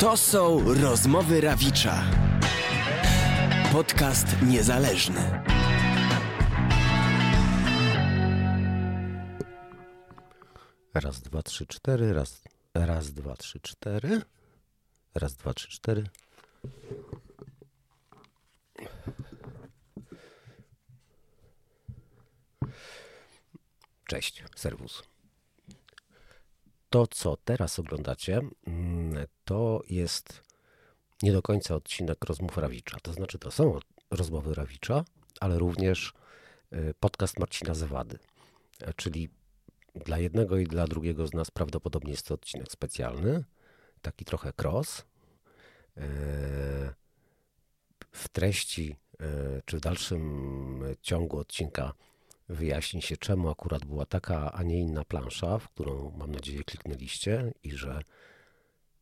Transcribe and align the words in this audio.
To 0.00 0.16
są 0.16 0.74
rozmowy 0.74 1.40
Rawicza. 1.40 2.04
Podcast 3.72 4.26
niezależny. 4.46 5.42
Raz, 10.94 11.20
dwa, 11.20 11.42
trzy, 11.42 11.66
cztery, 11.66 12.12
raz, 12.12 12.42
raz, 12.74 13.12
dwa, 13.12 13.36
trzy, 13.36 13.60
cztery. 13.60 14.22
Raz, 15.14 15.36
dwa, 15.36 15.54
trzy, 15.54 15.68
cztery. 15.68 16.04
Cześć, 24.06 24.44
serwus. 24.56 25.09
To, 26.90 27.06
co 27.06 27.36
teraz 27.36 27.78
oglądacie, 27.78 28.40
mm, 28.66 29.26
to 29.44 29.82
jest 29.90 30.42
nie 31.22 31.32
do 31.32 31.42
końca 31.42 31.74
odcinek 31.74 32.24
rozmów 32.24 32.58
Rawicza. 32.58 32.98
To 33.02 33.12
znaczy, 33.12 33.38
to 33.38 33.50
są 33.50 33.78
rozmowy 34.10 34.54
Rawicza, 34.54 35.04
ale 35.40 35.58
również 35.58 36.12
y, 36.72 36.94
podcast 37.00 37.38
Marcina 37.38 37.74
Zawady. 37.74 38.18
E, 38.80 38.94
Czyli 38.94 39.28
dla 39.94 40.18
jednego 40.18 40.58
i 40.58 40.64
dla 40.64 40.86
drugiego 40.86 41.26
z 41.26 41.34
nas 41.34 41.50
prawdopodobnie 41.50 42.10
jest 42.10 42.26
to 42.26 42.34
odcinek 42.34 42.72
specjalny, 42.72 43.44
taki 44.02 44.24
trochę 44.24 44.52
cross. 44.62 45.04
E, 45.96 46.02
W 48.12 48.28
treści 48.32 48.96
e, 49.20 49.26
czy 49.64 49.76
w 49.76 49.80
dalszym 49.80 50.82
ciągu 51.02 51.38
odcinka 51.38 51.92
wyjaśni 52.50 53.02
się, 53.02 53.16
czemu 53.16 53.48
akurat 53.48 53.84
była 53.84 54.06
taka, 54.06 54.52
a 54.52 54.62
nie 54.62 54.80
inna 54.80 55.04
plansza, 55.04 55.58
w 55.58 55.68
którą 55.68 56.10
mam 56.18 56.32
nadzieję 56.32 56.64
kliknęliście 56.64 57.52
i 57.62 57.72
że 57.72 58.02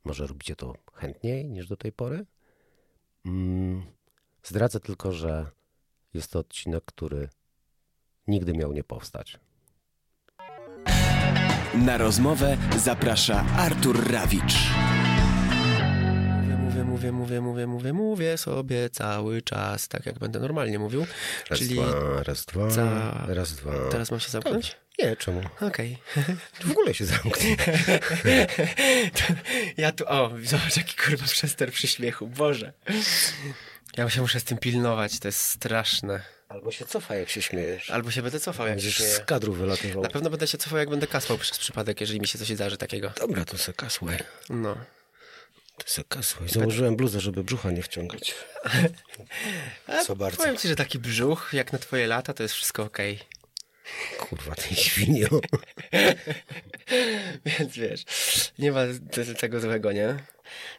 może 0.05 0.27
robicie 0.27 0.56
to 0.56 0.75
chętniej 0.95 1.48
niż 1.48 1.69
do 1.69 1.77
tej 1.77 1.92
pory. 1.92 2.27
Mm, 3.27 3.83
Zdradzę 4.42 4.81
tylko, 4.81 5.12
że 5.12 5.47
jest 6.14 6.31
to 6.33 6.39
odcinek, 6.39 6.84
który 6.84 7.28
nigdy 8.27 8.53
miał 8.53 8.73
nie 8.73 8.84
powstać. 8.84 9.39
Na 11.75 11.98
rozmowę 11.98 12.56
zaprasza 12.78 13.45
Artur 13.56 14.11
Rawicz. 14.11 14.55
Mówię, 16.84 17.12
mówię, 17.12 17.12
mówię, 17.12 17.41
mówię, 17.41 17.67
mówię, 17.67 17.93
mówię, 17.93 18.39
sobie 18.39 18.91
cały 18.91 19.43
czas, 19.43 19.89
tak 19.89 20.07
jak 20.07 20.19
będę 20.19 20.41
normalnie 20.41 20.79
mówił. 20.79 21.07
Raz, 21.51 21.59
Czyli 21.59 21.75
dwa, 21.75 22.23
raz, 22.23 22.45
dwa, 22.45 22.70
za- 22.70 23.25
raz, 23.29 23.53
dwa. 23.53 23.73
teraz 23.91 24.11
mam 24.11 24.20
się 24.20 24.31
zamknąć? 24.31 24.77
Nie, 24.98 25.17
czemu? 25.17 25.43
Okej. 25.61 25.98
W 26.65 26.70
ogóle 26.70 26.95
się 26.95 27.05
zamknij. 27.07 27.57
Ja 29.77 29.93
tu, 29.93 30.05
o, 30.09 30.31
zobacz 30.45 30.77
jaki 30.77 30.97
kurwa 30.97 31.27
przester 31.27 31.73
przy 31.73 31.89
śmiechu, 31.89 32.27
Boże. 32.27 32.73
Ja 33.97 34.11
się 34.11 34.20
muszę 34.20 34.41
z 34.41 34.45
tym 34.45 34.59
pilnować, 34.59 35.19
to 35.19 35.29
jest 35.29 35.41
straszne. 35.41 36.20
Albo 36.48 36.73
się 36.73 36.85
cofa, 36.85 37.15
jak 37.15 37.29
się 37.31 37.42
śmiejesz. 37.42 37.91
Albo 37.91 38.11
się 38.11 38.23
będę 38.23 38.41
cofał, 38.41 38.67
jak 38.67 38.79
się 38.79 38.83
Będziesz 38.85 38.97
śmieję. 38.97 39.15
z 39.15 39.20
kadru 39.20 39.53
wylatywał. 39.53 40.03
Na 40.03 40.09
pewno 40.09 40.31
będę 40.31 40.47
się 40.47 40.59
cofał, 40.59 40.79
jak 40.79 40.91
będę 40.91 41.07
kasłał 41.07 41.39
przez 41.39 41.59
przypadek, 41.59 42.01
jeżeli 42.01 42.20
mi 42.20 42.27
się 42.27 42.39
coś 42.39 42.48
zdarzy 42.48 42.77
takiego. 42.77 43.13
Dobra, 43.20 43.45
to 43.45 43.59
se 43.59 43.73
kasłaj. 43.73 44.19
No. 44.51 44.77
To 45.79 45.89
se 45.93 46.05
kasłaj. 46.05 46.48
Założyłem 46.48 46.97
bluzę, 46.97 47.21
żeby 47.21 47.45
brzucha 47.45 47.71
nie 47.71 47.83
wciągać. 47.83 48.34
Co 50.07 50.17
bardzo. 50.17 50.37
Powiem 50.37 50.57
ci, 50.57 50.69
że 50.69 50.77
taki 50.77 50.98
brzuch, 50.98 51.51
jak 51.53 51.73
na 51.73 51.79
twoje 51.79 52.07
lata, 52.07 52.33
to 52.35 52.43
jest 52.43 52.55
wszystko 52.55 52.83
okej. 52.83 53.19
Kurwa, 54.19 54.55
ty 54.55 54.75
świnio. 54.75 55.29
Więc 57.47 57.75
wiesz, 57.77 58.05
nie 58.59 58.73
ma 58.73 58.81
te- 59.11 59.35
tego 59.35 59.61
złego, 59.61 59.93
nie? 59.93 60.17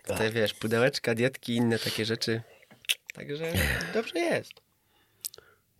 Tutaj 0.07 0.31
wiesz, 0.31 0.53
pudełeczka, 0.53 1.15
dietki, 1.15 1.55
inne 1.55 1.79
takie 1.79 2.05
rzeczy. 2.05 2.41
Także 3.13 3.53
dobrze 3.93 4.19
jest. 4.19 4.51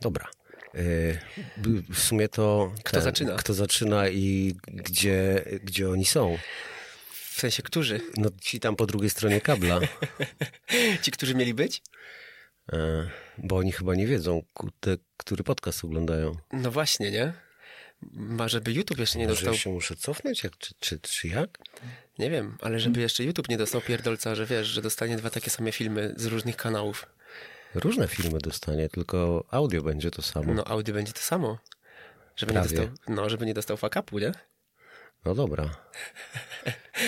Dobra. 0.01 0.27
Y, 0.75 1.19
W 1.89 1.99
sumie 1.99 2.29
to... 2.29 2.73
Kto 2.83 3.01
zaczyna? 3.01 3.35
Kto 3.35 3.53
zaczyna 3.53 4.09
i 4.09 4.55
gdzie, 4.67 5.43
gdzie 5.63 5.89
oni 5.89 6.05
są? 6.05 6.37
W 7.39 7.41
sensie, 7.41 7.63
którzy? 7.63 8.01
No 8.17 8.29
ci 8.41 8.59
tam 8.59 8.75
po 8.75 8.85
drugiej 8.85 9.09
stronie 9.09 9.41
kabla. 9.41 9.79
Ci, 11.03 11.11
którzy 11.11 11.35
mieli 11.35 11.53
być? 11.53 11.81
E, 12.73 13.09
Bo 13.37 13.57
oni 13.57 13.71
chyba 13.71 13.95
nie 13.95 14.07
wiedzą, 14.07 14.43
kurde, 14.53 14.97
który 15.17 15.43
podcast 15.43 15.83
oglądają. 15.83 16.35
No 16.53 16.71
właśnie, 16.71 17.11
nie? 17.11 17.33
Ma, 18.11 18.47
żeby 18.47 18.73
YouTube 18.73 18.99
jeszcze 18.99 19.19
nie 19.19 19.27
Może 19.27 19.35
dostał... 19.35 19.53
ja 19.53 19.59
się 19.59 19.69
muszę 19.69 19.95
cofnąć, 19.95 20.43
jak, 20.43 20.57
czy, 20.57 20.73
czy, 20.79 20.99
czy 20.99 21.27
jak? 21.27 21.57
Nie 22.17 22.29
wiem, 22.29 22.57
ale 22.61 22.79
żeby 22.79 23.01
jeszcze 23.01 23.23
YouTube 23.23 23.49
nie 23.49 23.57
dostał 23.57 23.81
pierdolca, 23.81 24.35
że 24.35 24.45
wiesz, 24.45 24.67
że 24.67 24.81
dostanie 24.81 25.17
dwa 25.17 25.29
takie 25.29 25.49
same 25.49 25.71
filmy 25.71 26.13
z 26.17 26.25
różnych 26.25 26.55
kanałów. 26.55 27.05
Różne 27.75 28.07
filmy 28.07 28.39
dostanie, 28.39 28.89
tylko 28.89 29.45
audio 29.51 29.81
będzie 29.81 30.11
to 30.11 30.21
samo. 30.21 30.53
No, 30.53 30.67
audio 30.67 30.93
będzie 30.93 31.13
to 31.13 31.19
samo. 31.21 31.57
Żeby 32.35 32.53
nie 32.53 32.59
Prawie. 32.59 32.77
dostał, 32.77 32.95
no, 33.15 33.29
żeby 33.29 33.45
nie 33.45 33.53
dostał 33.53 33.77
fakapu, 33.77 34.19
nie? 34.19 34.31
No 35.25 35.35
dobra. 35.35 35.88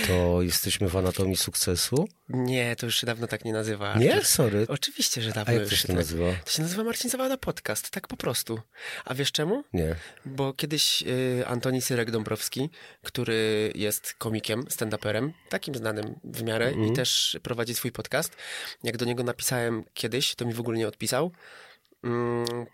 To 0.07 0.41
jesteśmy 0.41 0.89
w 0.89 0.97
anatomii 0.97 1.37
sukcesu? 1.37 2.07
Nie, 2.29 2.75
to 2.75 2.85
już 2.85 2.95
się 2.99 3.07
dawno 3.07 3.27
tak 3.27 3.45
nie 3.45 3.53
nazywa. 3.53 3.95
Nie? 3.97 4.21
Sorry. 4.23 4.65
Oczywiście, 4.69 5.21
że 5.21 5.29
A 5.29 5.33
dawno 5.33 5.53
jak 5.53 5.61
już 5.61 5.69
to 5.71 5.75
się 5.75 5.87
tak- 5.87 5.95
nazywa? 5.95 6.25
To 6.45 6.51
się 6.51 6.61
nazywa 6.61 6.83
Marcin 6.83 7.09
Zawada 7.09 7.37
Podcast, 7.37 7.89
tak 7.89 8.07
po 8.07 8.17
prostu. 8.17 8.59
A 9.05 9.13
wiesz 9.13 9.31
czemu? 9.31 9.63
Nie. 9.73 9.95
Bo 10.25 10.53
kiedyś 10.53 11.03
y, 11.03 11.43
Antoni 11.47 11.79
Syrek-Dąbrowski, 11.81 12.69
który 13.03 13.71
jest 13.75 14.13
komikiem, 14.13 14.63
stand-uperem, 14.63 15.31
takim 15.49 15.75
znanym 15.75 16.15
w 16.23 16.43
miarę 16.43 16.67
Mhm. 16.67 16.87
i 16.87 16.95
też 16.95 17.39
prowadzi 17.43 17.75
swój 17.75 17.91
podcast, 17.91 18.35
jak 18.83 18.97
do 18.97 19.05
niego 19.05 19.23
napisałem 19.23 19.83
kiedyś, 19.93 20.35
to 20.35 20.45
mi 20.45 20.53
w 20.53 20.59
ogóle 20.59 20.77
nie 20.77 20.87
odpisał, 20.87 21.25
Mm, 21.25 21.35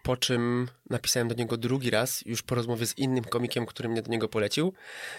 po 0.03 0.17
czym 0.17 0.67
napisałem 0.89 1.27
do 1.27 1.35
niego 1.35 1.57
drugi 1.57 1.89
raz, 1.89 2.23
już 2.25 2.41
po 2.41 2.55
rozmowie 2.55 2.85
z 2.85 2.97
innym 2.97 3.23
komikiem, 3.23 3.65
który 3.65 3.89
mnie 3.89 4.01
do 4.01 4.11
niego 4.11 4.27
polecił 4.29 4.73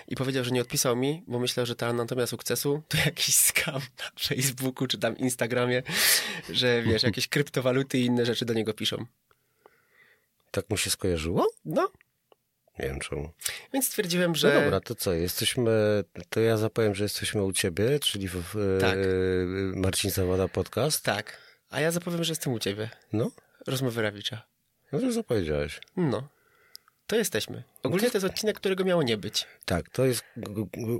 i 0.08 0.16
powiedział, 0.16 0.44
że 0.44 0.50
nie 0.50 0.60
odpisał 0.60 0.96
mi, 0.96 1.24
bo 1.26 1.38
myślał, 1.38 1.66
że 1.66 1.76
ta 1.76 1.86
anatomia 1.86 2.26
sukcesu 2.26 2.82
to 2.88 2.98
jakiś 3.06 3.34
scam 3.34 3.74
na 3.74 4.10
Facebooku 4.20 4.86
czy 4.86 4.98
tam 4.98 5.16
Instagramie, 5.16 5.82
że 6.50 6.82
wiesz, 6.82 7.02
jakieś 7.02 7.28
kryptowaluty 7.28 7.98
i 7.98 8.04
inne 8.04 8.26
rzeczy 8.26 8.44
do 8.44 8.54
niego 8.54 8.74
piszą. 8.74 9.04
Tak 10.50 10.70
mu 10.70 10.76
się 10.76 10.90
skojarzyło? 10.90 11.50
No, 11.64 11.90
Nie 12.78 12.86
wiem 12.88 13.00
czemu. 13.00 13.30
więc 13.72 13.86
stwierdziłem, 13.86 14.34
że... 14.34 14.54
No 14.54 14.60
dobra, 14.60 14.80
to 14.80 14.94
co? 14.94 15.12
Jesteśmy, 15.12 16.04
to 16.28 16.40
ja 16.40 16.56
zapowiem, 16.56 16.94
że 16.94 17.04
jesteśmy 17.04 17.42
u 17.44 17.52
ciebie, 17.52 17.98
czyli 18.00 18.28
w, 18.28 18.78
Tak. 18.80 18.94
e, 18.98 18.98
Marcin 19.80 20.10
Zawada 20.10 20.48
podcast. 20.48 21.04
Tak. 21.04 21.38
A 21.70 21.80
ja 21.80 21.90
zapowiem, 21.90 22.24
że 22.24 22.32
jestem 22.32 22.52
u 22.52 22.58
ciebie. 22.58 22.90
No, 23.12 23.30
Rozmowy 23.70 24.02
Rawicza. 24.02 24.42
no 24.92 24.98
to 24.98 25.12
zapowiedziałeś. 25.12 25.80
No. 25.96 26.28
To 27.06 27.16
jesteśmy. 27.16 27.62
Ogólnie 27.82 28.10
to 28.10 28.16
jest 28.16 28.26
odcinek, 28.26 28.56
którego 28.56 28.84
miało 28.84 29.02
nie 29.02 29.16
być. 29.16 29.46
Tak, 29.64 29.90
to 29.90 30.04
jest, 30.04 30.24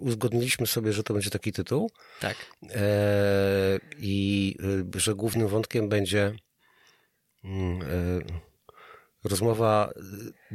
uzgodniliśmy 0.01 0.67
sobie, 0.67 0.93
że 0.93 1.03
to 1.03 1.15
będzie 1.15 1.31
taki 1.31 1.53
tytuł 1.53 1.91
Tak. 2.21 2.37
e, 2.71 3.79
i 3.99 4.57
e, 4.97 5.01
że 5.01 5.15
głównym 5.15 5.49
wątkiem 5.49 5.89
będzie 5.89 6.33
mm, 7.45 7.83
e, 7.83 7.89
rozmowa 9.25 9.91
e, 9.97 10.01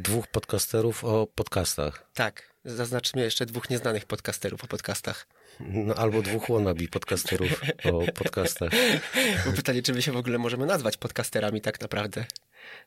dwóch 0.01 0.27
podcasterów 0.27 1.03
o 1.03 1.27
podcastach. 1.27 2.09
Tak. 2.13 2.53
Zaznaczmy 2.65 3.21
jeszcze 3.21 3.45
dwóch 3.45 3.69
nieznanych 3.69 4.05
podcasterów 4.05 4.63
o 4.63 4.67
podcastach. 4.67 5.27
No, 5.59 5.95
albo 5.95 6.21
dwóch 6.21 6.47
wannabe 6.49 6.87
podcasterów 6.87 7.61
o 7.93 8.11
podcastach. 8.11 8.71
Bo 9.45 9.51
pytanie, 9.51 9.81
czy 9.81 9.93
my 9.93 10.01
się 10.01 10.11
w 10.11 10.17
ogóle 10.17 10.37
możemy 10.37 10.65
nazwać 10.65 10.97
podcasterami 10.97 11.61
tak 11.61 11.81
naprawdę? 11.81 12.25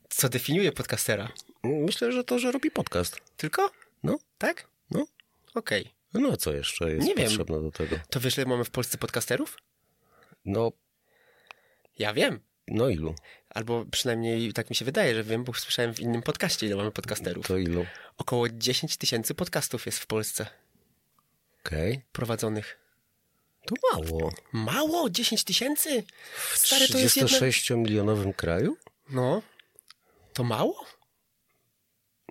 Co 0.09 0.29
definiuje 0.29 0.73
podcastera? 0.73 1.29
Myślę, 1.65 2.13
że 2.13 2.25
to, 2.25 2.39
że 2.39 2.53
robi 2.53 2.71
podcast. 2.71 3.21
Tylko? 3.37 3.71
No, 4.03 4.19
Tak? 4.39 4.67
no. 4.91 5.07
Okej. 5.55 5.95
No 6.15 6.33
a 6.33 6.37
co 6.37 6.53
jeszcze 6.53 6.91
jest 6.91 7.07
Nie 7.07 7.15
wiem. 7.15 7.27
potrzebne 7.27 7.63
do 7.63 7.71
tego? 7.71 7.97
To 8.11 8.21
wiesz, 8.21 8.37
ile 8.37 8.47
mamy 8.47 8.65
w 8.65 8.71
Polsce 8.71 8.99
podcasterów? 8.99 9.57
No, 10.45 10.73
Ja 11.99 12.13
wiem. 12.15 12.41
no 12.69 12.89
ilu? 12.89 13.15
Albo 13.51 13.85
przynajmniej 13.91 14.53
tak 14.53 14.71
mi 14.71 14.77
się 14.77 14.85
wydaje, 14.85 15.15
że 15.15 15.25
wiem, 15.25 15.45
bo 15.45 15.55
słyszałem 15.55 15.95
w 15.95 16.01
innym 16.01 16.23
podcaście, 16.23 16.67
ile 16.67 16.77
mamy 16.77 16.91
podcasterów. 16.93 17.47
To 17.47 17.57
ilu? 17.59 17.87
Około 18.17 18.49
10 18.49 18.97
tysięcy 18.97 19.35
podcastów 19.35 19.87
jest 19.87 19.99
w 19.99 20.07
Polsce 20.07 20.47
Okej. 21.67 22.03
prowadzonych. 22.13 22.79
To 23.67 23.75
mało. 23.93 24.33
Mało? 24.53 25.11
10 25.11 25.45
tysięcy? 25.45 26.05
W 26.37 26.59
Stary, 26.59 26.89
to 26.89 26.99
jest 26.99 27.17
jedno... 27.17 27.39
36-milionowym 27.39 28.35
kraju? 28.35 28.77
No. 29.09 29.43
To 30.33 30.45
mało? 30.45 30.85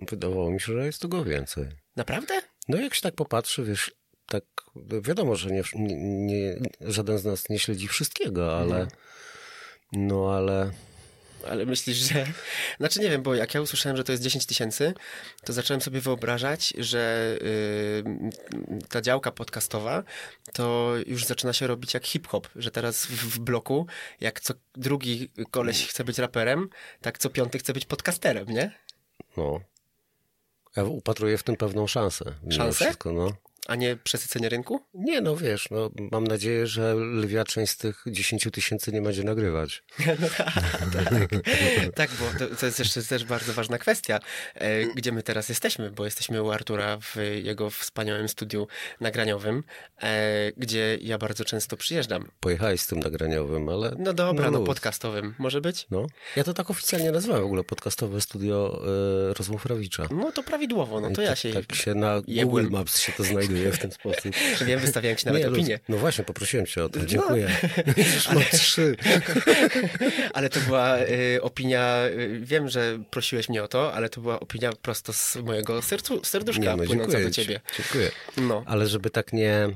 Wydawało 0.02 0.50
mi 0.50 0.60
się, 0.60 0.72
że 0.72 0.86
jest 0.86 1.02
tego 1.02 1.24
więcej. 1.24 1.68
Naprawdę? 1.96 2.42
No 2.68 2.76
jak 2.76 2.94
się 2.94 3.02
tak 3.02 3.14
popatrzy, 3.14 3.64
wiesz, 3.64 3.94
tak 4.26 4.44
wiadomo, 5.02 5.36
że 5.36 5.50
nie, 5.50 5.62
nie, 6.26 6.56
żaden 6.80 7.18
z 7.18 7.24
nas 7.24 7.48
nie 7.48 7.58
śledzi 7.58 7.88
wszystkiego, 7.88 8.58
ale 8.58 8.88
no 9.92 10.34
ale 10.34 10.70
Ale 11.48 11.66
myślisz, 11.66 11.96
że... 11.96 12.26
Znaczy 12.80 13.00
nie 13.00 13.10
wiem, 13.10 13.22
bo 13.22 13.34
jak 13.34 13.54
ja 13.54 13.60
usłyszałem, 13.60 13.96
że 13.96 14.04
to 14.04 14.12
jest 14.12 14.24
10 14.24 14.46
tysięcy, 14.46 14.94
to 15.44 15.52
zacząłem 15.52 15.80
sobie 15.80 16.00
wyobrażać, 16.00 16.74
że 16.78 17.36
yy, 17.40 18.30
ta 18.88 19.00
działka 19.00 19.30
podcastowa 19.30 20.02
to 20.52 20.94
już 21.06 21.24
zaczyna 21.24 21.52
się 21.52 21.66
robić 21.66 21.94
jak 21.94 22.06
hip-hop, 22.06 22.48
że 22.56 22.70
teraz 22.70 23.06
w, 23.06 23.10
w 23.10 23.38
bloku, 23.38 23.86
jak 24.20 24.40
co 24.40 24.54
drugi 24.74 25.30
koleś 25.50 25.86
chce 25.86 26.04
być 26.04 26.18
raperem, 26.18 26.68
tak 27.00 27.18
co 27.18 27.30
piąty 27.30 27.58
chce 27.58 27.72
być 27.72 27.84
podcasterem, 27.84 28.48
nie? 28.48 28.78
No. 29.36 29.60
Ja 30.76 30.84
upatruję 30.84 31.38
w 31.38 31.42
tym 31.42 31.56
pewną 31.56 31.86
szansę. 31.86 32.24
Szansę? 32.50 32.84
Wszystko, 32.84 33.12
no. 33.12 33.32
A 33.66 33.74
nie 33.74 33.96
przesycenie 33.96 34.48
rynku? 34.48 34.80
Nie, 34.94 35.20
no 35.20 35.36
wiesz, 35.36 35.68
no, 35.70 35.90
mam 36.12 36.26
nadzieję, 36.26 36.66
że 36.66 36.94
lwia 36.94 37.44
część 37.44 37.72
z 37.72 37.76
tych 37.76 38.04
10 38.06 38.48
tysięcy 38.52 38.92
nie 38.92 39.02
będzie 39.02 39.22
nagrywać. 39.24 39.82
Tak, 41.94 42.10
bo 42.10 42.38
to, 42.38 42.56
to 42.56 42.66
jest 42.66 42.78
jeszcze 42.78 43.02
też 43.02 43.24
bardzo 43.24 43.52
ważna 43.52 43.78
kwestia, 43.78 44.20
e, 44.54 44.84
gdzie 44.86 45.12
my 45.12 45.22
teraz 45.22 45.48
jesteśmy, 45.48 45.90
bo 45.90 46.04
jesteśmy 46.04 46.42
u 46.42 46.50
Artura 46.50 46.98
w 47.00 47.16
jego 47.42 47.70
wspaniałym 47.70 48.28
studiu 48.28 48.66
nagraniowym, 49.00 49.62
e, 50.02 50.52
gdzie 50.56 50.98
ja 51.00 51.18
bardzo 51.18 51.44
często 51.44 51.76
przyjeżdżam. 51.76 52.28
Pojechałeś 52.40 52.80
z 52.80 52.86
tym 52.86 53.00
nagraniowym, 53.00 53.68
ale... 53.68 53.96
No 53.98 54.12
dobra, 54.12 54.50
no, 54.50 54.58
luz. 54.58 54.66
podcastowym, 54.66 55.34
może 55.38 55.60
być? 55.60 55.86
No. 55.90 56.06
Ja 56.36 56.44
to 56.44 56.54
tak 56.54 56.70
oficjalnie 56.70 57.12
nazywam 57.12 57.40
w 57.40 57.44
ogóle 57.44 57.64
podcastowe 57.64 58.20
studio 58.20 58.82
e, 59.30 59.34
rozmów 59.34 59.66
Rawicza. 59.66 60.08
No 60.10 60.32
to 60.32 60.42
prawidłowo, 60.42 61.00
no 61.00 61.10
to 61.10 61.22
ja 61.22 61.28
tak, 61.28 61.38
się... 61.38 61.52
tak 61.52 61.74
się 61.74 61.94
na. 61.94 62.22
Google 62.44 62.66
Maps 62.70 62.98
się 62.98 63.12
to 63.12 63.24
znajduje 63.24 63.45
w 63.72 63.78
ten 63.78 63.90
sposób. 63.92 64.34
Wiem, 64.66 64.80
wystawiałem 64.80 65.16
ci 65.16 65.26
nawet 65.26 65.44
luz. 65.44 65.52
opinię. 65.52 65.80
No 65.88 65.96
właśnie, 65.96 66.24
poprosiłem 66.24 66.66
cię 66.66 66.84
o 66.84 66.88
to, 66.88 67.06
dziękuję. 67.06 67.50
Już 67.96 68.28
mam 68.28 68.42
trzy. 68.52 68.96
Ale 70.34 70.48
to 70.48 70.60
była 70.60 70.98
y, 70.98 71.38
opinia, 71.42 72.06
y, 72.06 72.40
wiem, 72.42 72.68
że 72.68 72.98
prosiłeś 73.10 73.48
mnie 73.48 73.62
o 73.62 73.68
to, 73.68 73.92
ale 73.94 74.08
to 74.08 74.20
była 74.20 74.40
opinia 74.40 74.72
prosto 74.72 75.12
z 75.12 75.36
mojego 75.36 75.82
sercu, 75.82 76.24
serduszka 76.24 76.62
Nie, 76.62 76.76
no, 76.76 76.84
płynąca 76.84 77.20
do 77.20 77.30
ci. 77.30 77.42
ciebie. 77.42 77.60
Dziękuję. 77.76 78.10
No. 78.36 78.62
Ale 78.66 78.86
żeby 78.86 79.10
tak 79.10 79.32
nie, 79.32 79.68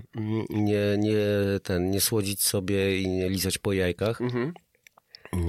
nie, 0.50 0.96
nie, 0.98 1.16
ten, 1.62 1.90
nie 1.90 2.00
słodzić 2.00 2.42
sobie 2.44 3.00
i 3.00 3.08
nie 3.08 3.28
lizać 3.28 3.58
po 3.58 3.72
jajkach, 3.72 4.20
Mhm. 4.20 4.52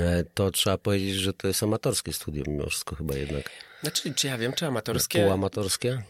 e, 0.02 0.24
to 0.34 0.52
trzeba 0.52 0.78
powiedzieć, 0.78 1.16
że 1.16 1.34
to 1.34 1.48
jest 1.48 1.64
amatorskie 1.64 2.14
studio 2.14 2.44
mimo 2.48 2.66
wszystko 2.70 2.96
chyba 2.96 3.16
jednak. 3.16 3.50
Znaczy, 3.82 4.14
czy 4.14 4.28
ja 4.28 4.38
wiem, 4.38 4.54
czy 4.54 4.66
amatorskie? 4.66 5.24
Półamatorskie? 5.24 6.02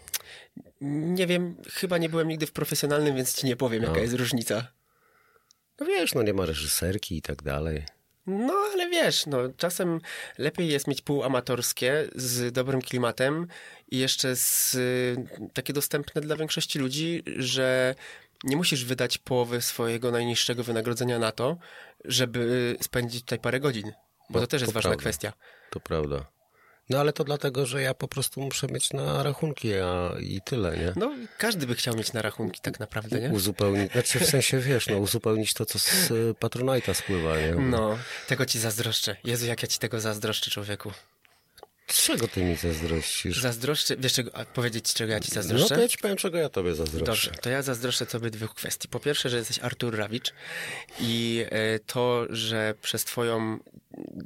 Nie 0.82 1.28
wiem, 1.28 1.56
chyba 1.74 1.98
nie 1.98 2.10
byłem 2.10 2.28
nigdy 2.28 2.46
w 2.46 2.52
profesjonalnym, 2.52 3.16
więc 3.16 3.36
ci 3.36 3.46
nie 3.48 3.56
powiem, 3.56 3.82
jaka 3.84 3.96
No. 3.96 4.02
jest 4.02 4.14
różnica. 4.14 4.68
No 5.80 5.86
wiesz, 5.86 6.14
no 6.14 6.24
nie 6.24 6.34
ma 6.34 6.46
reżyserki 6.46 7.18
i 7.18 7.22
tak 7.22 7.42
dalej. 7.44 7.84
No, 8.28 8.54
ale 8.74 8.90
wiesz, 8.90 9.26
no, 9.26 9.38
czasem 9.58 10.00
lepiej 10.38 10.68
jest 10.68 10.88
mieć 10.88 11.02
półamatorskie 11.02 12.08
z 12.16 12.54
dobrym 12.54 12.82
klimatem 12.82 13.48
i 13.92 13.98
jeszcze 13.98 14.36
z, 14.36 14.76
y, 14.76 15.16
takie 15.54 15.74
dostępne 15.74 16.22
dla 16.22 16.36
większości 16.36 16.80
ludzi, 16.80 17.24
że 17.38 17.96
nie 18.44 18.58
musisz 18.58 18.86
wydać 18.86 19.18
połowy 19.18 19.62
swojego 19.62 20.12
najniższego 20.12 20.64
wynagrodzenia 20.64 21.20
na 21.20 21.32
to, 21.32 21.58
żeby 22.06 22.76
spędzić 22.82 23.22
tutaj 23.22 23.40
parę 23.40 23.60
godzin. 23.60 23.92
Bo 24.30 24.40
No, 24.40 24.42
to 24.42 24.48
też 24.48 24.62
jest 24.62 24.74
to 24.74 24.76
ważna 24.76 24.90
prawda. 24.90 25.02
kwestia. 25.02 25.34
To 25.70 25.80
prawda. 25.80 26.31
No 26.92 27.00
ale 27.00 27.14
to 27.14 27.24
dlatego, 27.24 27.66
że 27.66 27.82
ja 27.82 27.94
po 27.94 28.08
prostu 28.08 28.42
muszę 28.42 28.68
mieć 28.68 28.94
na 28.94 29.24
rachunki, 29.24 29.74
a 29.74 30.12
i 30.20 30.42
tyle, 30.46 30.78
nie? 30.78 30.94
No, 30.96 31.12
każdy 31.38 31.68
by 31.68 31.76
chciał 31.76 31.96
mieć 31.96 32.14
na 32.14 32.22
rachunki 32.22 32.62
tak 32.62 32.80
naprawdę, 32.80 33.22
nie? 33.22 33.30
Uzupełnić, 33.30 33.92
znaczy 33.92 34.20
w 34.20 34.26
sensie, 34.26 34.60
wiesz, 34.60 34.88
no 34.88 34.98
uzupełnić 34.98 35.54
to, 35.54 35.66
co 35.66 35.80
z 35.80 36.12
y, 36.12 36.34
Patronite'a 36.40 36.94
spływa, 36.94 37.38
nie? 37.38 37.52
No, 37.52 37.98
tego 38.28 38.46
ci 38.46 38.60
zazdroszczę. 38.60 39.16
Jezu, 39.24 39.46
jak 39.46 39.62
ja 39.62 39.68
ci 39.68 39.80
tego 39.80 40.00
zazdroszczę, 40.00 40.52
człowieku. 40.52 40.92
Czego 41.88 42.28
ty 42.28 42.44
mi 42.44 42.56
zazdrościsz? 42.56 43.42
Zazdroszczę, 43.42 43.98
wiesz 43.98 44.14
czego, 44.14 44.36
a 44.36 44.46
powiedzieć 44.46 44.94
czego 44.94 45.12
ja 45.14 45.20
ci 45.20 45.30
No 45.30 45.34
zazdroszczę? 45.42 45.76
to 45.76 45.82
ja 45.82 45.88
ci 45.88 45.98
powiem, 45.98 46.18
czego 46.18 46.38
ja 46.38 46.50
tobie 46.50 46.76
zazdroszczę. 46.76 47.06
Dobrze, 47.06 47.32
to 47.42 47.50
ja 47.50 47.62
zazdroszczę 47.62 48.06
tobie 48.06 48.30
dwóch 48.30 48.54
kwestii. 48.54 48.88
Po 48.88 49.00
pierwsze, 49.00 49.30
że 49.30 49.38
jesteś 49.38 49.60
Artur 49.60 49.98
Rawicz 49.98 50.34
i 51.00 51.46
e, 51.50 51.80
to, 51.80 52.26
że 52.30 52.74
przez 52.82 53.06
twoją 53.06 53.60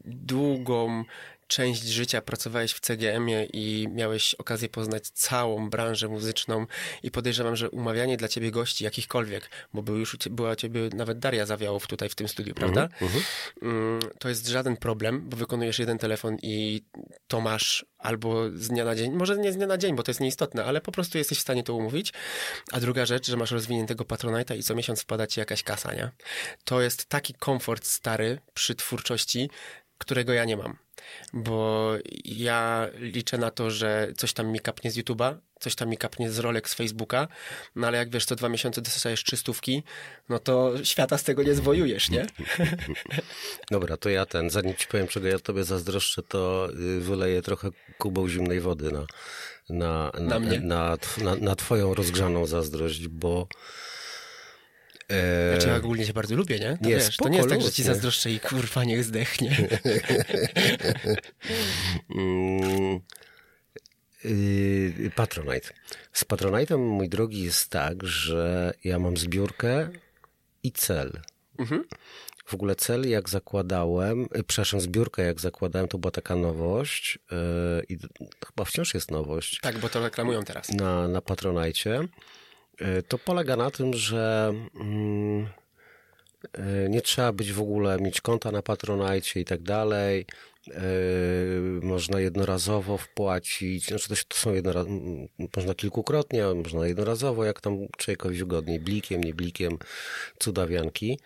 długą 0.06 1.04
część 1.48 1.84
życia 1.84 2.22
pracowałeś 2.22 2.74
w 2.74 2.80
CGM-ie 2.80 3.46
i 3.46 3.88
miałeś 3.92 4.34
okazję 4.34 4.70
poznać 4.70 5.10
całą 5.10 5.70
branżę 5.70 6.08
muzyczną 6.08 6.66
i 7.04 7.12
podejrzewam, 7.12 7.56
że 7.56 7.70
umawianie 7.70 8.18
dla 8.18 8.28
ciebie 8.28 8.52
gości 8.52 8.84
jakichkolwiek, 8.84 9.50
bo 9.74 9.84
był 9.84 9.98
już, 9.98 10.18
była 10.30 10.52
u 10.52 10.56
ciebie 10.56 10.90
nawet 10.94 11.20
Daria 11.20 11.46
Zawiałow 11.46 11.88
tutaj 11.88 12.10
w 12.10 12.16
tym 12.16 12.28
studiu, 12.28 12.54
prawda? 12.54 12.90
Mm, 13.62 14.00
To 14.20 14.30
jest 14.30 14.48
żaden 14.48 14.78
problem, 14.78 15.30
bo 15.30 15.38
wykonujesz 15.38 15.80
jeden 15.80 15.98
telefon 15.98 16.38
i 16.42 16.82
to 17.28 17.42
masz 17.42 17.86
albo 17.98 18.50
z 18.50 18.68
dnia 18.68 18.86
na 18.86 18.96
dzień, 18.96 19.12
może 19.12 19.38
nie 19.38 19.54
z 19.54 19.56
dnia 19.56 19.68
na 19.68 19.78
dzień, 19.78 19.96
bo 19.96 20.04
to 20.04 20.12
jest 20.12 20.22
nieistotne, 20.22 20.66
ale 20.66 20.82
po 20.82 20.92
prostu 20.92 21.18
jesteś 21.18 21.38
w 21.38 21.42
stanie 21.42 21.64
to 21.64 21.74
umówić. 21.74 22.14
A 22.72 22.80
druga 22.80 23.06
rzecz, 23.06 23.28
że 23.28 23.38
masz 23.38 23.52
rozwiniętego 23.52 24.04
Patronite'a 24.04 24.58
i 24.58 24.64
co 24.64 24.76
miesiąc 24.76 25.02
wpada 25.02 25.28
ci 25.28 25.40
jakaś 25.40 25.64
kasa, 25.64 25.94
nie? 25.94 26.12
To 26.64 26.82
jest 26.82 27.06
taki 27.06 27.34
komfort 27.34 27.86
stary 27.86 28.40
przy 28.54 28.76
twórczości, 28.76 29.50
którego 29.98 30.34
ja 30.34 30.46
nie 30.46 30.58
mam. 30.58 30.78
Bo 31.34 31.92
ja 32.26 32.88
liczę 33.00 33.38
na 33.38 33.52
to, 33.52 33.72
że 33.72 34.14
coś 34.18 34.34
tam 34.34 34.48
mi 34.48 34.60
kapnie 34.60 34.92
z 34.92 34.98
YouTube'a, 34.98 35.36
coś 35.60 35.76
tam 35.76 35.90
mi 35.90 35.98
kapnie 35.98 36.32
z 36.32 36.40
rolek 36.40 36.70
z 36.70 36.74
Facebooka, 36.74 37.28
no 37.76 37.88
ale 37.88 37.98
jak 37.98 38.10
wiesz, 38.10 38.26
co 38.26 38.36
dwa 38.36 38.50
miesiące 38.50 38.82
dostajesz 38.82 39.24
trzystówki, 39.24 39.84
no 40.30 40.40
to 40.40 40.84
świata 40.84 41.18
z 41.18 41.24
tego 41.24 41.44
nie 41.44 41.54
zwojujesz, 41.54 42.10
nie? 42.10 42.26
Dobra, 43.72 43.98
to 43.98 44.10
ja 44.10 44.26
ten, 44.26 44.50
zanim 44.50 44.76
ci 44.76 44.88
powiem, 44.88 45.08
czego 45.08 45.28
ja 45.28 45.40
tobie 45.40 45.64
zazdroszczę, 45.64 46.24
to 46.24 46.70
y, 46.98 47.00
wyleję 47.00 47.42
trochę 47.42 47.70
kubą 47.98 48.30
zimnej 48.30 48.60
wody 48.60 48.92
na, 48.92 49.06
na, 49.70 50.12
Na 50.20 50.40
na, 50.60 50.98
tw- 50.98 51.24
na, 51.24 51.36
na 51.36 51.56
twoją 51.56 51.94
rozgrzaną 51.94 52.46
zazdrość, 52.46 53.08
bo 53.08 53.48
e, 55.10 55.52
Znaczy 55.52 55.68
ja 55.68 55.76
ogólnie 55.76 56.06
się 56.06 56.14
bardzo 56.14 56.36
lubię, 56.36 56.60
nie? 56.60 56.78
To 56.78 56.90
Nie, 56.90 56.96
wiesz, 56.96 57.06
to 57.06 57.12
spoko, 57.12 57.30
nie 57.30 57.38
jest 57.38 57.50
tak, 57.50 57.62
że 57.62 57.72
ci 57.72 57.84
zazdroszczę 57.84 58.32
i 58.32 58.40
kurwa 58.40 58.84
niech 58.84 59.04
zdechnie. 59.04 59.58
Mm, 62.16 63.00
yy, 64.24 65.12
Patronite. 65.16 65.70
Z 66.14 66.26
Patronite'em, 66.26 66.78
mój 66.78 67.10
drogi, 67.10 67.44
jest 67.44 67.70
tak, 67.70 68.04
że 68.08 68.74
ja 68.84 69.00
mam 69.00 69.18
zbiórkę 69.18 69.90
i 70.64 70.72
cel. 70.72 71.22
Mhm. 71.60 71.84
W 72.46 72.54
ogóle 72.54 72.76
cel, 72.76 73.10
jak 73.10 73.30
zakładałem, 73.30 74.24
y, 74.24 74.44
przepraszam, 74.44 74.82
zbiórkę, 74.82 75.24
jak 75.24 75.40
zakładałem, 75.40 75.88
to 75.88 75.98
była 75.98 76.12
taka 76.12 76.36
nowość 76.36 77.20
yy, 77.32 77.84
i 77.90 77.98
chyba 78.46 78.66
wciąż 78.66 78.94
jest 78.94 79.12
nowość 79.12 79.60
Tak, 79.62 79.80
bo 79.80 79.90
to 79.90 80.02
reklamują 80.04 80.44
teraz. 80.44 80.70
na, 80.70 81.08
na 81.08 81.22
Patronite. 81.22 82.08
Yy, 82.82 83.04
To 83.04 83.18
polega 83.18 83.56
na 83.56 83.72
tym, 83.72 83.94
że 83.94 84.54
mm, 84.80 85.48
yy, 86.58 86.90
nie 86.90 87.02
trzeba 87.02 87.32
być 87.32 87.52
w 87.54 87.62
ogóle, 87.62 87.98
mieć 88.00 88.22
konta 88.22 88.52
na 88.52 88.62
Patronite 88.62 89.40
i 89.40 89.46
tak 89.46 89.62
dalej. 89.62 90.26
Yy, 90.68 90.74
Można 91.84 92.20
jednorazowo 92.20 92.98
wpłacić, 92.98 93.86
znaczy 93.88 94.10
to, 94.10 94.16
to 94.28 94.38
są 94.38 94.54
jednora- 94.54 94.82
m, 94.88 95.28
można 95.56 95.76
kilkukrotnie, 95.76 96.44
można 96.64 96.88
jednorazowo, 96.88 97.46
jak 97.46 97.62
tam 97.62 97.78
człowiekowi 97.98 98.38
wygodniej, 98.38 98.80
blikiem, 98.80 99.24
nie 99.24 99.34
blikiem, 99.34 99.78
cudawianki. 100.40 101.20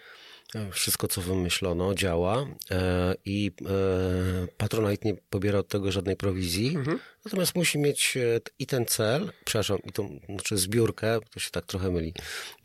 Wszystko, 0.72 1.08
co 1.08 1.22
wymyślono, 1.22 1.96
działa. 1.96 2.46
E, 2.72 3.16
i 3.26 3.52
e, 3.62 4.48
Patronite 4.58 5.08
nie 5.08 5.16
pobiera 5.30 5.60
od 5.60 5.68
tego 5.68 5.92
żadnej 5.92 6.16
prowizji, 6.16 6.78
natomiast 7.26 7.56
musi 7.56 7.80
mieć 7.80 8.18
e, 8.18 8.40
i 8.60 8.68
ten 8.68 8.86
cel, 8.86 9.32
przepraszam, 9.46 9.78
i 9.84 9.92
tą, 9.92 10.20
znaczy 10.30 10.58
zbiórkę, 10.58 11.20
to 11.34 11.40
się 11.40 11.52
tak 11.52 11.66
trochę 11.66 11.92
myli, 11.92 12.14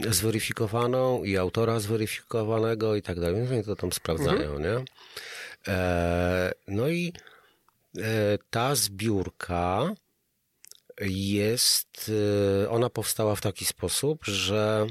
zweryfikowaną 0.00 1.24
i 1.24 1.36
autora 1.36 1.80
zweryfikowanego 1.80 2.96
i 2.96 3.02
tak 3.02 3.20
dalej, 3.20 3.34
więc 3.34 3.50
oni 3.50 3.64
to 3.64 3.76
tam 3.76 3.92
sprawdzają, 3.92 4.58
nie? 4.58 4.84
E, 5.68 6.52
no 6.68 6.88
i 6.88 7.12
ta 8.50 8.74
zbiórka 8.74 9.94
jest, 11.00 12.10
ona 12.70 12.90
powstała 12.90 13.34
w 13.34 13.40
taki 13.40 13.64
sposób, 13.64 14.24
że 14.24 14.86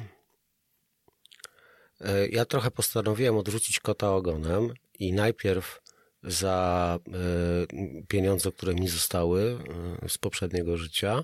ja 2.29 2.45
trochę 2.45 2.71
postanowiłem 2.71 3.37
odrzucić 3.37 3.79
kota 3.79 4.15
ogonem 4.15 4.73
i 4.99 5.13
najpierw 5.13 5.81
za 6.23 6.99
e, 7.07 8.05
pieniądze, 8.07 8.51
które 8.51 8.73
mi 8.73 8.87
zostały 8.87 9.57
e, 10.03 10.09
z 10.09 10.17
poprzedniego 10.17 10.77
życia, 10.77 11.23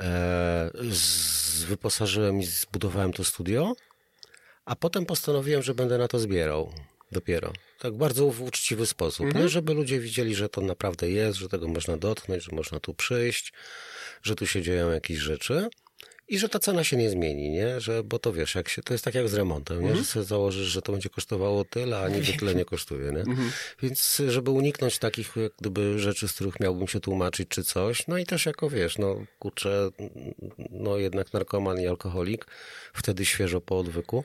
e, 0.00 0.70
wyposażyłem 1.66 2.40
i 2.40 2.44
zbudowałem 2.44 3.12
to 3.12 3.24
studio, 3.24 3.72
a 4.64 4.76
potem 4.76 5.06
postanowiłem, 5.06 5.62
że 5.62 5.74
będę 5.74 5.98
na 5.98 6.08
to 6.08 6.18
zbierał 6.18 6.72
dopiero. 7.12 7.52
Tak 7.78 7.94
bardzo 7.94 8.30
w 8.30 8.42
uczciwy 8.42 8.86
sposób, 8.86 9.34
nie? 9.34 9.48
żeby 9.48 9.74
ludzie 9.74 10.00
widzieli, 10.00 10.34
że 10.34 10.48
to 10.48 10.60
naprawdę 10.60 11.10
jest, 11.10 11.38
że 11.38 11.48
tego 11.48 11.68
można 11.68 11.96
dotknąć, 11.96 12.44
że 12.44 12.56
można 12.56 12.80
tu 12.80 12.94
przyjść, 12.94 13.52
że 14.22 14.34
tu 14.34 14.46
się 14.46 14.62
dzieją 14.62 14.90
jakieś 14.90 15.18
rzeczy. 15.18 15.68
I 16.28 16.38
że 16.38 16.48
ta 16.48 16.58
cena 16.58 16.84
się 16.84 16.96
nie 16.96 17.10
zmieni, 17.10 17.50
nie? 17.50 17.80
Że, 17.80 18.02
bo 18.04 18.18
to 18.18 18.32
wiesz, 18.32 18.54
jak 18.54 18.68
się, 18.68 18.82
to 18.82 18.94
jest 18.94 19.04
tak 19.04 19.14
jak 19.14 19.28
z 19.28 19.34
remontem, 19.34 19.82
nie? 19.82 19.96
Że 19.96 20.04
sobie 20.04 20.24
założysz, 20.24 20.66
że 20.66 20.82
to 20.82 20.92
będzie 20.92 21.08
kosztowało 21.08 21.64
tyle, 21.64 21.98
a 21.98 22.08
niby 22.08 22.32
tyle 22.38 22.54
nie 22.54 22.64
kosztuje, 22.64 23.12
nie? 23.12 23.24
Więc 23.82 24.22
żeby 24.28 24.50
uniknąć 24.50 24.98
takich 24.98 25.36
jak 25.36 25.52
gdyby 25.58 25.98
rzeczy, 25.98 26.28
z 26.28 26.32
których 26.32 26.60
miałbym 26.60 26.88
się 26.88 27.00
tłumaczyć 27.00 27.48
czy 27.48 27.64
coś, 27.64 28.06
no 28.06 28.18
i 28.18 28.26
też 28.26 28.46
jako 28.46 28.70
wiesz, 28.70 28.98
no 28.98 29.16
kurczę, 29.38 29.90
no 30.70 30.96
jednak 30.98 31.32
narkoman 31.32 31.80
i 31.80 31.86
alkoholik, 31.86 32.46
wtedy 32.94 33.24
świeżo 33.24 33.60
po 33.60 33.78
odwyku. 33.78 34.24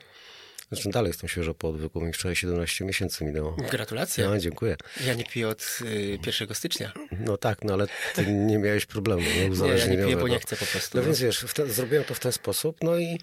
Zresztą 0.72 0.90
dalej 0.90 1.08
jestem 1.08 1.28
świeżo 1.28 1.54
po 1.54 1.68
odwyku, 1.68 2.00
mi 2.00 2.12
wczoraj 2.12 2.36
17 2.36 2.84
miesięcy 2.84 3.24
minęło. 3.24 3.56
Gratulacje. 3.70 4.24
No, 4.24 4.38
dziękuję. 4.38 4.76
Ja 5.06 5.14
nie 5.14 5.24
piję 5.24 5.48
od 5.48 5.78
y, 5.82 6.18
1 6.26 6.54
stycznia. 6.54 6.92
No 7.20 7.36
tak, 7.36 7.64
no 7.64 7.72
ale 7.72 7.86
ty 8.14 8.26
nie 8.50 8.58
miałeś 8.58 8.86
problemu, 8.86 9.22
nie? 9.22 9.48
Nie, 9.48 9.68
ja 9.68 9.86
nie 9.86 10.04
piję, 10.04 10.16
bo 10.16 10.28
nie 10.28 10.38
chcę 10.38 10.56
po 10.56 10.66
prostu. 10.66 10.98
No 10.98 11.02
no. 11.02 11.06
więc 11.06 11.20
wiesz, 11.20 11.46
te, 11.54 11.66
zrobiłem 11.66 12.04
to 12.04 12.14
w 12.14 12.20
ten 12.20 12.32
sposób, 12.32 12.76
no 12.82 12.98
i 12.98 13.18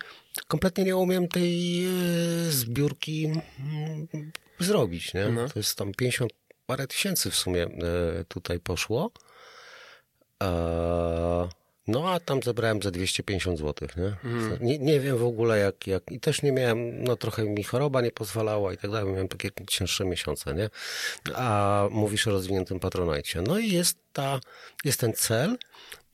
kompletnie 0.47 0.83
nie 0.83 0.95
umiem 0.95 1.27
tej 1.27 1.85
e, 1.85 1.89
zbiórki 2.51 3.25
mm, 3.25 4.07
zrobić, 4.59 5.13
nie? 5.13 5.29
No. 5.29 5.49
To 5.49 5.59
jest 5.59 5.75
tam 5.75 5.91
50 5.93 6.31
parę 6.65 6.87
tysięcy 6.87 7.31
w 7.31 7.35
sumie 7.35 7.63
e, 7.63 7.69
tutaj 8.27 8.59
poszło. 8.59 9.11
No 11.89 12.09
a 12.09 12.19
tam 12.19 12.43
zebrałem 12.43 12.81
za 12.81 12.91
250 12.91 13.59
zł, 13.59 13.87
nie? 13.97 14.15
nie? 14.61 14.77
Nie 14.79 14.99
wiem 14.99 15.17
w 15.17 15.23
ogóle 15.23 15.59
jak, 15.59 15.87
jak... 15.87 16.11
I 16.11 16.19
też 16.19 16.41
nie 16.41 16.51
miałem, 16.51 17.03
no 17.03 17.15
trochę 17.15 17.43
mi 17.43 17.63
choroba 17.63 18.01
nie 18.01 18.11
pozwalała 18.11 18.73
i 18.73 18.77
tak 18.77 18.91
dalej, 18.91 19.11
miałem 19.11 19.27
takie 19.27 19.49
cięższe 19.67 20.05
miesiące, 20.05 20.53
nie? 20.53 20.69
A 21.35 21.87
mówisz 21.91 22.27
o 22.27 22.31
rozwiniętym 22.31 22.79
patronajcie. 22.79 23.41
No 23.41 23.59
i 23.59 23.71
jest 23.71 23.97
ta, 24.13 24.39
jest 24.85 24.99
ten 24.99 25.13
cel, 25.13 25.57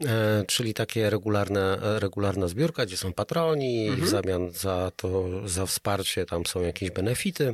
e, 0.05 0.43
czyli 0.47 0.73
takie 0.73 1.09
regularne, 1.09 1.81
e, 1.81 1.99
regularna 1.99 2.47
zbiórka, 2.47 2.85
gdzie 2.85 2.97
są 2.97 3.13
patroni 3.13 3.85
i 3.85 3.91
w 3.91 4.07
zamian 4.07 4.51
za 4.51 4.91
to, 4.95 5.29
za 5.49 5.65
wsparcie 5.65 6.25
tam 6.25 6.45
są 6.45 6.61
jakieś 6.61 6.91
benefity 6.91 7.53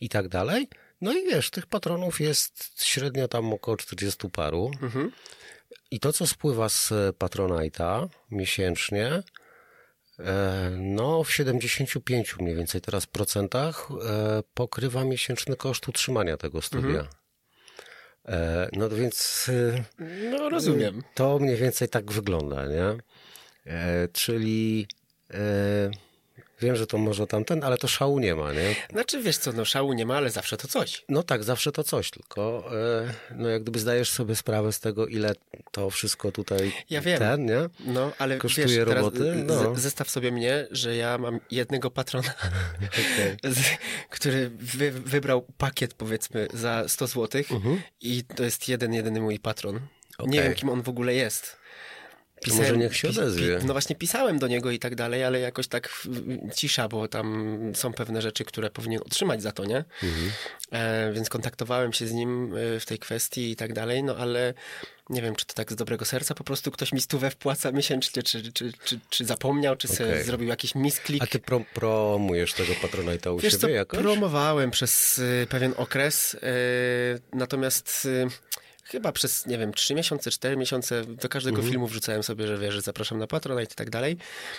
i 0.00 0.08
tak 0.08 0.28
dalej. 0.28 0.68
No 1.00 1.12
i 1.12 1.24
wiesz, 1.24 1.50
tych 1.50 1.66
patronów 1.66 2.20
jest 2.20 2.82
średnio 2.84 3.28
tam 3.28 3.52
około 3.52 3.76
40 3.76 4.30
paru. 4.30 4.70
I 5.90 6.00
to, 6.00 6.12
co 6.12 6.26
spływa 6.26 6.68
z 6.68 6.92
Patronite'a 7.18 8.08
miesięcznie, 8.30 9.22
e, 10.18 10.70
no 10.78 11.24
w 11.24 11.32
75 11.32 12.36
mniej 12.40 12.54
więcej 12.54 12.80
teraz 12.80 13.06
procentach 13.06 13.88
e, 13.90 14.42
pokrywa 14.54 15.04
miesięczny 15.04 15.56
koszt 15.56 15.88
utrzymania 15.88 16.36
tego 16.36 16.62
studia. 16.62 17.08
E, 18.28 18.68
No 18.72 18.88
więc 18.88 19.50
No 20.30 20.48
rozumiem. 20.48 21.02
to 21.14 21.38
mniej 21.38 21.56
więcej 21.56 21.88
tak 21.88 22.12
wygląda, 22.12 22.66
nie? 22.66 22.96
Czyli 24.12 24.86
wiem, 26.60 26.76
że 26.76 26.86
to 26.86 26.98
może 26.98 27.26
tamten, 27.26 27.64
ale 27.64 27.78
to 27.78 27.88
szału 27.88 28.18
nie 28.18 28.34
ma, 28.34 28.52
nie? 28.52 28.74
Znaczy, 28.90 29.22
wiesz 29.22 29.36
co, 29.38 29.52
no 29.52 29.64
szału 29.64 29.92
nie 29.92 30.06
ma, 30.06 30.16
ale 30.16 30.30
zawsze 30.30 30.56
to 30.56 30.68
coś. 30.68 31.04
No 31.08 31.22
tak, 31.22 31.44
zawsze 31.44 31.72
to 31.72 31.84
coś, 31.84 32.10
tylko 32.10 32.64
e, 32.72 33.14
no 33.36 33.48
jak 33.48 33.62
gdyby 33.62 33.78
zdajesz 33.78 34.10
sobie 34.10 34.36
sprawę 34.36 34.72
z 34.72 34.80
tego, 34.80 35.06
ile 35.06 35.34
to 35.72 35.90
wszystko 35.90 36.32
tutaj 36.32 36.72
Ja 36.90 37.00
wiem. 37.00 37.18
ten, 37.18 37.46
nie? 37.46 37.68
No, 37.80 38.12
ale 38.18 38.38
Kosztuje 38.38 38.66
wiesz, 38.66 38.78
roboty? 38.78 39.34
No. 39.46 39.74
zestaw 39.74 40.10
sobie 40.10 40.32
mnie, 40.32 40.66
że 40.70 40.96
ja 40.96 41.18
mam 41.18 41.40
jednego 41.50 41.90
patrona, 41.90 42.34
z, 43.44 43.58
który 44.10 44.50
wy, 44.50 44.90
wybrał 44.90 45.46
pakiet, 45.58 45.94
powiedzmy, 45.94 46.48
za 46.52 46.88
100 46.88 47.06
zł 47.06 47.42
i 48.00 48.24
to 48.36 48.44
jest 48.44 48.68
jeden, 48.68 48.94
jedyny 48.94 49.20
mój 49.20 49.38
patron. 49.38 49.74
Nie 49.74 50.24
Okej. 50.24 50.42
wiem, 50.42 50.54
kim 50.54 50.68
on 50.68 50.82
w 50.82 50.88
ogóle 50.88 51.14
jest. 51.14 51.56
To 52.50 52.54
może 52.54 52.76
niech 52.76 52.96
się 52.96 53.08
odezwie. 53.08 53.58
no 53.66 53.72
właśnie 53.72 53.96
pisałem 53.96 54.38
do 54.38 54.48
niego 54.48 54.70
i 54.70 54.78
tak 54.78 54.94
dalej, 54.94 55.24
ale 55.24 55.40
jakoś 55.40 55.68
tak 55.68 56.06
cisza, 56.56 56.88
bo 56.88 57.08
tam 57.08 57.56
są 57.74 57.92
pewne 57.92 58.22
rzeczy, 58.22 58.44
które 58.44 58.70
powinien 58.70 59.00
otrzymać 59.06 59.42
za 59.42 59.52
to, 59.52 59.64
nie? 59.64 59.84
Mhm. 60.02 60.30
E, 60.72 61.12
więc 61.12 61.28
kontaktowałem 61.28 61.92
się 61.92 62.06
z 62.06 62.12
nim 62.12 62.54
e, 62.76 62.80
w 62.80 62.86
tej 62.86 62.98
kwestii 62.98 63.50
i 63.50 63.56
tak 63.56 63.72
dalej, 63.72 64.02
no 64.04 64.16
ale 64.16 64.54
nie 65.10 65.22
wiem, 65.22 65.36
czy 65.36 65.46
to 65.46 65.54
tak 65.54 65.72
z 65.72 65.74
dobrego 65.74 66.04
serca 66.04 66.34
po 66.34 66.44
prostu 66.44 66.70
ktoś 66.70 66.92
mi 66.92 67.00
stówę 67.00 67.30
wpłaca 67.30 67.72
miesięcznie, 67.72 68.22
czy, 68.22 68.52
czy, 68.52 68.72
czy, 68.84 68.98
czy 69.10 69.24
zapomniał, 69.24 69.76
czy 69.76 69.88
Okej. 69.92 70.24
zrobił 70.24 70.48
jakiś 70.48 70.74
misklik. 70.74 71.22
A 71.22 71.26
ty 71.26 71.38
pro, 71.38 71.60
promujesz 71.74 72.52
tego 72.52 72.72
Patronite'a 72.72 73.34
u 73.34 73.38
Wiesz 73.38 73.52
siebie 73.52 73.60
co, 73.60 73.68
jakoś? 73.68 74.00
promowałem 74.00 74.70
przez 74.70 75.18
y, 75.18 75.46
pewien 75.50 75.74
okres, 75.76 76.34
y, 76.34 76.38
natomiast 77.32 78.04
y, 78.06 78.26
chyba 78.84 79.12
przez, 79.12 79.46
nie 79.46 79.58
wiem, 79.58 79.72
trzy 79.74 79.94
miesiące, 79.94 80.30
cztery 80.30 80.56
miesiące 80.56 81.04
do 81.04 81.28
każdego 81.28 81.56
Mhm. 81.56 81.70
filmu 81.72 81.86
wrzucałem 81.86 82.22
sobie, 82.22 82.46
że 82.46 82.58
wiesz, 82.58 82.74
że 82.74 82.80
zapraszam 82.80 83.18
na 83.18 83.26
Patronite 83.26 83.72
i 83.72 83.76
tak 83.76 83.90
dalej, 83.90 84.16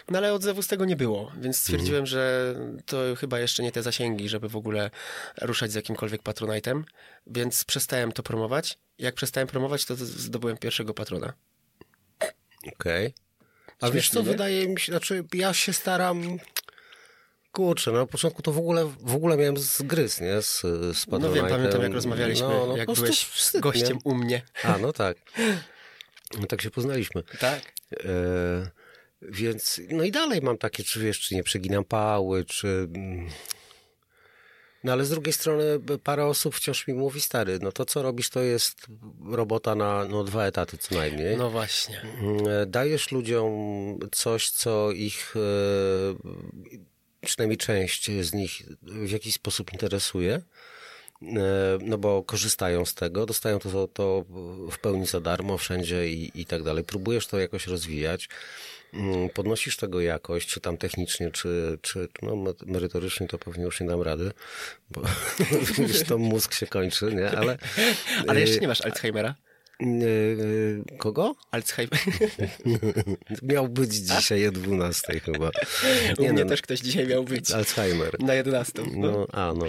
no 0.09 0.17
ale 0.17 0.33
odzewu 0.33 0.61
z 0.61 0.67
tego 0.67 0.85
nie 0.85 0.95
było, 0.95 1.31
więc 1.41 1.57
stwierdziłem, 1.57 2.03
Mhm. 2.03 2.05
że 2.07 2.55
to 2.85 2.97
chyba 3.19 3.39
jeszcze 3.39 3.63
nie 3.63 3.71
te 3.71 3.83
zasięgi, 3.83 4.29
żeby 4.29 4.49
w 4.49 4.55
ogóle 4.55 4.89
ruszać 5.41 5.71
z 5.71 5.75
jakimkolwiek 5.75 6.23
Patronite'em, 6.23 6.83
więc 7.27 7.63
przestałem 7.65 8.11
to 8.11 8.23
promować. 8.23 8.77
Jak 8.99 9.15
przestałem 9.15 9.47
promować, 9.47 9.85
to 9.85 9.95
zdobyłem 9.95 10.57
pierwszego 10.57 10.93
patrona. 10.93 11.33
Okej. 12.73 13.13
A 13.81 13.89
wiesz 13.91 14.09
co, 14.09 14.19
nie? 14.19 14.25
wydaje 14.25 14.67
mi 14.67 14.79
się, 14.79 14.91
znaczy 14.91 15.23
ja 15.33 15.53
się 15.53 15.73
staram... 15.73 16.37
Kurczę, 17.55 17.91
no 17.91 17.97
na 17.97 18.05
początku 18.05 18.41
to 18.41 18.51
w 18.51 18.57
ogóle, 18.57 18.91
w 19.01 19.15
ogóle 19.15 19.37
miałem 19.37 19.57
zgryz, 19.57 20.21
nie? 20.21 20.41
Z, 20.41 20.61
z 20.97 21.07
No 21.07 21.33
wiem, 21.33 21.45
pamiętam 21.49 21.81
jak 21.81 21.93
rozmawialiśmy, 21.93 22.47
No, 22.47 22.65
no, 22.65 22.77
jak 22.77 22.91
byłeś 22.91 23.25
wstyd, 23.25 23.61
gościem 23.61 23.97
u 24.03 24.15
mnie. 24.15 24.41
A, 24.63 24.77
no 24.77 24.93
tak. 24.93 25.17
No 26.39 26.47
tak 26.47 26.61
się 26.61 26.71
poznaliśmy. 26.71 27.23
Tak. 27.39 27.73
E, 27.93 28.07
więc, 29.21 29.81
no 29.89 30.03
i 30.03 30.11
dalej 30.11 30.41
mam 30.41 30.57
takie, 30.57 30.83
czy 30.83 30.99
wiesz, 30.99 31.19
czy 31.19 31.35
nie 31.35 31.43
przeginam 31.43 31.83
pały, 31.83 32.45
czy... 32.45 32.87
No 34.83 34.91
ale 34.91 35.05
z 35.05 35.09
drugiej 35.09 35.33
strony 35.33 35.63
parę 36.03 36.25
osób 36.25 36.55
wciąż 36.55 36.87
mi 36.87 36.93
mówi, 36.93 37.21
stary, 37.21 37.59
no 37.61 37.71
to 37.71 37.85
co 37.85 38.01
robisz 38.01 38.29
to 38.29 38.41
jest 38.41 38.87
robota 39.31 39.75
na 39.75 40.05
no, 40.05 40.23
dwa 40.23 40.45
etaty 40.45 40.77
co 40.77 40.95
najmniej. 40.95 41.37
No 41.37 41.49
właśnie. 41.49 42.01
E, 42.49 42.65
Dajesz 42.65 43.11
ludziom 43.11 43.51
coś, 44.11 44.49
co 44.49 44.91
ich, 44.91 45.33
e, 45.35 45.39
przynajmniej 47.25 47.57
część 47.57 48.11
z 48.21 48.33
nich 48.33 48.61
w 48.81 49.11
jakiś 49.11 49.33
sposób 49.33 49.73
interesuje, 49.73 50.33
e, 50.33 50.41
no 51.81 51.97
bo 51.97 52.23
korzystają 52.23 52.85
z 52.85 52.93
tego, 52.93 53.25
dostają 53.25 53.59
to, 53.59 53.87
to 53.87 54.25
w 54.71 54.79
pełni 54.79 55.05
za 55.05 55.21
darmo 55.21 55.57
wszędzie 55.57 56.09
i, 56.09 56.31
i 56.35 56.45
tak 56.45 56.63
dalej. 56.63 56.83
Próbujesz 56.83 57.27
to 57.27 57.39
jakoś 57.39 57.67
rozwijać, 57.67 58.29
mm, 58.93 59.29
podnosisz 59.29 59.77
tego 59.77 60.01
jakość, 60.01 60.49
czy 60.49 60.61
tam 60.61 60.77
technicznie, 60.77 61.31
czy, 61.31 61.77
czy 61.81 62.07
no, 62.21 62.35
me- 62.35 62.53
merytorycznie 62.65 63.27
to 63.27 63.37
pewnie 63.37 63.63
już 63.63 63.81
nie 63.81 63.87
dam 63.87 64.01
rady, 64.01 64.31
bo 64.89 65.01
już 65.87 66.03
to 66.03 66.17
mózg 66.17 66.53
się 66.53 66.67
kończy, 66.67 67.05
nie? 67.05 67.31
Ale, 67.31 67.57
Ale 68.27 68.41
jeszcze 68.41 68.59
nie 68.59 68.67
masz 68.67 68.81
Alzheimera? 68.81 69.35
E, 69.81 69.85
e, 69.85 70.97
Kogo? 70.97 71.35
Alzheimer. 71.51 71.99
Miał 73.41 73.67
być 73.67 73.93
dzisiaj 73.93 74.47
o 74.47 74.51
12 74.51 75.19
chyba. 75.19 75.51
U 76.17 76.21
mnie 76.21 76.43
no, 76.43 76.49
też 76.49 76.61
ktoś 76.61 76.79
dzisiaj 76.79 77.07
miał 77.07 77.23
być. 77.23 77.51
Alzheimer. 77.51 78.19
Na 78.19 78.33
11. 78.33 78.83
No. 78.95 79.11
No, 79.11 79.27
a 79.31 79.53
no. 79.53 79.65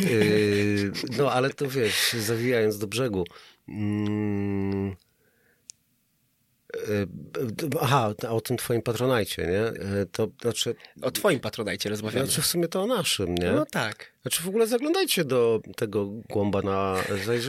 Yy, 0.00 0.92
no, 1.18 1.32
ale 1.32 1.50
to 1.50 1.68
wiesz, 1.68 2.12
zawijając 2.12 2.78
do 2.78 2.86
brzegu. 2.86 3.24
Yy, 3.68 4.96
aha, 7.80 8.14
o 8.28 8.40
tym 8.40 8.56
twoim 8.56 8.82
patronajcie, 8.82 9.42
nie? 9.46 9.52
Yy, 9.98 10.06
To 10.12 10.28
znaczy, 10.42 10.74
O 11.02 11.10
twoim 11.10 11.40
patronajcie 11.40 11.90
rozmawiamy. 11.90 12.26
znaczy 12.26 12.42
w 12.42 12.46
sumie 12.46 12.68
to 12.68 12.82
o 12.82 12.86
naszym, 12.86 13.34
nie? 13.34 13.52
No 13.52 13.66
tak. 13.66 14.12
Znaczy 14.22 14.42
w 14.42 14.48
ogóle 14.48 14.66
zaglądajcie 14.66 15.24
do 15.24 15.60
tego 15.76 16.06
głąba 16.06 16.62
na... 16.62 16.96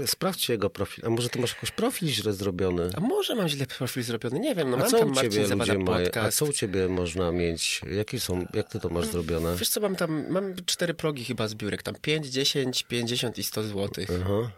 Sprawdźcie 0.06 0.54
jego 0.54 0.70
profil. 0.70 1.06
A 1.08 1.10
może 1.10 1.30
ty 1.30 1.40
masz 1.40 1.54
jakoś 1.54 1.72
profil 1.72 2.10
źle 2.10 2.34
zrobiony? 2.34 2.90
A 2.98 3.00
może 3.00 3.36
mam 3.36 3.48
źle 3.48 3.66
profil 3.66 4.04
zrobiony? 4.04 4.40
Nie 4.40 4.56
wiem, 4.56 4.70
no 4.70 4.78
A 4.78 4.80
mam 4.80 4.90
co 4.90 5.00
tam 5.00 5.12
u 5.12 5.16
ciebie 5.16 5.28
Marcin 5.28 5.46
Zawada 5.48 5.74
ludzie 5.74 5.86
mają? 5.92 6.28
A 6.28 6.32
co 6.32 6.46
u 6.46 6.54
ciebie 6.54 6.88
można 6.88 7.32
mieć? 7.32 7.82
Jakie 7.98 8.20
są, 8.20 8.46
jak 8.54 8.70
ty 8.70 8.80
to 8.80 8.90
masz 8.90 9.06
zrobione? 9.06 9.56
Wiesz 9.56 9.70
co, 9.70 9.82
mam 9.82 9.96
tam, 9.96 10.26
mam 10.30 10.56
cztery 10.66 10.94
progi 10.94 11.26
chyba 11.26 11.48
zbiórek, 11.48 11.84
tam 11.84 11.96
5, 12.02 12.28
10, 12.28 12.84
50 12.84 13.38
i 13.38 13.44
100 13.44 13.64
złotych. 13.64 14.10
Aha. 14.22 14.52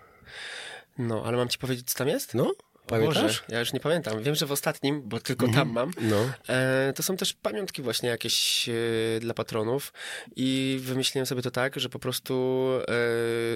No, 0.97 1.23
ale 1.25 1.37
mam 1.37 1.47
ci 1.49 1.57
powiedzieć, 1.57 1.91
co 1.91 1.97
tam 1.97 2.07
jest? 2.07 2.33
No, 2.33 2.51
O 2.91 2.99
Boże, 2.99 3.19
pamiętasz? 3.19 3.43
ja 3.49 3.59
już 3.59 3.73
nie 3.73 3.79
pamiętam. 3.79 4.23
Wiem, 4.23 4.35
że 4.35 4.45
w 4.45 4.51
ostatnim, 4.51 5.01
bo 5.05 5.19
tylko 5.19 5.47
tam 5.47 5.71
mam, 5.71 5.91
No. 6.01 6.29
e, 6.49 6.93
to 6.95 7.03
są 7.03 7.17
też 7.17 7.33
pamiątki 7.33 7.81
właśnie 7.81 8.09
jakieś 8.09 8.69
e, 8.69 8.73
dla 9.19 9.33
patronów 9.33 9.93
i 10.35 10.79
wymyśliłem 10.81 11.25
sobie 11.25 11.41
to 11.41 11.51
tak, 11.51 11.79
że 11.79 11.89
po 11.89 11.99
prostu 11.99 12.69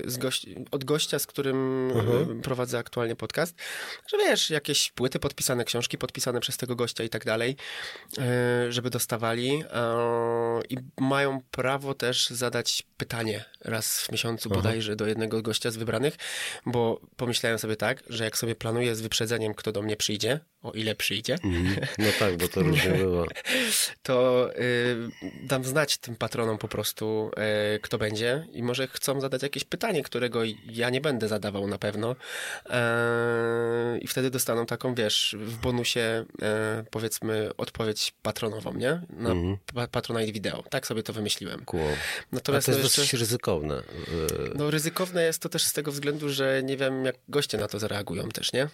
e, 0.05 0.17
goś 0.19 0.45
od 0.71 0.83
gościa, 0.83 1.19
z 1.19 1.27
którym 1.27 1.89
e, 2.39 2.41
prowadzę 2.41 2.77
aktualnie 2.77 3.15
podcast, 3.15 3.55
że 4.07 4.17
wiesz, 4.17 4.49
jakieś 4.49 4.91
płyty 4.91 5.19
podpisane, 5.19 5.65
książki 5.65 5.97
podpisane 5.97 6.39
przez 6.39 6.57
tego 6.57 6.75
gościa 6.75 7.03
i 7.03 7.09
tak 7.09 7.25
dalej, 7.25 7.55
e, 8.17 8.71
żeby 8.71 8.89
dostawali 8.89 9.63
i 10.69 10.77
mają 10.99 11.41
prawo 11.51 11.93
też 11.93 12.29
zadać 12.29 12.83
pytanie 12.97 13.45
raz 13.61 14.01
w 14.01 14.11
miesiącu 14.11 14.49
bodajże 14.49 14.95
do 14.95 15.07
jednego 15.07 15.41
gościa 15.41 15.71
z 15.71 15.77
wybranych, 15.77 16.15
bo 16.65 17.01
pomyślałem 17.17 17.59
sobie 17.59 17.75
tak, 17.75 18.03
że 18.09 18.23
jak 18.23 18.37
sobie 18.37 18.55
planuję 18.55 18.95
z 18.95 19.01
wyprzedzeniem 19.01 19.24
wyprzedzeniem, 19.25 19.53
kto 19.53 19.71
do 19.71 19.81
mnie 19.81 19.95
przyjdzie, 19.97 20.39
o 20.61 20.71
ile 20.71 20.95
przyjdzie, 20.95 21.35
Mhm. 21.43 21.75
No 21.97 22.05
tak, 22.19 22.37
bo 22.37 22.47
to 22.47 22.61
różnie 22.61 22.91
było. 23.05 23.25
to 24.03 24.49
y, 24.59 24.97
dam 25.43 25.63
znać 25.63 25.97
tym 25.97 26.15
patronom 26.15 26.57
po 26.57 26.67
prostu, 26.67 27.31
y, 27.75 27.79
kto 27.79 27.97
będzie 27.97 28.47
i 28.53 28.63
może 28.63 28.87
chcą 28.87 29.21
zadać 29.21 29.43
jakieś 29.43 29.63
pytanie, 29.63 30.03
którego 30.03 30.41
ja 30.69 30.89
nie 30.89 31.01
będę 31.01 31.27
zadawał 31.27 31.67
na 31.67 31.77
pewno 31.77 32.15
E, 32.69 33.97
i 34.01 34.07
wtedy 34.07 34.29
dostaną 34.29 34.65
taką, 34.65 34.95
wiesz, 34.95 35.35
w 35.39 35.57
bonusie 35.57 36.25
e, 36.41 36.83
powiedzmy 36.91 37.49
odpowiedź 37.57 38.13
patronową, 38.21 38.73
nie? 38.73 39.01
Na 39.09 39.29
Mhm. 39.29 39.57
pa- 39.73 39.87
Patronite 39.87 40.31
Video. 40.31 40.63
Tak 40.69 40.87
sobie 40.87 41.03
to 41.03 41.13
wymyśliłem. 41.13 41.65
Cool. 41.65 41.81
A 41.83 41.95
Natomiast 42.31 42.65
to 42.65 42.71
jest 42.71 42.79
no 42.81 42.85
jeszcze... 42.87 43.01
dosyć 43.01 43.19
ryzykowne. 43.19 43.75
Y, 43.79 43.83
No 44.55 44.71
ryzykowne 44.71 45.23
jest 45.23 45.41
to 45.41 45.49
też 45.49 45.63
z 45.63 45.73
tego 45.73 45.91
względu, 45.91 46.29
że 46.29 46.61
nie 46.63 46.77
wiem, 46.77 47.05
jak 47.05 47.15
goście 47.29 47.57
na 47.57 47.67
to 47.67 47.79
zareagują 47.79 48.29
też, 48.29 48.53
nie? 48.53 48.67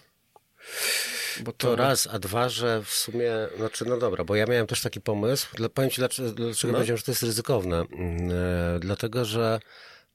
Bo 1.40 1.52
To 1.52 1.76
raz, 1.76 2.08
a 2.12 2.18
dwa, 2.18 2.48
że 2.48 2.82
w 2.82 2.90
sumie, 2.90 3.32
znaczy 3.56 3.84
no 3.84 3.96
dobra, 3.96 4.24
bo 4.24 4.34
ja 4.36 4.46
miałem 4.46 4.66
też 4.66 4.80
taki 4.82 5.00
pomysł, 5.00 5.46
powiem 5.74 5.90
ci 5.90 5.96
dlaczego, 5.96 6.30
dlaczego 6.30 6.72
No. 6.72 6.76
powiedziałem, 6.78 6.98
że 6.98 7.04
to 7.04 7.10
jest 7.10 7.22
ryzykowne. 7.22 7.80
E, 7.80 8.78
dlatego, 8.80 9.24
że 9.24 9.60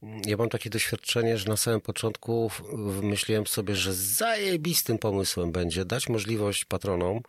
mm, 0.04 0.22
ja 0.25 0.38
mam 0.38 0.50
takie 0.50 0.70
doświadczenie, 0.70 1.38
że 1.38 1.50
na 1.50 1.58
samym 1.58 1.82
początku 1.82 2.51
wymyśliłem 2.74 3.48
sobie, 3.48 3.75
że 3.75 3.94
zajebistym 3.94 4.98
pomysłem 4.98 5.51
będzie 5.51 5.86
dać 5.86 6.10
możliwość 6.10 6.66
patronom 6.66 7.18
e, 7.18 7.22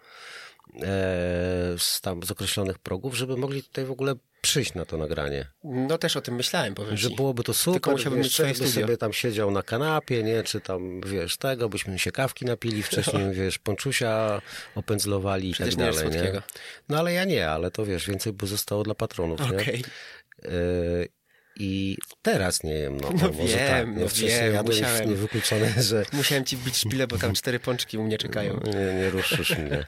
z, 1.79 2.01
tam, 2.03 2.23
z 2.23 2.31
określonych 2.31 2.79
progów, 2.79 3.15
żeby 3.15 3.37
mogli 3.37 3.63
tutaj 3.63 3.85
w 3.85 3.91
ogóle 3.91 4.15
przyjść 4.41 4.75
na 4.75 4.85
to 4.85 4.97
nagranie. 4.99 5.47
No 5.65 5.99
też 5.99 6.17
o 6.17 6.21
tym 6.21 6.35
myślałem, 6.35 6.75
powiem 6.75 6.97
Że 6.97 7.09
ci. 7.11 7.17
byłoby 7.17 7.45
to 7.45 7.55
super, 7.55 7.75
Tylko 7.75 7.91
musiałbym 7.91 8.23
wiesz, 8.23 8.39
mieć 8.39 8.55
swoje 8.55 8.71
sobie 8.73 8.97
tam 8.97 9.13
siedział 9.13 9.51
na 9.51 9.63
kanapie, 9.63 10.23
nie, 10.23 10.43
czy 10.43 10.61
tam, 10.61 11.01
wiesz, 11.01 11.37
tego, 11.37 11.69
byśmy 11.69 11.99
się 11.99 12.13
kawki 12.13 12.45
napili 12.45 12.83
wcześniej, 12.83 13.33
wiesz, 13.45 13.59
ponczusia 13.59 14.43
opędzlowali 14.75 15.51
i 15.51 15.53
Przecież 15.53 15.75
tak 15.75 15.81
nie 15.81 15.87
jesz 15.87 15.97
dalej, 15.97 16.11
nie? 16.11 16.19
słodkiego. 16.19 16.43
No 16.89 16.99
ale 16.99 17.13
ja 17.13 17.25
nie, 17.25 17.51
ale 17.51 17.71
to 17.71 17.87
wiesz, 17.87 18.07
więcej 18.07 18.33
by 18.33 18.47
zostało 18.47 18.83
dla 18.83 18.95
patronów, 18.95 19.41
nie? 19.41 19.57
Okej. 19.59 19.85
I 21.61 21.97
teraz 22.23 22.63
nie 22.63 22.75
jem, 22.75 22.97
no, 23.01 23.11
No 23.11 23.17
no 23.23 23.29
może 23.33 23.57
wiem, 23.57 23.69
tak, 23.69 23.87
no 23.97 24.09
Wcześniej 24.09 24.31
wiem, 24.41 24.55
jadłem 24.55 24.79
musiałem. 24.79 25.11
niewykluczone, 25.11 25.73
że 25.83 26.05
Musiałem 26.13 26.45
ci 26.45 26.57
wbić 26.57 26.77
szpilę, 26.77 27.07
bo 27.07 27.19
tam 27.19 27.35
cztery 27.35 27.61
pączki 27.61 27.99
u 27.99 28.03
mnie 28.05 28.19
czekają. 28.19 28.61
nie, 28.67 28.95
nie 28.95 29.11
ruszysz 29.11 29.59
mnie, 29.59 29.87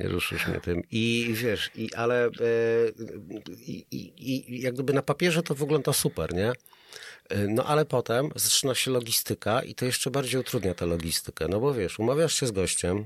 nie 0.00 0.08
ruszysz 0.08 0.46
mnie 0.46 0.60
tym. 0.60 0.82
I 0.90 1.30
wiesz, 1.34 1.70
i, 1.74 1.94
ale 1.94 2.26
e, 2.26 2.30
i, 3.66 3.86
i, 3.90 4.54
i 4.56 4.60
jak 4.62 4.74
gdyby 4.74 4.92
na 4.92 5.02
papierze 5.02 5.42
to 5.42 5.54
wygląda 5.54 5.92
super, 5.92 6.34
nie? 6.34 6.48
E, 7.28 7.38
No 7.48 7.64
ale 7.64 7.84
potem 7.84 8.28
zaczyna 8.36 8.74
się 8.74 8.90
logistyka 8.90 9.62
i 9.62 9.74
to 9.74 9.84
jeszcze 9.84 10.10
bardziej 10.10 10.40
utrudnia 10.40 10.74
tę 10.74 10.86
logistykę, 10.86 11.46
no 11.48 11.60
bo 11.60 11.74
wiesz, 11.74 11.98
umawiasz 11.98 12.34
się 12.40 12.46
z 12.46 12.50
gościem, 12.50 13.04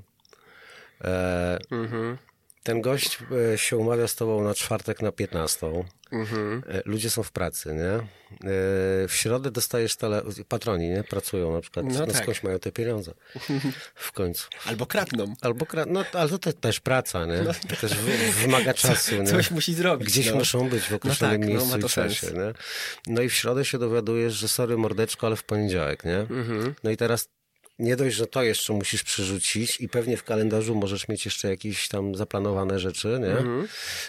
e, 1.04 1.58
Mhm. 1.70 2.18
Ten 2.66 2.80
gość 2.80 3.18
e, 3.54 3.58
się 3.58 3.76
umawia 3.76 4.08
z 4.08 4.14
tobą 4.14 4.44
na 4.44 4.54
czwartek 4.54 5.02
na 5.02 5.12
15. 5.12 5.84
Mhm. 6.12 6.62
E, 6.68 6.82
Ludzie 6.84 7.10
są 7.10 7.22
w 7.22 7.32
pracy, 7.32 7.74
nie? 7.74 7.92
E, 7.92 7.98
W 9.08 9.12
środę 9.12 9.50
dostajesz 9.50 9.96
tele... 9.96 10.22
Patroni, 10.48 10.88
nie? 10.88 11.04
Pracują 11.04 11.52
na 11.52 11.60
przykład. 11.60 11.86
No 11.86 11.98
No, 12.00 12.06
tak. 12.06 12.22
skądś 12.22 12.42
mają 12.42 12.58
te 12.58 12.72
pieniądze? 12.72 13.14
W 13.94 14.12
końcu. 14.12 14.48
Albo 14.64 14.86
kradną. 14.86 15.34
Albo 15.40 15.66
kra... 15.66 15.84
No, 15.88 16.04
ale 16.12 16.28
to 16.28 16.38
te, 16.38 16.52
też 16.52 16.80
praca, 16.80 17.26
nie? 17.26 17.38
To 17.68 17.76
też 17.76 17.92
w, 17.94 18.34
wymaga 18.34 18.74
czasu, 18.74 19.14
nie? 19.22 19.26
Coś 19.26 19.50
musi 19.50 19.74
zrobić. 19.74 20.08
Gdzieś 20.08 20.30
no. 20.30 20.36
muszą 20.36 20.68
być 20.68 20.82
w 20.82 20.92
określonym 20.94 21.40
tak, 21.40 21.48
no, 21.48 21.54
miejscu 21.54 21.68
ma 21.68 21.78
to 21.78 21.86
i 21.86 21.90
czasie, 21.90 22.26
sens. 22.26 22.34
nie? 22.34 22.52
No 23.14 23.22
i 23.22 23.28
w 23.28 23.34
środę 23.34 23.64
się 23.64 23.78
dowiadujesz, 23.78 24.34
że 24.34 24.48
sorry 24.48 24.76
mordeczko, 24.76 25.26
ale 25.26 25.36
w 25.36 25.44
poniedziałek, 25.44 26.04
nie? 26.04 26.18
Mhm. 26.18 26.74
No 26.84 26.90
i 26.90 26.96
teraz 26.96 27.28
nie 27.78 27.96
dość, 27.96 28.16
że 28.16 28.26
to 28.26 28.42
jeszcze 28.42 28.72
musisz 28.72 29.02
przerzucić 29.02 29.80
i 29.80 29.88
pewnie 29.88 30.16
w 30.16 30.24
kalendarzu 30.24 30.74
możesz 30.74 31.08
mieć 31.08 31.24
jeszcze 31.24 31.48
jakieś 31.48 31.88
tam 31.88 32.14
zaplanowane 32.14 32.78
rzeczy, 32.78 33.18
nie? 33.20 33.32
Mhm. 33.32 33.68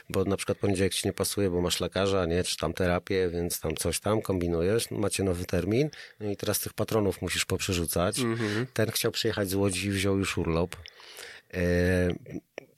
Bo 0.10 0.24
na 0.26 0.38
przykład 0.38 0.58
poniedziałek 0.58 0.94
ci 0.94 1.08
nie 1.08 1.14
pasuje, 1.14 1.50
bo 1.50 1.62
masz 1.62 1.80
lekarza, 1.80 2.26
nie? 2.26 2.44
Czy 2.44 2.58
tam 2.58 2.74
terapię, 2.74 3.30
więc 3.30 3.60
tam 3.60 3.76
coś 3.76 4.00
tam 4.00 4.22
kombinujesz, 4.22 4.92
macie 4.92 5.24
nowy 5.24 5.46
termin 5.46 5.90
no 6.20 6.32
i 6.32 6.38
teraz 6.38 6.60
tych 6.60 6.74
patronów 6.74 7.22
musisz 7.22 7.46
poprzerzucać. 7.46 8.20
Mhm. 8.20 8.68
Ten 8.74 8.92
chciał 8.92 9.12
przyjechać 9.12 9.50
z 9.50 9.54
Łodzi 9.54 9.88
i 9.88 9.92
wziął 9.92 10.18
już 10.18 10.38
urlop. 10.38 10.76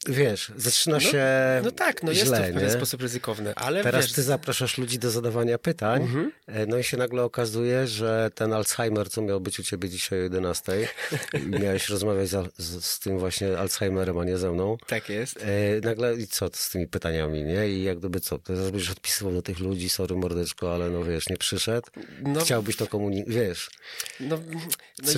Wiesz, 0.09 0.51
zaczyna 0.57 0.99
się 0.99 1.25
No 1.63 1.71
tak, 1.71 2.03
no 2.03 2.11
jest 2.11 2.25
źle, 2.25 2.37
to 2.37 2.43
w 2.43 2.47
pewien 2.47 2.63
nie? 2.69 2.73
sposób 2.75 3.01
ryzykowne, 3.01 3.53
ale 3.55 3.83
Teraz 3.83 4.05
wiesz, 4.05 4.13
ty 4.13 4.23
zapraszasz 4.23 4.77
ludzi 4.77 4.99
do 4.99 5.11
zadawania 5.11 5.57
pytań, 5.57 6.01
Mhm. 6.01 6.31
e, 6.47 6.65
no 6.65 6.77
i 6.77 6.83
się 6.83 6.97
nagle 6.97 7.23
okazuje, 7.23 7.87
że 7.87 8.29
ten 8.35 8.53
Alzheimer, 8.53 9.09
co 9.09 9.21
miał 9.21 9.41
być 9.41 9.59
u 9.59 9.63
ciebie 9.63 9.89
dzisiaj 9.89 10.19
o 10.19 10.21
11, 10.23 10.87
i 11.33 11.49
miałeś 11.63 11.89
rozmawiać 11.89 12.29
z, 12.29 12.51
z, 12.57 12.85
z 12.85 12.99
tym 12.99 13.19
właśnie 13.19 13.57
Alzheimerem, 13.57 14.17
a 14.17 14.23
nie 14.25 14.37
ze 14.37 14.51
mną, 14.51 14.77
tak 14.87 15.09
jest. 15.09 15.37
e, 15.37 15.81
nagle 15.83 16.15
i 16.15 16.27
co 16.27 16.49
z 16.53 16.69
tymi 16.69 16.87
pytaniami, 16.87 17.43
nie? 17.43 17.69
I 17.69 17.83
jak 17.83 17.99
gdyby 17.99 18.19
co, 18.19 18.37
teraz 18.39 18.71
będziesz 18.71 18.89
odpisywał 18.91 19.33
do 19.33 19.41
tych 19.41 19.59
ludzi, 19.59 19.89
sorry 19.89 20.15
mordeczko, 20.15 20.73
ale 20.75 20.89
no 20.89 21.03
wiesz, 21.03 21.29
nie 21.29 21.37
przyszedł, 21.37 21.87
No, 22.21 22.41
chciałbyś 22.41 22.75
to 22.75 22.87
komunikować, 22.87 23.35
wiesz, 23.35 23.69
no, 24.19 24.39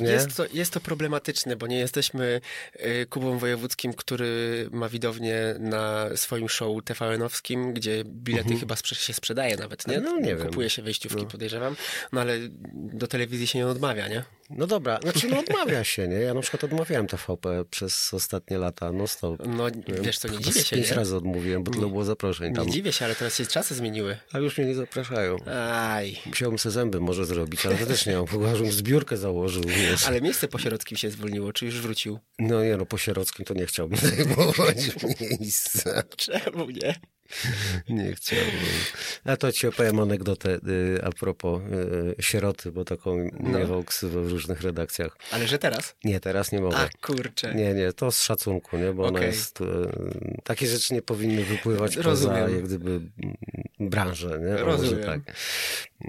no 0.01 0.09
jest, 0.09 0.37
to, 0.37 0.45
jest 0.53 0.73
to 0.73 0.79
problematyczne, 0.79 1.55
bo 1.55 1.67
nie 1.67 1.79
jesteśmy 1.79 2.41
y, 2.75 3.05
Kubą 3.09 3.37
Wojewódzkim, 3.37 3.93
który 3.93 4.69
ma 4.71 4.80
widownię 4.89 5.55
na 5.59 6.09
swoim 6.15 6.49
show 6.49 6.83
TVN-owskim, 6.83 7.73
gdzie 7.73 8.03
bilety 8.05 8.55
chyba 8.59 8.75
sprze- 8.75 8.95
się 8.95 9.13
sprzedaje 9.13 9.55
nawet, 9.57 9.87
nie? 9.87 9.95
Mhm. 9.97 10.15
No, 10.15 10.21
nie 10.27 10.35
wiem. 10.35 10.47
Kupuje 10.47 10.69
się 10.69 10.81
wejściówki, 10.81 11.25
podejrzewam. 11.25 11.75
No 12.11 12.21
ale 12.21 12.37
do 12.73 13.07
telewizji 13.07 13.47
się 13.47 13.59
nie 13.59 13.67
odmawia, 13.67 14.07
nie? 14.07 14.23
No 14.57 14.67
dobra, 14.67 14.99
znaczy 15.01 15.27
no 15.27 15.39
odmawia 15.49 15.83
się, 15.83 16.07
nie? 16.07 16.15
Ja 16.15 16.33
na 16.33 16.41
przykład 16.41 16.63
odmawiałem 16.63 17.07
TVP 17.07 17.65
przez 17.69 18.13
ostatnie 18.13 18.57
lata, 18.57 18.91
no 18.91 19.07
stop. 19.07 19.41
No 19.47 19.65
wiesz 20.01 20.19
co, 20.19 20.27
nie 20.27 20.39
dziwię 20.39 20.63
się, 20.63 20.75
pięć 20.75 20.89
nie? 20.89 20.95
razy 20.95 21.15
odmówiłem, 21.15 21.63
bo 21.63 21.71
tyle 21.71 21.87
było 21.87 22.05
zaproszeń 22.05 22.55
tam. 22.55 22.65
Nie 22.65 22.71
dziwię 22.71 22.91
się, 22.91 23.05
ale 23.05 23.15
teraz 23.15 23.35
się 23.35 23.45
czasy 23.45 23.75
zmieniły. 23.75 24.17
A 24.31 24.37
już 24.39 24.57
mnie 24.57 24.67
nie 24.67 24.75
zapraszają. 24.75 25.37
Aj. 25.71 26.19
Musiałbym 26.25 26.59
sobie 26.59 26.73
zęby 26.73 26.99
może 26.99 27.25
zrobić, 27.25 27.65
ale 27.65 27.77
to 27.77 27.85
też 27.85 28.05
nie 28.05 28.15
mam. 28.15 28.55
Żebym 28.55 28.71
zbiórkę 28.71 29.17
założył, 29.17 29.63
wiesz. 29.63 30.07
Ale 30.07 30.21
miejsce 30.21 30.47
po 30.47 30.59
Sierockim 30.59 30.97
się 30.97 31.09
zwolniło, 31.09 31.53
czy 31.53 31.65
już 31.65 31.81
wrócił? 31.81 32.19
No 32.39 32.63
nie, 32.63 32.77
no 32.77 32.85
po 32.85 32.97
sierockim 32.97 33.45
to 33.45 33.53
nie 33.53 33.65
chciałbym 33.65 33.99
zajmować 34.09 34.77
miejsca. 35.39 36.03
Czemu 36.17 36.69
nie? 36.69 36.95
Nie 37.89 38.13
chciałbym. 38.15 38.51
A 39.25 39.37
to 39.37 39.51
ci 39.51 39.67
opowiem 39.67 39.99
anegdotę 39.99 40.49
y, 40.67 40.99
a 41.03 41.09
propos 41.11 41.61
y, 42.19 42.23
sieroty, 42.23 42.71
bo 42.71 42.85
taką 42.85 43.29
No. 43.39 43.59
miewał 43.59 43.83
ksywę 43.83 44.21
w 44.21 44.31
różnych 44.31 44.61
redakcjach. 44.61 45.17
Ale 45.31 45.47
że 45.47 45.57
teraz? 45.57 45.95
Nie, 46.03 46.19
teraz 46.19 46.51
nie 46.51 46.61
mogę. 46.61 46.77
A 46.77 46.89
kurczę. 47.01 47.55
Nie, 47.55 47.73
nie, 47.73 47.93
to 47.93 48.11
z 48.11 48.21
szacunku, 48.23 48.77
nie? 48.77 48.93
Bo 48.93 49.03
ona 49.03 49.19
Okej. 49.19 49.27
jest. 49.31 49.61
y, 49.61 49.65
takie 50.43 50.67
rzeczy 50.67 50.93
nie 50.93 51.01
powinny 51.01 51.43
wypływać 51.43 51.95
poza 51.95 52.09
Rozumiem. 52.09 52.55
jak 52.55 52.63
gdyby 52.63 52.91
mm, 52.91 53.09
branżę, 53.79 54.39
nie? 54.39 54.57
Rozumiem. 54.57 54.95
Może 54.95 55.05
tak. 55.05 55.35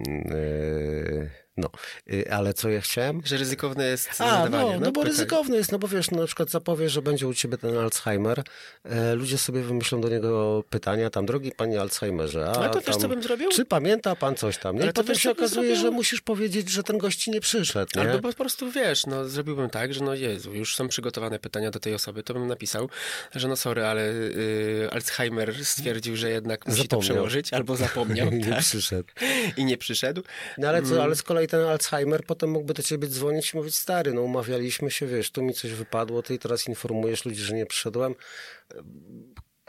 Y, 0.08 1.41
no, 1.56 1.70
Y, 2.12 2.32
ale 2.32 2.54
co 2.54 2.68
ja 2.70 2.80
chciałem? 2.80 3.20
Że 3.24 3.36
ryzykowne 3.36 3.86
jest 3.86 4.08
A, 4.10 4.14
zadawanie. 4.14 4.72
no, 4.74 4.80
no 4.80 4.92
bo 4.92 5.00
pytań. 5.00 5.04
ryzykowny 5.04 5.56
jest, 5.56 5.72
no 5.72 5.78
bo 5.78 5.88
wiesz, 5.88 6.10
no, 6.10 6.20
na 6.20 6.26
przykład 6.26 6.50
zapowiesz, 6.50 6.92
że 6.92 7.02
będzie 7.02 7.26
u 7.28 7.34
ciebie 7.34 7.58
ten 7.58 7.76
Alzheimer, 7.78 8.42
e, 8.84 9.14
ludzie 9.14 9.38
sobie 9.38 9.62
wymyślą 9.62 10.00
do 10.00 10.08
niego 10.08 10.64
pytania, 10.70 11.10
tam, 11.10 11.26
drogi 11.26 11.52
panie 11.56 11.80
Alzheimerze, 11.80 12.46
a 12.46 12.52
Ale 12.52 12.70
to 12.70 12.80
wiesz, 12.80 12.84
tam, 12.86 13.00
co 13.00 13.08
bym 13.08 13.22
zrobił? 13.22 13.50
czy 13.50 13.64
pamięta 13.64 14.16
pan 14.16 14.34
coś 14.34 14.58
tam, 14.58 14.76
nie? 14.76 14.82
Ale 14.82 14.90
I 14.90 14.94
to 14.94 15.02
potem 15.02 15.16
się 15.16 15.30
okazuje, 15.30 15.68
zrobił? 15.68 15.82
że 15.82 15.90
musisz 15.90 16.20
powiedzieć, 16.20 16.70
że 16.70 16.82
ten 16.82 16.98
gość 16.98 17.18
ci 17.18 17.30
nie 17.30 17.40
przyszedł, 17.40 17.90
nie? 17.96 18.02
Albo 18.10 18.28
po 18.28 18.34
prostu 18.36 18.70
wiesz, 18.70 19.06
no 19.06 19.28
zrobiłbym 19.28 19.70
tak, 19.70 19.94
że 19.94 20.04
no 20.04 20.14
Jezu, 20.14 20.54
już 20.54 20.76
są 20.76 20.88
przygotowane 20.88 21.38
pytania 21.38 21.70
do 21.70 21.80
tej 21.80 21.94
osoby, 21.94 22.22
to 22.22 22.34
bym 22.34 22.46
napisał, 22.48 22.88
że 23.34 23.48
no 23.48 23.56
sorry, 23.56 23.84
ale 23.86 24.10
y, 24.10 24.88
Alzheimer 24.92 25.64
stwierdził, 25.64 26.16
że 26.16 26.30
jednak 26.30 26.66
musi 26.66 26.82
Zapomniał. 26.82 27.00
to 27.08 27.12
przełożyć, 27.14 27.52
albo 27.52 27.76
zapomniał 27.76 28.30
nie 28.42 28.50
tak, 28.50 28.60
przyszedł. 28.60 29.08
i 29.56 29.64
nie 29.64 29.76
przyszedł. 29.78 30.22
No 30.58 30.68
ale 30.68 30.82
co, 30.82 31.02
ale 31.02 31.16
z 31.16 31.22
kolei 31.22 31.41
ten 31.48 31.60
Alzheimer 31.60 32.24
potem 32.26 32.50
mógłby 32.50 32.74
do 32.74 32.82
ciebie 32.82 33.08
dzwonić 33.08 33.54
i 33.54 33.56
mówić, 33.56 33.76
stary, 33.76 34.12
no 34.12 34.22
umawialiśmy 34.22 34.90
się, 34.90 35.06
wiesz, 35.06 35.30
tu 35.30 35.42
mi 35.42 35.54
coś 35.54 35.72
wypadło, 35.72 36.22
ty 36.22 36.38
teraz 36.38 36.68
informujesz 36.68 37.24
ludzi, 37.24 37.40
że 37.40 37.54
nie 37.54 37.66
przyszedłem. 37.66 38.14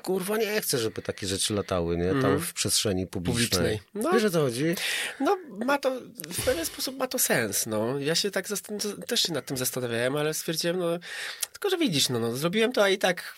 Kurwa, 0.04 0.38
nie 0.38 0.62
chcę, 0.62 0.78
żeby 0.78 1.02
takie 1.02 1.28
rzeczy 1.28 1.54
latały, 1.54 1.98
nie? 1.98 2.22
Tam 2.22 2.40
w 2.40 2.54
przestrzeni 2.54 3.08
publicznej. 3.08 3.74
Mhm. 3.74 3.80
Publicznej. 3.80 4.04
No. 4.04 4.12
Wiesz 4.12 4.24
o 4.24 4.30
co 4.30 4.42
chodzi? 4.42 4.76
No 5.20 5.38
ma 5.66 5.78
to, 5.78 6.02
w 6.30 6.46
pewien 6.46 6.66
sposób 6.66 6.98
ma 6.98 7.08
to 7.08 7.20
sens, 7.20 7.66
no. 7.66 8.00
Ja 8.00 8.16
się 8.16 8.32
tak 8.32 8.48
też 9.08 9.22
się 9.22 9.34
nad 9.34 9.46
tym 9.46 9.58
zastanawiałem, 9.58 10.16
ale 10.16 10.34
stwierdziłem, 10.34 10.80
no, 10.80 11.00
tylko 11.52 11.70
że 11.70 11.78
widzisz, 11.78 12.10
no, 12.10 12.20
no 12.20 12.36
zrobiłem 12.36 12.72
to, 12.72 12.84
a 12.84 12.90
i 12.90 12.98
tak 12.98 13.36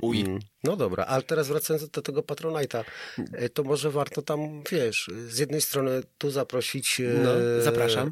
uj. 0.00 0.20
Mm. 0.20 0.38
No 0.64 0.76
dobra, 0.76 1.04
ale 1.04 1.22
teraz 1.22 1.48
wracając 1.48 1.88
do 1.90 2.02
tego 2.02 2.20
Patronite'a, 2.22 2.84
e, 3.32 3.48
to 3.48 3.62
może 3.64 3.90
warto 3.90 4.22
tam, 4.22 4.62
wiesz, 4.70 5.10
z 5.28 5.38
jednej 5.38 5.60
strony 5.60 6.02
tu 6.18 6.30
zaprosić... 6.30 7.00
e, 7.00 7.02
No, 7.24 7.30
zapraszam. 7.62 8.08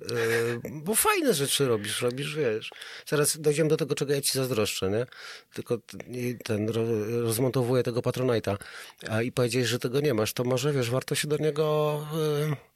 e, 0.65 0.71
Bo 0.71 0.95
fajne 0.95 1.35
rzeczy 1.35 1.67
robisz, 1.69 2.03
robisz, 2.03 2.37
wiesz. 2.37 2.71
Zaraz 3.07 3.41
dojdziemy 3.41 3.69
do 3.71 3.77
tego, 3.77 3.95
czego 3.95 4.13
ja 4.13 4.21
ci 4.21 4.33
zazdroszczę, 4.33 4.91
nie? 4.91 5.07
Tylko 5.55 5.79
ten 6.45 6.69
ro- 6.69 7.21
rozmontowuję 7.23 7.83
tego 7.83 8.01
Patronite'a 8.01 8.57
a 9.11 9.23
i 9.23 9.33
powiedziałeś, 9.33 9.69
że 9.69 9.79
tego 9.79 10.01
nie 10.01 10.15
masz, 10.15 10.33
to 10.33 10.45
może, 10.45 10.73
wiesz, 10.73 10.91
warto 10.91 11.15
się 11.15 11.29
do 11.29 11.37
niego... 11.37 12.01
e, 12.51 12.74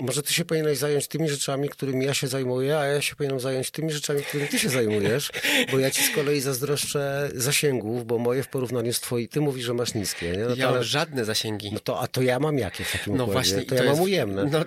może 0.00 0.22
ty 0.22 0.32
się 0.32 0.44
powinieneś 0.44 0.78
zająć 0.78 1.08
tymi 1.08 1.28
rzeczami, 1.28 1.68
którymi 1.68 2.04
ja 2.06 2.14
się 2.14 2.28
zajmuję, 2.28 2.78
a 2.78 2.84
ja 2.86 3.00
się 3.00 3.16
powinienem 3.16 3.40
zająć 3.40 3.70
tymi 3.70 3.92
rzeczami, 3.92 4.22
którymi 4.22 4.48
ty 4.48 4.58
się 4.58 4.68
zajmujesz, 4.68 5.30
bo 5.72 5.78
ja 5.78 5.90
ci 5.90 6.02
z 6.02 6.10
kolei 6.14 6.40
zazdroszczę 6.40 7.30
zasięgów, 7.34 8.06
bo 8.06 8.18
moje 8.18 8.42
w 8.42 8.48
porównaniu 8.48 8.92
z 8.92 9.00
twoimi, 9.00 9.28
ty 9.28 9.40
mówisz, 9.40 9.64
że 9.64 9.74
masz 9.74 9.94
niskie, 9.94 10.32
nie? 10.32 10.38
No 10.38 10.54
ja 10.54 10.68
to, 10.68 10.74
mam 10.74 10.82
żadne 10.84 11.24
zasięgi. 11.24 11.70
no 11.72 11.80
to, 11.80 12.00
a 12.00 12.06
to 12.06 12.22
ja 12.22 12.38
mam 12.38 12.58
jakie 12.58 12.84
w 12.84 12.92
takim 12.92 13.16
No 13.16 13.24
układzie? 13.24 13.50
właśnie. 13.50 13.62
i 13.62 13.66
To 13.66 13.74
ja 13.74 13.82
jest- 13.84 13.94
mam 13.94 14.02
ujemne. 14.04 14.44
No, 14.52 14.64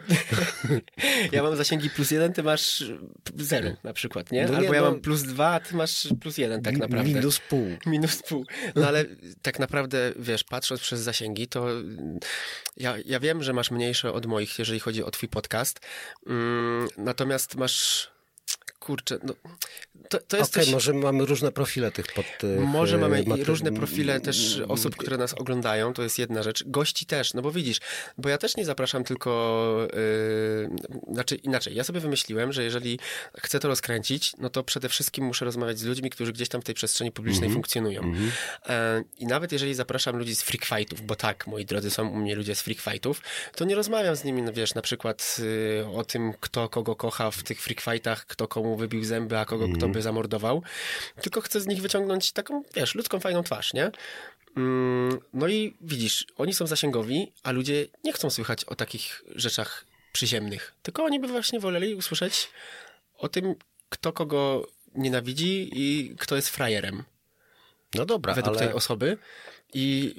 ja 1.32 1.44
mam 1.44 1.56
zasięgi 1.56 1.90
plus 1.90 2.12
jeden, 2.12 2.34
ty 2.34 2.44
masz 2.44 2.84
zero 3.38 3.70
na 3.84 3.94
przykład, 3.94 4.32
nie? 4.32 4.44
No 4.46 4.52
nie, 4.52 4.58
Albo 4.58 4.74
ja 4.74 4.82
no- 4.82 4.92
mam 4.92 5.02
plus 5.02 5.22
dwa, 5.24 5.48
a 5.54 5.60
ty 5.60 5.76
masz 5.76 6.08
plus 6.22 6.38
jeden 6.38 6.62
tak 6.62 6.78
naprawdę. 6.78 7.10
Minus 7.14 7.40
pół. 7.40 7.68
Minus 7.86 8.22
pół. 8.22 8.46
No 8.76 8.88
ale 8.88 9.06
tak 9.42 9.60
naprawdę, 9.60 10.14
wiesz, 10.20 10.44
patrząc 10.44 10.82
przez 10.82 11.00
zasięgi, 11.00 11.48
to 11.48 11.68
ja, 12.78 12.96
ja 13.06 13.20
wiem, 13.20 13.44
że 13.44 13.54
masz 13.54 13.72
mniejsze 13.72 14.14
od 14.14 14.26
moich, 14.26 14.60
jeżeli 14.60 14.80
chodzi 14.80 14.93
o 15.02 15.12
twój 15.12 15.30
podcast. 15.30 15.80
Mm, 16.26 16.88
natomiast 16.98 17.56
masz, 17.56 18.13
kurczę, 18.84 19.18
no, 19.24 19.34
to, 20.10 20.20
to 20.20 20.38
jest 20.38 20.54
coś... 20.54 20.72
może 20.72 20.94
mamy 20.94 21.26
różne 21.26 21.52
profile 21.52 21.92
tych 21.92 22.14
pod 22.14 22.26
tych, 22.40 22.60
Może 22.60 22.96
e, 22.96 23.00
mamy 23.00 23.24
mater- 23.24 23.46
różne 23.46 23.72
profile 23.72 24.20
też 24.20 24.62
osób, 24.68 24.96
które 24.96 25.18
nas 25.18 25.34
oglądają, 25.34 25.94
to 25.94 26.04
jest 26.04 26.20
jedna 26.20 26.44
rzecz. 26.44 26.64
Gości 26.68 27.06
też, 27.06 27.34
no 27.34 27.42
bo 27.42 27.52
widzisz, 27.52 27.80
bo 28.18 28.30
ja 28.30 28.38
też 28.38 28.58
nie 28.58 28.66
zapraszam 28.66 29.04
tylko, 29.04 29.88
yy, 29.94 31.14
znaczy 31.14 31.36
inaczej, 31.36 31.76
ja 31.76 31.84
sobie 31.84 32.00
wymyśliłem, 32.00 32.54
że 32.54 32.64
jeżeli 32.64 33.00
chcę 33.40 33.60
to 33.60 33.68
rozkręcić, 33.68 34.34
no 34.38 34.50
to 34.50 34.64
przede 34.64 34.90
wszystkim 34.90 35.26
muszę 35.26 35.46
rozmawiać 35.46 35.80
z 35.80 35.84
ludźmi, 35.84 36.10
którzy 36.10 36.34
gdzieś 36.34 36.50
tam 36.50 36.62
w 36.62 36.64
tej 36.64 36.76
przestrzeni 36.76 37.12
publicznej 37.12 37.50
funkcjonują. 37.50 38.14
E, 38.66 39.04
I 39.20 39.26
nawet 39.26 39.52
jeżeli 39.52 39.74
zapraszam 39.74 40.18
ludzi 40.18 40.36
z 40.36 40.42
freak 40.42 40.66
fightów, 40.66 41.02
bo 41.02 41.16
tak, 41.16 41.48
moi 41.48 41.66
drodzy, 41.66 41.90
są 41.90 42.10
u 42.10 42.16
mnie 42.16 42.36
ludzie 42.36 42.56
z 42.56 42.62
freak 42.62 42.80
fightów, 42.80 43.22
to 43.56 43.66
nie 43.66 43.76
rozmawiam 43.76 44.16
z 44.16 44.24
nimi, 44.24 44.42
no 44.42 44.54
wiesz, 44.54 44.74
na 44.74 44.82
przykład 44.82 45.38
y, 45.40 45.86
o 45.96 46.04
tym, 46.04 46.34
kto 46.40 46.70
kogo 46.70 46.96
kocha 46.96 47.32
w 47.32 47.44
tych 47.44 47.62
freak 47.62 47.82
fightach, 47.82 48.26
kto 48.26 48.48
komu 48.48 48.73
wybił 48.78 49.04
zęby, 49.04 49.38
a 49.40 49.46
kogo 49.46 49.68
kto 49.76 49.88
by 49.88 50.02
zamordował, 50.02 50.64
tylko 51.22 51.42
chcę 51.42 51.62
z 51.62 51.68
nich 51.68 51.82
wyciągnąć 51.82 52.32
taką, 52.32 52.64
wiesz, 52.76 52.96
ludzką, 52.96 53.20
fajną 53.20 53.44
twarz, 53.44 53.74
nie? 53.74 53.92
Mm, 54.58 55.20
No 55.34 55.48
i 55.48 55.78
widzisz, 55.82 56.28
oni 56.38 56.54
są 56.54 56.68
zasięgowi, 56.68 57.32
a 57.44 57.52
ludzie 57.52 57.88
nie 58.04 58.14
chcą 58.14 58.30
słychać 58.30 58.66
o 58.66 58.76
takich 58.76 59.24
rzeczach 59.36 59.86
przyziemnych, 60.12 60.74
tylko 60.84 61.04
oni 61.04 61.20
by 61.20 61.28
właśnie 61.28 61.60
woleli 61.60 61.96
usłyszeć 61.96 62.50
o 63.18 63.30
tym, 63.30 63.56
kto 63.90 64.14
kogo 64.14 64.68
nienawidzi 64.96 65.70
i 65.74 66.16
kto 66.20 66.36
jest 66.36 66.50
frajerem 66.50 67.04
No 67.96 68.06
dobra, 68.06 68.34
według 68.34 68.58
ale 68.58 68.68
tej 68.68 68.76
osoby. 68.76 69.18
I 69.74 70.16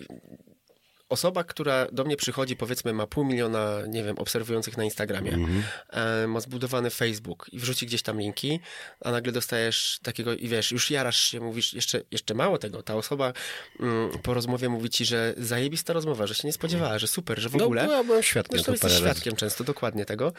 osoba, 1.15 1.45
która 1.45 1.87
do 1.93 2.05
mnie 2.05 2.17
przychodzi, 2.17 2.57
powiedzmy, 2.57 2.93
ma 2.93 3.07
pół 3.07 3.25
miliona, 3.25 3.79
nie 3.89 4.05
wiem, 4.05 4.19
obserwujących 4.19 4.77
na 4.77 4.85
Instagramie, 4.85 5.33
Mhm. 5.33 5.63
e, 5.91 6.27
ma 6.27 6.41
zbudowany 6.41 6.91
Facebook 6.91 7.47
i 7.53 7.59
wrzuci 7.59 7.87
gdzieś 7.87 8.03
tam 8.03 8.21
linki, 8.21 8.61
a 9.01 9.11
nagle 9.11 9.33
dostajesz 9.33 9.99
takiego 10.03 10.35
i 10.35 10.49
wiesz, 10.49 10.73
już 10.73 10.91
jarasz 10.91 11.17
się, 11.31 11.41
mówisz, 11.41 11.75
jeszcze, 11.75 12.01
jeszcze 12.11 12.35
mało 12.35 12.59
tego, 12.59 12.83
ta 12.83 12.95
osoba 12.95 13.33
mm, 13.81 14.11
po 14.23 14.35
rozmowie 14.35 14.69
mówi 14.69 14.91
ci, 14.91 15.05
że 15.05 15.35
zajebista 15.39 15.93
rozmowa, 15.93 16.27
że 16.27 16.35
się 16.35 16.49
nie 16.49 16.53
spodziewała, 16.53 16.99
że 16.99 17.07
super, 17.07 17.39
że 17.41 17.49
w 17.49 17.55
no, 17.57 17.65
ogóle. 17.65 17.87
bo 17.87 17.93
ja 17.93 18.05
byłem 18.05 18.23
świadkiem 18.23 18.53
Zresztą 18.59 18.67
to 18.67 18.73
jesteś 18.73 18.93
parę 18.93 19.05
razy. 19.05 19.15
świadkiem 19.21 19.37
często, 19.37 19.65
dokładnie 19.65 20.05
tego. 20.05 20.33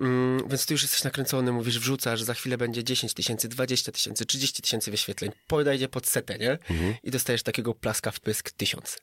Mm, 0.00 0.48
więc 0.48 0.66
ty 0.66 0.74
już 0.74 0.82
jesteś 0.82 1.04
nakręcony, 1.04 1.52
mówisz, 1.52 1.78
wrzucasz, 1.78 2.22
za 2.22 2.34
chwilę 2.34 2.58
będzie 2.58 2.84
10 2.84 3.14
tysięcy, 3.14 3.48
20 3.48 3.92
tysięcy, 3.92 4.26
30 4.26 4.62
tysięcy 4.62 4.90
wyświetleń. 4.90 5.30
Podajdzie 5.46 5.88
pod 5.88 6.06
setę, 6.06 6.38
nie? 6.38 6.50
Mhm. 6.50 6.94
I 7.02 7.10
dostajesz 7.10 7.42
takiego 7.42 7.74
plaska 7.74 8.10
w 8.10 8.20
pysk 8.20 8.50
tysiąc. 8.50 8.98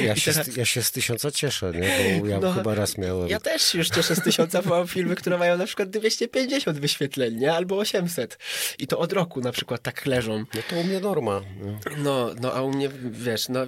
Ja 0.00 0.16
się, 0.16 0.32
teraz- 0.32 0.46
z, 0.46 0.56
ja 0.56 0.64
się 0.64 0.82
z 0.82 0.92
tysiąca 0.92 1.30
cieszę, 1.30 1.72
nie? 1.74 2.20
Bo 2.20 2.26
ja 2.26 2.40
No, 2.40 2.52
chyba 2.52 2.74
raz 2.74 2.98
miałem. 2.98 3.28
Ja 3.28 3.40
też 3.40 3.62
się 3.62 3.78
już 3.78 3.88
cieszę 3.88 4.16
z 4.16 4.22
tysiąca, 4.22 4.62
bo 4.62 4.70
mam 4.70 4.88
filmy, 4.88 5.16
które 5.16 5.38
mają 5.38 5.56
na 5.58 5.66
przykład 5.66 5.90
250 5.90 6.78
wyświetleń, 6.78 7.36
nie? 7.36 7.52
Albo 7.52 7.78
800. 7.78 8.38
I 8.78 8.86
to 8.86 8.98
od 8.98 9.12
roku 9.12 9.40
na 9.40 9.52
przykład 9.52 9.82
tak 9.82 10.06
leżą. 10.06 10.38
No 10.38 10.60
to 10.70 10.76
u 10.76 10.84
mnie 10.84 11.00
norma. 11.00 11.40
No, 11.96 12.30
no 12.40 12.52
a 12.54 12.62
u 12.62 12.70
mnie, 12.70 12.88
wiesz, 13.10 13.48
no... 13.48 13.66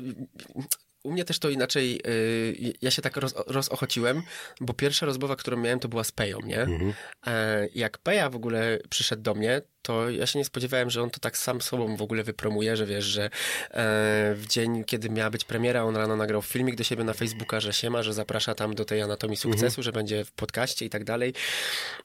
U 1.03 1.13
mnie 1.13 1.25
też 1.25 1.39
to 1.39 1.51
inaczej, 1.51 2.01
yy, 2.05 2.73
ja 2.83 2.91
się 2.91 3.03
tak 3.03 3.17
roz, 3.17 3.35
rozochociłem, 3.47 4.23
bo 4.61 4.75
pierwsza 4.75 5.07
rozmowa, 5.07 5.37
którą 5.37 5.57
miałem, 5.57 5.81
to 5.81 5.89
była 5.89 6.05
z 6.05 6.13
Peją, 6.13 6.41
nie? 6.41 6.61
Mhm. 6.61 6.93
E, 7.27 7.69
jak 7.75 7.99
Peja 7.99 8.31
w 8.31 8.37
ogóle 8.37 8.79
przyszedł 8.91 9.23
do 9.23 9.35
mnie, 9.35 9.63
to 9.85 10.11
ja 10.11 10.27
się 10.27 10.39
nie 10.39 10.45
spodziewałem, 10.45 10.91
że 10.91 11.03
on 11.03 11.11
to 11.11 11.21
tak 11.21 11.39
sam 11.39 11.61
sobą 11.61 11.97
w 11.97 12.03
ogóle 12.03 12.23
wypromuje, 12.23 12.77
że 12.77 12.87
wiesz, 12.87 13.05
że 13.05 13.25
e, 13.25 13.31
w 14.35 14.45
dzień, 14.49 14.85
kiedy 14.85 15.11
miała 15.11 15.31
być 15.31 15.45
premiera, 15.45 15.83
on 15.85 15.97
rano 15.97 16.17
nagrał 16.17 16.43
filmik 16.43 16.77
do 16.77 16.85
siebie 16.85 17.05
na 17.05 17.13
Facebooka, 17.13 17.61
że 17.61 17.73
się 17.73 17.91
ma, 17.91 18.03
że 18.03 18.13
zaprasza 18.13 18.55
tam 18.55 18.75
do 18.75 18.85
tej 18.85 19.03
anatomii 19.03 19.37
sukcesu, 19.37 19.83
że 19.83 19.93
będzie 19.93 20.25
w 20.25 20.33
podcaście 20.33 20.85
i 20.85 20.91
tak 20.91 21.05
dalej. 21.05 21.35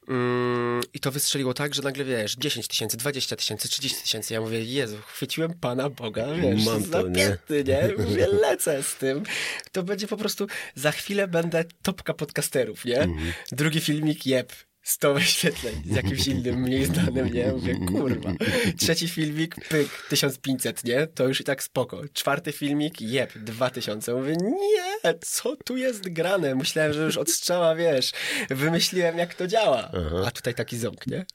Mm, 0.08 0.82
I 0.94 1.00
to 1.00 1.12
wystrzeliło 1.12 1.54
tak, 1.54 1.76
że 1.76 1.82
nagle 1.82 2.06
wiesz, 2.06 2.36
10 2.36 2.68
tysięcy, 2.68 2.98
20 2.98 3.36
tysięcy, 3.36 3.70
30 3.70 4.02
tysięcy. 4.02 4.34
Ja 4.34 4.42
mówię, 4.42 4.64
Jezu, 4.64 4.98
chwyciłem 5.08 5.54
Pana 5.54 5.90
Boga, 5.90 6.28
wiesz, 6.34 6.66
Mam 6.66 6.84
to, 6.84 7.08
nie? 7.08 7.26
zapięty, 7.26 7.64
nie? 7.64 8.06
Mówię, 8.06 8.28
lecę 8.28 8.84
z 8.84 8.96
tym. 8.96 9.24
To 9.72 9.84
będzie 9.84 10.08
po 10.08 10.18
prostu, 10.18 10.48
za 10.76 10.92
chwilę 10.92 11.28
będę 11.28 11.66
topka 11.82 12.14
podcasterów, 12.14 12.86
nie? 12.86 13.08
Drugi 13.52 13.80
filmik, 13.80 14.26
jeb. 14.26 14.54
100 14.90 15.14
wyświetleń 15.14 15.82
z 15.86 15.96
jakimś 15.96 16.28
innym, 16.28 16.62
mniej 16.62 16.86
znanym, 16.86 17.34
nie? 17.34 17.52
Mówię, 17.52 17.80
kurwa. 17.88 18.34
Trzeci 18.78 19.08
filmik, 19.08 19.56
pyk, 19.70 19.90
1500, 20.10 20.84
nie? 20.84 21.08
To 21.08 21.28
już 21.28 21.42
i 21.42 21.44
tak 21.44 21.64
spoko. 21.64 22.02
Czwarty 22.14 22.52
filmik, 22.52 23.02
jeb, 23.02 23.38
2000. 23.38 24.14
Mówię, 24.14 24.36
nie, 24.42 25.14
co 25.22 25.56
tu 25.56 25.78
jest 25.78 26.10
grane? 26.10 26.56
Myślałem, 26.56 26.94
że 26.94 27.04
już 27.04 27.18
od 27.18 27.30
strzała, 27.30 27.76
wiesz, 27.76 28.12
wymyśliłem, 28.50 29.18
jak 29.18 29.34
to 29.34 29.48
działa. 29.48 29.92
A 30.26 30.32
tutaj 30.32 30.56
taki 30.56 30.78
ząg, 30.78 31.08
nie? 31.08 31.26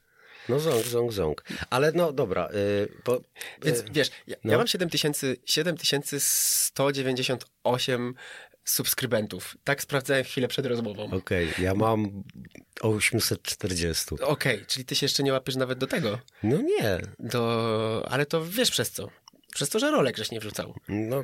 No 0.49 0.59
ząg, 0.59 0.85
ząg, 0.85 1.11
ząg. 1.11 1.43
Ale 1.69 1.91
no 1.91 2.13
dobra, 2.13 2.49
y, 2.53 2.87
bo... 3.05 3.21
Więc 3.63 3.79
y, 3.79 3.83
wiesz, 3.91 4.11
ja, 4.27 4.35
no. 4.43 4.51
ja 4.51 4.57
mam 4.57 4.67
7000 4.67 5.35
7198 5.45 8.15
subskrybentów. 8.65 9.57
Tak 9.63 9.81
sprawdzałem 9.81 10.23
chwilę 10.23 10.47
przed 10.47 10.65
rozmową. 10.65 11.11
Okej, 11.11 11.47
ja 11.59 11.73
mam 11.73 12.23
840. 12.81 14.05
Okej, 14.21 14.65
czyli 14.67 14.85
ty 14.85 14.95
się 14.95 15.05
jeszcze 15.05 15.23
nie 15.23 15.33
łapiesz 15.33 15.55
nawet 15.55 15.79
do 15.79 15.87
tego. 15.87 16.19
No 16.43 16.61
nie, 16.61 16.99
Do... 17.19 18.05
Ale 18.09 18.25
to 18.25 18.45
wiesz 18.45 18.71
przez 18.71 18.91
co? 18.91 19.09
Przez 19.53 19.69
to, 19.69 19.79
że 19.79 19.91
rolek 19.91 20.17
żeś 20.17 20.31
nie 20.31 20.39
wrzucał 20.39 20.73
no 20.89 21.23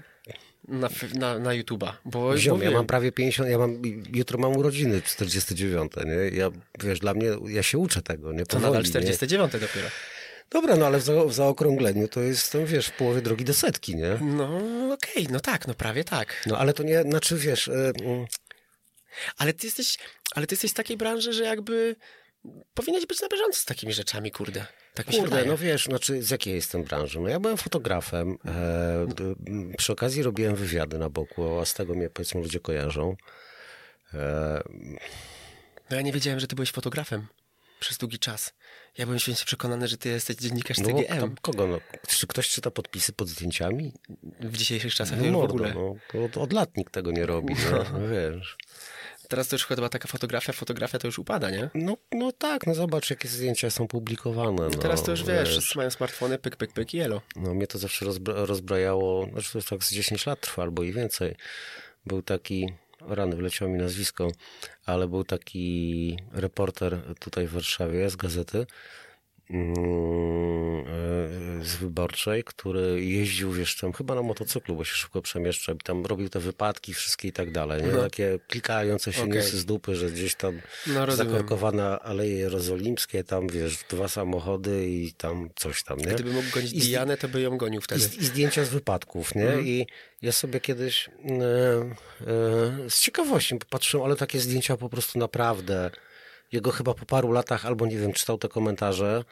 na, 0.67 0.89
na, 1.13 1.39
na 1.39 1.51
YouTube'a. 1.51 1.93
Bo 2.06 2.38
ziom, 2.38 2.62
ja 2.62 2.71
mam 2.71 2.86
prawie 2.86 3.12
50, 3.12 3.49
ja 3.49 3.58
mam, 3.58 3.82
jutro 4.15 4.39
mam 4.39 4.58
urodziny 4.58 5.01
49, 5.01 5.91
nie? 6.06 6.38
Ja, 6.38 6.49
wiesz, 6.84 6.99
dla 6.99 7.13
mnie, 7.13 7.27
ja 7.47 7.63
się 7.63 7.77
uczę 7.77 8.01
tego, 8.01 8.32
nie? 8.32 8.45
to 8.45 8.56
Powoli, 8.56 8.65
nadal 8.65 8.84
nie? 8.84 8.89
49 8.89 9.51
dopiero. 9.51 9.88
Dobra, 10.51 10.75
no 10.75 10.85
ale 10.85 10.99
w, 10.99 11.03
za, 11.03 11.25
w 11.25 11.33
zaokrągleniu 11.33 12.07
to 12.07 12.19
jest, 12.19 12.53
no, 12.53 12.65
wiesz, 12.65 12.87
w 12.87 12.91
połowie 12.91 13.21
drogi 13.21 13.45
do 13.45 13.53
setki, 13.53 13.95
nie? 13.95 14.17
No 14.21 14.59
okej, 14.93 15.27
no 15.29 15.39
tak, 15.39 15.67
no 15.67 15.73
prawie 15.73 16.03
tak. 16.03 16.43
No 16.45 16.57
ale 16.57 16.73
to 16.73 16.83
nie, 16.83 17.01
znaczy 17.01 17.37
wiesz, 17.37 17.67
y, 17.67 17.93
Ale 19.37 19.53
ty 19.53 19.67
jesteś, 19.67 19.97
ale 20.35 20.47
ty 20.47 20.53
jesteś 20.55 20.71
z 20.71 20.73
takiej 20.73 20.97
branży, 20.97 21.33
że 21.33 21.43
jakby 21.43 21.95
powinieneś 22.73 23.05
być 23.07 23.21
na 23.21 23.27
bieżąco 23.27 23.59
z 23.59 23.65
takimi 23.65 23.93
rzeczami, 23.93 24.31
kurde. 24.31 24.65
Tak 24.93 25.05
Kurde, 25.05 25.45
no 25.45 25.57
wiesz, 25.57 25.85
znaczy 25.85 26.23
z 26.23 26.29
jakiej 26.29 26.55
jestem 26.55 26.83
branży? 26.83 27.19
No 27.19 27.29
ja 27.29 27.39
byłem 27.39 27.57
fotografem, 27.57 28.37
e, 28.45 29.75
przy 29.77 29.93
okazji 29.93 30.23
robiłem 30.23 30.55
wywiady 30.55 30.97
na 30.97 31.09
boku, 31.09 31.59
a 31.59 31.65
z 31.65 31.73
tego 31.73 31.93
mnie 31.95 32.09
powiedzmy 32.09 32.41
ludzie 32.41 32.59
kojarzą. 32.59 33.15
E, 34.13 34.61
No 35.89 35.95
ja 35.95 36.01
nie 36.01 36.11
wiedziałem, 36.11 36.39
że 36.39 36.47
ty 36.47 36.55
byłeś 36.55 36.71
fotografem 36.71 37.27
przez 37.82 37.98
długi 37.98 38.20
czas. 38.20 38.54
Ja 38.98 39.06
byłem 39.06 39.20
święcie 39.20 39.46
przekonany, 39.46 39.88
że 39.88 39.98
ty 39.98 40.10
jesteś 40.10 40.36
dziennikarz 40.36 40.78
no 40.78 40.86
CGM. 40.86 41.20
tam, 41.20 41.36
kogo, 41.41 41.67
no? 41.67 41.80
Czy 42.08 42.28
ktoś 42.28 42.50
czyta 42.50 42.72
podpisy 42.72 43.13
pod 43.13 43.30
zdjęciami? 43.30 43.94
W 44.39 44.58
dzisiejszych 44.58 44.94
czasach 44.96 45.17
No 45.17 45.24
już 45.26 45.32
w 45.34 45.34
mordo, 45.34 45.54
ogóle. 45.54 45.74
no, 45.74 45.96
od, 46.26 46.38
od 46.38 46.54
lat 46.54 46.78
nikt 46.78 46.94
tego 46.94 47.12
nie 47.12 47.26
robi, 47.26 47.56
no, 47.72 48.00
no 48.00 48.08
wiesz. 48.08 48.58
Teraz 49.30 49.48
to 49.48 49.56
już 49.56 49.65
chyba 49.65 49.89
taka 49.89 50.08
fotografia, 50.08 50.54
fotografia 50.54 51.00
to 51.00 51.08
już 51.08 51.20
upada, 51.20 51.50
nie? 51.50 51.70
No, 51.76 51.98
no 52.12 52.32
tak, 52.32 52.67
no 52.67 52.74
zobacz 52.74 53.10
jakie 53.10 53.28
zdjęcia 53.28 53.70
są 53.70 53.88
publikowane. 53.88 54.62
No, 54.62 54.70
Teraz 54.70 55.04
to 55.04 55.12
już 55.12 55.24
wiesz, 55.24 55.50
wszyscy 55.50 55.78
mają 55.78 55.89
smartfony, 55.89 56.38
pyk, 56.38 56.56
pyk, 56.56 56.74
pyk 56.74 56.94
i 56.94 57.00
elo. 57.00 57.22
No 57.36 57.54
mnie 57.54 57.67
to 57.67 57.78
zawsze 57.78 58.06
rozbra- 58.06 58.46
rozbrajało, 58.46 59.26
znaczy 59.32 59.52
to 59.52 59.58
już 59.58 59.65
tak 59.65 59.84
z 59.84 59.91
10 59.91 60.26
lat 60.26 60.41
trwa 60.41 60.63
albo 60.63 60.84
i 60.84 60.94
więcej. 60.94 61.36
Był 62.06 62.22
taki, 62.22 62.74
rany 63.07 63.35
wleciało 63.35 63.71
mi 63.71 63.77
nazwisko, 63.77 64.31
ale 64.85 65.07
był 65.07 65.23
taki 65.23 66.17
reporter 66.31 67.15
tutaj 67.19 67.47
w 67.47 67.51
Warszawie 67.51 68.09
z 68.09 68.15
gazety. 68.15 68.65
Mm, 69.51 70.85
e, 70.87 71.65
z 71.65 71.75
Wyborczej, 71.75 72.43
który 72.43 73.05
jeździł, 73.05 73.51
wiesz, 73.51 73.75
tam 73.75 73.93
chyba 73.93 74.15
na 74.15 74.21
motocyklu, 74.21 74.75
bo 74.75 74.83
się 74.85 74.95
szybko 74.95 75.21
przemieszczał 75.21 75.75
i 75.75 75.77
tam 75.77 76.05
robił 76.05 76.29
te 76.29 76.39
wypadki 76.39 76.93
wszystkie 76.93 77.27
i 77.27 77.31
tak 77.31 77.51
dalej, 77.51 77.83
nie? 77.83 77.91
No. 77.91 78.01
Takie 78.01 78.39
klikające 78.47 79.13
się 79.13 79.27
newsy 79.27 79.57
z 79.57 79.65
dupy, 79.65 79.95
że 79.95 80.11
gdzieś 80.11 80.35
tam 80.35 80.61
No 80.87 81.11
zakorkowane 81.11 81.99
Aleje 81.99 82.35
Jerozolimskie, 82.35 83.23
tam, 83.23 83.47
wiesz, 83.47 83.77
dwa 83.89 84.07
samochody 84.07 84.89
i 84.89 85.13
tam 85.13 85.49
coś 85.55 85.83
tam, 85.83 85.99
nie? 85.99 86.05
Gdyby 86.05 86.33
mógł 86.33 86.49
gonić 86.53 86.87
Dianę, 86.87 87.17
to 87.17 87.27
by 87.27 87.41
ją 87.41 87.57
gonił 87.57 87.81
wtedy. 87.81 88.01
I 88.19 88.25
zdjęcia 88.25 88.65
z 88.65 88.69
wypadków, 88.69 89.35
nie? 89.35 89.47
Mhm. 89.47 89.67
I 89.67 89.87
ja 90.21 90.31
sobie 90.31 90.59
kiedyś 90.59 91.09
e, 91.09 91.31
e, 91.31 92.89
z 92.89 92.99
ciekawości 92.99 93.55
popatrzyłem, 93.55 94.05
ale 94.05 94.15
takie 94.15 94.39
zdjęcia 94.39 94.77
po 94.77 94.89
prostu 94.89 95.19
naprawdę. 95.19 95.91
Jego 96.51 96.71
chyba 96.71 96.93
po 96.93 97.05
paru 97.05 97.31
latach 97.31 97.65
albo, 97.65 97.85
nie 97.85 97.97
wiem, 97.97 98.13
czytał 98.13 98.37
te 98.37 98.47
komentarze, 98.47 99.23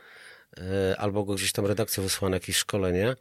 e, 0.57 0.97
albo 0.97 1.23
go 1.23 1.35
gdzieś 1.35 1.51
tam 1.51 1.65
redakcja 1.65 2.03
wysłała 2.03 2.29
na 2.29 2.35
jakieś 2.35 2.55
szkolenie, 2.55 3.15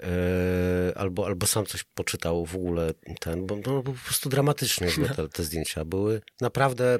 e, 0.00 0.98
albo, 0.98 1.26
albo 1.26 1.46
sam 1.46 1.66
coś 1.66 1.84
poczytał 1.84 2.46
w 2.46 2.54
ogóle 2.54 2.94
ten, 3.20 3.46
bo 3.46 3.56
no, 3.56 3.82
po 3.82 3.92
prostu 3.92 4.28
dramatycznie 4.28 4.88
były 4.96 5.08
te, 5.08 5.28
te 5.28 5.42
zdjęcia. 5.42 5.84
Były 5.84 6.20
naprawdę 6.40 6.98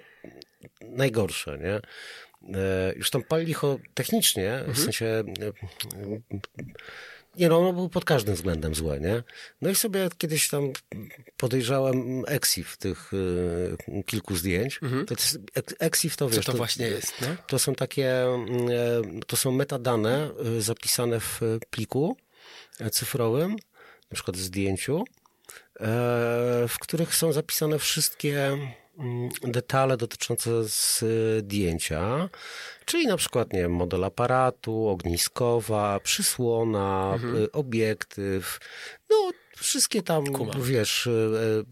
najgorsze, 0.82 1.58
nie? 1.58 1.80
E, 2.58 2.92
Już 2.96 3.10
tam 3.10 3.22
pal 3.22 3.44
licho 3.44 3.78
technicznie, 3.94 4.64
w 4.68 4.78
sensie 4.78 5.24
nie 7.38 7.48
no, 7.48 7.62
no 7.62 7.72
był 7.72 7.88
pod 7.88 8.04
każdym 8.04 8.34
względem 8.34 8.74
złe, 8.74 9.00
nie? 9.00 9.22
No 9.62 9.70
i 9.70 9.74
sobie 9.74 10.08
kiedyś 10.18 10.48
tam 10.48 10.72
podejrzałem 11.36 12.22
Exif 12.26 12.76
tych 12.76 13.12
y, 13.12 14.02
kilku 14.06 14.36
zdjęć. 14.36 14.80
To 15.06 15.14
jest, 15.14 15.38
ex- 15.54 15.74
Exif 15.78 16.16
to 16.16 16.28
Co 16.30 16.36
wiesz... 16.36 16.46
to 16.46 16.52
właśnie 16.52 16.86
jest, 16.86 17.14
no? 17.20 17.26
To 17.46 17.58
są 17.58 17.74
takie, 17.74 18.24
mm, 18.24 18.68
e, 18.68 19.20
to 19.26 19.36
są 19.36 19.52
metadane 19.52 20.30
y, 20.58 20.62
zapisane 20.62 21.20
w 21.20 21.40
pliku 21.70 22.16
e, 22.80 22.90
cyfrowym, 22.90 23.50
na 24.10 24.14
przykład 24.14 24.36
w 24.36 24.40
zdjęciu, 24.40 25.04
e, 25.80 25.84
w 26.68 26.76
których 26.80 27.14
są 27.14 27.32
zapisane 27.32 27.78
wszystkie 27.78 28.58
detale 29.42 29.96
dotyczące 29.96 30.50
zdjęcia, 30.64 32.28
czyli 32.84 33.06
na 33.06 33.16
przykład, 33.16 33.52
nie 33.52 33.60
wiem, 33.60 33.72
model 33.72 34.04
aparatu, 34.04 34.88
ogniskowa, 34.88 36.00
przysłona, 36.00 37.18
y, 37.44 37.52
obiektyw, 37.52 38.58
no 39.10 39.30
wszystkie 39.60 40.02
tam, 40.02 40.26
Kumam. 40.26 40.62
wiesz, 40.62 41.06
y, 41.06 41.10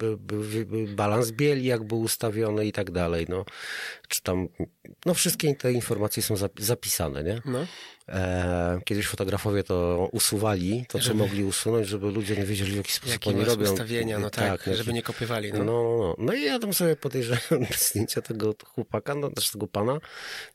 y, 0.02 0.76
y, 0.76 0.86
balans 0.94 1.30
bieli 1.30 1.64
jak 1.64 1.84
był 1.84 2.00
ustawiony 2.00 2.66
i 2.66 2.72
tak 2.72 2.90
dalej, 2.90 3.26
no. 3.28 3.44
Czy 4.08 4.22
tam, 4.22 4.48
no 5.06 5.14
wszystkie 5.14 5.54
te 5.54 5.72
informacje 5.72 6.22
są 6.22 6.34
zap- 6.34 6.60
zapisane, 6.62 7.24
nie? 7.24 7.42
no. 7.44 7.66
E, 8.08 8.80
kiedyś 8.84 9.06
fotografowie 9.06 9.62
to 9.64 10.08
usuwali, 10.12 10.84
to 10.88 10.98
co 10.98 11.04
Żeby- 11.04 11.18
mogli 11.18 11.44
usunąć, 11.44 11.88
żeby 11.88 12.10
ludzie 12.10 12.36
nie 12.36 12.44
wiedzieli 12.44 12.72
w 12.72 12.76
jaki 12.76 12.92
sposób 12.92 13.12
Jakie 13.12 13.30
oni 13.30 13.44
robią. 13.44 13.72
ustawienia, 13.72 14.18
no 14.18 14.30
tak, 14.30 14.66
jaki- 14.66 14.74
żeby 14.76 14.92
nie 14.92 15.02
kopiowali, 15.02 15.52
no, 15.52 15.58
no. 15.58 15.64
no, 15.64 15.98
no. 15.98 16.14
no 16.18 16.32
i 16.34 16.42
ja 16.42 16.58
tam 16.58 16.74
sobie 16.74 16.96
podejrzewam 16.96 17.66
zdjęcia 17.78 18.22
tego 18.22 18.54
chłopaka, 18.74 19.14
no 19.14 19.30
też 19.30 19.50
tego 19.50 19.66
pana, 19.66 19.98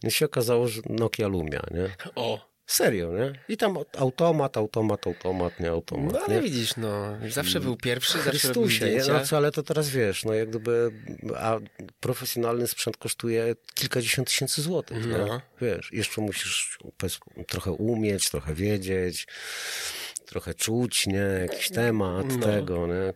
i 0.04 0.12
się 0.12 0.26
okazało, 0.26 0.68
że 0.68 0.82
Nokia 0.90 1.28
Lumia, 1.28 1.62
nie? 1.72 1.96
O, 2.16 2.51
Serio, 2.72 3.12
nie? 3.14 3.34
I 3.50 3.58
tam 3.58 3.78
automat, 3.98 4.58
automat, 4.58 5.08
automat, 5.08 5.60
nie 5.60 5.70
automat, 5.70 6.14
no 6.14 6.20
ale 6.20 6.36
nie? 6.36 6.42
widzisz, 6.42 6.78
no, 6.78 7.18
zawsze 7.30 7.60
był 7.60 7.78
pierwszy, 7.78 8.14
zawsze 8.22 8.48
robił 8.48 8.64
Chrystusie, 8.64 8.86
nie? 8.92 9.14
No 9.14 9.26
co, 9.26 9.38
ale 9.38 9.52
to 9.52 9.64
teraz 9.64 9.90
wiesz, 9.90 10.26
no 10.26 10.34
jak 10.34 10.50
gdyby, 10.50 10.92
a 11.38 11.58
profesjonalny 12.00 12.68
sprzęt 12.68 12.98
kosztuje 12.98 13.56
kilkadziesiąt 13.74 14.28
tysięcy 14.28 14.62
złotych, 14.62 15.06
No. 15.08 15.18
nie? 15.26 15.42
Wiesz, 15.62 15.90
jeszcze 15.94 16.22
musisz 16.22 16.80
trochę 17.48 17.72
umieć, 17.72 18.30
trochę 18.30 18.54
wiedzieć, 18.54 19.28
trochę 20.26 20.54
czuć, 20.54 21.08
nie? 21.08 21.28
Jakiś 21.42 21.70
temat 21.70 22.26
No. 22.38 22.46
tego, 22.46 22.88
nie? 22.88 23.14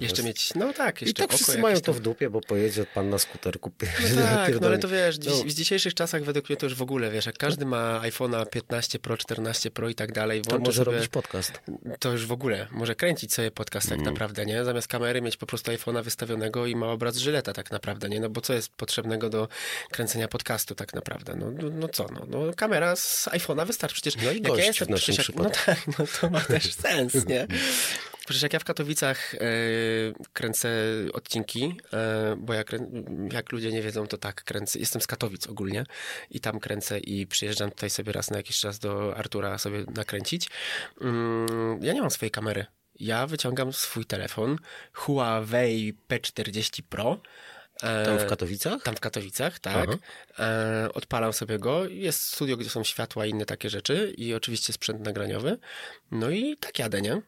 Jeszcze 0.00 0.22
mieć, 0.22 0.54
no 0.54 0.72
tak, 0.72 1.02
I 1.02 1.04
jeszcze 1.04 1.22
tak 1.22 1.30
oko 1.30 1.36
wszyscy 1.36 1.58
mają 1.58 1.74
tam. 1.74 1.82
to 1.84 1.92
w 1.92 2.00
dupie, 2.00 2.30
bo 2.30 2.40
pojedzie 2.40 2.86
pan 2.94 3.10
na 3.10 3.18
skuterku. 3.18 3.72
No 4.16 4.22
tak, 4.22 4.60
no 4.60 4.66
ale 4.66 4.78
to 4.78 4.88
wiesz, 4.88 5.18
No. 5.18 5.32
w 5.44 5.52
dzisiejszych 5.52 5.94
czasach 5.94 6.24
według 6.24 6.48
mnie 6.48 6.56
to 6.56 6.66
już 6.66 6.74
w 6.74 6.82
ogóle, 6.82 7.10
wiesz, 7.10 7.26
jak 7.26 7.38
każdy 7.38 7.66
ma 7.66 8.00
iPhone'a 8.04 8.46
15 8.50 8.98
Pro, 8.98 9.16
14 9.16 9.70
Pro 9.70 9.88
i 9.88 9.94
tak 9.94 10.12
dalej, 10.12 10.42
To 10.42 10.58
może 10.58 10.84
sobie, 10.84 10.92
robić 10.96 11.08
podcast. 11.08 11.60
to 12.00 12.12
już 12.12 12.26
w 12.26 12.32
ogóle, 12.32 12.66
może 12.70 12.94
kręcić 12.94 13.34
sobie 13.34 13.50
podcast 13.50 13.88
tak 13.88 13.98
Mm. 13.98 14.12
naprawdę, 14.12 14.46
nie? 14.46 14.64
Zamiast 14.64 14.88
kamery 14.88 15.22
mieć 15.22 15.36
po 15.36 15.46
prostu 15.46 15.70
iPhone'a 15.70 16.02
wystawionego 16.04 16.66
i 16.66 16.76
ma 16.76 16.86
obraz 16.86 17.16
Żyleta 17.16 17.52
tak 17.52 17.70
naprawdę, 17.70 18.08
nie? 18.08 18.20
No 18.20 18.28
bo 18.30 18.40
co 18.40 18.52
jest 18.54 18.68
potrzebnego 18.76 19.30
do 19.30 19.48
kręcenia 19.90 20.28
podcastu 20.28 20.74
tak 20.74 20.94
naprawdę? 20.94 21.36
No, 21.36 21.50
no, 21.50 21.70
no 21.70 21.88
co, 21.88 22.06
no, 22.12 22.26
no 22.28 22.54
kamera 22.54 22.96
z 22.96 23.28
iPhone'a 23.28 23.66
wystarczy. 23.66 23.94
Przecież 24.02 24.16
No 24.24 24.30
i 24.32 24.42
jak 24.42 24.58
ja 24.58 24.64
jestem, 24.64 24.86
w 24.86 24.90
naszym 24.90 25.14
jak, 25.18 25.36
no 25.36 25.50
tak, 25.50 25.78
no 25.98 26.04
to 26.20 26.30
ma 26.30 26.40
też 26.40 26.72
sens, 26.74 27.26
nie? 27.26 27.46
Przecież 28.24 28.42
jak 28.42 28.52
ja 28.52 28.58
w 28.58 28.64
Katowicach 28.64 29.34
e, 29.34 29.38
kręcę 30.32 30.68
odcinki, 31.12 31.76
e, 31.92 32.36
bo 32.38 32.54
ja 32.54 32.64
krę... 32.64 32.78
jak 33.32 33.52
ludzie 33.52 33.72
nie 33.72 33.82
wiedzą, 33.82 34.06
to 34.06 34.18
tak 34.18 34.44
kręcę. 34.44 34.78
Jestem 34.78 35.02
z 35.02 35.06
Katowic 35.06 35.46
ogólnie 35.46 35.84
i 36.30 36.40
tam 36.40 36.60
kręcę 36.60 36.98
i 36.98 37.26
przyjeżdżam 37.26 37.70
tutaj 37.70 37.90
sobie 37.90 38.12
raz 38.12 38.30
na 38.30 38.36
jakiś 38.36 38.60
czas 38.60 38.78
do 38.78 39.16
Artura 39.16 39.58
sobie 39.58 39.84
nakręcić. 39.94 40.48
Mm, 41.00 41.82
ja 41.82 41.92
nie 41.92 42.00
mam 42.00 42.10
swojej 42.10 42.30
kamery. 42.30 42.66
Ja 43.00 43.26
wyciągam 43.26 43.72
swój 43.72 44.04
telefon 44.04 44.56
Huawei 44.92 45.94
P40 46.08 46.82
Pro. 46.88 47.20
e, 47.82 48.06
Tam 48.06 48.18
w 48.18 48.26
Katowicach? 48.26 48.82
tam 48.82 48.96
w 48.96 49.00
Katowicach, 49.00 49.58
tak. 49.58 49.88
Aha. 49.88 49.98
Odpalam 50.94 51.32
sobie 51.32 51.58
go. 51.58 51.86
Jest 51.86 52.22
studio, 52.22 52.56
gdzie 52.56 52.70
są 52.70 52.84
światła 52.84 53.26
i 53.26 53.30
inne 53.30 53.46
takie 53.46 53.70
rzeczy 53.70 54.14
i 54.16 54.34
oczywiście 54.34 54.72
sprzęt 54.72 55.00
nagraniowy. 55.00 55.58
No 56.10 56.30
i 56.30 56.56
tak 56.56 56.78
jadę, 56.78 57.02
nie? 57.02 57.22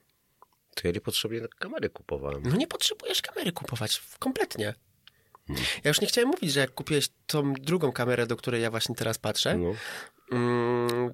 To 0.74 0.88
ja 0.88 0.92
niepotrzebnie 0.92 1.40
kamery 1.58 1.90
kupowałem. 1.90 2.42
No 2.44 2.56
nie 2.56 2.66
potrzebujesz 2.66 3.22
kamery 3.22 3.52
kupować 3.52 4.02
kompletnie. 4.18 4.74
Ja 5.84 5.88
już 5.90 6.00
nie 6.00 6.06
chciałem 6.06 6.30
mówić, 6.30 6.52
że 6.52 6.60
jak 6.60 6.74
kupiłeś 6.74 7.08
tą 7.26 7.52
drugą 7.52 7.92
kamerę, 7.92 8.26
do 8.26 8.36
której 8.36 8.62
ja 8.62 8.70
właśnie 8.70 8.94
teraz 8.94 9.18
patrzę, 9.18 9.58
No. 9.58 9.74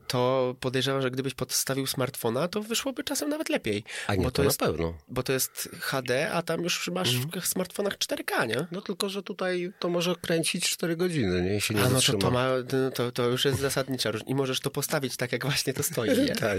To 0.07 0.55
podejrzewam, 0.61 1.03
że 1.03 1.11
gdybyś 1.11 1.35
podstawił 1.35 1.87
smartfona, 1.87 2.49
to 2.49 2.63
wyszłoby 2.63 3.05
czasem 3.05 3.29
nawet 3.29 3.49
lepiej. 3.49 3.85
A 4.07 4.15
nie, 4.15 4.25
bo 4.25 4.31
to, 4.31 4.37
to, 4.37 4.43
jest, 4.45 4.61
na 4.61 4.67
pewno. 4.67 4.95
bo 5.09 5.23
to 5.23 5.33
jest 5.33 5.69
HD, 5.81 6.31
a 6.33 6.43
tam 6.43 6.63
już 6.63 6.89
masz 6.89 7.15
Mhm. 7.15 7.41
w 7.43 7.47
smartfonach 7.47 7.99
4K, 7.99 8.49
nie? 8.49 8.67
No 8.73 8.81
tylko, 8.81 9.09
że 9.09 9.23
tutaj 9.23 9.73
to 9.79 9.89
może 9.89 10.15
kręcić 10.17 10.71
4 10.71 10.97
godziny, 10.97 11.43
nie? 11.43 11.57
I 11.57 11.61
się 11.61 11.75
nie 11.75 11.81
A 11.81 11.85
no 11.85 11.89
to, 11.91 11.95
zatrzyma. 11.95 12.19
to, 12.19 12.31
ma, 12.31 12.47
to, 12.95 13.13
to 13.13 13.27
już 13.29 13.45
jest 13.45 13.59
zasadnicza 13.61 14.11
różnica. 14.11 14.31
I 14.33 14.35
możesz 14.35 14.61
to 14.61 14.71
postawić 14.71 15.17
tak, 15.17 15.33
jak 15.33 15.43
właśnie 15.45 15.73
to 15.75 15.83
stoi. 15.83 16.09
Nie? 16.19 16.35
Tak. 16.41 16.59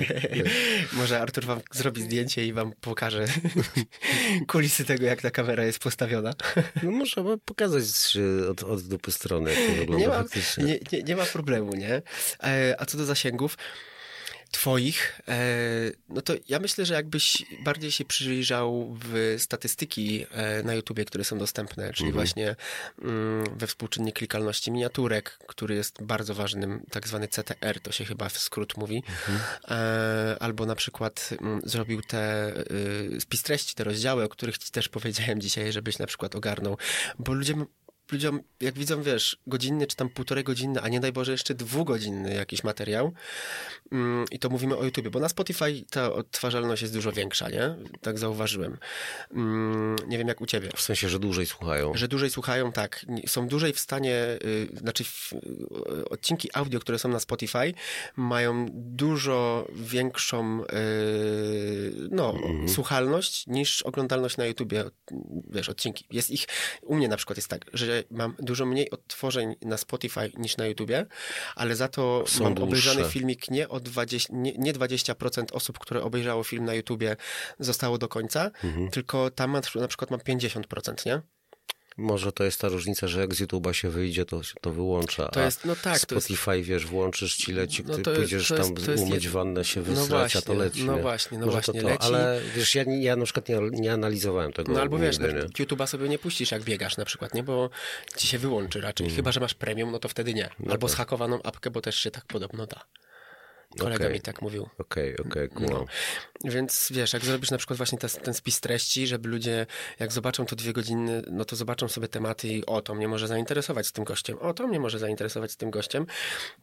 Może 0.93 1.19
Artur 1.21 1.45
wam 1.45 1.59
zrobi 1.71 2.01
zdjęcie 2.03 2.45
i 2.45 2.53
wam 2.53 2.73
pokaże 2.81 3.25
kulisy 4.47 4.85
tego, 4.85 5.05
jak 5.05 5.21
ta 5.21 5.31
kamera 5.31 5.63
jest 5.65 5.79
postawiona. 5.79 6.33
No 6.83 6.91
możemy 6.91 7.37
pokazać 7.37 8.17
e, 8.43 8.49
od, 8.49 8.63
od 8.63 8.81
dupy 8.81 9.11
strony, 9.11 9.49
jak 9.53 9.59
to 9.69 9.75
wygląda 9.75 9.97
Nie 10.05 10.07
ma, 10.07 10.23
nie, 10.57 10.79
nie, 10.91 11.03
nie 11.03 11.15
ma 11.15 11.25
problemu, 11.25 11.75
nie? 11.75 12.01
E, 12.43 12.75
a 12.79 12.85
co 12.85 12.97
do 12.97 13.05
zasięgów 13.31 13.57
twoich, 14.51 15.21
e, 15.27 15.39
no 16.09 16.21
to 16.21 16.33
ja 16.49 16.59
myślę, 16.59 16.85
że 16.85 16.93
jakbyś 16.93 17.43
bardziej 17.63 17.91
się 17.91 18.05
przyjrzał 18.05 18.97
w 19.03 19.35
statystyki 19.39 20.25
e, 20.31 20.63
na 20.63 20.73
YouTubie, 20.73 21.05
które 21.05 21.23
są 21.23 21.37
dostępne, 21.37 21.93
czyli 21.93 22.11
właśnie 22.11 22.55
mm, 23.01 23.57
we 23.57 23.67
współczynnik 23.67 24.15
klikalności 24.15 24.71
miniaturek, 24.71 25.39
który 25.47 25.75
jest 25.75 26.03
bardzo 26.03 26.35
ważnym, 26.35 26.83
tak 26.91 27.07
zwany 27.07 27.27
CTR, 27.27 27.79
to 27.81 27.91
się 27.91 28.05
chyba 28.05 28.29
w 28.29 28.37
skrót 28.37 28.77
mówi, 28.77 29.03
e, 29.67 30.37
albo 30.39 30.65
na 30.65 30.75
przykład 30.75 31.29
mm, 31.41 31.61
zrobił 31.63 32.01
te 32.01 32.53
y, 32.71 33.21
spis 33.21 33.43
treści, 33.43 33.75
te 33.75 33.83
rozdziały, 33.83 34.23
o 34.23 34.29
których 34.29 34.57
ci 34.57 34.71
też 34.71 34.89
powiedziałem 34.89 35.41
dzisiaj, 35.41 35.71
żebyś 35.71 35.99
na 35.99 36.07
przykład 36.07 36.35
ogarnął, 36.35 36.77
bo 37.19 37.33
ludzie 37.33 37.53
ludziom, 38.11 38.39
jak 38.59 38.73
widzą, 38.73 39.03
wiesz, 39.03 39.37
godzinny 39.47 39.87
czy 39.87 39.95
tam 39.95 40.09
półtorej 40.09 40.43
godziny, 40.43 40.81
a 40.81 40.87
nie 40.87 40.99
daj 40.99 41.11
Boże 41.11 41.31
jeszcze 41.31 41.55
dwugodzinny 41.55 42.33
jakiś 42.33 42.63
materiał 42.63 43.13
mm, 43.91 44.25
i 44.31 44.39
to 44.39 44.49
mówimy 44.49 44.77
o 44.77 44.83
YouTubie, 44.83 45.09
bo 45.09 45.19
na 45.19 45.29
Spotify 45.29 45.83
ta 45.89 46.13
odtwarzalność 46.13 46.81
jest 46.81 46.93
dużo 46.93 47.11
większa, 47.11 47.49
nie? 47.49 47.75
Tak 48.01 48.19
zauważyłem. 48.19 48.77
Mm, 49.31 49.95
nie 50.07 50.17
wiem 50.17 50.27
jak 50.27 50.41
u 50.41 50.45
ciebie. 50.45 50.69
W 50.75 50.81
sensie, 50.81 51.09
że 51.09 51.19
dłużej 51.19 51.45
słuchają. 51.45 51.91
Że 51.95 52.07
dłużej 52.07 52.29
słuchają, 52.29 52.71
tak. 52.71 53.05
Są 53.27 53.47
dłużej 53.47 53.73
w 53.73 53.79
stanie, 53.79 54.15
y, 54.45 54.67
znaczy 54.77 55.03
w, 55.03 55.33
y, 55.33 56.09
odcinki 56.09 56.49
audio, 56.53 56.79
które 56.79 56.99
są 56.99 57.09
na 57.09 57.19
Spotify, 57.19 57.73
mają 58.15 58.65
dużo 58.73 59.67
większą 59.73 60.63
y, 60.63 60.65
no, 62.11 62.39
słuchalność 62.67 63.47
niż 63.47 63.81
oglądalność 63.81 64.37
na 64.37 64.45
YouTubie. 64.45 64.83
Wiesz, 65.49 65.69
odcinki. 65.69 66.05
Jest 66.11 66.29
ich, 66.29 66.45
u 66.81 66.95
mnie 66.95 67.07
na 67.07 67.17
przykład 67.17 67.37
jest 67.37 67.47
tak, 67.47 67.65
że 67.73 68.00
mam 68.11 68.35
dużo 68.39 68.65
mniej 68.65 68.89
odtworzeń 68.89 69.55
na 69.61 69.77
Spotify 69.77 70.31
niż 70.37 70.57
na 70.57 70.65
YouTubie, 70.65 71.05
ale 71.55 71.75
za 71.75 71.87
to 71.87 72.23
Są 72.27 72.43
mam 72.43 72.53
dłuższe. 72.53 72.67
obejrzany 72.69 73.09
filmik 73.09 73.51
nie 73.51 73.69
o 73.69 73.79
20, 73.79 74.29
nie, 74.35 74.53
nie 74.57 74.73
20% 74.73 75.45
osób, 75.53 75.79
które 75.79 76.03
obejrzało 76.03 76.43
film 76.43 76.65
na 76.65 76.73
YouTubie 76.73 77.15
zostało 77.59 77.97
do 77.97 78.07
końca, 78.07 78.51
tylko 78.91 79.29
tam 79.31 79.51
na 79.75 79.87
przykład 79.87 80.11
mam 80.11 80.19
50%, 80.19 81.05
nie? 81.05 81.21
Może 81.97 82.31
to 82.31 82.43
jest 82.43 82.59
ta 82.61 82.67
różnica, 82.67 83.07
że 83.07 83.19
jak 83.21 83.35
z 83.35 83.41
YouTube'a 83.41 83.71
się 83.71 83.89
wyjdzie, 83.89 84.25
to 84.25 84.43
się 84.43 84.53
to 84.61 84.71
wyłącza. 84.71 85.27
To 85.27 85.39
a 85.41 85.43
jest- 85.45 85.65
no 85.65 85.75
tak, 85.75 85.83
to 85.83 85.89
jest- 85.89 86.27
Spotify, 86.27 86.61
wiesz, 86.63 86.85
włączysz 86.85 87.35
ci 87.35 87.53
leci, 87.53 87.83
No 87.87 87.95
ty 87.95 88.01
to 88.01 88.11
pójdziesz 88.11 88.47
to 88.47 88.55
jest- 88.55 88.67
tam 88.75 88.85
to 88.85 88.91
jest 88.91 89.03
umyć 89.03 89.27
wannę, 89.29 89.65
się 89.65 89.79
No 89.79 89.85
wysrać, 89.85 90.35
a 90.35 90.41
to 90.41 90.45
właśnie, 90.53 90.63
leci. 90.65 90.83
no 90.85 90.95
nie? 90.95 91.01
właśnie, 91.01 91.37
no 91.37 91.45
Może 91.45 91.55
właśnie, 91.55 91.73
to 91.73 91.87
to, 91.87 91.93
leci. 91.93 92.03
ale 92.05 92.41
wiesz, 92.55 92.75
ja, 92.75 92.83
ja 92.99 93.15
na 93.15 93.23
przykład 93.25 93.49
nie, 93.49 93.57
nie 93.71 93.93
analizowałem 93.93 94.53
tego 94.53 94.73
No 94.73 94.81
albo 94.81 94.97
wiesz, 94.97 95.19
nigdy, 95.19 95.33
no, 95.33 95.41
nie? 95.41 95.47
YouTube'a 95.49 95.87
sobie 95.87 96.09
nie 96.09 96.19
puścisz 96.19 96.51
jak 96.51 96.63
biegasz 96.63 96.97
na 96.97 97.05
przykład, 97.05 97.33
nie? 97.33 97.43
Bo 97.43 97.69
ci 98.17 98.27
się 98.27 98.37
wyłączy 98.37 98.81
raczej. 98.81 99.05
Mm. 99.07 99.15
Chyba, 99.15 99.31
że 99.31 99.39
masz 99.39 99.53
premium, 99.53 99.91
no 99.91 99.99
to 99.99 100.07
wtedy 100.09 100.33
nie. 100.33 100.49
No 100.59 100.71
Albo 100.71 100.87
tak. 100.87 100.95
zhakowaną 100.97 101.43
apkę, 101.43 101.71
bo 101.71 101.81
też 101.81 101.95
się 101.95 102.11
tak 102.11 102.25
podobno 102.25 102.67
da. 102.67 102.83
Kolega 103.79 104.05
Okej. 104.05 104.13
mi 104.13 104.21
tak 104.21 104.41
mówił. 104.41 104.69
Okej, 104.77 105.17
okej, 105.17 105.49
No. 105.59 105.67
kumam. 105.67 105.85
Więc 106.43 106.87
wiesz, 106.91 107.13
jak 107.13 107.25
zrobisz 107.25 107.51
na 107.51 107.57
przykład 107.57 107.77
właśnie 107.77 107.97
te, 107.97 108.09
ten 108.09 108.33
spis 108.33 108.59
treści, 108.61 109.07
żeby 109.07 109.29
ludzie, 109.29 109.65
jak 109.99 110.11
zobaczą 110.11 110.45
to 110.45 110.55
dwie 110.55 110.73
godziny, 110.73 111.21
no 111.31 111.45
to 111.45 111.55
zobaczą 111.55 111.87
sobie 111.87 112.07
tematy 112.07 112.47
i 112.47 112.65
o, 112.65 112.81
to 112.81 112.95
mnie 112.95 113.07
może 113.07 113.27
zainteresować 113.27 113.87
z 113.87 113.91
tym 113.91 114.03
gościem, 114.03 114.37
o, 114.39 114.53
to 114.53 114.67
mnie 114.67 114.79
może 114.79 114.99
zainteresować 114.99 115.51
z 115.51 115.57
tym 115.57 115.71
gościem, 115.71 116.05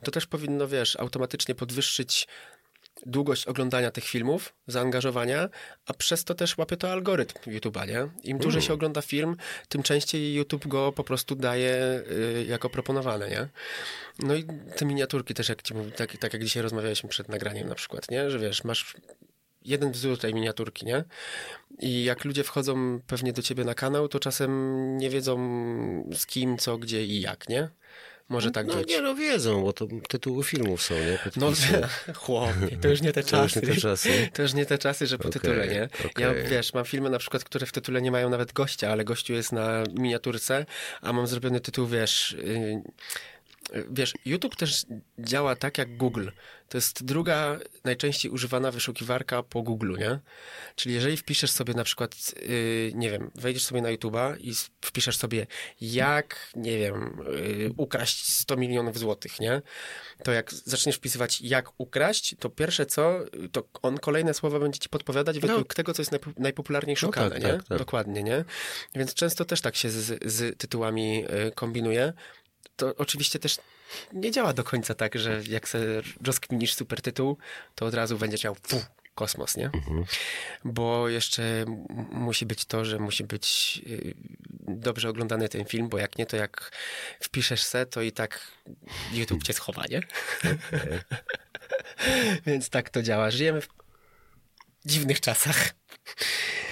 to 0.02 0.10
też 0.10 0.26
powinno, 0.26 0.68
wiesz, 0.68 0.96
automatycznie 0.96 1.54
podwyższyć 1.54 2.28
długość 3.06 3.46
oglądania 3.46 3.90
tych 3.90 4.04
filmów, 4.04 4.54
zaangażowania, 4.66 5.48
a 5.86 5.94
przez 5.94 6.24
to 6.24 6.34
też 6.34 6.58
łapie 6.58 6.76
to 6.76 6.92
algorytm 6.92 7.50
YouTube'a, 7.50 7.88
nie? 7.88 8.08
Im 8.30 8.38
dłużej 8.38 8.62
się 8.62 8.72
ogląda 8.72 9.02
film, 9.02 9.36
tym 9.68 9.82
częściej 9.82 10.34
YouTube 10.34 10.66
go 10.66 10.92
po 10.92 11.04
prostu 11.04 11.34
daje 11.34 12.02
y, 12.10 12.46
jako 12.48 12.70
proponowane, 12.70 13.28
nie? 13.28 13.48
No 14.18 14.34
i 14.34 14.44
te 14.76 14.84
miniaturki 14.84 15.34
też, 15.34 15.48
jak 15.48 15.62
ci 15.62 15.74
mówię, 15.74 15.90
tak, 15.90 16.16
tak 16.16 16.32
jak 16.32 16.44
dzisiaj 16.44 16.62
rozmawialiśmy 16.62 17.08
przed 17.08 17.28
nagraniem 17.28 17.68
na 17.68 17.74
przykład, 17.74 18.10
nie? 18.10 18.30
Że 18.30 18.38
wiesz, 18.38 18.64
masz 18.64 18.94
jeden 19.64 19.92
wzór 19.92 20.18
tej 20.18 20.34
miniaturki, 20.34 20.86
nie? 20.86 21.04
I 21.78 22.04
jak 22.04 22.24
ludzie 22.24 22.44
wchodzą 22.44 23.00
pewnie 23.06 23.32
do 23.32 23.42
ciebie 23.42 23.64
na 23.64 23.74
kanał, 23.74 24.08
to 24.08 24.20
czasem 24.20 24.96
nie 24.98 25.10
wiedzą 25.10 25.38
z 26.14 26.26
kim, 26.26 26.58
co, 26.58 26.78
gdzie 26.78 27.04
i 27.04 27.20
jak, 27.20 27.48
nie? 27.48 27.68
Może 28.28 28.50
tak 28.50 28.66
No 28.66 28.74
być. 28.74 28.88
nie, 28.88 29.00
no 29.00 29.14
wiedzą, 29.14 29.62
bo 29.62 29.72
to 29.72 29.86
tytuły 30.08 30.44
filmów 30.44 30.82
są, 30.82 30.94
nie? 30.94 31.18
No, 31.36 31.46
Podpisy. 31.46 31.82
chłopie, 32.14 32.76
to 32.80 32.88
już 32.88 33.00
nie 33.02 33.12
te 33.12 33.22
To 33.22 33.42
już 33.42 33.52
czasy. 33.52 33.66
nie 33.66 33.74
te 33.74 33.80
czasy. 33.80 34.08
To 34.34 34.42
już 34.42 34.54
nie 34.54 34.66
te 34.66 34.78
czasy, 34.78 35.06
że 35.06 35.18
po 35.18 35.28
Okej, 35.28 35.40
tytule, 35.40 35.68
nie? 35.68 35.88
Ja, 36.18 36.30
okej. 36.30 36.44
wiesz, 36.50 36.74
mam 36.74 36.84
filmy 36.84 37.10
na 37.10 37.18
przykład, 37.18 37.44
które 37.44 37.66
w 37.66 37.72
tytule 37.72 38.02
nie 38.02 38.10
mają 38.10 38.30
nawet 38.30 38.52
gościa, 38.52 38.90
ale 38.92 39.04
gościu 39.04 39.32
jest 39.32 39.52
na 39.52 39.84
miniaturce, 39.94 40.66
a 41.00 41.12
mam 41.12 41.26
zrobiony 41.26 41.60
tytuł, 41.60 41.86
wiesz... 41.86 42.36
Yy, 42.44 42.82
Wiesz, 43.90 44.14
YouTube 44.24 44.56
też 44.56 44.86
działa 45.18 45.56
tak 45.56 45.78
jak 45.78 45.96
Google. 45.96 46.28
To 46.68 46.78
jest 46.78 47.04
druga 47.04 47.58
najczęściej 47.84 48.30
używana 48.30 48.70
wyszukiwarka 48.70 49.42
po 49.42 49.62
Google, 49.62 49.96
nie? 49.98 50.18
Czyli 50.76 50.94
jeżeli 50.94 51.16
wpiszesz 51.16 51.50
sobie 51.50 51.74
na 51.74 51.84
przykład, 51.84 52.34
yy, 52.48 52.92
nie 52.94 53.10
wiem, 53.10 53.30
wejdziesz 53.34 53.64
sobie 53.64 53.82
na 53.82 53.88
YouTube'a 53.88 54.36
i 54.40 54.52
wpiszesz 54.80 55.16
sobie 55.16 55.46
jak, 55.80 56.52
nie 56.56 56.78
wiem, 56.78 57.22
yy, 57.58 57.70
ukraść 57.76 58.32
100 58.32 58.56
milionów 58.56 58.98
złotych, 58.98 59.40
nie? 59.40 59.62
To 60.24 60.32
jak 60.32 60.52
zaczniesz 60.52 60.96
wpisywać 60.96 61.40
jak 61.40 61.68
ukraść, 61.78 62.36
to 62.38 62.50
pierwsze 62.50 62.86
co, 62.86 63.18
to 63.52 63.68
on 63.82 63.98
kolejne 63.98 64.34
słowa 64.34 64.58
będzie 64.60 64.78
ci 64.78 64.88
podpowiadać 64.88 65.38
według 65.38 65.74
tego, 65.74 65.94
co 65.94 66.02
jest 66.02 66.12
najpo- 66.12 66.32
najpopularniej 66.38 66.94
No 66.94 67.00
szukane, 67.00 67.30
tak, 67.30 67.42
nie? 67.42 67.48
tak, 67.52 67.64
tak. 67.64 67.78
Dokładnie, 67.78 68.22
nie? 68.22 68.44
Więc 68.94 69.14
często 69.14 69.44
też 69.44 69.60
tak 69.60 69.76
się 69.76 69.90
z, 69.90 70.24
z 70.32 70.58
tytułami 70.58 71.24
y, 71.48 71.52
kombinuje. 71.54 72.12
To 72.78 72.94
oczywiście 72.96 73.38
też 73.38 73.56
nie 74.12 74.30
działa 74.30 74.52
do 74.52 74.64
końca 74.64 74.94
tak, 74.94 75.18
że 75.18 75.42
jak 75.48 75.68
sobie 75.68 75.86
rozkminisz 76.24 76.74
super 76.74 77.02
tytuł, 77.02 77.36
to 77.74 77.86
od 77.86 77.94
razu 77.94 78.18
będzie 78.18 78.38
miał 78.44 78.56
fu, 78.62 78.82
kosmos, 79.14 79.56
nie? 79.56 79.64
Mhm. 79.66 80.04
Bo 80.64 81.08
jeszcze 81.08 81.64
musi 82.10 82.46
być 82.46 82.64
to, 82.64 82.84
że 82.84 82.98
musi 82.98 83.24
być 83.24 83.80
y, 83.86 84.14
dobrze 84.68 85.08
oglądany 85.08 85.48
ten 85.48 85.64
film, 85.64 85.88
bo 85.88 85.98
jak 85.98 86.18
nie, 86.18 86.26
to 86.26 86.36
jak 86.36 86.70
wpiszesz 87.20 87.62
se, 87.62 87.86
to 87.86 88.02
i 88.02 88.12
tak 88.12 88.40
YouTube 89.12 89.42
cię 89.42 89.52
schowa, 89.52 89.84
nie? 89.90 90.00
Więc 92.46 92.70
tak 92.70 92.90
to 92.90 93.02
działa. 93.02 93.30
Żyjemy 93.30 93.60
w 93.60 93.68
dziwnych 94.84 95.20
czasach. 95.20 95.70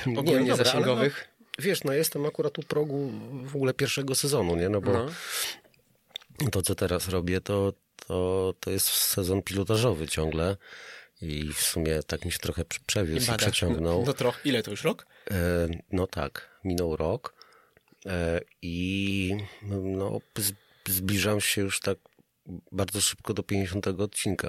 Nie, 0.06 0.18
Ogólnie 0.18 0.38
dobra, 0.48 0.54
ale 0.54 0.64
zasięgowych. 0.64 1.28
No, 1.38 1.64
wiesz, 1.64 1.84
no 1.84 1.92
jestem 1.92 2.26
akurat 2.26 2.58
u 2.58 2.62
progu 2.62 3.12
w 3.44 3.56
ogóle 3.56 3.74
pierwszego 3.74 4.14
sezonu, 4.14 4.56
nie? 4.56 4.68
No 4.68 4.80
bo 4.80 4.92
No. 4.92 5.06
To, 6.52 6.62
co 6.62 6.74
teraz 6.74 7.08
robię, 7.08 7.40
to, 7.40 7.72
to, 8.06 8.54
to 8.60 8.70
jest 8.70 8.86
sezon 8.86 9.42
pilotażowy 9.42 10.08
ciągle. 10.08 10.56
I 11.22 11.52
w 11.52 11.60
sumie 11.60 12.02
tak 12.02 12.24
mi 12.24 12.32
się 12.32 12.38
trochę 12.38 12.64
prze- 12.64 12.80
przewiózł 12.86 13.32
i, 13.34 13.36
przeciągnął. 13.36 14.04
No 14.06 14.12
trochę. 14.12 14.40
Ile 14.44 14.62
to 14.62 14.70
już 14.70 14.84
rok? 14.84 15.06
E, 15.30 15.68
no 15.92 16.06
tak, 16.06 16.60
minął 16.64 16.96
rok 16.96 17.34
e, 18.06 18.40
i 18.62 19.36
no, 19.62 20.20
zbliżam 20.88 21.40
się 21.40 21.60
już 21.60 21.80
tak 21.80 21.98
bardzo 22.72 23.00
szybko 23.00 23.34
do 23.34 23.42
50 23.42 23.86
odcinka. 23.86 24.48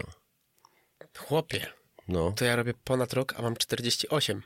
Chłopie, 1.17 1.67
No, 2.08 2.32
to 2.32 2.45
ja 2.45 2.56
robię 2.56 2.73
ponad 2.84 3.13
rok, 3.13 3.34
a 3.38 3.41
mam 3.41 3.58
48. 3.58 4.41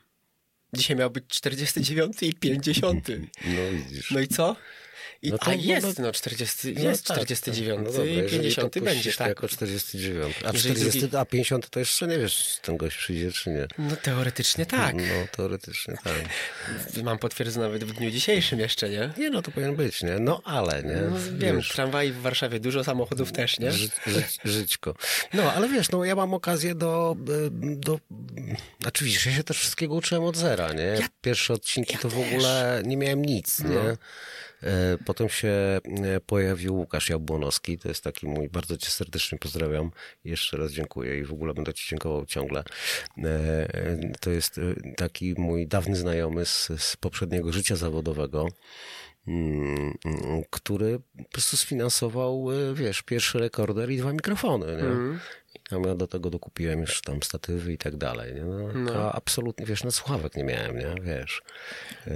Dzisiaj 0.73 0.97
miał 0.97 1.12
być 1.12 1.25
49 1.27 2.23
i 2.23 2.34
50. 2.34 3.08
no 3.56 3.71
widzisz. 3.71 4.12
No 4.12 4.19
i 4.19 4.27
co? 4.27 4.56
I, 5.24 5.32
No 5.32 5.38
a 5.42 5.54
jest, 5.54 6.00
no- 6.00 6.06
no 6.06 6.12
40, 6.12 6.74
No 6.74 6.82
jest 6.90 7.06
tak, 7.06 7.18
49 7.18 7.80
no 7.84 7.92
dobra, 7.92 8.06
i 8.06 8.16
jeżeli 8.16 8.30
50 8.40 8.74
to 8.74 8.82
będzie, 8.82 9.14
tak. 9.14 9.28
jako 9.28 9.48
49. 9.48 10.36
A, 10.46 10.52
Jeżeli 10.52 10.76
40, 10.76 11.00
drugi- 11.00 11.18
a 11.18 11.26
50 11.26 11.70
to 11.70 11.80
jeszcze 11.80 12.08
nie 12.08 12.20
wiesz, 12.20 12.38
czy 12.56 12.62
ten 12.62 12.78
gość 12.78 12.98
przyjdzie, 12.98 13.32
czy 13.32 13.50
nie. 13.50 13.68
No 13.78 13.96
teoretycznie 13.96 14.66
tak. 14.66 14.96
No, 14.96 15.28
teoretycznie 15.38 15.94
tak. 16.04 16.14
Mam 17.04 17.18
potwierdzone 17.20 17.66
nawet 17.66 17.84
w 17.84 17.94
dniu 17.94 18.12
dzisiejszym 18.12 18.60
jeszcze, 18.60 18.90
nie? 18.90 19.14
Nie, 19.18 19.30
no 19.30 19.42
to 19.42 19.52
powinien 19.52 19.76
być, 19.76 20.04
nie? 20.04 20.20
No, 20.20 20.42
ale, 20.46 20.84
nie? 20.84 20.96
No, 20.96 21.18
wiem, 21.38 21.58
Wiesz, 21.58 21.70
tramwaj 21.70 22.12
w 22.12 22.22
Warszawie, 22.22 22.60
dużo 22.60 22.84
samochodów 22.84 23.32
też, 23.32 23.60
nie? 23.60 23.72
Ży, 23.72 23.90
ży, 24.08 24.24
żyćko. 24.46 24.96
No, 25.34 25.54
ale 25.54 25.70
wiesz, 25.70 25.90
no 25.92 26.06
ja 26.06 26.16
mam 26.16 26.34
okazję 26.34 26.76
do, 26.76 27.16
y, 27.30 27.50
do... 27.76 28.00
Znaczy 28.82 29.06
widzisz, 29.06 29.26
ja 29.26 29.32
się 29.32 29.44
też 29.44 29.58
wszystkiego 29.58 29.96
uczyłem 29.96 30.24
od 30.24 30.38
zera, 30.38 30.74
nie? 30.74 31.10
Pierwsze 31.22 31.54
odcinki 31.54 31.98
to 31.98 32.10
w 32.10 32.20
ogóle 32.20 32.82
nie 32.86 32.98
miałem 32.98 33.26
nic, 33.26 33.60
nie? 33.60 33.98
E, 34.63 34.97
Potem 35.06 35.30
się 35.30 35.47
e, 35.50 35.82
pojawił 36.26 36.76
Łukasz 36.76 37.10
Jabłonowski, 37.10 37.78
to 37.78 37.88
jest 37.88 38.04
taki 38.04 38.28
mój, 38.28 38.50
bardzo 38.50 38.78
cię 38.78 38.89
serdecznie 38.89 39.38
pozdrawiam, 39.38 39.91
jeszcze 40.24 40.58
raz 40.58 40.71
dziękuję 40.71 41.19
i 41.19 41.24
w 41.24 41.34
ogóle 41.34 41.54
będę 41.54 41.74
ci 41.74 41.89
dziękował 41.89 42.26
ciągle. 42.26 42.63
E, 43.24 43.97
To 44.19 44.30
jest 44.32 44.60
taki 44.97 45.34
mój 45.38 45.67
dawny 45.67 45.95
znajomy 45.95 46.45
z, 46.45 46.69
z 46.78 46.97
poprzedniego 46.97 47.52
życia 47.52 47.76
zawodowego, 47.76 48.47
mm, 49.28 49.93
mm, 50.06 50.43
który 50.50 51.00
po 51.17 51.24
prostu 51.32 51.58
sfinansował, 51.58 52.47
wiesz, 52.74 53.02
pierwszy 53.02 53.39
rekorder 53.39 53.91
i 53.91 53.97
dwa 53.97 54.13
mikrofony, 54.13 54.65
nie? 54.65 54.71
Mhm. 54.74 55.19
Ja 55.72 55.78
ja 55.88 55.96
do 55.96 56.08
tego 56.08 56.30
dokupiłem 56.30 56.80
już 56.82 57.02
tam 57.02 57.24
statywy 57.24 57.74
i 57.74 57.78
tak 57.78 57.96
dalej, 57.98 58.34
nie? 58.34 58.42
No, 58.44 58.74
No. 58.74 58.94
A 58.94 59.12
absolutnie, 59.12 59.66
wiesz, 59.66 59.84
no 59.84 59.92
słuchawek 59.92 60.36
nie 60.36 60.44
miałem, 60.44 60.80
nie? 60.80 60.96
Wiesz. 61.02 61.42
E, 62.08 62.12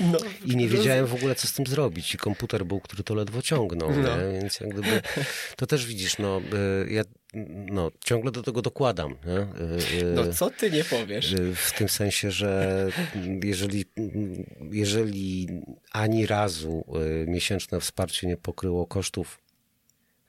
No, 0.00 0.18
I 0.44 0.56
nie 0.56 0.68
wiedziałem 0.68 1.06
w 1.06 1.14
ogóle, 1.14 1.34
co 1.34 1.46
z 1.48 1.52
tym 1.52 1.66
zrobić. 1.66 2.14
I 2.14 2.18
komputer 2.18 2.64
był, 2.66 2.80
który 2.80 3.02
to 3.02 3.14
ledwo 3.14 3.42
ciągnął, 3.42 3.90
No. 3.90 3.96
nie? 4.16 4.40
Więc 4.40 4.60
jak 4.60 4.70
gdyby, 4.70 5.02
to 5.56 5.66
też 5.66 5.86
widzisz, 5.86 6.18
no, 6.18 6.40
e, 6.86 6.90
ja 6.92 7.02
no, 7.70 7.90
ciągle 8.04 8.30
do 8.30 8.42
tego 8.42 8.62
dokładam, 8.62 9.10
nie? 9.26 9.38
E, 9.38 10.04
No 10.14 10.32
co 10.32 10.50
ty 10.50 10.70
nie 10.70 10.84
powiesz? 10.84 11.34
W 11.54 11.72
tym 11.78 11.88
sensie, 11.88 12.30
że 12.30 12.86
jeżeli, 13.44 13.84
jeżeli 14.70 15.48
ani 15.92 16.26
razu 16.26 16.84
miesięczne 17.26 17.80
wsparcie 17.80 18.26
nie 18.26 18.36
pokryło 18.36 18.86
kosztów 18.86 19.38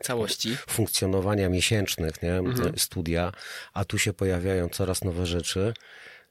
Całości. 0.03 0.57
funkcjonowania 0.69 1.49
miesięcznych 1.49 2.21
nie, 2.23 2.33
Mhm. 2.33 2.77
studia, 2.79 3.31
a 3.73 3.85
tu 3.85 3.97
się 3.97 4.13
pojawiają 4.13 4.69
coraz 4.69 5.03
nowe 5.03 5.25
rzeczy, 5.25 5.73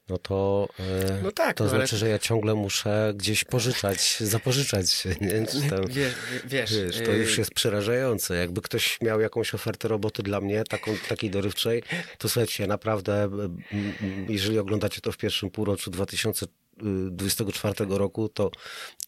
no 0.09 0.17
to, 0.17 0.67
y, 0.79 0.83
No 1.23 1.31
tak, 1.31 1.57
to 1.57 1.63
no 1.63 1.69
ale- 1.69 1.79
znaczy, 1.79 1.97
że 1.97 2.09
ja 2.09 2.19
ciągle 2.19 2.55
muszę 2.55 3.13
gdzieś 3.15 3.43
pożyczać, 3.43 4.17
zapożyczać. 4.35 5.05
Nie? 5.21 5.45
Czy 5.47 5.69
tam, 5.69 5.87
Wiesz, 5.87 6.13
wiesz, 6.45 6.73
Wiesz, 6.73 6.95
to 7.05 7.11
y, 7.11 7.17
już 7.17 7.37
jest 7.37 7.51
przerażające. 7.53 8.35
Jakby 8.35 8.61
ktoś 8.61 9.01
miał 9.01 9.19
jakąś 9.21 9.53
ofertę 9.53 9.87
roboty 9.87 10.23
dla 10.23 10.41
mnie, 10.41 10.63
taką, 10.63 10.91
takiej 11.09 11.29
dorywczej, 11.29 11.83
to 12.17 12.29
słuchajcie, 12.29 12.67
naprawdę, 12.67 13.29
jeżeli 14.29 14.59
oglądacie 14.59 15.01
to 15.01 15.11
w 15.11 15.17
pierwszym 15.17 15.49
półroczu 15.49 15.91
2024 15.91 17.73
roku, 17.97 18.29
to, 18.29 18.51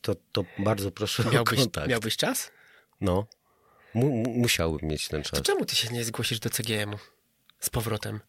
to, 0.01 0.15
to 0.31 0.45
bardzo 0.59 0.91
proszę 0.91 1.23
o 1.29 1.31
Miałbyś, 1.31 1.59
kontakt. 1.59 1.87
miałbyś 1.89 2.17
czas? 2.17 2.51
No, 3.01 3.27
mu, 3.93 4.09
mu- 4.09 4.29
musiałbym 4.33 4.89
mieć 4.89 5.07
ten 5.07 5.23
To 5.23 5.29
czas. 5.29 5.41
czemu 5.41 5.65
ty 5.65 5.75
się 5.75 5.89
nie 5.93 6.03
zgłosisz 6.03 6.39
do 6.39 6.49
CGM-u 6.49 6.97
z 7.59 7.69
powrotem? 7.69 8.19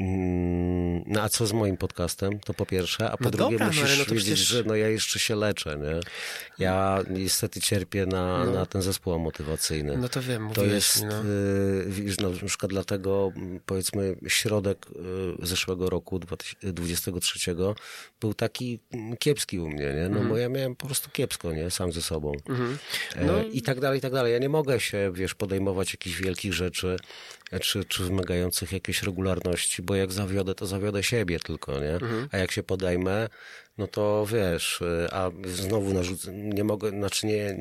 Mm, 0.00 0.66
Mm, 0.96 1.02
No 1.06 1.22
a 1.22 1.28
co 1.28 1.46
z 1.46 1.52
moim 1.52 1.76
podcastem? 1.76 2.40
To 2.40 2.54
po 2.54 2.66
pierwsze, 2.66 3.10
a 3.10 3.16
po 3.16 3.24
No 3.24 3.30
drugie 3.30 3.50
dobra, 3.58 3.66
no 3.66 3.72
musisz 3.72 3.82
no 3.98 4.04
wiedzieć, 4.04 4.06
przecież- 4.18 4.38
że 4.38 4.62
no 4.66 4.74
ja 4.76 4.88
jeszcze 4.88 5.18
się 5.18 5.36
leczę, 5.36 5.76
nie? 5.78 6.00
Ja 6.58 6.98
niestety 7.10 7.60
cierpię 7.60 8.06
na, 8.06 8.44
na 8.44 8.66
ten 8.66 8.82
zespół 8.82 9.18
motywacyjny. 9.18 9.96
No 9.96 10.08
to 10.08 10.22
wiem, 10.22 10.50
To 10.54 10.64
jest, 10.64 11.02
no. 11.04 11.24
y, 11.24 11.84
widzisz, 11.88 12.16
no, 12.18 12.30
na 12.30 12.46
przykład 12.48 12.70
dlatego, 12.70 13.32
m, 13.36 13.60
powiedzmy, 13.66 14.16
środek 14.28 14.86
y, 15.42 15.46
zeszłego 15.46 15.90
roku, 15.90 16.18
2023, 16.18 17.56
był 18.20 18.34
taki 18.34 18.80
mm, 18.92 19.16
kiepski 19.16 19.58
u 19.58 19.68
mnie, 19.68 19.84
nie? 19.94 20.00
No 20.02 20.06
Mhm. 20.06 20.28
bo 20.28 20.36
ja 20.36 20.48
miałem 20.48 20.76
po 20.76 20.86
prostu 20.86 21.10
kiepsko, 21.10 21.52
nie? 21.52 21.70
Sam 21.70 21.92
ze 21.92 22.02
sobą. 22.02 22.32
E, 23.16 23.24
No. 23.24 23.32
I 23.52 23.62
tak 23.62 23.80
dalej, 23.80 23.98
i 23.98 24.02
tak 24.02 24.12
dalej. 24.12 24.32
Ja 24.32 24.38
nie 24.38 24.48
mogę 24.48 24.80
się, 24.80 25.10
wiesz, 25.14 25.34
podejmować 25.34 25.92
jakichś 25.92 26.16
wielkich 26.20 26.52
rzeczy, 26.52 26.96
czy, 27.60 27.84
czy 27.84 28.02
wymagających 28.04 28.72
jakiejś 28.72 29.02
regularności, 29.02 29.82
bo 29.86 29.94
jak 29.94 30.12
zawiodę, 30.12 30.54
to 30.54 30.66
zawiodę 30.66 31.02
siebie 31.02 31.38
tylko, 31.40 31.80
nie? 31.80 31.92
Mhm. 31.94 32.28
A 32.32 32.38
jak 32.38 32.52
się 32.52 32.62
podejmę, 32.62 33.28
no 33.78 33.86
to 33.86 34.26
wiesz, 34.32 34.80
y, 34.80 35.08
a 35.12 35.30
znowu 35.44 35.94
narzucę, 35.94 36.32
nie 36.32 36.64
mogę, 36.64 36.90
znaczy 36.90 37.26
nie, 37.26 37.56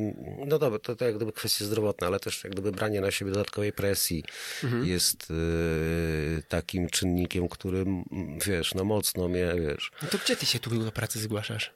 no 0.48 0.58
dobra, 0.58 0.80
to, 0.80 0.96
to 0.96 1.06
jak 1.06 1.16
gdyby 1.16 1.32
kwestie 1.32 1.66
zdrowotne, 1.66 2.08
ale 2.08 2.20
też 2.20 2.44
jak 2.44 2.54
gdyby 2.54 2.72
branie 2.72 3.02
na 3.02 3.12
siebie 3.12 3.32
dodatkowej 3.32 3.74
presji 3.74 4.24
Mhm. 4.64 4.86
jest 4.86 5.32
y, 5.32 6.44
takim 6.50 6.90
czynnikiem, 6.90 7.48
którym, 7.48 8.04
wiesz, 8.48 8.74
no 8.74 8.84
mocno 8.84 9.28
mnie, 9.28 9.54
wiesz, 9.60 9.92
No 10.02 10.08
to 10.08 10.18
gdzie 10.18 10.36
ty 10.36 10.46
się 10.46 10.60
tu 10.60 10.70
do 10.84 10.92
pracy 10.92 11.20
zgłaszasz? 11.20 11.74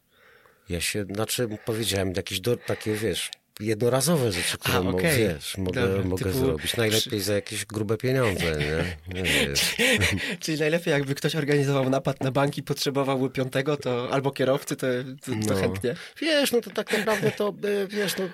ja 0.69 0.81
się, 0.81 1.05
znaczy 1.15 1.47
powiedziałem 1.65 2.13
jakieś 2.15 2.39
do, 2.39 2.57
takie, 2.57 2.93
wiesz, 2.95 3.31
jednorazowe 3.59 4.31
rzeczy, 4.31 4.57
które 4.57 4.77
A, 4.77 4.79
okej. 4.81 5.17
wiesz, 5.17 5.57
mogę, 5.57 5.87
Dobra, 5.87 6.03
mogę 6.03 6.25
typu- 6.25 6.39
zrobić. 6.39 6.77
Najlepiej 6.77 7.19
za 7.21 7.33
jakieś 7.33 7.65
grube 7.65 7.97
pieniądze, 7.97 8.45
nie? 8.45 8.97
nie 9.13 9.23
wiesz. 9.47 9.75
Czyli 10.39 10.59
najlepiej 10.59 10.91
jakby 10.91 11.15
ktoś 11.15 11.35
organizował 11.35 11.89
napad 11.89 12.23
na 12.23 12.31
banki, 12.31 12.63
potrzebowałby 12.63 13.29
piątego, 13.29 13.77
to 13.77 14.09
albo 14.11 14.31
kierowcy, 14.31 14.75
to, 14.75 14.87
to, 15.25 15.31
to 15.47 15.53
No. 15.53 15.61
chętnie. 15.61 15.95
Wiesz, 16.21 16.51
no 16.51 16.61
to 16.61 16.69
tak 16.71 16.97
naprawdę 16.97 17.31
to, 17.31 17.53
y, 17.65 17.87
wiesz, 17.87 18.13
no 18.17 18.25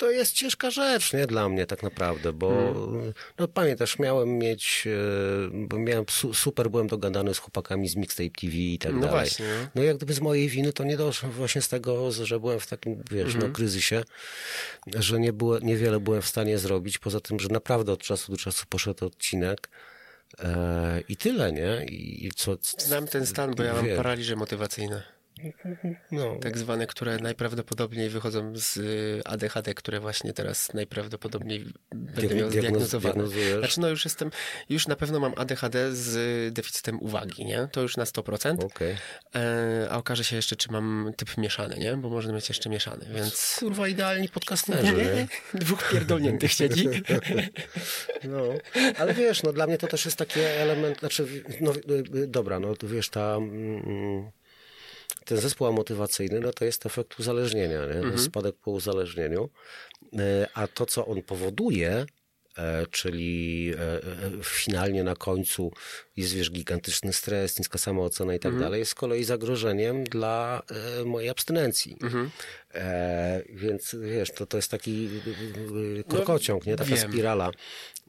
to 0.00 0.10
jest 0.10 0.32
ciężka 0.32 0.70
rzecz, 0.70 1.12
nie, 1.12 1.26
dla 1.26 1.48
mnie 1.48 1.66
tak 1.66 1.82
naprawdę, 1.82 2.32
bo 2.32 2.48
Hmm. 2.50 3.12
no 3.38 3.48
pamiętasz, 3.48 3.98
miałem 3.98 4.38
mieć, 4.38 4.82
y, 4.86 5.50
bo 5.52 5.78
miałem, 5.78 6.04
su, 6.08 6.34
super 6.34 6.70
byłem 6.70 6.86
dogadany 6.86 7.34
z 7.34 7.38
chłopakami 7.38 7.88
z 7.88 7.96
Mixtape 7.96 8.30
TV 8.40 8.52
i 8.56 8.78
tak 8.78 8.92
No 8.92 9.00
dalej. 9.00 9.12
właśnie, 9.14 9.46
no. 9.74 9.82
Jak 9.82 9.96
gdyby 9.96 10.14
z 10.14 10.20
mojej 10.20 10.48
winy 10.48 10.72
to 10.72 10.84
nie 10.84 10.96
doszło 10.96 11.28
właśnie 11.28 11.62
z 11.62 11.68
tego, 11.68 12.12
że 12.12 12.40
byłem 12.40 12.60
w 12.60 12.66
takim, 12.66 13.02
wiesz, 13.10 13.26
Mhm. 13.34 13.46
no 13.48 13.54
kryzysie, 13.54 14.02
że 14.96 15.20
nie 15.20 15.32
było, 15.32 15.58
niewiele 15.58 16.00
byłem 16.00 16.22
w 16.22 16.26
stanie 16.28 16.58
zrobić, 16.58 16.98
poza 16.98 17.20
tym, 17.20 17.40
że 17.40 17.48
naprawdę 17.48 17.92
od 17.92 18.00
czasu 18.02 18.32
do 18.32 18.38
czasu 18.38 18.64
poszedł 18.68 19.06
odcinek 19.06 19.68
e, 20.38 21.00
i 21.08 21.16
tyle, 21.16 21.52
nie? 21.52 21.84
I, 21.88 22.30
co, 22.36 22.56
Znam 22.78 23.06
ten 23.06 23.26
stan, 23.26 23.54
bo 23.54 23.62
ja 23.62 23.74
mam 23.74 23.86
paraliże 23.96 24.36
motywacyjne. 24.36 25.19
No, 26.12 26.36
Tak 26.36 26.58
zwane, 26.58 26.86
które 26.86 27.18
najprawdopodobniej 27.18 28.08
wychodzą 28.08 28.52
z 28.56 28.76
y, 28.76 29.20
ADHD, 29.24 29.74
które 29.74 30.00
właśnie 30.00 30.32
teraz 30.32 30.74
najprawdopodobniej 30.74 31.72
będę 31.94 32.34
miał 32.34 32.48
diagnoz- 32.48 32.58
zdiagnozowane. 32.58 33.24
Znaczy 33.58 33.80
no 33.80 33.88
już 33.88 34.04
jestem, 34.04 34.30
już 34.68 34.86
na 34.86 34.96
pewno 34.96 35.20
mam 35.20 35.32
ADHD 35.36 35.94
z 35.96 36.54
deficytem 36.54 37.00
uwagi, 37.02 37.44
nie? 37.44 37.68
To 37.72 37.80
już 37.82 37.96
na 37.96 38.04
100%. 38.04 38.64
okej. 38.64 38.96
E, 39.34 39.88
a 39.90 39.96
okaże 39.96 40.24
się 40.24 40.36
jeszcze, 40.36 40.56
czy 40.56 40.72
mam 40.72 41.12
typ 41.16 41.38
mieszany, 41.38 41.76
nie? 41.76 41.96
Bo 41.96 42.10
można 42.10 42.32
mieć 42.32 42.48
jeszcze 42.48 42.70
mieszany, 42.70 43.06
więc... 43.14 43.56
Kurwa, 43.58 43.88
idealni 43.88 44.28
podcasterzy? 44.28 45.26
Dwóch 45.54 45.90
pierdolniętych 45.90 46.52
siedzi. 46.52 46.88
No, 48.24 48.42
ale 48.98 49.14
wiesz, 49.14 49.42
no 49.42 49.52
dla 49.52 49.66
mnie 49.66 49.78
to 49.78 49.86
też 49.86 50.04
jest 50.04 50.16
taki 50.16 50.40
element, 50.40 50.98
znaczy, 50.98 51.26
no 51.60 51.72
y, 51.74 52.18
y, 52.18 52.26
dobra, 52.26 52.60
no 52.60 52.74
wiesz, 52.82 53.08
ta, 53.08 53.36
mm, 53.36 54.30
ten 55.24 55.38
zespół 55.38 55.66
amotywacyjny, 55.66 56.40
no 56.40 56.52
to 56.52 56.64
jest 56.64 56.86
efekt 56.86 57.20
uzależnienia, 57.20 57.86
nie? 57.86 57.92
Mhm. 57.92 58.18
Spadek 58.18 58.56
po 58.56 58.70
uzależnieniu, 58.70 59.50
E, 60.18 60.46
a 60.54 60.66
to, 60.66 60.86
co 60.86 61.06
on 61.06 61.22
powoduje, 61.22 62.06
e, 62.58 62.86
czyli 62.90 63.72
e, 63.78 64.00
finalnie 64.44 65.04
na 65.04 65.14
końcu 65.16 65.72
jest, 66.16 66.32
wiesz, 66.34 66.50
gigantyczny 66.50 67.12
stres, 67.12 67.58
niska 67.58 67.78
samoocena 67.78 68.34
i 68.34 68.38
tak 68.38 68.46
Mhm. 68.52 68.62
dalej, 68.62 68.78
jest 68.78 68.90
z 68.90 68.94
kolei 68.94 69.24
zagrożeniem 69.24 70.04
dla 70.04 70.62
mojej 71.04 71.28
abstynencji. 71.30 71.96
Mhm. 72.02 72.30
E, 72.74 73.42
więc 73.48 73.96
wiesz, 74.00 74.30
to, 74.30 74.46
to 74.46 74.56
jest 74.58 74.70
taki 74.70 75.08
y, 75.98 76.04
krokociąg, 76.08 76.66
nie? 76.66 76.76
Taka 76.76 76.90
No, 76.90 76.96
wiem. 76.96 77.12
spirala, 77.12 77.50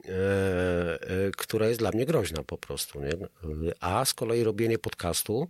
e, 0.05 0.99
która 1.38 1.68
jest 1.68 1.80
dla 1.80 1.91
mnie 1.91 2.05
groźna 2.05 2.43
po 2.43 2.57
prostu. 2.57 3.01
Nie? 3.01 3.12
A 3.80 4.05
z 4.05 4.14
kolei 4.14 4.43
robienie 4.43 4.78
podcastu 4.80 5.47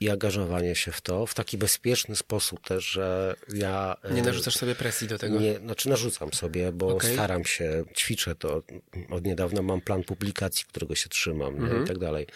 i 0.00 0.10
angażowanie 0.10 0.74
się 0.74 0.92
w 0.92 1.00
to 1.00 1.26
w 1.26 1.34
taki 1.34 1.58
bezpieczny 1.58 2.16
sposób 2.16 2.60
też, 2.60 2.84
że 2.84 3.34
ja... 3.54 3.96
e, 4.02 4.12
Nie 4.14 4.22
narzucasz 4.22 4.56
sobie 4.56 4.74
presji 4.74 5.08
do 5.08 5.18
tego. 5.18 5.40
nie, 5.40 5.58
znaczy 5.58 5.88
narzucam 5.88 6.32
sobie, 6.32 6.72
bo 6.72 6.88
Okej. 6.88 7.14
staram 7.14 7.44
się, 7.44 7.84
ćwiczę 7.96 8.34
to. 8.34 8.62
Od 9.10 9.24
niedawna 9.24 9.62
mam 9.62 9.80
plan 9.80 10.04
publikacji, 10.04 10.64
którego 10.68 10.94
się 10.94 11.08
trzymam? 11.08 11.56
Mhm. 11.56 11.84
i 11.84 11.86
tak 11.86 11.98
dalej. 11.98 12.26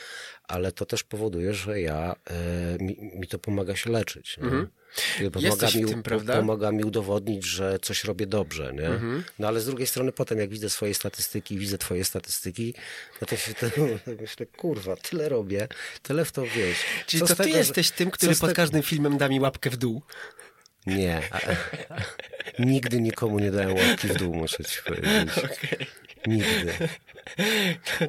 Ale 0.48 0.72
to 0.72 0.86
też 0.86 1.04
powoduje, 1.04 1.54
że 1.54 1.80
ja, 1.80 2.16
e, 2.30 2.84
mi, 2.84 2.96
mi 3.14 3.28
to 3.28 3.38
pomaga 3.38 3.76
się 3.76 3.90
leczyć. 3.90 4.36
Pomaga, 4.36 4.56
Mhm. 4.56 4.68
W 5.70 5.74
mi, 5.74 5.84
tym, 5.84 6.02
pomaga 6.26 6.72
mi 6.72 6.84
udowodnić, 6.84 7.44
że 7.44 7.78
coś 7.78 8.04
robię 8.04 8.26
dobrze. 8.26 8.72
Nie? 8.72 8.86
Mhm. 8.86 9.24
No 9.38 9.48
ale 9.48 9.60
z 9.60 9.66
drugiej 9.66 9.86
strony 9.86 10.12
potem, 10.12 10.38
jak 10.38 10.50
widzę 10.50 10.70
swoje 10.70 10.94
statystyki, 10.94 11.58
widzę 11.58 11.78
twoje 11.78 12.04
statystyki, 12.04 12.74
no 13.20 13.26
to 13.26 13.36
się 13.36 13.54
to, 13.60 13.66
myślę, 14.20 14.46
kurwa, 14.46 14.96
tyle 14.96 15.28
robię, 15.28 15.68
tyle 16.02 16.24
w 16.24 16.32
to 16.32 16.42
wiesz. 16.42 16.78
Czyli 17.06 17.20
Co 17.20 17.26
to 17.26 17.34
ty 17.36 17.42
tego, 17.44 17.58
jesteś 17.58 17.90
tym, 17.90 18.10
który 18.10 18.36
pod 18.36 18.52
każdym 18.52 18.82
filmem 18.82 19.18
da 19.18 19.28
mi 19.28 19.40
łapkę 19.40 19.70
w 19.70 19.76
dół. 19.76 20.02
nie. 20.86 21.22
Nigdy 22.58 23.00
nikomu 23.00 23.38
nie 23.38 23.50
dałem 23.50 23.76
łapki 23.76 24.08
w 24.08 24.14
dół, 24.16 24.34
muszę 24.34 24.64
ci 24.64 24.82
powiedzieć. 24.82 25.30
Nigdy. 26.28 26.72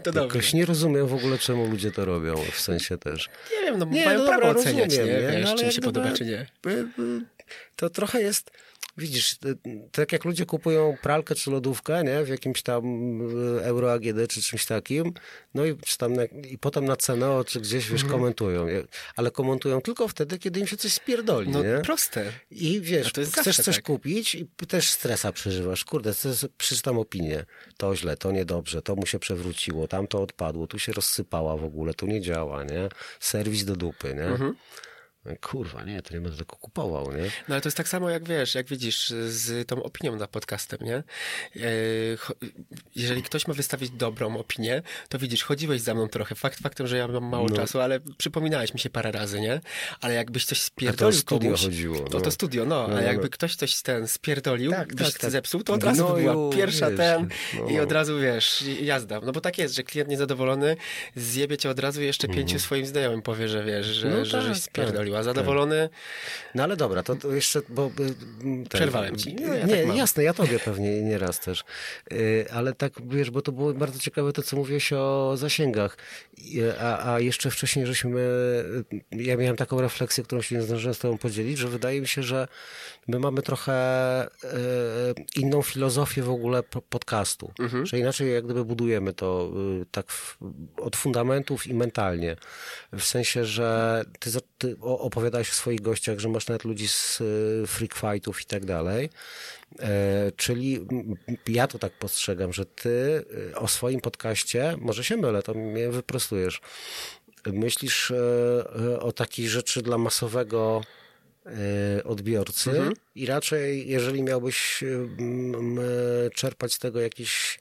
To 0.04 0.12
dobrze. 0.12 0.22
Jakoś 0.22 0.54
nie 0.54 0.66
rozumiem 0.66 1.08
w 1.08 1.14
ogóle, 1.14 1.38
czemu 1.38 1.66
ludzie 1.68 1.92
to 1.92 2.06
robią, 2.06 2.36
w 2.52 2.60
sensie 2.60 2.98
też. 2.98 3.30
Nie 3.52 3.62
wiem, 3.66 3.80
no 3.80 3.86
Nie, 3.86 4.06
mają 4.06 4.20
no 4.20 4.26
prawo 4.26 4.46
dobra, 4.46 4.62
oceniać, 4.62 4.98
rozumiem, 4.98 5.22
nie? 5.22 5.28
nie? 5.28 5.38
Wiesz, 5.38 5.50
No, 5.50 5.56
czy 5.56 5.66
mi 5.66 5.74
się 5.74 5.82
podoba, 5.82 6.12
czy 6.12 6.26
nie. 6.26 6.46
To 7.76 7.90
trochę 7.90 8.22
jest, 8.22 8.52
widzisz, 9.00 9.34
y, 9.34 9.58
tak 9.92 10.12
jak 10.12 10.26
ludzie 10.26 10.46
kupują 10.46 10.98
pralkę 11.02 11.36
czy 11.36 11.52
lodówkę, 11.52 12.04
nie, 12.04 12.24
w 12.24 12.30
jakimś 12.30 12.62
tam 12.62 12.84
y, 13.58 13.64
Euro 13.64 13.94
AGD 13.94 14.28
czy 14.30 14.42
czymś 14.42 14.66
takim, 14.66 15.14
no 15.54 15.66
i, 15.66 15.78
czy 15.78 15.98
tam 15.98 16.14
na, 16.14 16.24
i 16.26 16.58
potem 16.58 16.86
na 16.86 16.96
cenę 16.96 17.42
czy 17.48 17.62
gdzieś, 17.62 17.90
wiesz, 17.90 18.04
komentują, 18.04 18.68
nie? 18.68 18.84
ale 19.16 19.32
komentują 19.32 19.82
tylko 19.82 20.08
wtedy, 20.08 20.40
kiedy 20.40 20.60
im 20.60 20.68
się 20.68 20.78
coś 20.78 20.94
spierdoli, 20.94 21.50
No 21.50 21.64
nie? 21.64 21.80
proste. 21.84 22.32
I 22.52 22.82
wiesz, 22.82 23.14
chcesz 23.40 23.58
coś 23.58 23.76
tak. 23.76 23.86
kupić 23.86 24.36
i 24.36 24.48
też 24.68 24.90
stresa 24.90 25.32
przeżywasz. 25.32 25.86
Kurde, 25.86 26.14
przeczytam 26.58 26.98
opinię. 27.00 27.46
To 27.78 27.96
źle, 27.96 28.18
to 28.18 28.32
niedobrze, 28.32 28.82
to 28.82 28.96
mu 28.96 29.06
się 29.06 29.20
przewróciło, 29.20 29.88
tam 29.88 30.08
to 30.08 30.22
odpadło, 30.22 30.68
tu 30.68 30.80
się 30.80 30.94
rozsypała 30.94 31.58
w 31.58 31.64
ogóle, 31.64 31.94
tu 31.94 32.08
nie 32.08 32.22
działa, 32.22 32.64
nie? 32.64 32.90
Serwis 33.20 33.66
do 33.66 33.76
dupy, 33.76 34.14
nie? 34.16 34.24
Mhm. 34.24 34.56
Kurwa, 35.42 35.84
nie, 35.84 36.02
to 36.02 36.14
nie 36.14 36.22
będę 36.22 36.38
tego 36.38 36.56
kupował, 36.56 37.14
nie? 37.14 37.24
No 37.24 37.56
ale 37.56 37.62
to 37.62 37.68
jest 37.68 37.78
tak 37.78 37.88
samo 37.88 38.10
jak 38.10 38.28
wiesz, 38.28 38.56
jak 38.56 38.68
widzisz 38.68 39.10
z 39.28 39.68
tą 39.68 39.84
opinią 39.84 40.16
na 40.16 40.28
podcastem, 40.28 40.80
nie? 40.82 41.04
Cho- 42.18 42.34
Jeżeli 42.96 43.24
ktoś 43.24 43.48
ma 43.48 43.54
wystawić 43.54 43.90
dobrą 43.90 44.38
opinię, 44.38 44.82
to 45.10 45.20
widzisz, 45.20 45.44
chodziłeś 45.44 45.82
za 45.82 45.94
mną 45.94 46.08
trochę. 46.08 46.36
Fakt 46.36 46.60
faktem, 46.60 46.88
że 46.88 46.98
ja 46.98 47.08
mam 47.08 47.24
mało 47.26 47.48
No. 47.50 47.56
czasu, 47.56 47.80
ale 47.80 48.00
przypominałeś 48.18 48.74
mi 48.74 48.80
się 48.80 48.90
parę 48.90 49.12
razy, 49.12 49.42
nie? 49.42 49.62
Ale 50.02 50.14
jakbyś 50.14 50.46
coś 50.46 50.62
spierdolił 50.62 51.20
studio 51.20 51.50
komuś, 51.50 51.62
chodziło, 51.66 52.00
To 52.00 52.18
no. 52.18 52.24
to 52.24 52.32
studio, 52.32 52.66
no. 52.66 52.88
No, 52.88 52.94
a 52.98 53.02
no, 53.02 53.02
jakby 53.02 53.24
no. 53.24 53.30
ktoś 53.30 53.56
coś 53.56 53.82
ten 53.82 54.08
spierdolił, 54.08 54.72
Tak, 54.72 54.96
byś 54.96 55.12
tak, 55.12 55.22
tak. 55.22 55.32
zepsuł, 55.32 55.64
to 55.64 55.74
od 55.74 55.84
razu 55.84 56.06
Gnoju, 56.06 56.32
była 56.32 56.54
pierwsza 56.54 56.88
wiesz, 56.90 56.98
ten 56.98 57.28
no. 57.60 57.70
i 57.70 57.80
od 57.80 57.92
razu, 57.92 58.20
wiesz, 58.20 58.62
jazda. 58.82 59.20
No 59.24 59.32
bo 59.32 59.42
tak 59.42 59.58
jest, 59.58 59.76
że 59.76 59.84
klient 59.84 60.10
niezadowolony 60.10 60.76
zjebie 61.16 61.58
cię 61.58 61.70
od 61.70 61.80
razu 61.80 62.02
i 62.02 62.06
jeszcze 62.06 62.28
pięciu 62.28 62.60
swoim 62.60 62.86
znajomym 62.86 63.22
powie, 63.22 63.48
że 63.48 63.64
wiesz, 63.64 63.86
że, 63.86 64.08
Mhm. 64.08 64.20
No 64.20 64.26
że 64.26 64.32
tak, 64.38 64.42
żeś 64.48 64.58
tak, 64.58 64.64
spierdolił, 64.64 65.09
a 65.16 65.24
zadowolony... 65.24 65.90
No 66.56 66.64
ale 66.64 66.78
dobra, 66.78 67.04
to, 67.04 67.16
to 67.16 67.34
jeszcze, 67.34 67.62
bo... 67.70 67.86
y, 67.86 67.90
Ten, 68.42 68.66
Przerwałem 68.70 69.16
ci. 69.16 69.36
No, 69.36 69.54
ja 69.54 69.66
nie, 69.66 69.84
tak 69.88 69.96
jasne, 69.96 70.24
ja 70.24 70.34
tobie 70.34 70.60
pewnie 70.60 71.02
nieraz 71.12 71.40
też. 71.40 71.64
Y, 72.14 72.46
Ale 72.54 72.74
tak, 72.74 72.94
wiesz, 73.08 73.32
bo 73.32 73.42
to 73.42 73.52
było 73.52 73.74
bardzo 73.74 74.00
ciekawe 74.00 74.34
to, 74.34 74.44
co 74.44 74.58
mówiłeś 74.58 74.94
o 74.94 75.34
zasięgach. 75.38 75.98
A, 76.82 77.14
a 77.14 77.20
jeszcze 77.20 77.52
wcześniej 77.52 77.86
żeśmy... 77.86 78.20
Ja 79.12 79.38
miałem 79.38 79.56
taką 79.56 79.82
refleksję, 79.82 80.24
którą 80.24 80.42
się 80.42 80.56
nie 80.56 80.62
zdążyłem 80.62 80.94
z 80.94 81.00
tobą 81.00 81.18
podzielić, 81.18 81.58
że 81.58 81.68
wydaje 81.68 82.02
mi 82.02 82.08
się, 82.08 82.24
że 82.24 82.48
my 83.08 83.20
mamy 83.20 83.42
trochę 83.42 83.74
y, 84.28 84.30
inną 85.36 85.62
filozofię 85.62 86.24
w 86.24 86.30
ogóle 86.30 86.64
po- 86.64 86.82
podcastu. 86.82 87.52
Mhm. 87.60 87.86
Że 87.86 88.00
inaczej 88.00 88.34
jak 88.34 88.46
gdyby 88.46 88.66
budujemy 88.66 89.14
to 89.14 89.52
y, 89.82 89.86
tak 89.92 90.12
w, 90.12 90.38
od 90.78 90.96
fundamentów 90.96 91.68
i 91.68 91.74
mentalnie. 91.74 92.36
W 92.94 93.04
sensie, 93.04 93.46
że 93.46 94.04
ty 94.20 94.30
ty 94.60 94.76
opowiadałeś 94.82 95.50
o 95.50 95.54
swoich 95.54 95.82
gościach, 95.82 96.20
że 96.20 96.30
masz 96.30 96.48
nawet 96.48 96.64
ludzi 96.64 96.88
z 96.88 97.22
y, 97.22 97.68
freak 97.68 97.94
fightów 97.94 98.42
i 98.42 98.46
tak 98.46 98.66
dalej. 98.66 99.10
E, 99.80 100.32
czyli 100.36 100.80
ja 101.48 101.68
to 101.68 101.80
tak 101.80 101.92
postrzegam, 101.92 102.54
że 102.54 102.66
ty 102.66 102.90
y, 103.50 103.56
o 103.56 103.68
swoim 103.68 104.02
podcaście, 104.02 104.76
może 104.78 105.04
się 105.04 105.18
mylę, 105.18 105.44
to 105.44 105.54
mnie 105.54 105.90
wyprostujesz, 105.90 106.62
myślisz 107.46 108.12
e, 108.12 109.00
o 109.00 109.12
takiej 109.12 109.48
rzeczy 109.48 109.82
dla 109.82 109.98
masowego 109.98 110.82
odbiorcy 112.04 112.70
mhm. 112.70 112.94
i 113.16 113.26
raczej 113.26 113.90
jeżeli 113.90 114.24
miałbyś 114.24 114.84
czerpać 116.34 116.74
z 116.74 116.80
tego 116.80 117.00
jakieś 117.00 117.60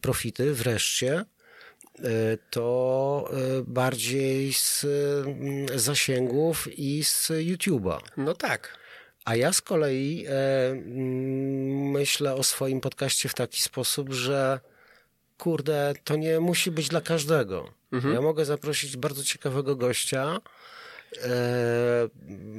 profity 0.00 0.54
wreszcie, 0.54 1.24
E, 1.24 1.33
to 2.50 3.28
e, 3.30 3.62
bardziej 3.66 4.52
z 4.52 4.84
mm, 4.84 5.78
zasięgów 5.78 6.78
i 6.78 7.04
z 7.04 7.30
YouTube'a. 7.30 7.98
No 8.16 8.34
tak. 8.34 8.78
A 9.24 9.36
ja 9.36 9.52
z 9.52 9.60
kolei 9.60 10.26
e, 10.26 10.30
mm, 10.70 11.90
myślę 11.90 12.34
o 12.34 12.42
swoim 12.42 12.80
podcaście 12.80 13.28
w 13.28 13.34
taki 13.34 13.62
sposób, 13.62 14.12
że 14.12 14.60
kurde, 15.38 15.94
to 16.04 16.16
nie 16.16 16.40
musi 16.40 16.70
być 16.70 16.88
dla 16.88 17.00
każdego. 17.00 17.68
Mhm. 17.92 18.14
Ja 18.14 18.20
mogę 18.20 18.44
zaprosić 18.44 18.96
bardzo 18.96 19.24
ciekawego 19.24 19.76
gościa, 19.76 20.40
E, 20.40 20.40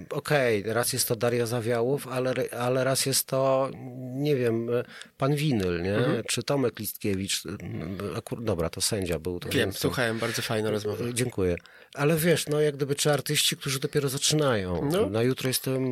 okej, 0.10 0.62
okay, 0.62 0.74
raz 0.74 0.94
jest 0.94 1.08
to 1.08 1.16
Daria 1.16 1.46
Zawiałów, 1.46 2.08
ale, 2.08 2.34
ale 2.52 2.84
raz 2.84 3.06
jest 3.06 3.28
to, 3.28 3.70
nie 4.14 4.36
wiem, 4.36 4.70
pan 5.18 5.36
Winyl, 5.36 5.82
nie? 5.82 5.96
Mhm. 5.96 6.24
Czy 6.28 6.44
Tomek 6.44 6.80
Listkiewicz. 6.80 7.44
Akur, 8.18 8.44
dobra, 8.44 8.70
to 8.70 8.82
sędzia 8.82 9.20
był. 9.20 9.40
To 9.40 9.50
wiem, 9.50 9.74
słuchałem, 9.74 10.20
bardzo 10.20 10.42
fajna 10.42 10.72
rozmowa. 10.72 11.04
Dziękuję. 11.14 11.56
Ale 11.96 12.16
wiesz, 12.18 12.48
no 12.48 12.62
jak 12.62 12.76
gdyby, 12.76 12.96
czy 12.96 13.12
artyści, 13.12 13.58
którzy 13.58 13.80
dopiero 13.80 14.10
zaczynają. 14.10 14.90
No. 14.92 15.10
Na 15.10 15.22
jutro 15.22 15.48
jestem 15.48 15.84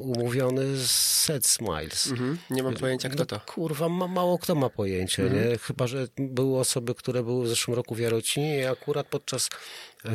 umówiony 0.00 0.76
z 0.76 0.90
Set 0.90 1.46
Smiles. 1.46 2.06
Mhm. 2.06 2.38
Nie 2.50 2.62
mam 2.62 2.74
pojęcia, 2.74 3.08
kto 3.08 3.18
no, 3.18 3.26
to. 3.26 3.40
Kurwa, 3.40 3.88
ma, 3.88 4.06
mało 4.06 4.38
kto 4.38 4.54
ma 4.54 4.70
pojęcie, 4.70 5.22
mhm. 5.22 5.50
nie? 5.50 5.58
Chyba, 5.58 5.86
że 5.86 6.08
były 6.16 6.58
osoby, 6.58 6.94
które 6.94 7.22
były 7.22 7.44
w 7.44 7.48
zeszłym 7.48 7.76
roku 7.76 7.94
w 7.94 7.98
Jarocinie 7.98 8.58
i 8.58 8.64
akurat 8.64 9.06
podczas 9.06 9.48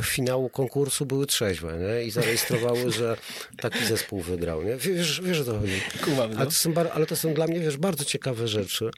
finału 0.02 0.50
konkursu 0.50 1.06
były 1.06 1.26
trzeźwe 1.26 1.78
nie? 1.78 2.04
i 2.04 2.12
zarejestrowały, 2.12 2.92
że 2.92 3.18
taki 3.58 3.86
zespół 3.86 4.22
wygrał. 4.22 4.64
Nie? 4.64 4.76
Wiesz, 4.76 5.22
wiesz 5.22 5.40
o 5.40 5.44
to 5.44 5.60
chodzi. 5.60 5.82
Kumam, 6.04 6.34
no. 6.34 6.38
ale, 6.38 6.46
to 6.46 6.52
są, 6.52 6.74
ale 6.94 7.06
to 7.06 7.16
są 7.16 7.34
dla 7.34 7.48
mnie 7.48 7.60
wiesz, 7.60 7.78
bardzo 7.78 8.06
ciekawe 8.06 8.48
rzeczy. 8.48 8.92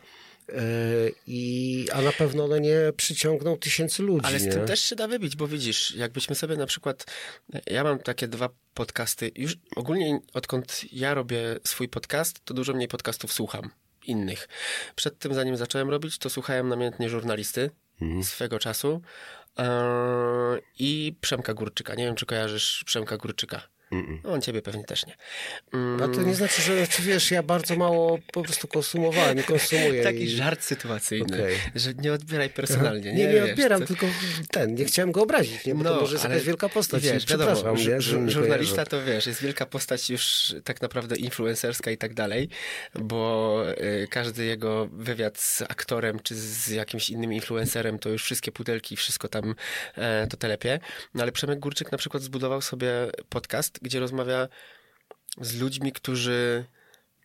E, 0.49 0.61
I, 1.27 1.87
a 1.93 2.01
na 2.01 2.11
pewno 2.11 2.43
one 2.43 2.59
nie 2.59 2.77
przyciągną 2.97 3.57
tysięcy 3.57 4.03
ludzi. 4.03 4.25
Ale 4.25 4.39
z 4.39 4.45
nie? 4.45 4.51
tym 4.51 4.65
też 4.65 4.79
się 4.79 4.95
da 4.95 5.07
wybić, 5.07 5.35
bo 5.35 5.47
widzisz, 5.47 5.95
jakbyśmy 5.95 6.35
sobie 6.35 6.55
na 6.55 6.65
przykład, 6.65 7.05
ja 7.67 7.83
mam 7.83 7.99
takie 7.99 8.27
dwa 8.27 8.49
podcasty, 8.73 9.31
już 9.35 9.57
ogólnie 9.75 10.19
odkąd 10.33 10.81
ja 10.91 11.13
robię 11.13 11.59
swój 11.63 11.89
podcast, 11.89 12.45
to 12.45 12.53
dużo 12.53 12.73
mniej 12.73 12.87
podcastów 12.87 13.33
słucham 13.33 13.69
innych. 14.05 14.47
Przed 14.95 15.19
tym, 15.19 15.33
zanim 15.33 15.57
zacząłem 15.57 15.89
robić, 15.89 16.17
to 16.17 16.29
słuchałem 16.29 16.69
namiętnie 16.69 17.09
żurnalisty 17.09 17.69
mhm. 18.01 18.23
swego 18.23 18.59
czasu, 18.59 19.01
Eee, 19.57 20.61
i 20.79 21.15
Przemka 21.21 21.53
Górczyka. 21.53 21.95
Nie 21.95 22.05
wiem, 22.05 22.15
czy 22.15 22.25
kojarzysz 22.25 22.83
Przemka 22.85 23.17
Górczyka. 23.17 23.61
Mm 23.91 24.05
-mm. 24.05 24.29
On 24.29 24.41
ciebie 24.41 24.61
pewnie 24.61 24.83
też 24.83 25.05
nie. 25.05 25.15
Mm. 25.73 26.03
A 26.03 26.15
to 26.15 26.21
nie 26.23 26.35
znaczy, 26.35 26.61
że 26.61 26.73
wiesz, 26.99 27.31
ja 27.31 27.43
bardzo 27.43 27.75
mało 27.75 28.19
po 28.33 28.43
prostu 28.43 28.67
konsumowałem, 28.67 29.37
nie 29.37 29.43
konsumuję. 29.43 30.03
Taki 30.03 30.23
i... 30.23 30.29
żart 30.29 30.63
sytuacyjny, 30.63 31.37
okay. 31.37 31.55
że 31.75 31.93
nie 31.93 32.13
odbieraj 32.13 32.49
personalnie. 32.49 33.13
Nie, 33.13 33.27
nie, 33.27 33.33
nie 33.33 33.43
odbieram, 33.43 33.81
to... 33.81 33.87
tylko 33.87 34.05
ten, 34.51 34.75
nie 34.75 34.85
chciałem 34.85 35.11
go 35.11 35.21
obrazić, 35.21 35.65
nie? 35.65 35.75
bo 35.75 35.83
no, 35.83 35.95
to 35.95 36.01
może 36.01 36.13
jest 36.13 36.23
jakaś 36.23 36.43
wielka 36.43 36.69
postać. 36.69 37.03
Wiesz, 37.03 37.25
wiadomo, 37.25 37.75
nie, 37.75 38.01
że 38.01 38.29
żurnalista 38.29 38.85
to 38.85 39.03
wiesz, 39.03 39.27
jest 39.27 39.41
wielka 39.41 39.65
postać 39.65 40.09
już 40.09 40.55
tak 40.63 40.81
naprawdę 40.81 41.15
influencerska 41.15 41.91
i 41.91 41.97
tak 41.97 42.13
dalej, 42.13 42.49
bo 42.95 43.61
y, 44.03 44.07
każdy 44.09 44.45
jego 44.45 44.87
wywiad 44.91 45.39
z 45.39 45.61
aktorem 45.61 46.19
czy 46.19 46.35
z 46.35 46.67
jakimś 46.67 47.09
innym 47.09 47.33
influencerem 47.33 47.99
to 47.99 48.09
już 48.09 48.23
wszystkie 48.23 48.51
pudelki, 48.51 48.95
wszystko 48.95 49.27
tam 49.27 49.55
y, 49.97 50.27
to 50.29 50.37
telepie. 50.37 50.79
No 51.13 51.23
ale 51.23 51.31
Przemek 51.31 51.59
Górczyk 51.59 51.91
na 51.91 51.97
przykład 51.97 52.23
zbudował 52.23 52.61
sobie 52.61 52.89
podcast, 53.29 53.74
gdzie 53.81 53.99
rozmawia 53.99 54.47
z 55.41 55.59
ludźmi, 55.59 55.91
którzy 55.91 56.65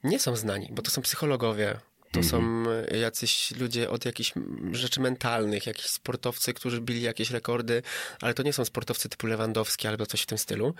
nie 0.05 0.19
są 0.19 0.37
znani, 0.37 0.69
bo 0.73 0.83
to 0.83 0.91
są 0.91 1.03
psychologowie, 1.03 1.81
to 2.13 2.23
są 2.23 2.39
mhm. 2.39 3.01
jacyś 3.01 3.51
ludzie 3.51 3.91
od 3.91 4.05
jakichś 4.05 4.33
rzeczy 4.73 5.01
mentalnych, 5.01 5.67
jakiś 5.67 5.87
sportowcy, 5.87 6.55
którzy 6.55 6.81
bili 6.81 7.03
jakieś 7.03 7.31
rekordy, 7.31 7.83
ale 8.21 8.35
to 8.35 8.43
nie 8.43 8.53
są 8.53 8.65
sportowcy 8.65 9.09
typu 9.09 9.27
Lewandowski 9.27 9.89
albo 9.89 10.07
coś 10.07 10.23
w 10.23 10.27
tym 10.27 10.39
stylu. 10.39 10.75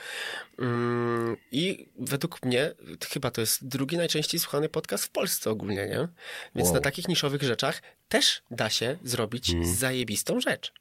Mm, 0.59 1.37
I 1.53 1.89
według 1.99 2.43
mnie 2.45 2.73
chyba 3.09 3.31
to 3.31 3.41
jest 3.41 3.69
drugi 3.69 3.97
najczęściej 3.97 4.41
słuchany 4.41 4.69
podcast 4.69 5.05
w 5.05 5.11
Polsce 5.11 5.51
ogólnie, 5.51 5.87
nie? 5.87 6.09
Więc 6.55 6.67
wow. 6.69 6.75
na 6.75 6.81
takich 6.81 7.09
niszowych 7.09 7.43
rzeczach 7.43 7.83
też 8.09 8.43
da 8.51 8.71
się 8.71 8.99
zrobić 9.05 9.51
mm. 9.51 9.75
zajebistą 9.75 10.41
rzecz. 10.41 10.73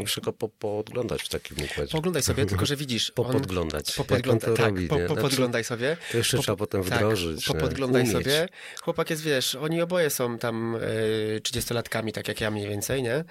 Muszę 0.00 0.20
go 0.20 0.32
po, 0.32 0.48
poodglądać 0.48 1.22
w 1.22 1.28
takim 1.28 1.56
układzie. 1.64 1.92
Poglądaj 1.92 2.22
sobie, 2.22 2.46
tylko 2.46 2.66
że 2.66 2.76
widzisz. 2.76 3.10
Popodglądać. 3.14 3.92
Popodgląda, 3.92 4.46
tak, 4.46 4.58
robi, 4.58 4.88
po, 4.88 4.98
popodglądaj 4.98 5.64
znaczy, 5.64 5.82
sobie. 5.82 5.96
To 6.12 6.18
jeszcze 6.18 6.36
po, 6.36 6.42
trzeba 6.42 6.56
potem 6.56 6.84
tak, 6.84 6.98
wdrożyć. 6.98 7.44
Tak, 7.44 7.56
popodglądaj 7.56 8.06
sobie. 8.06 8.48
Chłopak 8.82 9.10
jest, 9.10 9.22
wiesz, 9.22 9.54
oni 9.54 9.82
oboje 9.82 10.10
są 10.10 10.38
tam 10.38 10.76
y, 10.76 11.40
30-latkami, 11.42 12.12
tak 12.12 12.28
jak 12.28 12.40
ja 12.40 12.50
mniej 12.50 12.68
więcej, 12.68 13.02
nie? 13.02 13.24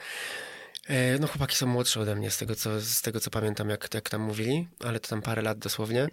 E, 0.88 1.20
no 1.20 1.28
chłopaki 1.28 1.56
są 1.56 1.68
młodsze 1.68 2.02
ode 2.02 2.16
mnie, 2.16 2.32
z 2.32 2.38
tego 2.38 2.56
co, 2.56 2.82
z 2.82 3.02
tego, 3.02 3.20
co 3.20 3.30
pamiętam, 3.30 3.70
jak, 3.70 3.94
jak 3.94 4.10
tam 4.10 4.22
mówili, 4.22 4.68
ale 4.80 5.00
to 5.00 5.10
tam 5.10 5.22
parę 5.22 5.42
lat 5.42 5.58
dosłownie. 5.60 6.08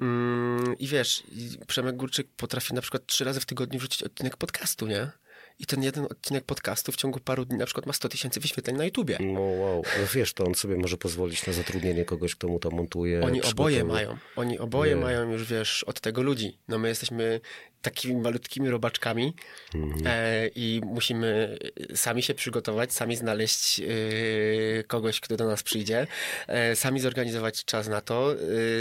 Mm, 0.00 0.78
I 0.78 0.86
wiesz, 0.86 1.22
Przemek 1.66 1.96
Górczyk 1.96 2.28
potrafi 2.36 2.74
na 2.74 2.80
przykład 2.80 3.06
trzy 3.06 3.24
razy 3.24 3.40
w 3.40 3.44
tygodniu 3.46 3.78
wrzucić 3.78 4.02
odcinek 4.02 4.36
podcastu, 4.36 4.86
nie? 4.86 5.10
I 5.58 5.66
ten 5.66 5.82
jeden 5.82 6.04
odcinek 6.04 6.44
podcastu 6.44 6.92
w 6.92 6.96
ciągu 6.96 7.20
paru 7.20 7.44
dni 7.44 7.58
na 7.58 7.66
przykład 7.66 7.86
ma 7.86 7.92
100 7.92 8.08
tysięcy 8.08 8.40
wyświetleń 8.40 8.76
na 8.76 8.84
YouTubie. 8.84 9.18
No 9.20 9.40
wow, 9.40 9.82
no 10.00 10.06
wiesz, 10.14 10.32
to 10.32 10.44
on 10.44 10.54
sobie 10.54 10.76
może 10.76 10.96
pozwolić 10.96 11.46
na 11.46 11.52
zatrudnienie 11.52 12.04
kogoś, 12.04 12.34
kto 12.34 12.48
mu 12.48 12.58
to 12.58 12.70
montuje. 12.70 13.20
Oni 13.22 13.42
oboje 13.42 13.84
mają, 13.84 14.16
oni 14.36 14.58
oboje 14.58 14.94
Nie. 14.94 15.00
mają 15.00 15.32
już, 15.32 15.44
wiesz, 15.44 15.84
od 15.84 16.00
tego 16.00 16.22
ludzi. 16.22 16.58
No 16.68 16.78
my 16.78 16.88
jesteśmy 16.88 17.40
takimi 17.86 18.14
malutkimi 18.14 18.70
robaczkami 18.70 19.34
mhm. 19.74 20.06
e, 20.06 20.48
i 20.54 20.80
musimy 20.84 21.58
sami 21.94 22.22
się 22.22 22.34
przygotować, 22.34 22.92
sami 22.92 23.16
znaleźć 23.16 23.80
e, 23.80 23.84
kogoś, 24.84 25.20
kto 25.20 25.36
do 25.36 25.46
nas 25.46 25.62
przyjdzie, 25.62 26.06
e, 26.46 26.76
sami 26.76 27.00
zorganizować 27.00 27.64
czas 27.64 27.88
na 27.88 28.00
to, 28.00 28.34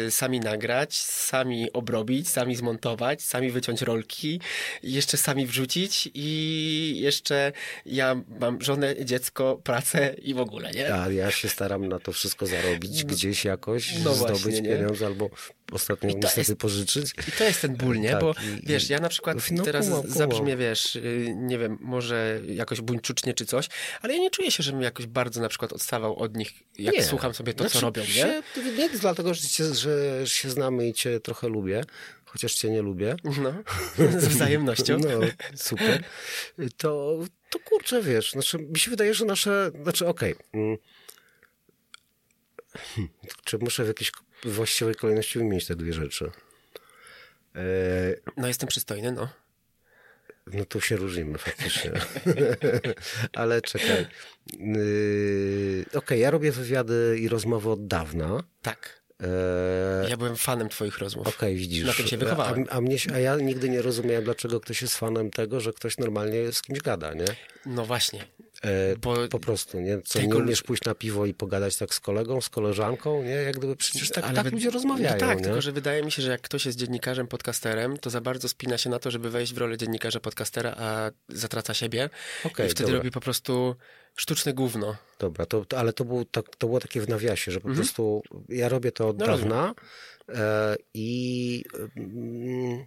e, 0.07 0.11
sami 0.11 0.39
nagrać, 0.39 0.95
sami 0.97 1.73
obrobić, 1.73 2.29
sami 2.29 2.55
zmontować, 2.55 3.21
sami 3.21 3.51
wyciąć 3.51 3.81
rolki, 3.81 4.39
jeszcze 4.83 5.17
sami 5.17 5.47
wrzucić 5.47 6.09
i 6.13 6.97
jeszcze 6.99 7.51
ja 7.85 8.21
mam 8.39 8.61
żonę, 8.61 9.05
dziecko, 9.05 9.61
pracę 9.63 10.15
i 10.21 10.33
w 10.33 10.39
ogóle, 10.39 10.71
nie? 10.71 10.95
A 10.95 11.11
ja 11.11 11.31
się 11.31 11.49
staram 11.49 11.87
na 11.87 11.99
to 11.99 12.11
wszystko 12.11 12.45
zarobić 12.45 13.03
no. 13.03 13.09
gdzieś 13.09 13.45
jakoś, 13.45 13.93
no 14.03 14.13
zdobyć 14.13 14.41
właśnie, 14.43 14.61
pieniądze 14.61 15.05
albo 15.05 15.29
ostatnio 15.71 16.09
niestety 16.09 16.41
jest, 16.41 16.55
pożyczyć. 16.55 17.13
I 17.27 17.31
to 17.31 17.43
jest 17.43 17.61
ten 17.61 17.75
ból, 17.75 17.99
nie? 17.99 18.11
Tak, 18.11 18.21
Bo 18.21 18.31
i, 18.31 18.65
wiesz, 18.67 18.89
ja 18.89 18.99
na 18.99 19.09
przykład 19.09 19.51
no, 19.51 19.63
teraz 19.63 19.85
kumam, 19.85 20.01
kumam. 20.01 20.17
zabrzmię, 20.17 20.57
wiesz, 20.57 20.95
y, 20.95 21.33
nie 21.35 21.57
wiem, 21.57 21.77
może 21.81 22.41
jakoś 22.47 22.81
buńczucznie 22.81 23.33
czy 23.33 23.45
coś, 23.45 23.67
ale 24.01 24.13
ja 24.13 24.19
nie 24.19 24.29
czuję 24.29 24.51
się, 24.51 24.63
żebym 24.63 24.81
jakoś 24.81 25.05
bardzo 25.05 25.41
na 25.41 25.49
przykład 25.49 25.73
odstawał 25.73 26.15
od 26.15 26.37
nich, 26.37 26.51
jak 26.77 26.95
nie. 26.95 27.03
słucham 27.03 27.33
sobie 27.33 27.53
to, 27.53 27.63
znaczy, 27.63 27.73
co 27.73 27.81
robią, 27.81 28.01
nie? 28.01 28.07
Się, 28.07 28.41
nie 28.77 28.89
dlatego, 28.89 29.33
że, 29.33 29.47
cię, 29.47 29.73
że 29.73 30.21
się 30.25 30.49
znamy 30.49 30.87
i 30.87 30.93
cię 30.93 31.19
trochę 31.19 31.47
lubię, 31.49 31.83
chociaż 32.25 32.53
cię 32.53 32.69
nie 32.69 32.81
lubię. 32.81 33.15
No, 33.23 33.53
z 34.19 34.27
wzajemnością. 34.27 34.97
No, 34.99 35.27
super. 35.55 36.03
To, 36.77 37.19
to 37.49 37.59
kurczę, 37.59 38.01
wiesz, 38.01 38.31
znaczy, 38.31 38.57
mi 38.57 38.79
się 38.79 38.91
wydaje, 38.91 39.13
że 39.13 39.25
nasze, 39.25 39.71
znaczy 39.83 40.07
okej, 40.07 40.33
okay. 40.33 40.77
Hmm, 42.73 43.09
czy 43.43 43.57
muszę 43.57 43.83
w 43.83 43.87
jakiejś 44.45 44.55
właściwej 44.55 44.95
kolejności 44.95 45.39
wymienić 45.39 45.65
te 45.65 45.75
dwie 45.75 45.93
rzeczy? 45.93 46.31
E... 47.55 47.61
No 48.37 48.47
jestem 48.47 48.69
przystojny, 48.69 49.11
no. 49.11 49.29
No 50.53 50.65
tu 50.65 50.81
się 50.81 50.95
różnimy 50.95 51.37
faktycznie. 51.37 51.91
Ale 53.33 53.61
czekaj. 53.61 54.07
Yy, 54.59 55.85
Okej, 55.87 55.99
okay, 55.99 56.17
ja 56.17 56.31
robię 56.31 56.51
wywiady 56.51 57.17
i 57.19 57.27
rozmowy 57.29 57.69
od 57.69 57.87
dawna. 57.87 58.43
Tak. 58.61 59.01
E... 59.23 60.09
Ja 60.09 60.17
byłem 60.17 60.35
fanem 60.35 60.69
twoich 60.69 60.97
rozmów. 60.97 61.27
Okej, 61.27 61.35
okay, 61.37 61.55
widzisz. 61.55 61.85
Na 61.85 61.93
tym 61.93 62.07
się 62.07 62.17
wychowałem. 62.17 62.65
A, 62.69 62.71
a, 62.71 62.81
mnie, 62.81 62.97
a 63.13 63.19
ja 63.19 63.35
nigdy 63.35 63.69
nie 63.69 63.81
rozumiałem, 63.81 64.23
dlaczego 64.23 64.59
ktoś 64.59 64.81
jest 64.81 64.97
fanem 64.97 65.31
tego, 65.31 65.59
że 65.59 65.73
ktoś 65.73 65.97
normalnie 65.97 66.51
z 66.51 66.61
kimś 66.61 66.79
gada, 66.79 67.13
nie? 67.13 67.25
No 67.65 67.85
właśnie. 67.85 68.27
E, 68.65 68.97
Bo 68.97 69.27
po 69.27 69.39
prostu, 69.39 69.79
nie? 69.79 70.01
Co, 70.01 70.19
tego... 70.19 70.35
nie 70.35 70.43
umiesz 70.43 70.61
pójść 70.61 70.83
na 70.83 70.95
piwo 70.95 71.25
i 71.25 71.33
pogadać 71.33 71.77
tak 71.77 71.93
z 71.93 71.99
kolegą, 71.99 72.41
z 72.41 72.49
koleżanką, 72.49 73.23
nie? 73.23 73.29
Jak 73.29 73.57
gdyby 73.57 73.75
przecież 73.75 74.09
tak, 74.09 74.35
tak 74.35 74.51
ludzie 74.51 74.69
rozmawiają, 74.69 75.13
no 75.13 75.19
tak, 75.19 75.37
nie? 75.37 75.43
tylko 75.43 75.61
że 75.61 75.71
wydaje 75.71 76.03
mi 76.03 76.11
się, 76.11 76.21
że 76.21 76.31
jak 76.31 76.41
ktoś 76.41 76.65
jest 76.65 76.77
dziennikarzem, 76.77 77.27
podcasterem, 77.27 77.97
to 77.97 78.09
za 78.09 78.21
bardzo 78.21 78.49
spina 78.49 78.77
się 78.77 78.89
na 78.89 78.99
to, 78.99 79.11
żeby 79.11 79.29
wejść 79.29 79.53
w 79.53 79.57
rolę 79.57 79.77
dziennikarza, 79.77 80.19
podcastera, 80.19 80.75
a 80.77 81.11
zatraca 81.29 81.73
siebie. 81.73 82.09
Okay, 82.43 82.67
I 82.67 82.69
wtedy 82.69 82.83
dobra. 82.83 82.97
robi 82.97 83.11
po 83.11 83.19
prostu 83.19 83.75
Sztuczne 84.15 84.53
gówno. 84.53 84.95
Dobra, 85.19 85.45
to, 85.45 85.65
to, 85.65 85.77
ale 85.77 85.93
to, 85.93 86.05
był, 86.05 86.25
to, 86.25 86.43
to 86.43 86.67
było 86.67 86.79
takie 86.79 87.01
w 87.01 87.09
nawiasie, 87.09 87.51
że 87.51 87.59
po 87.59 87.69
prostu 87.69 88.21
ja 88.49 88.69
robię 88.69 88.91
to 88.91 89.07
od 89.07 89.21
Mhm. 89.21 89.31
No, 89.31 89.37
dawna 89.37 89.73
e, 90.29 90.75
i 90.93 91.63
mm, 91.97 92.85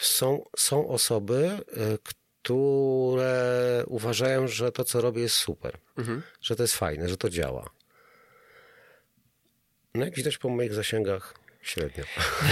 są, 0.00 0.44
są 0.56 0.88
osoby, 0.88 1.50
e, 1.76 1.98
które 2.42 3.84
uważają, 3.86 4.48
że 4.48 4.72
to, 4.72 4.84
co 4.84 5.00
robię, 5.00 5.22
jest 5.22 5.34
super, 5.34 5.78
Mhm. 5.98 6.22
że 6.40 6.56
to 6.56 6.62
jest 6.62 6.74
fajne, 6.76 7.08
że 7.08 7.16
to 7.16 7.30
działa. 7.30 7.70
No 9.94 10.04
jak 10.04 10.14
widać 10.14 10.38
po 10.38 10.48
moich 10.48 10.74
zasięgach, 10.74 11.34
średnio. 11.62 12.04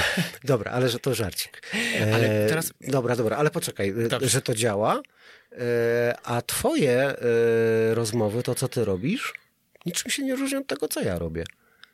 dobra, 0.44 0.72
ale 0.72 0.88
że 0.88 0.98
to 0.98 1.14
żarcik. 1.14 1.62
E, 2.00 2.14
Ale 2.14 2.46
teraz- 2.48 2.72
Dobra, 2.80 3.16
dobra, 3.16 3.36
ale 3.36 3.50
poczekaj, 3.50 3.88
e, 3.88 4.08
Dobrze. 4.08 4.28
że 4.28 4.42
to 4.42 4.54
działa, 4.54 5.02
e, 5.52 6.14
a 6.22 6.42
twoje 6.42 6.92
e, 7.00 7.14
rozmowy, 7.94 8.42
to 8.42 8.54
co 8.54 8.68
ty 8.68 8.84
robisz, 8.84 9.34
niczym 9.86 10.10
się 10.10 10.22
nie 10.22 10.36
różni 10.36 10.58
od 10.58 10.66
tego, 10.66 10.88
co 10.88 11.00
ja 11.02 11.18
robię. 11.18 11.44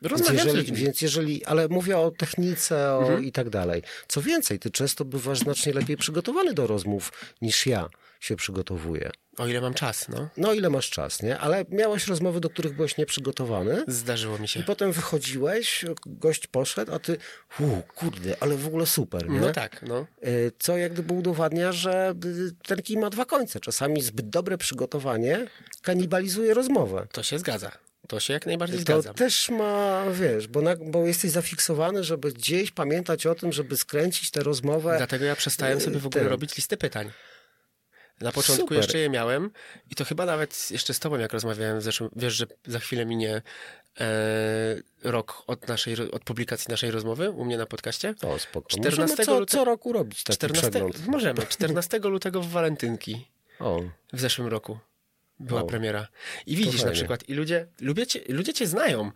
Więc 0.01 0.11
Rozmawiam 0.11 0.43
z 0.43 0.45
jeżeli, 0.45 0.73
więc 0.73 1.01
jeżeli, 1.01 1.45
ale 1.45 1.67
mówię 1.67 1.97
o 1.97 2.11
technice 2.11 2.93
o 2.93 2.99
Mhm. 3.01 3.23
i 3.23 3.31
tak 3.31 3.49
dalej. 3.49 3.81
Co 4.07 4.21
więcej, 4.21 4.59
ty 4.59 4.71
często 4.71 5.05
bywasz 5.05 5.39
znacznie 5.39 5.73
lepiej 5.73 5.97
przygotowany 5.97 6.53
do 6.53 6.67
rozmów 6.67 7.11
niż 7.41 7.65
ja 7.65 7.89
się 8.19 8.35
przygotowuję. 8.35 9.11
O 9.37 9.47
ile 9.47 9.61
mam 9.61 9.73
czas, 9.73 10.09
no. 10.09 10.29
No 10.37 10.53
ile 10.53 10.69
masz 10.69 10.89
czas, 10.89 11.21
nie? 11.23 11.39
Ale 11.39 11.65
miałeś 11.69 12.07
rozmowy, 12.07 12.39
do 12.39 12.49
których 12.49 12.75
byłeś 12.75 12.97
nieprzygotowany. 12.97 13.83
Zdarzyło 13.87 14.37
mi 14.39 14.47
się. 14.47 14.59
I 14.59 14.63
potem 14.63 14.91
wychodziłeś, 14.91 15.85
gość 16.05 16.47
poszedł, 16.47 16.93
a 16.95 16.99
ty, 16.99 17.17
u, 17.59 17.63
kurde, 17.95 18.35
ale 18.39 18.55
w 18.57 18.67
ogóle 18.67 18.85
super, 18.85 19.29
nie? 19.29 19.39
No 19.39 19.51
tak, 19.53 19.81
no. 19.87 20.05
Y, 20.27 20.51
Co 20.59 20.77
jak 20.77 20.93
gdyby 20.93 21.13
udowadnia, 21.13 21.71
że 21.71 22.13
y, 22.25 22.51
ten 22.67 22.81
kij 22.81 22.97
ma 22.97 23.09
dwa 23.09 23.25
końce. 23.25 23.59
Czasami 23.59 24.01
zbyt 24.01 24.29
dobre 24.29 24.57
przygotowanie 24.57 25.47
kanibalizuje 25.81 26.53
rozmowę. 26.53 27.07
To 27.11 27.23
się 27.23 27.39
zgadza. 27.39 27.71
To 28.07 28.19
się 28.19 28.33
jak 28.33 28.45
najbardziej 28.45 28.77
To 28.77 28.81
zgadzam. 28.81 29.15
też 29.15 29.49
ma, 29.49 30.03
wiesz, 30.11 30.47
bo, 30.47 30.61
na, 30.61 30.75
bo 30.75 31.05
jesteś 31.05 31.31
zafiksowany, 31.31 32.03
żeby 32.03 32.31
gdzieś 32.31 32.71
pamiętać 32.71 33.25
o 33.25 33.35
tym, 33.35 33.51
żeby 33.51 33.77
skręcić 33.77 34.31
tę 34.31 34.43
rozmowę. 34.43 34.93
Dlatego 34.97 35.25
ja 35.25 35.35
przestałem 35.35 35.81
sobie 35.81 35.99
w 35.99 36.05
ogóle 36.05 36.21
Ten. 36.23 36.31
robić 36.31 36.55
listy 36.55 36.77
pytań. 36.77 37.11
Na 38.21 38.31
początku 38.31 38.63
Super. 38.63 38.77
jeszcze 38.77 38.97
je 38.97 39.09
miałem 39.09 39.51
i 39.91 39.95
to 39.95 40.05
chyba 40.05 40.25
nawet 40.25 40.71
jeszcze 40.71 40.93
z 40.93 40.99
tobą, 40.99 41.17
jak 41.17 41.33
rozmawiałem 41.33 41.79
w 41.79 41.81
zeszłym, 41.83 42.09
wiesz, 42.15 42.33
że 42.33 42.45
za 42.67 42.79
chwilę 42.79 43.05
minie 43.05 43.41
e, 43.99 44.05
rok 45.03 45.43
od, 45.47 45.67
naszej, 45.67 46.11
od 46.11 46.23
publikacji 46.23 46.71
naszej 46.71 46.91
rozmowy 46.91 47.31
u 47.31 47.45
mnie 47.45 47.57
na 47.57 47.65
podcaście. 47.65 48.13
O, 48.21 48.39
spoko. 48.39 48.69
14 48.69 49.01
Możemy 49.01 49.25
co, 49.25 49.39
lute- 49.39 49.51
co 49.51 49.65
roku 49.65 49.93
robić 49.93 50.23
taki 50.23 50.37
14, 50.37 50.69
przegląd. 50.69 51.07
możemy. 51.07 51.45
14 51.47 51.99
lutego 51.99 52.41
w 52.41 52.49
Walentynki 52.49 53.31
O, 53.59 53.81
w 54.13 54.19
zeszłym 54.19 54.47
roku 54.47 54.79
była 55.39 55.61
O. 55.61 55.65
premiera. 55.65 56.07
I 56.45 56.55
widzisz 56.55 56.83
na 56.83 56.91
przykład, 56.91 57.29
i 57.29 57.33
ludzie, 57.33 57.67
lubię 57.81 58.07
cię, 58.07 58.19
ludzie 58.29 58.53
cię 58.53 58.67
znają. 58.67 59.11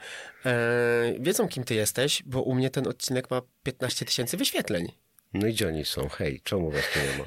E, 0.45 1.13
wiedzą, 1.19 1.47
kim 1.47 1.63
ty 1.63 1.75
jesteś, 1.75 2.23
bo 2.25 2.41
u 2.41 2.55
mnie 2.55 2.69
ten 2.69 2.87
odcinek 2.87 3.31
ma 3.31 3.41
15 3.63 4.05
tysięcy 4.05 4.37
wyświetleń. 4.37 4.91
No 5.33 5.47
i 5.47 5.53
gdzie 5.53 5.67
oni 5.67 5.85
są? 5.85 6.09
Hej, 6.09 6.41
czemu 6.43 6.71
was 6.71 6.83
tu 6.93 6.99
nie 6.99 7.17
ma? 7.17 7.25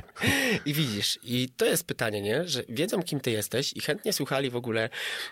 I 0.66 0.74
widzisz, 0.74 1.18
i 1.22 1.48
to 1.56 1.64
jest 1.64 1.86
pytanie, 1.86 2.22
nie? 2.22 2.48
Że 2.48 2.62
wiedzą, 2.68 3.02
kim 3.02 3.20
ty 3.20 3.30
jesteś 3.30 3.72
i 3.72 3.80
chętnie 3.80 4.12
słuchali 4.12 4.50
w 4.50 4.56
ogóle 4.56 4.88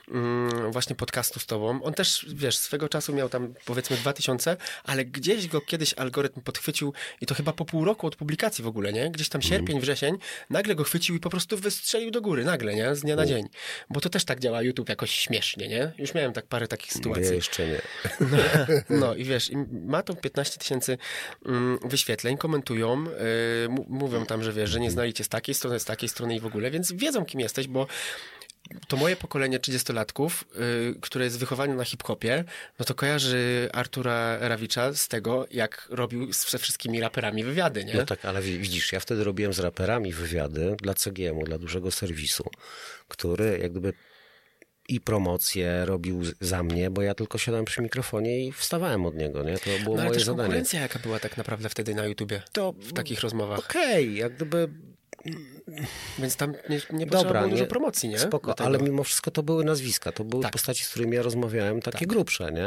mm, 0.09 0.72
właśnie 0.72 0.96
podcastu 0.96 1.40
z 1.40 1.46
tobą. 1.46 1.82
On 1.82 1.94
też, 1.94 2.26
wiesz, 2.28 2.57
swego 2.57 2.88
czasu 2.88 3.14
miał 3.14 3.28
tam 3.28 3.54
powiedzmy 3.64 3.96
2000, 3.96 4.57
ale 4.84 5.04
gdzieś 5.04 5.48
go 5.48 5.61
kiedyś 5.61 5.94
algorytm 5.94 6.40
podchwycił 6.40 6.92
i 7.20 7.26
to 7.26 7.34
chyba 7.34 7.52
po 7.52 7.64
pół 7.64 7.84
roku 7.84 8.07
od 8.07 8.16
publikacji 8.16 8.64
w 8.64 8.66
ogóle, 8.66 8.92
nie? 8.92 9.11
Gdzieś 9.11 9.28
tam 9.28 9.42
sierpień, 9.42 9.80
wrzesień, 9.80 10.18
nagle 10.50 10.74
go 10.74 10.84
chwycił 10.84 11.16
i 11.16 11.20
po 11.20 11.30
prostu 11.30 11.57
wystrzelił 11.57 12.11
do 12.11 12.20
góry, 12.20 12.44
nagle, 12.44 12.74
nie? 12.74 12.94
Z 12.94 13.00
dnia 13.00 13.16
na 13.16 13.26
dzień. 13.26 13.48
Bo 13.90 14.00
to 14.00 14.09
też 14.09 14.24
tak 14.24 14.40
działa 14.40 14.62
YouTube 14.62 14.88
jakoś 14.88 15.11
śmiesznie, 15.11 15.68
nie? 15.68 15.92
Już 15.98 16.14
miałem 16.14 16.32
tak 16.32 16.46
parę 16.46 16.68
takich 16.68 16.92
sytuacji. 16.92 17.34
jeszcze 17.34 17.66
nie. 17.66 17.80
No 19.00 19.14
i 19.14 19.24
wiesz, 19.24 19.50
i 19.50 19.57
ma 19.86 20.02
to 20.02 20.14
15 20.14 20.59
tysięcy 20.59 20.98
mm, 21.46 21.78
wyświetleń, 21.97 22.36
komentują, 22.36 23.05
yy, 23.05 23.11
mówią 23.88 24.26
tam, 24.26 24.42
że 24.42 24.53
wiesz, 24.53 24.70
że 24.70 24.80
nie 24.80 24.90
znali 24.90 25.12
cię 25.12 25.24
z 25.24 25.28
takiej 25.28 25.55
strony, 25.55 25.80
z 25.80 25.84
takiej 25.84 26.09
strony 26.09 26.36
i 26.36 26.40
w 26.40 26.47
ogóle, 26.47 26.70
więc 26.70 26.92
wiedzą, 26.92 27.24
kim 27.24 27.40
jesteś, 27.40 27.66
bo 27.68 27.86
to 28.88 28.97
moje 28.97 29.16
pokolenie 29.16 29.61
30-latków, 29.61 30.30
yy, 30.55 30.94
które 31.01 31.24
jest 31.24 31.38
wychowane 31.38 31.74
na 31.74 31.84
hip-hopie, 31.84 32.44
no 32.78 32.84
to 32.84 32.94
kojarzy 32.94 33.68
Artura 33.72 34.38
Rawicza 34.49 34.94
z 34.94 35.09
tego, 35.09 35.47
jak 35.51 35.86
robił 35.90 36.32
ze 36.32 36.59
wszystkimi 36.59 37.01
raperami 37.01 37.44
wywiady, 37.44 37.84
nie? 37.84 37.94
No 37.94 38.05
tak, 38.07 38.24
ale 38.24 38.42
wi- 38.42 38.59
widzisz, 38.59 38.92
ja 38.92 39.01
wtedy 39.01 39.24
robiłem 39.24 39.53
z 39.53 39.59
raperami 39.59 40.12
wywiady 40.12 40.76
dla 40.82 40.94
CGM-u, 40.94 41.44
dla 41.44 41.59
dużego 41.59 41.90
serwisu, 41.90 42.51
który 43.09 43.59
jak 43.62 43.70
gdyby 43.70 43.92
i 44.89 45.01
promocję 45.01 45.82
robił 45.84 46.22
za 46.41 46.62
mnie, 46.62 46.91
bo 46.91 47.03
ja 47.03 47.14
tylko 47.14 47.39
siadałem 47.39 47.64
przy 47.64 47.82
mikrofonie 47.82 48.47
i 48.47 48.53
wstawałem 48.53 49.07
od 49.07 49.14
niego, 49.16 49.43
nie? 49.43 49.59
To 49.59 49.70
było 49.84 49.97
no 49.97 50.03
ale 50.03 50.05
moje 50.11 50.18
też 50.18 50.24
zadanie. 50.24 50.43
konkurencja 50.47 50.80
jaka 50.80 50.99
była 50.99 51.18
tak 51.20 51.37
naprawdę 51.37 51.68
wtedy 51.68 51.95
na 51.95 52.07
YouTubie, 52.07 52.43
To 52.53 52.72
w 52.72 52.93
takich 52.93 53.20
rozmowach. 53.20 53.59
okej, 53.59 54.16
jak 54.16 54.34
gdyby 54.37 54.68
Więc 56.18 56.37
tam 56.37 56.55
nie, 56.68 56.80
nie 56.93 57.07
Dobra, 57.07 57.41
było 57.41 57.51
dużo 57.51 57.66
promocji, 57.66 58.09
nie? 58.09 58.18
spoko, 58.18 58.61
ale 58.61 58.78
mimo 58.78 59.05
wszystko 59.05 59.30
to 59.30 59.43
były 59.43 59.64
nazwiska, 59.64 60.12
to 60.12 60.24
były 60.24 60.43
Tak. 60.43 60.53
postaci, 60.53 60.84
z 60.84 60.89
którymi 60.89 61.16
ja 61.16 61.22
rozmawiałem, 61.22 61.82
takie 61.82 62.07
grubsze, 62.07 62.53
nie? 62.53 62.66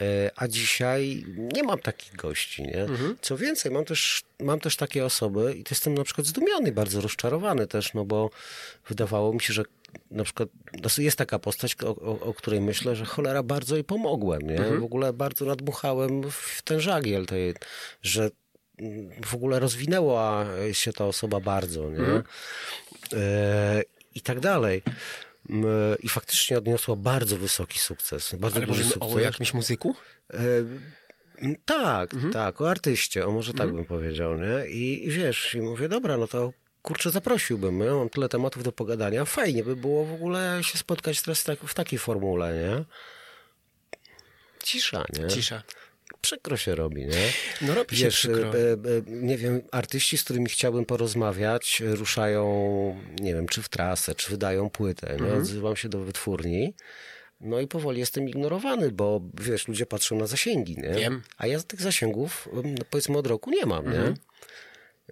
E, 0.00 0.30
A 0.36 0.48
dzisiaj 0.48 1.24
nie 1.36 1.62
mam 1.62 1.78
takich 1.78 2.16
gości, 2.16 2.62
nie? 2.62 2.82
Mhm. 2.82 3.16
Co 3.20 3.36
więcej, 3.36 3.72
mam 3.72 3.84
też, 3.84 4.22
mam 4.40 4.60
też 4.60 4.76
takie 4.76 5.04
osoby 5.04 5.54
i 5.54 5.64
to 5.64 5.68
jestem 5.74 5.94
na 5.94 6.04
przykład 6.04 6.26
zdumiony, 6.26 6.72
bardzo 6.72 7.00
rozczarowany 7.00 7.66
też, 7.66 7.94
no 7.94 8.04
bo 8.04 8.30
wydawało 8.88 9.32
mi 9.32 9.40
się, 9.40 9.52
że 9.52 9.62
na 10.10 10.24
przykład 10.24 10.48
no 10.82 10.90
jest 11.02 11.16
taka 11.18 11.38
postać, 11.38 11.76
o, 11.82 11.88
o, 11.88 12.20
o 12.20 12.34
której 12.34 12.60
myślę, 12.60 12.96
że 12.96 13.04
cholera 13.04 13.42
bardzo 13.42 13.74
jej 13.74 13.84
pomogłem, 13.84 14.42
nie? 14.42 14.58
Mhm. 14.58 14.80
W 14.80 14.84
ogóle 14.84 15.12
bardzo 15.12 15.44
nadmuchałem 15.44 16.30
w 16.30 16.62
ten 16.64 16.80
żagiel, 16.80 17.26
tej, 17.26 17.54
że 18.02 18.30
w 19.24 19.34
ogóle 19.34 19.58
rozwinęła 19.58 20.46
się 20.72 20.92
ta 20.92 21.04
osoba 21.06 21.40
bardzo, 21.40 21.90
nie? 21.90 21.98
Mhm. 21.98 22.22
E, 23.12 23.82
I 24.14 24.20
tak 24.20 24.40
dalej. 24.40 24.82
I 26.02 26.08
faktycznie 26.08 26.58
odniosła 26.58 26.96
bardzo 26.96 27.36
wysoki 27.36 27.78
sukces. 27.78 28.34
Bardzo 28.38 28.56
Ale 28.56 28.66
duży 28.66 28.84
sukces. 28.84 29.12
o 29.14 29.18
jakimś 29.18 29.54
muzyku? 29.54 29.94
E, 30.34 30.38
tak, 31.64 32.14
Mhm. 32.14 32.32
tak, 32.32 32.60
o 32.60 32.70
artyście, 32.70 33.26
o 33.26 33.30
może 33.30 33.54
tak 33.54 33.72
bym 33.72 33.84
powiedział, 33.84 34.38
nie? 34.38 34.70
I, 34.70 35.06
I 35.06 35.10
wiesz, 35.10 35.54
i 35.54 35.60
mówię, 35.60 35.88
dobra, 35.88 36.16
no 36.16 36.26
to 36.28 36.52
kurczę, 36.82 37.10
zaprosiłbym, 37.10 37.80
ja 37.80 37.94
mam 37.94 38.08
tyle 38.08 38.28
tematów 38.28 38.62
do 38.62 38.72
pogadania, 38.72 39.24
fajnie 39.24 39.64
by 39.64 39.76
było 39.76 40.04
w 40.04 40.12
ogóle 40.12 40.58
się 40.62 40.78
spotkać 40.78 41.22
teraz 41.22 41.44
tak, 41.44 41.58
w 41.60 41.74
takiej 41.74 41.98
formule, 41.98 42.54
nie? 42.54 42.84
Cisza, 44.64 45.04
nie? 45.18 45.28
Cisza. 45.28 45.62
Przykro 46.20 46.56
się 46.56 46.74
robi, 46.74 47.06
nie? 47.06 47.32
No 47.62 47.74
robi 47.74 47.96
się 47.96 48.04
Wiesz, 48.04 48.14
przykro. 48.18 48.48
e, 48.58 48.72
e, 48.72 48.76
nie 49.06 49.38
wiem, 49.38 49.62
artyści, 49.72 50.18
z 50.18 50.24
którymi 50.24 50.46
chciałbym 50.46 50.84
porozmawiać, 50.84 51.82
ruszają, 51.86 52.44
nie 53.20 53.34
wiem, 53.34 53.48
czy 53.48 53.62
w 53.62 53.68
trasę, 53.68 54.14
czy 54.14 54.30
wydają 54.30 54.70
płytę. 54.70 55.06
Nie? 55.06 55.12
Mhm. 55.22 55.38
Odzywam 55.42 55.76
się 55.76 55.88
do 55.88 56.00
wytwórni. 56.00 56.74
No 57.40 57.60
i 57.60 57.66
powoli 57.66 58.00
jestem 58.00 58.28
ignorowany, 58.28 58.90
bo 58.92 59.20
wiesz, 59.40 59.68
ludzie 59.68 59.86
patrzą 59.86 60.16
na 60.18 60.26
zasięgi, 60.26 60.76
nie? 60.78 60.90
Wiem. 60.94 61.22
A 61.38 61.46
ja 61.46 61.60
tych 61.62 61.80
zasięgów, 61.82 62.48
no, 62.52 62.62
powiedzmy, 62.90 63.18
od 63.18 63.26
roku 63.26 63.50
nie 63.50 63.66
mam, 63.66 63.86
Mhm. 63.86 64.08
nie? 64.08 64.14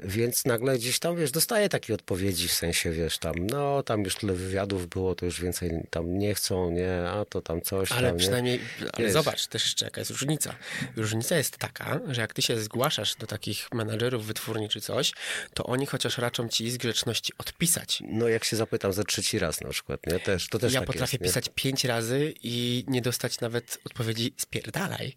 Więc 0.05 0.44
nagle 0.44 0.78
gdzieś 0.78 0.99
tam, 0.99 1.16
wiesz, 1.16 1.30
dostaję 1.30 1.68
takie 1.68 1.94
odpowiedzi 1.94 2.49
w 2.49 2.53
sensie, 2.53 2.90
wiesz, 2.92 3.18
tam, 3.18 3.34
no, 3.46 3.82
tam 3.82 4.05
już 4.05 4.14
tyle 4.16 4.32
wywiadów 4.32 4.88
było, 4.88 5.14
to 5.14 5.24
już 5.24 5.40
więcej 5.40 5.70
tam 5.90 6.18
nie 6.18 6.34
chcą, 6.34 6.70
nie, 6.70 7.09
a 7.09 7.24
to 7.24 7.40
tam 7.42 7.61
coś 7.62 7.92
Ale 7.92 8.03
tam, 8.09 8.16
nie? 8.16 8.20
przynajmniej, 8.20 8.61
ale 8.92 9.05
Wiesz. 9.05 9.12
zobacz 9.12 9.46
też 9.46 9.64
jeszcze 9.64 9.84
jaka 9.84 10.01
jest 10.01 10.11
różnica. 10.11 10.55
Różnica 10.96 11.36
jest 11.36 11.57
taka, 11.59 12.01
że 12.09 12.20
jak 12.20 12.34
ty 12.34 12.42
się 12.42 12.61
zgłaszasz 12.61 13.14
do 13.14 13.26
takich 13.26 13.72
menadżerów 13.72 14.26
wytwórni 14.26 14.68
czy 14.68 14.80
coś, 14.80 15.12
to 15.55 15.64
oni 15.64 15.86
chociaż 15.86 16.18
raczą 16.18 16.49
ci 16.49 16.70
z 16.70 16.76
grzeczności 16.76 17.32
odpisać. 17.38 18.03
No 18.09 18.28
jak 18.28 18.44
się 18.44 18.57
zapytam 18.57 18.92
za 18.92 19.05
trzeci 19.05 19.38
raz 19.38 19.61
na 19.61 19.68
przykład, 19.70 20.01
nie? 20.07 20.20
Też, 20.20 20.49
to 20.49 20.59
też 20.59 20.72
ja 20.72 20.80
tak 20.80 20.86
potrafię 20.86 21.03
jest, 21.16 21.22
nie? 21.22 21.28
pisać 21.28 21.51
pięć 21.55 21.84
razy 21.84 22.34
i 22.42 22.84
nie 22.88 23.03
dostać 23.03 23.40
nawet 23.40 23.78
odpowiedzi 23.84 24.32
spierdalaj. 24.36 25.16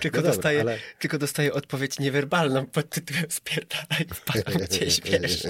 tylko, 0.00 0.16
No 0.16 0.22
dobra, 0.22 0.32
dostaję, 0.36 0.60
ale- 0.60 0.78
tylko 0.98 1.18
dostaję 1.18 1.52
odpowiedź 1.52 1.98
niewerbalną 1.98 2.61
pod 2.66 2.90
tytułem 2.90 3.24
spierdalaj, 3.28 4.06
wpadam 4.14 4.54
gdzieś, 4.54 5.00
wiesz, 5.10 5.42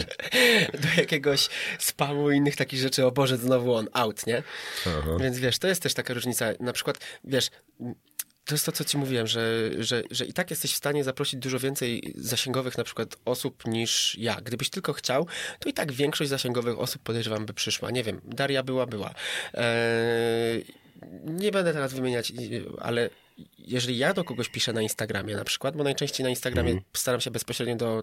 do 0.73 0.89
jakiegoś 0.97 1.49
spamu 1.79 2.31
i 2.31 2.37
innych 2.37 2.57
takich 2.57 2.81
rzeczy, 2.81 3.07
o 3.07 3.11
Boże, 3.11 3.37
znowu 3.37 3.75
on 3.75 3.89
out, 3.93 4.27
nie? 4.27 4.43
Więc 5.21 5.39
wiesz, 5.39 5.59
to 5.59 5.69
jest 5.69 5.83
też 5.83 5.95
taka 5.95 6.15
różnica. 6.15 6.47
Na 6.61 6.73
przykład, 6.73 6.99
wiesz, 7.25 7.51
to 8.45 8.55
jest 8.55 8.67
to, 8.67 8.73
co 8.73 8.85
ci 8.85 8.99
mówiłem, 8.99 9.27
że, 9.27 9.71
że, 9.79 10.03
że 10.11 10.25
i 10.25 10.33
tak 10.33 10.51
jesteś 10.51 10.73
w 10.73 10.77
stanie 10.77 11.05
zaprosić 11.05 11.41
dużo 11.41 11.59
więcej 11.59 12.15
zasięgowych 12.17 12.79
na 12.79 12.85
przykład 12.85 13.17
osób 13.25 13.67
niż 13.67 14.19
ja. 14.19 14.41
Gdybyś 14.45 14.71
tylko 14.71 14.93
chciał, 14.93 15.27
to 15.59 15.69
i 15.69 15.73
tak 15.73 15.93
większość 15.93 16.31
zasięgowych 16.31 16.79
osób 16.79 17.03
podejrzewam 17.03 17.47
by 17.47 17.55
przyszła. 17.55 17.91
Nie 17.91 18.03
wiem, 18.05 18.21
Daria 18.25 18.63
była, 18.63 18.87
była. 18.87 19.15
Eee, 19.55 20.65
nie 21.25 21.51
będę 21.51 21.73
teraz 21.73 21.95
wymieniać, 21.95 22.33
ale 22.81 23.11
jeżeli 23.59 23.99
ja 23.99 24.15
do 24.15 24.25
kogoś 24.25 24.49
piszę 24.49 24.73
na 24.73 24.83
Instagramie 24.83 25.37
na 25.37 25.45
przykład, 25.45 25.77
bo 25.77 25.85
najczęściej 25.85 26.25
na 26.25 26.31
Instagramie 26.31 26.81
staram 26.93 27.21
się 27.21 27.31
bezpośrednio 27.31 27.77
do 27.77 28.03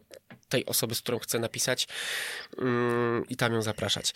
tej 0.49 0.65
osoby, 0.65 0.95
z 0.95 1.01
którą 1.01 1.19
chcę 1.19 1.39
napisać 1.39 1.87
mm, 2.57 3.27
i 3.29 3.35
tam 3.35 3.53
ją 3.53 3.61
zapraszać. 3.61 4.13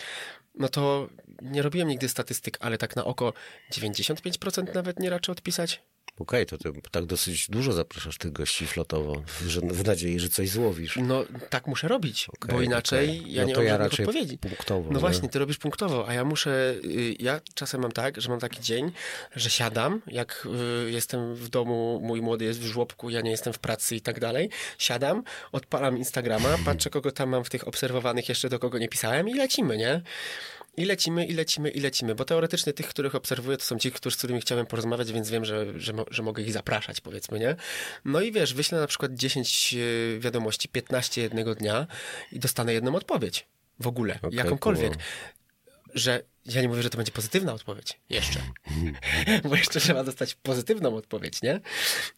No 0.55 0.69
to 0.69 1.09
nie 1.41 1.61
robiłem 1.61 1.87
nigdy 1.87 2.09
statystyk, 2.09 2.57
ale 2.61 2.77
tak 2.77 2.95
na 2.95 3.05
oko 3.05 3.33
95% 3.71 4.75
nawet 4.75 4.99
nie 4.99 5.09
raczę 5.09 5.31
odpisać. 5.31 5.81
Okej, 6.19 6.45
to 6.45 6.57
ty 6.57 6.71
tak 6.91 7.05
dosyć 7.05 7.49
dużo 7.49 7.73
zapraszasz 7.73 8.17
tych 8.17 8.31
gości 8.31 8.67
flotowo, 8.67 9.23
że, 9.47 9.61
w 9.61 9.85
nadziei, 9.87 10.19
że 10.19 10.29
coś 10.29 10.49
złowisz. 10.49 10.99
No 11.03 11.23
tak 11.49 11.67
muszę 11.67 11.87
robić, 11.87 12.27
Okej, 12.29 12.55
bo 12.55 12.61
inaczej 12.61 13.19
okej. 13.19 13.33
ja 13.33 13.41
No 13.41 13.47
nie 13.47 13.53
to 13.53 13.59
mam 13.59 13.67
ja 13.67 13.77
raczej 13.77 14.05
odpowiedzi. 14.05 14.37
punktowo, 14.37 14.87
No 14.87 14.93
nie? 14.93 14.99
właśnie, 14.99 15.29
ty 15.29 15.39
robisz 15.39 15.57
punktowo, 15.57 16.07
a 16.07 16.13
ja 16.13 16.23
muszę, 16.25 16.75
y, 16.85 17.15
ja 17.19 17.41
czasem 17.53 17.81
mam 17.81 17.91
tak, 17.91 18.21
że 18.21 18.29
mam 18.29 18.39
taki 18.39 18.61
dzień, 18.61 18.91
że 19.35 19.49
siadam, 19.49 20.01
jak 20.07 20.47
y, 20.87 20.91
jestem 20.91 21.35
w 21.35 21.49
domu, 21.49 21.99
mój 22.03 22.21
młody 22.21 22.45
jest 22.45 22.59
w 22.59 22.65
żłobku, 22.65 23.09
ja 23.09 23.21
nie 23.21 23.31
jestem 23.31 23.53
w 23.53 23.59
pracy 23.59 23.95
i 23.95 24.01
tak 24.01 24.19
dalej, 24.19 24.49
siadam, 24.77 25.23
odpalam 25.51 25.97
Instagrama, 25.97 26.57
patrzę 26.65 26.89
kogo 26.89 27.11
tam 27.11 27.29
mam 27.29 27.43
w 27.43 27.49
tych 27.49 27.67
obserwowanych 27.67 28.29
jeszcze, 28.29 28.49
do 28.49 28.59
kogo 28.59 28.77
nie 28.77 28.89
pisałem 28.89 29.29
i 29.29 29.33
lecimy, 29.33 29.77
nie? 29.77 30.01
I 30.77 30.85
lecimy, 30.85 31.25
i 31.25 31.33
lecimy, 31.33 31.69
i 31.69 31.79
lecimy, 31.79 32.15
bo 32.15 32.25
teoretycznie 32.25 32.73
tych, 32.73 32.87
których 32.87 33.15
obserwuję, 33.15 33.57
to 33.57 33.63
są 33.63 33.79
ci, 33.79 33.91
którzy, 33.91 34.15
z 34.15 34.17
którymi 34.17 34.41
chciałem 34.41 34.65
porozmawiać, 34.65 35.11
więc 35.11 35.29
wiem, 35.29 35.45
że, 35.45 35.79
że, 35.79 35.93
że 36.11 36.23
mogę 36.23 36.43
ich 36.43 36.51
zapraszać, 36.53 37.01
powiedzmy, 37.01 37.39
nie? 37.39 37.55
No 38.05 38.21
i 38.21 38.31
wiesz, 38.31 38.53
wyślę 38.53 38.79
na 38.79 38.87
przykład 38.87 39.13
10 39.13 39.73
y, 39.73 40.17
wiadomości, 40.19 40.69
15 40.69 41.21
jednego 41.21 41.55
dnia 41.55 41.87
i 42.31 42.39
dostanę 42.39 42.73
jedną 42.73 42.95
odpowiedź. 42.95 43.47
W 43.79 43.87
ogóle, 43.87 44.19
Okej, 44.21 44.37
jakąkolwiek. 44.37 44.93
cool. 44.93 45.03
Że 45.93 46.23
ja 46.45 46.61
nie 46.61 46.67
mówię, 46.67 46.83
że 46.83 46.89
to 46.89 46.97
będzie 46.97 47.11
pozytywna 47.11 47.53
odpowiedź. 47.53 47.99
Jeszcze. 48.09 48.39
Bo 49.49 49.55
jeszcze 49.55 49.79
trzeba 49.79 50.03
dostać 50.03 50.35
pozytywną 50.35 50.95
odpowiedź, 50.95 51.41
nie? 51.41 51.59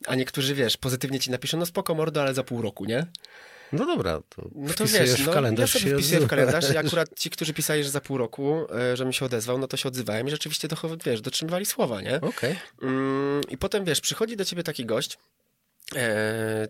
A 0.07 0.15
niektórzy, 0.15 0.55
wiesz, 0.55 0.77
pozytywnie 0.77 1.19
ci 1.19 1.31
napiszą, 1.31 1.57
no 1.57 1.65
spoko 1.65 1.95
mordo, 1.95 2.21
ale 2.21 2.33
za 2.33 2.43
pół 2.43 2.61
roku, 2.61 2.85
nie? 2.85 3.05
No 3.73 3.85
dobra, 3.85 4.21
to, 4.29 4.41
No 4.55 4.73
to 4.73 4.85
wiesz, 4.85 5.23
w 5.23 5.25
no, 5.27 5.33
kalendarz 5.33 5.73
ja 5.75 5.79
sobie 5.81 5.93
wpisuję 5.93 6.19
w 6.19 6.27
kalendarz 6.27 6.73
i 6.73 6.77
akurat 6.87 7.19
ci, 7.19 7.29
którzy 7.29 7.53
pisali, 7.53 7.83
że 7.83 7.89
za 7.89 8.01
pół 8.01 8.17
roku, 8.17 8.67
e, 8.75 8.97
żebym 8.97 9.13
się 9.13 9.25
odezwał, 9.25 9.57
no 9.57 9.67
to 9.67 9.77
się 9.77 9.89
odzywałem 9.89 10.27
i 10.27 10.31
rzeczywiście 10.31 10.67
docho- 10.67 11.03
wiesz, 11.05 11.21
dotrzymywali 11.21 11.65
słowa, 11.65 12.01
nie? 12.01 12.21
Okej. 12.21 12.55
Mm, 12.81 13.41
I 13.49 13.57
potem, 13.57 13.85
wiesz, 13.85 14.01
przychodzi 14.01 14.37
do 14.37 14.45
ciebie 14.45 14.63
taki 14.63 14.85
gość, 14.85 15.17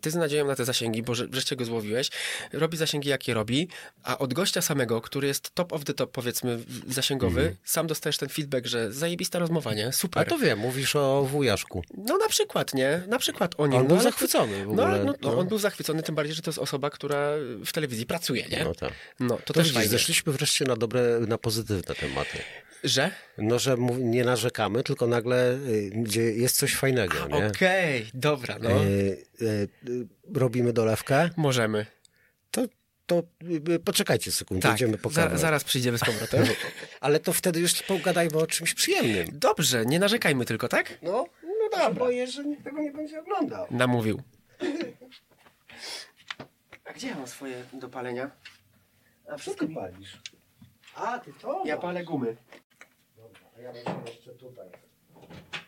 ty 0.01 0.11
z 0.11 0.15
nadzieją 0.15 0.47
na 0.47 0.55
te 0.55 0.65
zasięgi, 0.65 1.03
bo 1.03 1.13
wreszcie 1.29 1.55
go 1.55 1.65
złowiłeś, 1.65 2.09
robi 2.53 2.77
zasięgi 2.77 3.09
jakie 3.09 3.33
robi, 3.33 3.67
a 4.03 4.17
od 4.17 4.33
gościa 4.33 4.61
samego, 4.61 5.01
który 5.01 5.27
jest 5.27 5.51
top 5.55 5.73
of 5.73 5.83
the 5.85 5.93
top, 5.93 6.11
powiedzmy, 6.11 6.59
zasięgowy, 6.87 7.55
sam 7.63 7.87
dostajesz 7.87 8.17
ten 8.17 8.29
feedback, 8.29 8.65
że 8.67 8.91
zajebista 8.91 9.39
rozmowa, 9.39 9.73
nie? 9.73 9.87
A 9.87 9.91
Super. 9.91 10.27
to 10.27 10.37
wiem, 10.37 10.59
mówisz 10.59 10.95
o 10.95 11.23
wujaszku. 11.31 11.83
No 11.97 12.17
na 12.17 12.27
przykład, 12.29 12.73
nie? 12.73 13.01
Na 13.07 13.19
przykład 13.19 13.55
o 13.57 13.67
nim. 13.67 13.75
On 13.75 13.81
no, 13.81 13.87
był 13.87 13.95
ale- 13.97 14.03
zachwycony 14.03 14.63
w 14.63 14.67
No, 14.67 14.71
ogóle. 14.83 14.97
no, 14.99 15.05
no, 15.05 15.13
no. 15.21 15.37
on 15.39 15.47
był 15.47 15.57
zachwycony, 15.57 16.03
tym 16.03 16.15
bardziej, 16.15 16.35
że 16.35 16.41
to 16.41 16.49
jest 16.51 16.59
osoba, 16.59 16.89
która 16.89 17.31
w 17.65 17.71
telewizji 17.71 18.05
pracuje, 18.05 18.45
nie? 18.47 18.63
No 18.63 18.75
tak. 18.75 18.91
No, 19.19 19.35
to, 19.37 19.41
To 19.43 19.53
też 19.53 19.71
widzisz, 19.73 19.87
zeszliśmy 19.87 20.33
wreszcie 20.33 20.65
na 20.65 20.75
dobre, 20.75 21.19
na 21.27 21.37
pozytywne 21.37 21.95
tematy. 21.95 22.37
Że? 22.83 23.11
No, 23.37 23.59
że 23.59 23.75
nie 23.99 24.23
narzekamy, 24.23 24.83
tylko 24.83 25.07
nagle 25.07 25.53
y, 26.15 26.33
jest 26.35 26.57
coś 26.57 26.75
fajnego, 26.75 27.13
nie? 27.27 27.47
Okej, 27.47 28.05
dobra, 28.13 28.55
no. 28.61 28.85
Y, 28.85 29.04
y, 29.41 29.67
y, 29.89 30.07
robimy 30.33 30.73
dolewkę, 30.73 31.29
Możemy. 31.37 31.85
to, 32.51 32.61
to 33.05 33.23
y, 33.69 33.79
poczekajcie 33.79 34.31
sekundę, 34.31 34.61
Tak, 34.67 34.75
idziemy 34.75 34.97
po 34.97 35.09
za, 35.09 35.23
kawę. 35.23 35.37
zaraz 35.37 35.63
przyjdziemy 35.63 35.97
z 35.97 36.01
powrotem. 36.01 36.45
Ale 37.01 37.19
to 37.19 37.33
wtedy 37.33 37.59
już 37.59 37.83
pogadajmy 37.83 38.37
o 38.37 38.47
czymś 38.47 38.73
przyjemnym. 38.73 39.27
Dobrze, 39.39 39.85
nie 39.85 39.99
narzekajmy 39.99 40.45
tylko, 40.45 40.67
tak? 40.67 40.97
No, 41.01 41.25
no 41.43 41.69
dobra. 41.71 41.91
Boję, 41.91 42.27
że 42.27 42.43
nikt 42.45 42.63
tego 42.63 42.81
nie 42.81 42.91
będzie 42.91 43.19
oglądał. 43.19 43.67
Namówił. 43.71 44.21
A 46.85 46.93
gdzie 46.93 47.07
ja 47.07 47.15
mam 47.15 47.27
swoje 47.27 47.63
dopalenia? 47.73 48.31
A 49.31 49.37
Co 49.37 49.55
ty 49.55 49.67
palisz? 49.67 50.21
A, 50.95 51.19
ty 51.19 51.33
to? 51.41 51.63
Ja 51.65 51.77
palę 51.77 52.03
gumy. 52.03 52.35
Dobra, 53.17 53.39
a 53.57 53.61
ja 53.61 53.71
muszę 53.71 53.91
jeszcze 54.11 54.31
tutaj. 54.31 54.67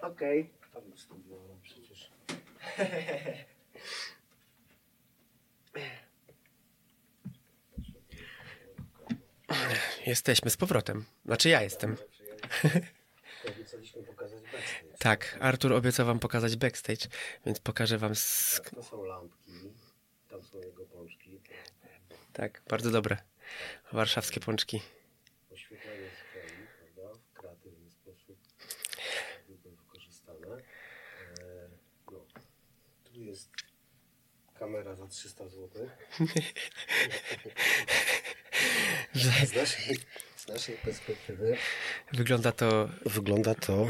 Okej. 0.01 0.49
Przecież. 0.71 1.07
Jesteśmy 10.05 10.51
z 10.51 10.57
powrotem. 10.57 11.05
Znaczy 11.25 11.49
ja 11.49 11.61
jestem. 11.61 11.97
Obiecaliśmy 13.47 14.03
pokazać 14.03 14.41
backstage. 14.41 14.97
Tak, 14.99 15.37
Artur 15.39 15.73
obiecał 15.73 16.05
wam 16.05 16.19
pokazać 16.19 16.55
backstage, 16.55 17.07
więc 17.45 17.59
pokażę 17.59 17.97
wam... 17.97 18.15
Z... 18.15 18.61
To 18.75 18.83
są 18.83 19.03
lampki, 19.03 19.51
tam 20.29 20.43
są 20.43 20.59
jego 20.59 20.85
pączki. 20.85 21.41
Tak, 22.33 22.61
bardzo 22.69 22.91
dobre. 22.91 23.17
Warszawskie 23.91 24.39
pączki. 24.39 24.81
Oświetlenie 25.53 26.09
z 26.09 26.31
kraju, 26.31 26.67
prawda? 26.95 27.19
W 27.19 27.33
kreatywny 27.33 27.91
sposób 27.91 28.37
były 29.47 29.75
wykorzystane. 29.75 30.47
E, 30.57 31.69
no. 32.11 32.25
Tu 33.03 33.21
jest 33.21 33.51
kamera 34.59 34.95
za 34.95 35.07
300 35.07 35.47
zł. 35.47 35.89
Z 39.13 39.55
naszej, 39.55 39.97
z 40.37 40.47
naszej 40.47 40.75
perspektywy 40.75 41.57
Wygląda 42.13 42.51
to... 42.51 42.89
wygląda 43.05 43.55
to. 43.55 43.87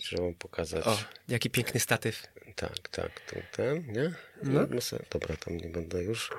Trzeba 0.00 0.22
wam 0.22 0.34
pokazać. 0.34 0.86
O, 0.86 0.98
jaki 1.28 1.50
piękny 1.50 1.80
statyw. 1.80 2.26
Tak, 2.56 2.88
tak, 2.88 3.20
ten, 3.52 3.92
nie? 3.92 4.14
No. 4.42 4.66
Dobra, 5.10 5.36
tam 5.36 5.56
nie 5.56 5.68
będę 5.68 6.02
już. 6.02 6.30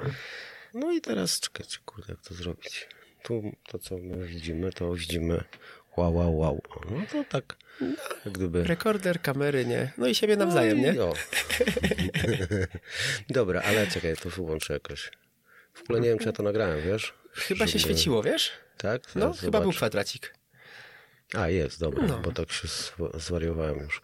No 0.74 0.92
i 0.92 1.02
teraz 1.02 1.40
czekajcie, 1.40 1.78
kurde, 1.86 2.14
jak 2.14 2.22
to 2.22 2.34
zrobić. 2.34 2.88
Tu 3.24 3.52
to, 3.68 3.80
co 3.80 3.98
my 3.98 4.28
widzimy, 4.28 4.72
to 4.72 4.94
widzimy 4.94 5.44
wow, 6.00 6.14
wow, 6.16 6.38
wow. 6.38 6.62
No 6.92 7.02
to 7.12 7.24
tak, 7.30 7.56
jak 8.26 8.34
gdyby... 8.34 8.64
Rekorder, 8.64 9.22
kamery, 9.22 9.66
nie? 9.66 9.92
No 9.98 10.08
i 10.08 10.16
siebie 10.16 10.36
nawzajem, 10.38 10.82
No 10.82 10.88
i- 10.92 10.94
nie? 10.96 11.04
O. 11.04 11.14
Dobra, 13.30 13.62
ale 13.62 13.88
czekaj, 13.88 14.18
to 14.18 14.30
wyłączę 14.30 14.74
jakoś. 14.74 15.12
W 15.74 15.82
ogóle 15.82 16.00
nie 16.00 16.10
wiem, 16.10 16.20
czy 16.20 16.26
ja 16.26 16.32
to 16.32 16.44
nagrałem, 16.44 16.82
wiesz? 16.82 17.14
Chyba 17.34 17.68
się 17.68 17.80
Żeby- 17.80 17.94
świeciło, 17.94 18.24
wiesz? 18.24 18.52
Tak? 18.78 19.02
No, 19.16 19.34
chyba 19.34 19.62
był 19.62 19.72
kwadracik. 19.72 20.34
A, 21.34 21.50
jest, 21.50 21.80
dobra, 21.80 22.04
No. 22.08 22.20
bo 22.20 22.32
tak 22.32 22.52
się 22.52 22.68
zwa- 22.68 23.20
zwariowałem 23.20 23.80
już. 23.80 24.02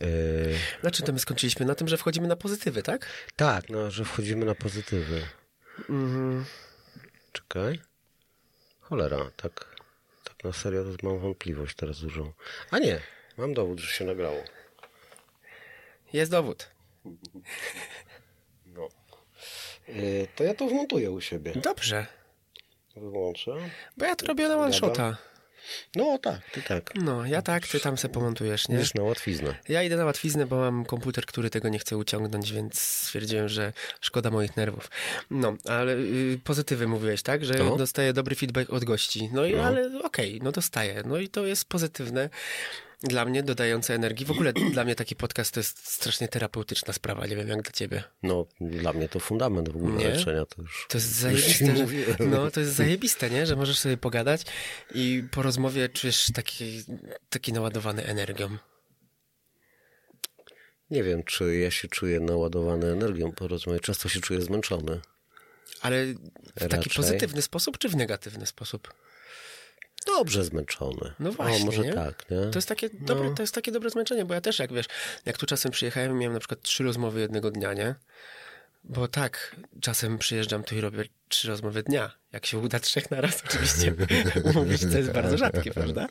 Yy, 0.00 0.08
Znaczy, 0.80 1.02
to 1.02 1.12
my 1.12 1.18
skończyliśmy 1.18 1.66
na 1.66 1.74
tym, 1.74 1.88
że 1.88 1.96
wchodzimy 1.96 2.28
na 2.28 2.36
pozytywy, 2.36 2.82
tak? 2.82 3.06
tak, 3.36 3.68
no, 3.70 3.90
że 3.90 4.04
wchodzimy 4.04 4.44
na 4.46 4.54
pozytywy. 4.54 5.22
Mhm. 5.90 6.44
Czekaj. 7.32 7.80
Cholera, 8.80 9.30
tak 9.36 9.75
na 10.46 10.52
serio 10.52 10.84
to 10.84 11.06
mam 11.06 11.18
wątpliwość 11.18 11.76
teraz 11.76 12.00
dużą. 12.00 12.32
A 12.70 12.78
nie, 12.78 13.00
mam 13.38 13.54
dowód, 13.54 13.80
że 13.80 13.92
się 13.92 14.04
nagrało. 14.04 14.42
Jest 16.12 16.30
dowód. 16.30 16.70
No. 18.66 18.88
Yy, 19.88 20.28
to 20.36 20.44
ja 20.44 20.54
to 20.54 20.68
wmontuję 20.68 21.10
u 21.10 21.20
siebie. 21.20 21.52
Dobrze. 21.52 22.06
Wyłączę. 22.96 23.56
Bo 23.96 24.04
ja 24.04 24.16
to 24.16 24.26
robię 24.26 24.48
na 24.48 24.56
one 24.56 24.72
shota. 24.72 25.16
No 25.96 26.18
tak, 26.18 26.40
ty 26.52 26.62
tak. 26.62 26.90
No, 26.94 27.26
ja 27.26 27.42
tak, 27.42 27.66
ty 27.68 27.80
tam 27.80 27.98
se 27.98 28.08
pomontujesz, 28.08 28.68
nie? 28.68 28.78
Wiesz, 28.78 28.94
na 28.94 29.02
łatwiznę. 29.02 29.54
Ja 29.68 29.82
idę 29.82 29.96
na 29.96 30.04
łatwiznę, 30.04 30.46
bo 30.46 30.56
mam 30.56 30.84
komputer, 30.84 31.26
który 31.26 31.50
tego 31.50 31.68
nie 31.68 31.78
chce 31.78 31.96
uciągnąć, 31.96 32.52
więc 32.52 32.80
stwierdziłem, 32.80 33.48
że 33.48 33.72
szkoda 34.00 34.30
moich 34.30 34.56
nerwów. 34.56 34.90
No, 35.30 35.56
ale 35.68 35.92
y, 35.96 36.38
pozytywy 36.44 36.86
mówiłeś, 36.88 37.22
tak? 37.22 37.44
Że 37.44 37.54
No. 37.54 37.76
dostaję 37.76 38.12
dobry 38.12 38.34
feedback 38.36 38.70
od 38.72 38.84
gości. 38.84 39.30
No 39.32 39.44
i 39.46 39.54
No. 39.54 39.62
ale 39.64 39.90
okej, 40.04 40.40
no 40.42 40.52
dostaję. 40.52 41.02
No 41.06 41.18
i 41.18 41.28
to 41.28 41.46
jest 41.46 41.64
pozytywne 41.64 42.30
dla 43.02 43.24
mnie, 43.24 43.42
dodające 43.42 43.94
energii. 43.94 44.26
W 44.26 44.30
ogóle 44.30 44.52
dla 44.72 44.84
mnie 44.84 44.94
taki 44.94 45.16
podcast 45.16 45.54
to 45.54 45.60
jest 45.60 45.92
strasznie 45.92 46.28
terapeutyczna 46.28 46.92
sprawa. 46.92 47.26
Nie 47.26 47.36
wiem, 47.36 47.48
jak 47.48 47.62
dla 47.62 47.72
ciebie. 47.72 48.04
No, 48.22 48.46
dla 48.60 48.92
mnie 48.92 49.08
to 49.08 49.20
fundament 49.20 49.68
w 49.68 49.76
ogóle 49.76 49.94
Nie? 49.96 50.08
leczenia. 50.08 50.46
To 50.46 50.62
już, 50.62 50.86
To 50.88 50.98
jest 50.98 51.08
zajebiste, 51.08 51.76
że, 51.76 51.86
no, 52.26 52.50
to 52.50 52.60
jest 52.60 52.72
zajebiste, 52.72 53.30
nie? 53.30 53.46
Że 53.46 53.56
możesz 53.56 53.78
sobie 53.78 53.96
pogadać 53.96 54.42
i 54.94 55.24
po 55.30 55.42
rozmowie 55.42 55.88
czujesz 55.88 56.26
taki, 56.34 56.84
taki 57.30 57.52
naładowany 57.52 58.04
energią. 58.04 58.58
Nie 60.90 61.02
wiem, 61.02 61.24
czy 61.24 61.56
ja 61.56 61.70
się 61.70 61.88
czuję 61.88 62.20
naładowany 62.20 62.86
energią 62.92 63.32
po 63.32 63.48
rozmowie. 63.48 63.80
Często 63.80 64.08
się 64.08 64.20
czuję 64.20 64.40
zmęczony. 64.40 65.00
Ale 65.80 66.06
w 66.06 66.14
taki 66.54 66.76
Raczej. 66.76 66.92
pozytywny 66.96 67.42
sposób, 67.42 67.78
czy 67.78 67.88
w 67.88 67.96
negatywny 67.96 68.46
sposób? 68.46 68.94
Dobrze 70.06 70.44
zmęczony. 70.44 71.12
No 71.20 71.32
właśnie, 71.32 71.62
O, 71.62 71.66
może 71.66 71.82
nie? 71.82 71.92
tak, 71.92 72.30
nie? 72.30 72.46
To 72.46 72.58
jest, 72.58 72.68
takie 72.68 72.90
dobre, 72.92 73.34
to 73.34 73.42
jest 73.42 73.54
takie 73.54 73.72
dobre 73.72 73.90
zmęczenie, 73.90 74.24
bo 74.24 74.34
ja 74.34 74.40
też, 74.40 74.58
jak 74.58 74.72
wiesz, 74.72 74.86
jak 75.24 75.38
tu 75.38 75.46
czasem 75.46 75.72
przyjechałem 75.72 76.12
i 76.12 76.14
miałem 76.14 76.32
na 76.32 76.38
przykład 76.40 76.62
trzy 76.62 76.84
rozmowy 76.84 77.20
jednego 77.20 77.50
dnia, 77.50 77.74
nie? 77.74 77.94
Bo 78.88 79.08
tak, 79.08 79.56
czasem 79.80 80.18
przyjeżdżam 80.18 80.64
tu 80.64 80.74
i 80.76 80.80
robię 80.80 81.04
trzy 81.28 81.48
rozmowy 81.48 81.82
dnia. 81.82 82.10
Jak 82.32 82.46
się 82.46 82.58
uda 82.58 82.80
trzech 82.80 83.10
na 83.10 83.20
raz, 83.20 83.42
oczywiście 83.46 83.94
umówić, 84.54 84.80
to 84.80 84.98
jest 84.98 85.12
bardzo 85.12 85.38
rzadkie, 85.38 85.70
prawda? 85.70 86.08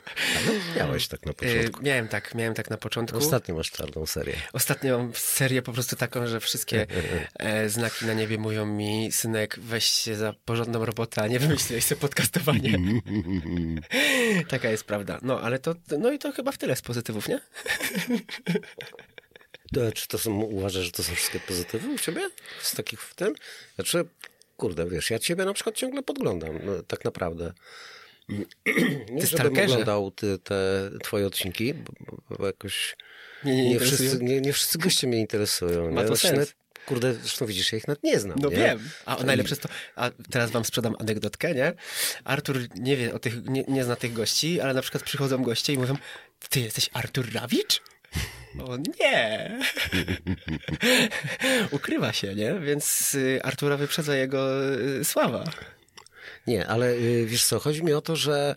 Miałeś 0.78 1.07
tak 1.07 1.26
na 1.26 1.32
E, 1.32 1.36
początku. 1.36 1.84
miałem 1.84 2.07
tak, 2.07 2.36
miałem 2.36 2.53
tak 2.53 2.69
na 2.69 2.78
początku. 2.78 3.17
Ostatnio 3.17 3.55
masz 3.55 3.71
czarną 3.71 4.05
serię. 4.05 4.34
Ostatnio 4.53 4.97
mam 4.97 5.11
serię 5.15 5.61
po 5.61 5.73
prostu 5.73 5.95
taką, 5.95 6.28
że 6.28 6.39
wszystkie 6.39 6.88
e, 7.39 7.69
znaki 7.69 8.05
na 8.05 8.13
niebie 8.13 8.38
mówią 8.38 8.65
mi, 8.65 9.11
synek, 9.11 9.59
weź 9.59 9.86
się 9.86 10.15
za 10.15 10.34
porządną 10.45 10.86
robotę, 10.86 11.21
a 11.21 11.28
nie 11.28 11.39
wymyślaj 11.39 11.82
sobie 11.82 12.01
podcastowanie. 12.01 12.78
Taka 14.49 14.69
jest 14.69 14.84
prawda. 14.84 15.19
No, 15.21 15.41
ale 15.41 15.59
to, 15.59 15.76
no 15.99 16.11
i 16.11 16.19
to 16.19 16.32
chyba 16.32 16.51
w 16.51 16.57
tyle 16.57 16.76
z 16.76 16.82
pozytywów, 16.82 17.28
nie? 17.30 17.39
To, 19.74 19.91
czy 19.91 20.07
to 20.07 20.18
są, 20.18 20.41
uważasz, 20.41 20.86
że 20.86 20.91
to 20.91 21.03
są 21.03 21.16
wszystkie 21.16 21.39
pozytywy 21.39 21.89
u 21.89 21.97
ciebie? 21.97 22.30
Z 22.61 22.76
takich 22.76 23.01
w 23.01 23.16
tym? 23.16 23.34
Znaczy, 23.76 24.05
kurde, 24.57 24.89
wiesz, 24.89 25.09
ja 25.09 25.20
ciebie 25.20 25.45
na 25.45 25.53
przykład 25.53 25.76
ciągle 25.76 26.03
podglądam, 26.03 26.59
no, 26.63 26.84
tak 26.88 27.05
naprawdę. 27.05 27.53
Nie, 28.30 28.45
żebym 29.07 29.28
stalkerze. 29.28 29.74
oglądał 29.74 30.11
ty, 30.11 30.39
te 30.39 30.89
twoje 31.03 31.28
odcinki, 31.28 31.74
bo, 31.74 31.93
bo- 31.99 32.38
bo 32.38 32.45
jakoś 32.45 32.95
Nie, 33.43 33.55
nie, 33.55 33.63
nie, 33.63 33.70
nie 33.70 33.80
wszyscy, 33.80 34.18
nie, 34.22 34.41
nie 34.41 34.53
wszyscy 34.53 34.78
goście 34.78 35.07
mnie 35.07 35.20
interesują. 35.20 35.91
Ma 35.91 36.01
nie? 36.01 36.07
to 36.07 36.16
Znaczy, 36.16 36.22
sens. 36.22 36.32
nawet, 36.34 36.55
Kurde, 36.86 37.13
zresztą 37.13 37.45
widzisz, 37.45 37.72
ja 37.72 37.78
ich 37.78 37.88
nawet 37.88 38.03
nie 38.03 38.20
znam. 38.20 38.39
No 38.41 38.49
nie? 38.49 38.55
wiem. 38.55 38.89
A 39.05 39.24
najlepsze 39.24 39.51
jest 39.51 39.61
to, 39.61 39.70
a 39.95 40.11
teraz 40.32 40.51
wam 40.51 40.66
sprzedam 40.66 40.95
anegdotkę, 40.99 41.55
nie? 41.55 41.74
Artur 42.24 42.57
nie 42.76 42.97
wie 42.97 43.13
o 43.13 43.20
tych, 43.20 43.43
nie, 43.45 43.63
nie 43.68 43.84
zna 43.84 43.95
tych 43.95 44.13
gości, 44.13 44.61
ale 44.61 44.74
na 44.74 44.82
przykład 44.82 45.03
przychodzą 45.03 45.43
goście 45.43 45.74
i 45.74 45.78
mówią, 45.78 45.97
ty 46.49 46.59
jesteś 46.59 46.89
Artur 46.93 47.34
Rawicz? 47.34 47.82
O 48.63 48.78
nie! 48.78 49.59
Ukrywa 51.72 52.13
się, 52.13 52.36
nie? 52.36 52.59
Więc 52.59 53.16
y, 53.16 53.39
Artura 53.43 53.78
wyprzedza 53.78 54.16
jego 54.16 54.74
y, 54.76 55.05
sława. 55.05 55.43
Nie, 56.47 56.68
ale 56.68 56.91
y, 56.91 57.26
wiesz 57.26 57.45
co, 57.45 57.59
chodzi 57.59 57.84
mi 57.84 57.93
o 57.93 58.01
to, 58.01 58.16
że 58.16 58.55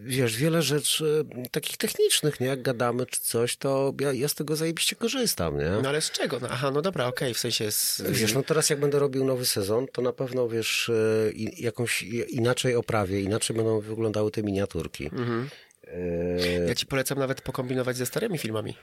wiesz, 0.00 0.36
wiele 0.36 0.62
rzeczy 0.62 1.24
takich 1.50 1.76
technicznych, 1.76 2.40
nie, 2.40 2.46
jak 2.46 2.62
gadamy 2.62 3.06
czy 3.06 3.20
coś, 3.20 3.56
to 3.56 3.94
ja, 4.00 4.12
ja 4.12 4.28
z 4.28 4.34
tego 4.34 4.56
zajebiście 4.56 4.96
korzystam, 4.96 5.58
nie? 5.58 5.70
No 5.82 5.88
ale 5.88 6.00
z 6.00 6.10
czego? 6.10 6.40
No, 6.40 6.48
aha, 6.50 6.70
no 6.70 6.82
dobra, 6.82 7.06
okej, 7.06 7.34
w 7.34 7.38
sensie 7.38 7.72
z... 7.72 8.02
Wiesz, 8.08 8.34
no 8.34 8.42
teraz 8.42 8.70
jak 8.70 8.80
będę 8.80 8.98
robił 8.98 9.24
nowy 9.24 9.46
sezon, 9.46 9.86
to 9.92 10.02
na 10.02 10.12
pewno, 10.12 10.48
wiesz, 10.48 10.90
jakąś 11.56 12.02
inaczej 12.28 12.74
oprawię, 12.74 13.20
inaczej 13.20 13.56
będą 13.56 13.80
wyglądały 13.80 14.30
te 14.30 14.42
miniaturki. 14.42 15.06
Mhm. 15.06 15.48
Y, 15.90 16.66
Ja 16.68 16.74
ci 16.74 16.86
polecam 16.86 17.18
nawet 17.18 17.40
pokombinować 17.42 17.96
ze 17.96 18.06
starymi 18.06 18.38
filmami. 18.38 18.76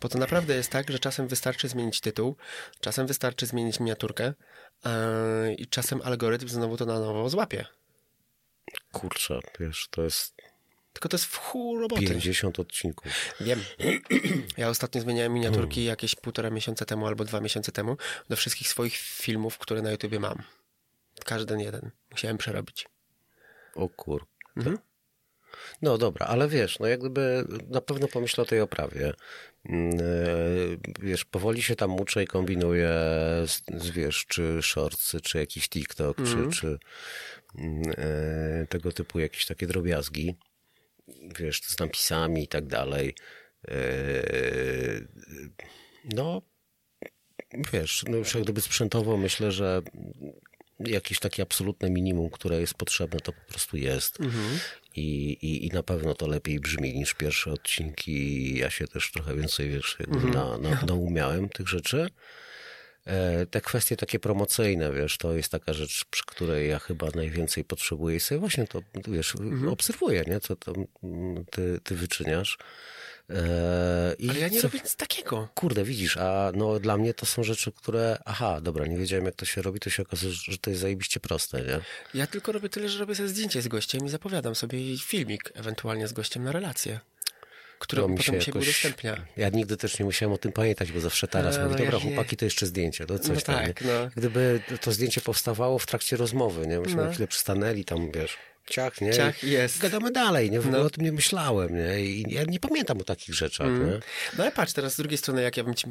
Bo 0.00 0.08
to 0.08 0.18
naprawdę 0.18 0.54
jest 0.54 0.70
tak, 0.70 0.90
że 0.90 0.98
czasem 0.98 1.28
wystarczy 1.28 1.68
zmienić 1.68 2.00
tytuł, 2.00 2.36
czasem 2.80 3.06
wystarczy 3.06 3.46
zmienić 3.46 3.80
miniaturkę 3.80 4.32
yy, 4.84 5.54
i 5.54 5.66
czasem 5.66 6.02
algorytm 6.02 6.48
znowu 6.48 6.76
to 6.76 6.86
na 6.86 7.00
nowo 7.00 7.30
złapie. 7.30 7.66
kurczę, 8.92 9.38
wiesz, 9.60 9.88
to 9.90 10.02
jest 10.02 10.34
Tylko 10.92 11.08
to 11.08 11.14
jest 11.14 11.24
w 11.26 11.36
chuj 11.36 11.80
roboty. 11.80 12.02
50 12.02 12.58
odcinków. 12.58 13.12
Wiem. 13.40 13.64
Ja 14.56 14.68
ostatnio 14.68 15.00
zmieniałem 15.00 15.32
miniaturki 15.32 15.84
jakieś 15.84 16.14
półtora 16.14 16.50
miesiąca 16.50 16.84
temu 16.84 17.06
albo 17.06 17.24
dwa 17.24 17.40
miesiące 17.40 17.72
temu 17.72 17.96
do 18.28 18.36
wszystkich 18.36 18.68
swoich 18.68 18.96
filmów, 18.96 19.58
które 19.58 19.82
na 19.82 19.90
YouTubie 19.90 20.20
mam. 20.20 20.42
Każdy 21.24 21.62
jeden. 21.62 21.90
Musiałem 22.10 22.38
przerobić. 22.38 22.88
O 23.74 23.88
kur... 23.88 24.26
Mhm. 24.56 24.78
No 25.82 25.98
dobra, 25.98 26.26
ale 26.26 26.48
wiesz, 26.48 26.78
no 26.78 26.86
jak 26.86 27.00
gdyby 27.00 27.44
na 27.68 27.80
pewno 27.80 28.08
pomyślę 28.08 28.42
o 28.42 28.46
tej 28.46 28.60
oprawie. 28.60 29.12
Mm, 29.64 29.98
e, 30.00 30.04
Wiesz, 31.02 31.24
powoli 31.24 31.62
się 31.62 31.76
tam 31.76 32.00
uczę 32.00 32.22
i 32.22 32.26
kombinuję, 32.26 32.88
z, 33.46 33.62
z, 33.76 33.90
wiesz, 33.90 34.26
czy 34.28 34.58
shortsy, 34.62 35.20
czy 35.20 35.38
jakiś 35.38 35.68
TikTok, 35.68 36.16
czy, 36.16 36.56
czy 36.60 36.78
mm, 37.58 37.82
e, 37.96 38.66
tego 38.66 38.92
typu 38.92 39.18
jakieś 39.18 39.46
takie 39.46 39.66
drobiazgi. 39.66 40.36
Wiesz, 41.38 41.60
z 41.62 41.78
napisami 41.78 42.44
i 42.44 42.48
tak 42.48 42.66
dalej. 42.66 43.14
E, 43.68 43.74
No, 46.04 46.42
wiesz, 47.72 48.04
no 48.08 48.16
już 48.16 48.34
jak 48.34 48.44
gdyby 48.44 48.60
sprzętowo 48.60 49.16
myślę, 49.16 49.52
że 49.52 49.82
jakieś 50.86 51.18
takie 51.18 51.42
absolutne 51.42 51.90
minimum, 51.90 52.30
które 52.30 52.60
jest 52.60 52.74
potrzebne, 52.74 53.20
to 53.20 53.32
po 53.32 53.40
prostu 53.48 53.76
jest. 53.76 54.18
I, 54.96 55.32
i, 55.32 55.66
I 55.66 55.68
na 55.68 55.82
pewno 55.82 56.14
to 56.14 56.26
lepiej 56.26 56.60
brzmi 56.60 56.94
niż 56.94 57.14
pierwsze 57.14 57.52
odcinki. 57.52 58.58
Ja 58.58 58.70
się 58.70 58.88
też 58.88 59.10
trochę 59.12 59.36
więcej, 59.36 59.70
wiesz, 59.70 59.96
jakby 60.00 60.26
na, 60.30 60.58
na, 60.58 60.82
naumiałem 60.86 61.48
tych 61.48 61.68
rzeczy. 61.68 62.08
E, 63.06 63.46
Te 63.46 63.60
kwestie 63.60 63.96
takie 63.96 64.18
promocyjne, 64.18 64.92
wiesz, 64.92 65.18
to 65.18 65.32
jest 65.34 65.52
taka 65.52 65.72
rzecz, 65.72 66.04
przy 66.04 66.22
której 66.26 66.68
ja 66.68 66.78
chyba 66.78 67.06
najwięcej 67.14 67.64
potrzebuję 67.64 68.16
i 68.16 68.20
sobie 68.20 68.38
właśnie 68.38 68.66
to, 68.66 68.82
wiesz, 69.08 69.34
obserwuję, 69.70 70.24
nie, 70.26 70.40
co 70.40 70.56
tam 70.56 70.74
mm, 71.02 71.44
ty, 71.50 71.80
ty 71.84 71.94
wyczyniasz. 71.94 72.58
E, 73.30 74.14
i 74.18 74.30
Ale 74.30 74.38
ja 74.38 74.48
nie 74.48 74.60
co- 74.60 74.66
robię 74.68 74.80
nic 74.84 74.96
takiego. 74.96 75.48
Kurde, 75.54 75.84
widzisz, 75.84 76.16
a 76.16 76.52
no 76.54 76.80
dla 76.80 76.96
mnie 76.96 77.14
to 77.14 77.26
są 77.26 77.42
rzeczy, 77.44 77.72
które, 77.72 78.18
aha, 78.24 78.60
dobra, 78.60 78.86
nie 78.86 78.98
wiedziałem 78.98 79.24
jak 79.24 79.34
to 79.34 79.44
się 79.44 79.62
robi, 79.62 79.80
to 79.80 79.90
się 79.90 80.02
okazuje, 80.02 80.32
że 80.32 80.58
to 80.58 80.70
jest 80.70 80.82
zajebiście 80.82 81.20
proste, 81.20 81.62
nie? 81.62 81.80
Ja 82.14 82.26
tylko 82.26 82.52
robię 82.52 82.68
tyle, 82.68 82.88
że 82.88 82.98
robię 82.98 83.14
sobie 83.14 83.28
zdjęcie 83.28 83.62
z 83.62 83.68
gościem 83.68 84.06
i 84.06 84.08
zapowiadam 84.08 84.54
sobie 84.54 84.98
filmik 84.98 85.52
ewentualnie 85.54 86.08
z 86.08 86.12
gościem 86.12 86.44
na 86.44 86.52
relację, 86.52 87.00
którą 87.78 88.08
mi 88.08 88.16
potem 88.18 88.40
się 88.40 88.50
jakoś- 88.50 88.62
udostępnia. 88.68 89.26
Ja 89.36 89.48
nigdy 89.48 89.76
też 89.76 89.98
nie 89.98 90.04
musiałem 90.04 90.32
o 90.32 90.38
tym 90.38 90.52
pamiętać, 90.52 90.92
bo 90.92 91.00
zawsze 91.00 91.28
teraz 91.28 91.58
mówię, 91.58 91.68
no 91.70 91.78
dobra, 91.78 91.98
ja 91.98 92.00
chłopaki, 92.04 92.36
to 92.36 92.44
jeszcze 92.44 92.66
zdjęcie, 92.66 93.06
to 93.06 93.18
coś 93.18 93.36
No 93.36 93.54
tam. 93.54 93.66
tak, 93.66 93.80
no. 93.84 93.90
Gdyby 94.16 94.60
to 94.80 94.92
zdjęcie 94.92 95.20
powstawało 95.20 95.78
w 95.78 95.86
trakcie 95.86 96.16
rozmowy, 96.16 96.66
nie? 96.66 96.80
Myśmy 96.80 97.04
No. 97.04 97.10
chwilę 97.12 97.28
przystanęli 97.28 97.84
tam, 97.84 98.10
wiesz, 98.12 98.36
ciach, 98.70 99.00
nie? 99.00 99.12
Ciach, 99.12 99.44
I 99.44 99.50
jest. 99.50 99.78
Gadamy 99.78 100.10
dalej, 100.10 100.50
nie? 100.50 100.60
W 100.60 100.66
ogóle 100.66 100.78
No. 100.80 100.86
o 100.86 100.90
tym 100.90 101.04
nie 101.04 101.12
myślałem, 101.12 101.74
nie? 101.76 102.00
I 102.04 102.24
ja 102.34 102.44
nie 102.44 102.60
pamiętam 102.60 102.98
o 103.00 103.04
takich 103.04 103.34
rzeczach, 103.34 103.66
nie? 103.66 104.00
No 104.38 104.42
ale 104.44 104.52
patrz, 104.52 104.72
teraz 104.72 104.92
z 104.94 104.96
drugiej 104.96 105.18
strony, 105.18 105.42
jak 105.42 105.56
ja 105.56 105.64
bym, 105.64 105.74
ci, 105.74 105.86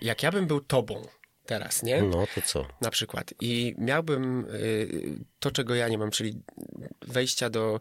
jak 0.00 0.22
ja 0.22 0.32
bym 0.32 0.46
był 0.46 0.60
tobą 0.60 1.08
teraz, 1.46 1.82
nie? 1.82 2.02
No 2.02 2.26
to 2.34 2.42
co? 2.42 2.66
Na 2.80 2.90
przykład. 2.90 3.34
I 3.40 3.74
miałbym 3.78 4.46
y, 4.54 4.88
to, 5.38 5.50
czego 5.50 5.74
ja 5.74 5.88
nie 5.88 5.98
mam, 5.98 6.10
czyli 6.10 6.42
wejścia 7.08 7.50
do 7.50 7.80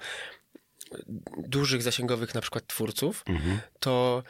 dużych, 1.37 1.81
zasięgowych 1.83 2.35
na 2.35 2.41
przykład 2.41 2.67
twórców, 2.67 3.23
to 3.79 4.23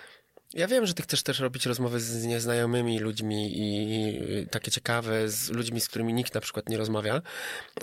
ja 0.53 0.67
wiem, 0.67 0.85
że 0.85 0.93
ty 0.93 1.03
chcesz 1.03 1.23
też 1.23 1.39
robić 1.39 1.65
rozmowy 1.65 1.99
z 1.99 2.25
nieznajomymi 2.25 2.99
ludźmi 2.99 3.51
i 3.57 4.19
takie 4.51 4.71
ciekawe 4.71 5.29
z 5.29 5.49
ludźmi, 5.49 5.81
z 5.81 5.87
którymi 5.87 6.13
nikt 6.13 6.35
na 6.35 6.41
przykład 6.41 6.69
nie 6.69 6.77
rozmawia, 6.77 7.21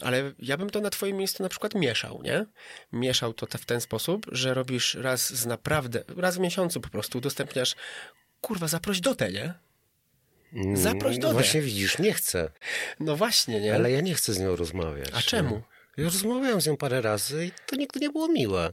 ale 0.03 0.33
ja 0.39 0.57
bym 0.57 0.71
to 0.71 0.81
na 0.81 0.91
twoim 0.91 1.17
miejscu 1.17 1.43
na 1.43 1.49
przykład 1.49 1.75
mieszał, 1.75 2.23
nie? 2.23 2.47
Mieszał 2.93 3.35
to 3.35 3.47
te- 3.47 3.59
w 3.59 3.67
ten 3.67 3.81
sposób, 3.81 4.27
że 4.33 4.55
robisz 4.55 4.95
raz 4.95 5.35
z 5.35 5.47
naprawdę, 5.47 6.05
raz 6.17 6.37
w 6.37 6.41
miesiącu 6.41 6.81
po 6.81 6.89
prostu 6.89 7.19
udostępniasz 7.19 7.75
kurwa, 8.41 8.69
zaproś 8.69 9.01
Dotę, 9.01 9.33
nie? 9.33 9.55
Zaproś 10.75 11.14
No 11.17 11.23
Dotę. 11.23 11.35
Właśnie 11.35 11.61
widzisz, 11.62 11.99
nie 11.99 12.12
chcę, 12.12 12.51
No 13.01 13.17
właśnie, 13.17 13.61
nie? 13.61 13.75
ale 13.75 13.91
ja 13.91 14.01
nie 14.01 14.14
chcę 14.14 14.33
z 14.33 14.39
nią 14.39 14.57
rozmawiać. 14.57 15.11
A 15.12 15.21
czemu? 15.23 15.57
Nie? 15.57 15.76
Ja 15.97 16.05
rozmawiałem 16.05 16.61
z 16.61 16.66
nią 16.66 16.76
parę 16.76 17.01
razy 17.01 17.47
i 17.47 17.51
to 17.66 17.76
nigdy 17.76 18.01
nie 18.01 18.11
było 18.11 18.28
miłe. 18.28 18.72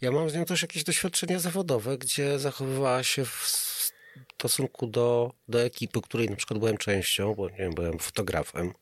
Ja 0.00 0.12
mam 0.12 0.30
z 0.30 0.34
nią 0.34 0.44
też 0.44 0.62
jakieś 0.62 0.84
doświadczenia 0.84 1.38
zawodowe, 1.38 1.98
gdzie 1.98 2.38
zachowywała 2.38 3.02
się 3.02 3.24
w 3.24 3.46
stosunku 4.38 4.86
do, 4.86 5.32
do 5.48 5.62
ekipy, 5.62 6.00
której 6.00 6.30
na 6.30 6.36
przykład 6.36 6.58
byłem 6.58 6.76
częścią, 6.76 7.34
bo 7.34 7.50
nie 7.50 7.56
wiem, 7.56 7.74
byłem 7.74 7.98
fotografem. 7.98 8.72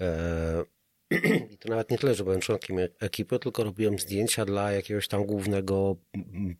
E, 0.00 0.64
I 1.52 1.58
to 1.58 1.68
nawet 1.68 1.90
nie 1.90 1.98
tyle, 1.98 2.14
że 2.14 2.24
byłem 2.24 2.40
członkiem 2.40 2.78
e- 2.78 2.88
ekipy, 3.00 3.38
tylko 3.38 3.64
robiłem 3.64 3.98
zdjęcia 3.98 4.44
dla 4.44 4.72
jakiegoś 4.72 5.08
tam 5.08 5.24
głównego 5.24 5.96
mm, 6.14 6.56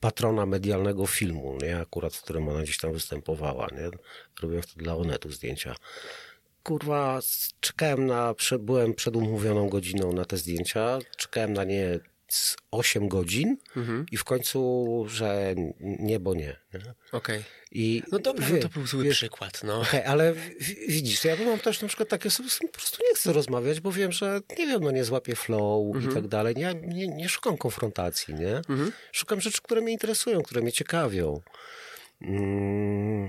patrona 0.00 0.46
medialnego 0.46 1.06
filmu, 1.06 1.58
nie? 1.62 1.78
Akurat, 1.78 2.14
w 2.14 2.22
którym 2.22 2.48
ona 2.48 2.62
gdzieś 2.62 2.78
tam 2.78 2.92
występowała, 2.92 3.68
nie? 3.72 3.90
Robiłem 4.42 4.62
wtedy 4.62 4.84
dla 4.84 4.96
Onetu 4.96 5.30
zdjęcia 5.30 5.76
kurwa, 6.64 7.20
czekałem 7.60 8.06
na, 8.06 8.34
byłem 8.58 8.94
przed 8.94 9.16
umówioną 9.16 9.68
godziną 9.68 10.12
na 10.12 10.24
te 10.24 10.36
zdjęcia, 10.36 10.98
czekałem 11.16 11.52
na 11.52 11.64
nie 11.64 12.00
z 12.28 12.56
8 12.70 13.08
godzin 13.08 13.56
i 14.12 14.16
w 14.16 14.24
końcu, 14.24 15.04
że 15.08 15.54
nie, 15.80 16.20
bo 16.20 16.34
nie. 16.34 16.56
nie? 16.74 16.94
Okej. 17.12 17.42
I 17.72 18.02
No 18.12 18.18
dobra, 18.18 18.46
wie- 18.46 18.54
no 18.54 18.60
to 18.62 18.68
był 18.68 18.86
zły 18.86 19.04
wiesz, 19.04 19.16
przykład, 19.16 19.60
no. 19.64 19.80
Okej, 19.80 20.02
ale 20.02 20.34
widzisz, 20.88 21.24
ja 21.24 21.36
mam 21.46 21.58
też 21.58 21.82
na 21.82 21.88
przykład 21.88 22.08
takie 22.08 22.28
osoby, 22.28 22.50
z 22.50 22.58
po 22.58 22.68
prostu 22.68 22.98
nie 23.08 23.14
chcę 23.14 23.32
rozmawiać, 23.32 23.80
bo 23.80 23.92
wiem, 23.92 24.12
że 24.12 24.40
nie 24.58 24.66
wiem, 24.66 24.82
no 24.84 24.90
nie 24.90 25.04
złapię 25.04 25.36
flow 25.36 25.86
Mhm. 25.96 26.10
i 26.10 26.14
tak 26.14 26.28
dalej. 26.28 26.54
Nie, 26.56 26.74
nie, 26.74 27.08
nie 27.08 27.28
szukam 27.28 27.56
konfrontacji, 27.56 28.34
nie? 28.34 28.62
Szukam 29.12 29.40
rzeczy, 29.40 29.62
które 29.62 29.80
mnie 29.80 29.92
interesują, 29.92 30.42
które 30.42 30.60
mnie 30.60 30.72
ciekawią. 30.72 31.40
Mm, 32.22 33.28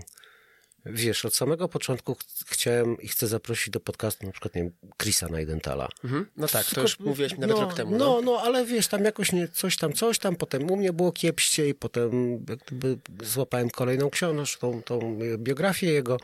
Wiesz, 0.86 1.26
od 1.26 1.36
samego 1.36 1.70
początku 1.70 2.16
ch- 2.16 2.20
chciałem 2.48 3.02
i 3.02 3.08
chcę 3.08 3.28
zaprosić 3.28 3.70
do 3.70 3.80
podcastu 3.80 4.26
na 4.26 4.32
przykład, 4.32 4.56
nie 4.56 4.62
wiem, 4.64 4.72
Chrisa 5.02 5.28
Najdentala. 5.28 5.88
Mhm. 6.04 6.26
No 6.38 6.48
tak, 6.48 6.64
to 6.64 6.70
Tylko- 6.70 6.82
już 6.82 7.00
mówiłeś 7.00 7.34
mi 7.34 7.40
nawet 7.40 7.56
no, 7.56 7.62
rok 7.62 7.74
temu. 7.74 7.98
No, 7.98 8.22
no, 8.24 8.42
ale 8.44 8.66
wiesz, 8.66 8.88
tam 8.88 9.04
jakoś 9.06 9.32
nie, 9.32 9.48
coś 9.48 9.78
tam, 9.78 9.94
coś 9.94 10.20
tam, 10.20 10.36
potem 10.36 10.72
u 10.72 10.76
mnie 10.78 10.94
było 10.94 11.12
kiepście 11.12 11.70
i 11.70 11.74
potem 11.74 12.32
jak 12.50 12.60
gdyby 12.60 12.98
złapałem 13.24 13.70
kolejną 13.70 14.10
książkę, 14.10 14.62
tą, 14.62 14.84
tą 14.84 15.20
biografię 15.38 15.88
jego, 15.92 16.18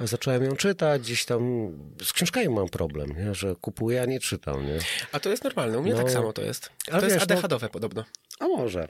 zacząłem 0.00 0.44
ją 0.44 0.56
czytać, 0.56 1.02
gdzieś 1.02 1.24
tam 1.24 1.70
z 2.02 2.12
książkami 2.12 2.48
mam 2.48 2.68
problem, 2.68 3.10
nie? 3.26 3.34
że 3.34 3.54
kupuję, 3.60 4.02
a 4.02 4.04
nie 4.04 4.20
czytam, 4.20 4.66
nie? 4.66 4.78
A 5.12 5.20
to 5.20 5.30
jest 5.30 5.44
normalne, 5.44 5.78
u 5.78 5.82
mnie 5.82 5.92
No. 5.92 5.98
tak 5.98 6.10
samo 6.10 6.32
to 6.32 6.42
jest. 6.42 6.70
Ale 6.90 7.00
to 7.00 7.06
jest 7.06 7.18
wiesz, 7.18 7.28
no- 7.28 7.34
ADHD-owe 7.34 7.68
podobno. 7.68 8.04
A 8.40 8.48
może. 8.48 8.88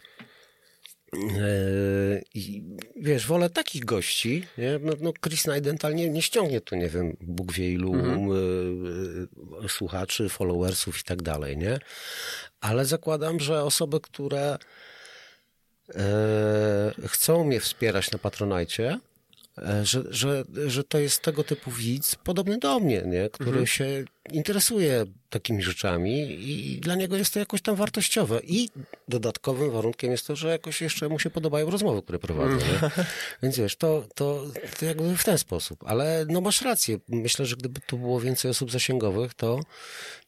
Eee, 1.12 2.22
I 2.34 2.62
wiesz, 2.96 3.26
wolę 3.26 3.50
takich 3.50 3.84
gości, 3.84 4.46
nie? 4.58 4.78
No, 4.82 4.92
no 5.00 5.12
Chris 5.24 5.46
Najdental 5.46 5.94
nie, 5.94 6.10
nie 6.10 6.22
ściągnie 6.22 6.60
tu, 6.60 6.76
nie 6.76 6.88
wiem, 6.88 7.16
Bóg 7.20 7.52
wie 7.52 7.72
ilu 7.72 7.94
e, 7.94 8.08
e, 9.64 9.68
słuchaczy, 9.68 10.28
followersów 10.28 11.00
i 11.00 11.04
tak 11.04 11.22
dalej, 11.22 11.56
nie? 11.56 11.78
Ale 12.60 12.84
zakładam, 12.84 13.40
że 13.40 13.62
osoby, 13.62 14.00
które 14.00 14.58
e, 15.94 16.92
chcą 17.08 17.44
mnie 17.44 17.60
wspierać 17.60 18.10
na 18.10 18.18
Patronajcie, 18.18 18.98
że, 19.82 20.02
że, 20.10 20.44
że 20.66 20.84
to 20.84 20.98
jest 20.98 21.22
tego 21.22 21.44
typu 21.44 21.70
widz 21.70 22.14
podobny 22.16 22.58
do 22.58 22.80
mnie, 22.80 23.02
nie? 23.06 23.28
który 23.30 23.50
Mhm. 23.50 23.66
się 23.66 24.04
interesuje 24.30 25.06
takimi 25.30 25.62
rzeczami 25.62 26.20
i 26.50 26.80
dla 26.80 26.94
niego 26.94 27.16
jest 27.16 27.34
to 27.34 27.38
jakoś 27.38 27.62
tam 27.62 27.76
wartościowe. 27.76 28.40
I 28.44 28.68
dodatkowym 29.08 29.70
warunkiem 29.70 30.10
jest 30.10 30.26
to, 30.26 30.36
że 30.36 30.48
jakoś 30.48 30.80
jeszcze 30.80 31.08
mu 31.08 31.18
się 31.18 31.30
podobają 31.30 31.70
rozmowy, 31.70 32.02
które 32.02 32.18
prowadzę. 32.18 32.56
Nie? 32.56 33.04
Więc 33.42 33.58
wiesz, 33.58 33.76
to, 33.76 34.04
to, 34.14 34.44
to 34.78 34.86
jakby 34.86 35.16
w 35.16 35.24
ten 35.24 35.38
sposób. 35.38 35.84
Ale 35.86 36.26
no 36.28 36.40
masz 36.40 36.62
rację. 36.62 36.98
Myślę, 37.08 37.46
że 37.46 37.56
gdyby 37.56 37.80
tu 37.80 37.98
było 37.98 38.20
więcej 38.20 38.50
osób 38.50 38.70
zasięgowych, 38.70 39.34
to, 39.34 39.60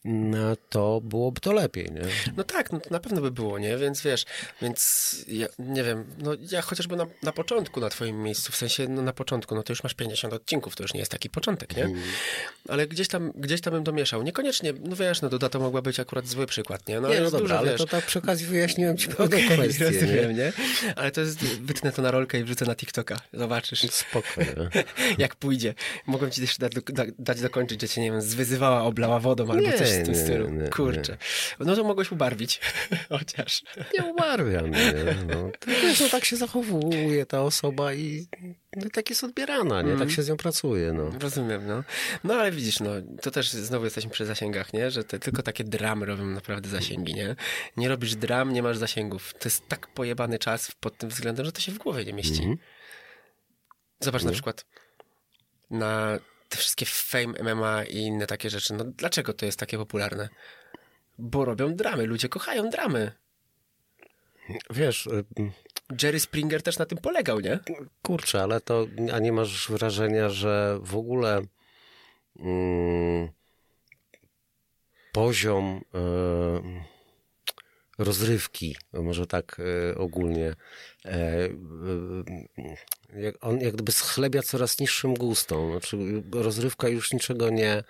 mm, 0.05 0.57
to 0.71 1.01
byłoby 1.01 1.41
to 1.41 1.53
lepiej. 1.53 1.93
Nie? 1.93 2.03
No 2.37 2.45
tak, 2.45 2.73
no 2.73 2.81
na 2.91 3.01
pewno 3.01 3.21
by 3.21 3.31
było, 3.31 3.59
nie? 3.59 3.77
Więc 3.77 4.03
wiesz, 4.03 4.25
więc 4.63 5.17
ja 5.29 5.47
nie 5.59 5.85
wiem, 5.85 6.05
no 6.19 6.33
ja 6.53 6.63
chociażby 6.63 6.97
na, 6.97 7.07
na 7.23 7.33
początku 7.33 7.81
na 7.81 7.91
twoim 7.91 8.23
miejscu, 8.23 8.53
w 8.53 8.57
sensie 8.57 8.89
no 8.89 9.03
na 9.03 9.13
początku, 9.13 9.55
no 9.55 9.63
to 9.63 9.73
już 9.73 9.83
masz 9.83 9.95
50 9.95 10.35
odcinków, 10.35 10.77
to 10.77 10.85
już 10.85 10.95
nie 10.95 11.01
jest 11.01 11.13
taki 11.13 11.31
początek, 11.31 11.77
nie? 11.77 11.89
Ale 12.69 12.87
gdzieś 12.87 13.09
tam, 13.09 13.33
gdzieś 13.35 13.61
tam 13.61 13.73
bym 13.73 13.84
domieszał. 13.85 14.23
Niekoniecznie, 14.23 14.73
no 14.85 14.97
wiesz, 14.97 15.23
no 15.23 15.29
Duda 15.29 15.49
to 15.49 15.61
mogła 15.61 15.83
być 15.83 16.01
akurat 16.01 16.27
zły 16.29 16.47
przykład, 16.47 16.89
nie? 16.89 17.01
No 17.01 17.09
nie, 17.09 17.21
no 17.21 17.25
dobra, 17.25 17.41
dużo, 17.41 17.59
ale 17.59 17.71
wiesz, 17.71 17.79
to 17.81 17.87
tak 17.87 18.07
przy 18.07 18.19
okazji 18.19 18.47
wyjaśniłem 18.47 18.97
ci 18.97 19.09
pewną 19.09 19.27
kwestię. 19.39 19.85
rozumiem, 19.85 20.29
Nie? 20.31 20.35
nie? 20.35 20.53
Ale 20.97 21.11
to 21.11 21.21
jest, 21.21 21.39
wytnę 21.45 21.93
to 21.93 22.03
na 22.03 22.11
rolkę 22.11 22.39
i 22.39 22.45
wrzucę 22.45 22.65
na 22.65 22.75
TikToka. 22.75 23.21
Zobaczysz, 23.33 23.81
Spokojnie. 23.91 24.53
jak 25.19 25.37
pójdzie. 25.37 25.75
Mogłem 26.07 26.31
ci 26.31 26.41
jeszcze 26.41 26.59
dać, 26.59 26.73
do, 26.75 26.81
da, 26.93 27.05
dać 27.19 27.41
dokończyć, 27.41 27.81
że 27.81 27.89
cię, 27.89 28.01
nie 28.01 28.11
wiem, 28.11 28.23
zwyzywała, 28.23 28.83
oblała 28.83 29.21
wodą 29.21 29.51
albo 29.51 29.63
Nie, 29.63 29.73
coś 29.73 29.89
w 29.91 30.03
tym 30.05 30.13
nie, 30.15 30.21
stylu. 30.21 30.51
nie, 30.51 30.69
Kurczę. 30.69 31.17
No 31.61 31.77
to 31.77 31.85
mogłeś 31.85 32.13
ubarwić. 32.13 32.61
Chociaż. 33.19 33.63
Nie 33.99 34.05
umarwiam. 34.05 34.71
Nie? 34.71 34.93
No, 35.27 35.51
to 35.59 35.71
wiesz, 35.83 36.01
no, 36.01 36.09
tak 36.09 36.25
się 36.25 36.37
zachowuje 36.37 37.27
ta 37.27 37.43
osoba 37.43 37.95
i 37.95 38.27
no, 38.77 38.91
tak 38.93 39.11
jest 39.11 39.25
odbierana, 39.25 39.83
nie? 39.83 39.97
Tak 39.97 40.11
się 40.11 40.23
z 40.23 40.29
nią 40.29 40.37
pracuje. 40.37 40.93
No. 40.93 41.11
Rozumiem, 41.21 41.67
no. 41.67 41.85
No 42.25 42.35
ale 42.35 42.51
widzisz, 42.53 42.81
no, 42.81 42.91
to 43.23 43.31
też 43.31 43.51
znowu 43.51 43.85
jesteśmy 43.85 44.11
przy 44.11 44.27
zasięgach, 44.27 44.73
nie? 44.73 44.91
Że 44.91 45.05
te, 45.05 45.19
tylko 45.19 45.43
takie 45.43 45.65
dramy 45.65 46.07
robią 46.07 46.27
naprawdę 46.27 46.69
zasięgi, 46.69 47.15
nie? 47.15 47.37
Nie 47.77 47.89
robisz 47.89 48.15
dram, 48.15 48.53
nie 48.53 48.63
masz 48.63 48.77
zasięgów. 48.77 49.35
To 49.35 49.41
jest 49.45 49.69
tak 49.69 49.87
pojebany 49.87 50.39
czas 50.39 50.73
pod 50.81 50.99
tym 50.99 51.09
względem, 51.09 51.47
że 51.47 51.53
to 51.53 51.61
się 51.61 51.73
w 51.73 51.79
głowie 51.79 52.05
nie 52.05 52.13
mieści. 52.13 52.39
Mhm. 52.39 52.59
Zobacz 54.01 54.23
na 54.23 54.33
przykład 54.33 54.65
na 55.71 56.19
te 56.49 56.57
wszystkie 56.57 56.87
fame 56.87 57.55
MMA 57.55 57.85
i 57.85 57.97
inne 57.97 58.27
takie 58.27 58.51
rzeczy. 58.51 58.75
No 58.75 58.85
dlaczego 58.85 59.33
to 59.33 59.47
jest 59.47 59.59
takie 59.59 59.79
popularne? 59.79 60.29
Bo 61.19 61.45
robią 61.45 61.77
dramy, 61.77 62.07
ludzie 62.07 62.29
kochają 62.29 62.71
dramy. 62.71 63.13
Wiesz, 64.71 65.07
y, 65.07 65.25
Jerry 66.03 66.21
Springer 66.21 66.63
też 66.63 66.79
na 66.79 66.87
tym 66.87 66.99
polegał, 66.99 67.41
nie? 67.41 67.59
kurczę, 68.03 68.43
ale 68.43 68.61
to, 68.61 68.87
a 69.13 69.19
nie 69.19 69.33
masz 69.33 69.71
wrażenia, 69.71 70.29
że 70.29 70.79
w 70.83 70.97
ogóle 70.97 71.43
mm, 72.39 73.29
poziom 75.13 75.81
y, 75.95 76.94
rozrywki, 77.99 78.77
może 78.93 79.27
tak 79.27 79.61
y, 79.93 79.99
ogólnie, 79.99 80.55
e, 81.05 81.49
jak, 83.17 83.35
on 83.41 83.61
jak 83.61 83.75
gdyby 83.75 83.93
schlebia 83.93 84.43
coraz 84.43 84.79
niższym 84.79 85.15
gustom. 85.15 85.71
Znaczy, 85.71 85.97
rozrywka 86.33 86.89
już 86.89 87.13
niczego 87.13 87.51
nie, 87.51 87.83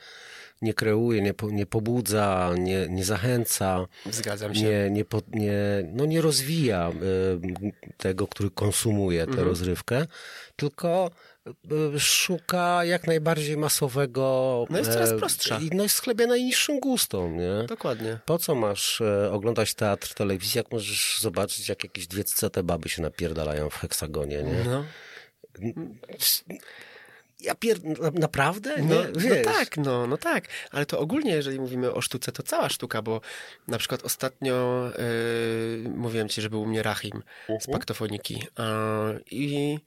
nie 0.62 0.74
kreuje, 0.74 1.22
nie, 1.22 1.34
po, 1.34 1.50
nie 1.50 1.66
pobudza, 1.66 2.54
nie, 2.58 2.88
nie 2.88 3.04
zachęca 3.04 3.86
Zgadzam 4.10 4.54
się. 4.54 4.62
nie, 4.62 4.90
nie, 4.90 5.04
po, 5.04 5.20
nie, 5.32 5.54
no 5.92 6.06
nie 6.06 6.20
rozwija 6.20 6.92
tego, 7.96 8.26
który 8.26 8.50
konsumuje 8.50 9.24
tę 9.24 9.30
Mhm. 9.30 9.48
rozrywkę, 9.48 10.06
tylko 10.56 11.10
szuka 11.98 12.84
jak 12.84 13.06
najbardziej 13.06 13.56
masowego. 13.56 14.66
No 14.70 14.78
jest 14.78 14.92
coraz 14.92 15.10
e, 15.10 15.18
prostsza. 15.18 15.58
I 15.58 15.70
no 15.76 15.82
jest 15.82 16.00
chlebia 16.02 16.26
najniższym 16.26 16.80
gustom, 16.80 17.36
nie? 17.36 17.64
Dokładnie. 17.68 18.18
Po 18.26 18.38
co 18.38 18.54
masz 18.54 19.00
e, 19.00 19.32
oglądać 19.32 19.74
teatr, 19.74 20.14
telewizję, 20.14 20.58
jak 20.58 20.72
możesz 20.72 21.20
zobaczyć, 21.20 21.68
jak 21.68 21.84
jakieś 21.84 22.06
dwie 22.06 22.24
te 22.52 22.62
baby 22.62 22.88
się 22.88 23.02
napierdalają 23.02 23.70
w 23.70 23.74
heksagonie, 23.74 24.42
nie? 24.42 24.64
No. 24.64 24.84
Ja 27.40 27.54
pier... 27.54 27.84
na- 27.84 28.10
Naprawdę? 28.10 28.76
Nie? 28.76 28.94
No, 28.94 29.02
no 29.04 29.44
tak, 29.44 29.76
no, 29.76 30.06
no 30.06 30.16
tak, 30.16 30.48
ale 30.70 30.86
to 30.86 30.98
ogólnie, 30.98 31.32
jeżeli 31.32 31.60
mówimy 31.60 31.92
o 31.92 32.00
sztuce, 32.00 32.32
to 32.32 32.42
cała 32.42 32.68
sztuka, 32.68 33.02
bo 33.02 33.20
na 33.68 33.78
przykład 33.78 34.04
ostatnio 34.04 34.84
yy, 35.84 35.90
mówiłem 35.90 36.28
ci, 36.28 36.42
że 36.42 36.50
był 36.50 36.62
u 36.62 36.66
mnie 36.66 36.82
Rahim 36.82 37.22
z 37.60 37.66
Paktofoniki 37.66 38.34
yy, 38.34 39.20
i 39.30 39.78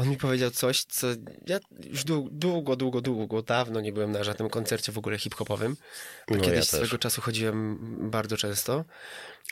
on 0.00 0.08
mi 0.08 0.16
powiedział 0.16 0.50
coś, 0.50 0.84
co 0.84 1.06
ja 1.46 1.58
już 1.90 2.04
dłu- 2.04 2.28
długo, 2.32 2.76
długo, 2.76 3.00
długo, 3.00 3.42
dawno 3.42 3.80
nie 3.80 3.92
byłem 3.92 4.12
na 4.12 4.24
żadnym 4.24 4.48
koncercie 4.50 4.92
w 4.92 4.98
ogóle 4.98 5.18
hip-hopowym. 5.18 5.76
No, 6.28 6.36
ja 6.36 6.42
kiedyś 6.42 6.68
też. 6.68 6.80
swego 6.80 6.98
czasu 6.98 7.20
chodziłem 7.20 7.78
bardzo 8.10 8.36
często. 8.36 8.84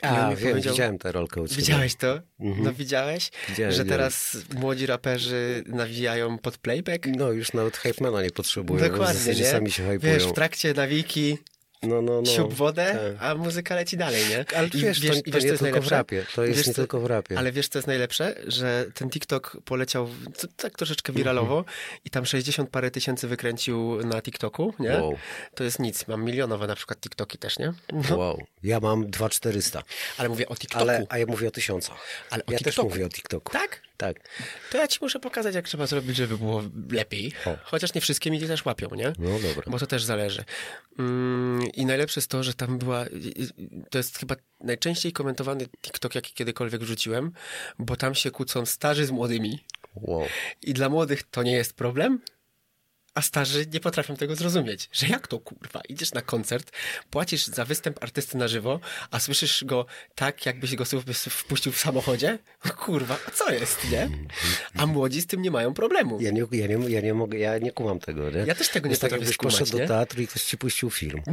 A, 0.01 0.35
wiem, 0.35 0.61
widziałem 0.61 0.97
tę 0.97 1.11
rolkę 1.11 1.41
u 1.41 1.47
ciebie. 1.47 1.61
Widziałeś 1.61 1.95
to? 1.95 2.19
Mhm. 2.39 2.63
No 2.65 2.73
widziałeś? 2.73 3.31
Widziałem, 3.49 3.71
że 3.71 3.83
widziałem. 3.83 3.99
teraz 3.99 4.37
młodzi 4.55 4.85
raperzy 4.85 5.63
nawijają 5.67 6.37
pod 6.37 6.57
playback? 6.57 7.05
No, 7.17 7.31
już 7.31 7.53
nawet 7.53 7.77
hypemana 7.77 8.23
nie 8.23 8.31
potrzebują. 8.31 8.79
w 8.85 8.91
Dokładnie, 8.91 9.19
zasadzie 9.19 9.43
nie? 9.43 9.49
sami 9.49 9.71
się 9.71 9.83
hypują. 9.87 10.13
Wiesz, 10.13 10.23
w 10.27 10.33
trakcie 10.33 10.73
nawiki 10.73 11.37
No, 11.83 12.01
no, 12.01 12.21
no. 12.21 12.25
siup 12.31 12.53
wodę, 12.53 13.15
tak. 13.19 13.29
a 13.29 13.35
muzyka 13.35 13.75
leci 13.75 13.97
dalej, 13.97 14.23
nie? 14.29 14.45
Ale 14.57 14.67
I 14.67 14.77
wiesz, 14.77 14.99
to, 15.01 15.07
to 15.07 15.13
nie 15.15 15.31
co 15.41 15.47
jest 15.47 15.63
tylko 15.63 15.81
w 15.81 15.87
rapie. 15.87 16.25
To 16.35 16.43
jest 16.45 16.57
Wiesz, 16.57 16.67
nie 16.67 16.73
tylko 16.73 16.99
w 16.99 17.05
rapie. 17.05 17.37
Ale 17.37 17.51
wiesz, 17.51 17.67
co 17.67 17.79
jest 17.79 17.87
najlepsze? 17.87 18.35
Że 18.47 18.85
ten 18.93 19.09
TikTok 19.09 19.57
poleciał 19.65 20.07
w- 20.07 20.37
to, 20.41 20.47
tak 20.57 20.77
troszeczkę 20.77 21.13
wiralowo 21.13 21.65
i 22.05 22.09
tam 22.09 22.25
60 22.25 22.69
parę 22.69 22.91
tysięcy 22.91 23.27
wykręcił 23.27 24.05
na 24.07 24.21
TikToku, 24.21 24.73
nie? 24.79 24.89
Wow. 24.91 25.15
To 25.55 25.63
jest 25.63 25.79
nic. 25.79 26.07
Mam 26.07 26.23
milionowe 26.23 26.67
na 26.67 26.75
przykład 26.75 26.99
TikToki 26.99 27.37
też, 27.37 27.59
nie? 27.59 27.73
No, 28.09 28.17
Wow. 28.17 28.43
Ja 28.63 28.79
mam 28.79 29.09
2400. 29.09 29.83
ale 30.17 30.29
mówię 30.29 30.47
o 30.49 30.55
TikToku. 30.55 30.81
Ale, 30.81 31.05
a 31.09 31.17
ja 31.17 31.25
mówię 31.25 31.47
o 31.47 31.51
tysiącach. 31.51 31.97
Ale 32.29 32.45
o 32.45 32.51
ja 32.51 32.57
też 32.57 32.65
TikToku. 32.67 32.89
mówię 32.89 33.05
o 33.05 33.09
TikToku. 33.09 33.53
Tak? 33.53 33.81
Tak. 33.99 34.29
To 34.71 34.77
ja 34.77 34.87
ci 34.87 34.99
muszę 35.01 35.19
pokazać, 35.19 35.55
jak 35.55 35.65
trzeba 35.65 35.87
zrobić, 35.87 36.17
żeby 36.17 36.37
było 36.37 36.63
lepiej. 36.91 37.33
O. 37.45 37.57
Chociaż 37.63 37.93
nie 37.93 38.01
wszystkie 38.01 38.31
mi 38.31 38.39
też 38.39 38.65
łapią, 38.65 38.89
nie? 38.95 39.13
No 39.19 39.39
dobra. 39.39 39.63
Bo 39.67 39.79
to 39.79 39.87
też 39.87 40.03
zależy. 40.03 40.43
Mm, 40.99 41.71
I 41.73 41.85
najlepsze 41.85 42.19
jest 42.19 42.31
to, 42.31 42.43
że 42.43 42.53
tam 42.53 42.77
była. 42.77 43.05
To 43.89 43.97
jest 43.97 44.17
chyba 44.17 44.35
najczęściej 44.59 45.11
komentowany 45.11 45.67
TikTok, 45.81 46.15
jaki 46.15 46.33
kiedykolwiek 46.33 46.81
wrzuciłem, 46.81 47.31
bo 47.79 47.95
tam 47.95 48.15
się 48.15 48.31
kłócą 48.31 48.65
starzy 48.65 49.05
z 49.05 49.11
młodymi. 49.11 49.59
Wow. 49.95 50.27
I 50.61 50.73
dla 50.73 50.89
młodych 50.89 51.23
to 51.23 51.43
nie 51.43 51.53
jest 51.53 51.73
problem, 51.73 52.19
a 53.13 53.21
starzy 53.21 53.65
nie 53.73 53.79
potrafią 53.79 54.15
tego 54.15 54.35
zrozumieć. 54.35 54.89
Że 54.91 55.07
jak 55.07 55.27
to 55.27 55.39
kurwa? 55.39 55.81
Idziesz 55.89 56.13
na 56.13 56.21
koncert, 56.21 56.71
płacisz 57.09 57.47
za 57.47 57.65
występ 57.65 58.03
artysty 58.03 58.37
na 58.37 58.47
żywo, 58.47 58.79
a 59.11 59.19
słyszysz 59.19 59.63
go 59.63 59.85
tak, 60.15 60.45
jakbyś 60.45 60.75
go 60.75 60.85
sobie 60.85 61.13
wpuścił 61.13 61.71
w 61.71 61.79
samochodzie? 61.79 62.39
Kurwa, 62.77 63.17
a 63.27 63.31
co 63.31 63.51
jest, 63.51 63.91
nie? 63.91 64.09
A 64.77 64.85
młodzi 64.85 65.21
z 65.21 65.27
tym 65.27 65.41
nie 65.41 65.51
mają 65.51 65.73
problemu. 65.73 66.21
Ja 66.21 66.31
nie, 66.31 66.45
ja, 66.51 66.67
nie, 66.67 66.89
ja 66.89 67.01
nie 67.01 67.13
mogę, 67.13 67.37
ja 67.37 67.57
nie 67.57 67.71
kumam 67.71 67.99
tego, 67.99 68.29
nie? 68.29 68.39
Ja 68.39 68.55
też 68.55 68.69
tego 68.69 68.87
nie 68.87 68.91
jest 68.91 69.01
tak, 69.01 69.09
potrafię 69.09 69.23
jakbyś 69.23 69.35
skumać, 69.35 69.59
poszedł 69.59 69.77
nie? 69.77 69.83
do 69.83 69.87
teatru 69.87 70.21
i 70.21 70.27
ktoś 70.27 70.43
ci 70.43 70.57
puścił 70.57 70.89
film. 70.89 71.21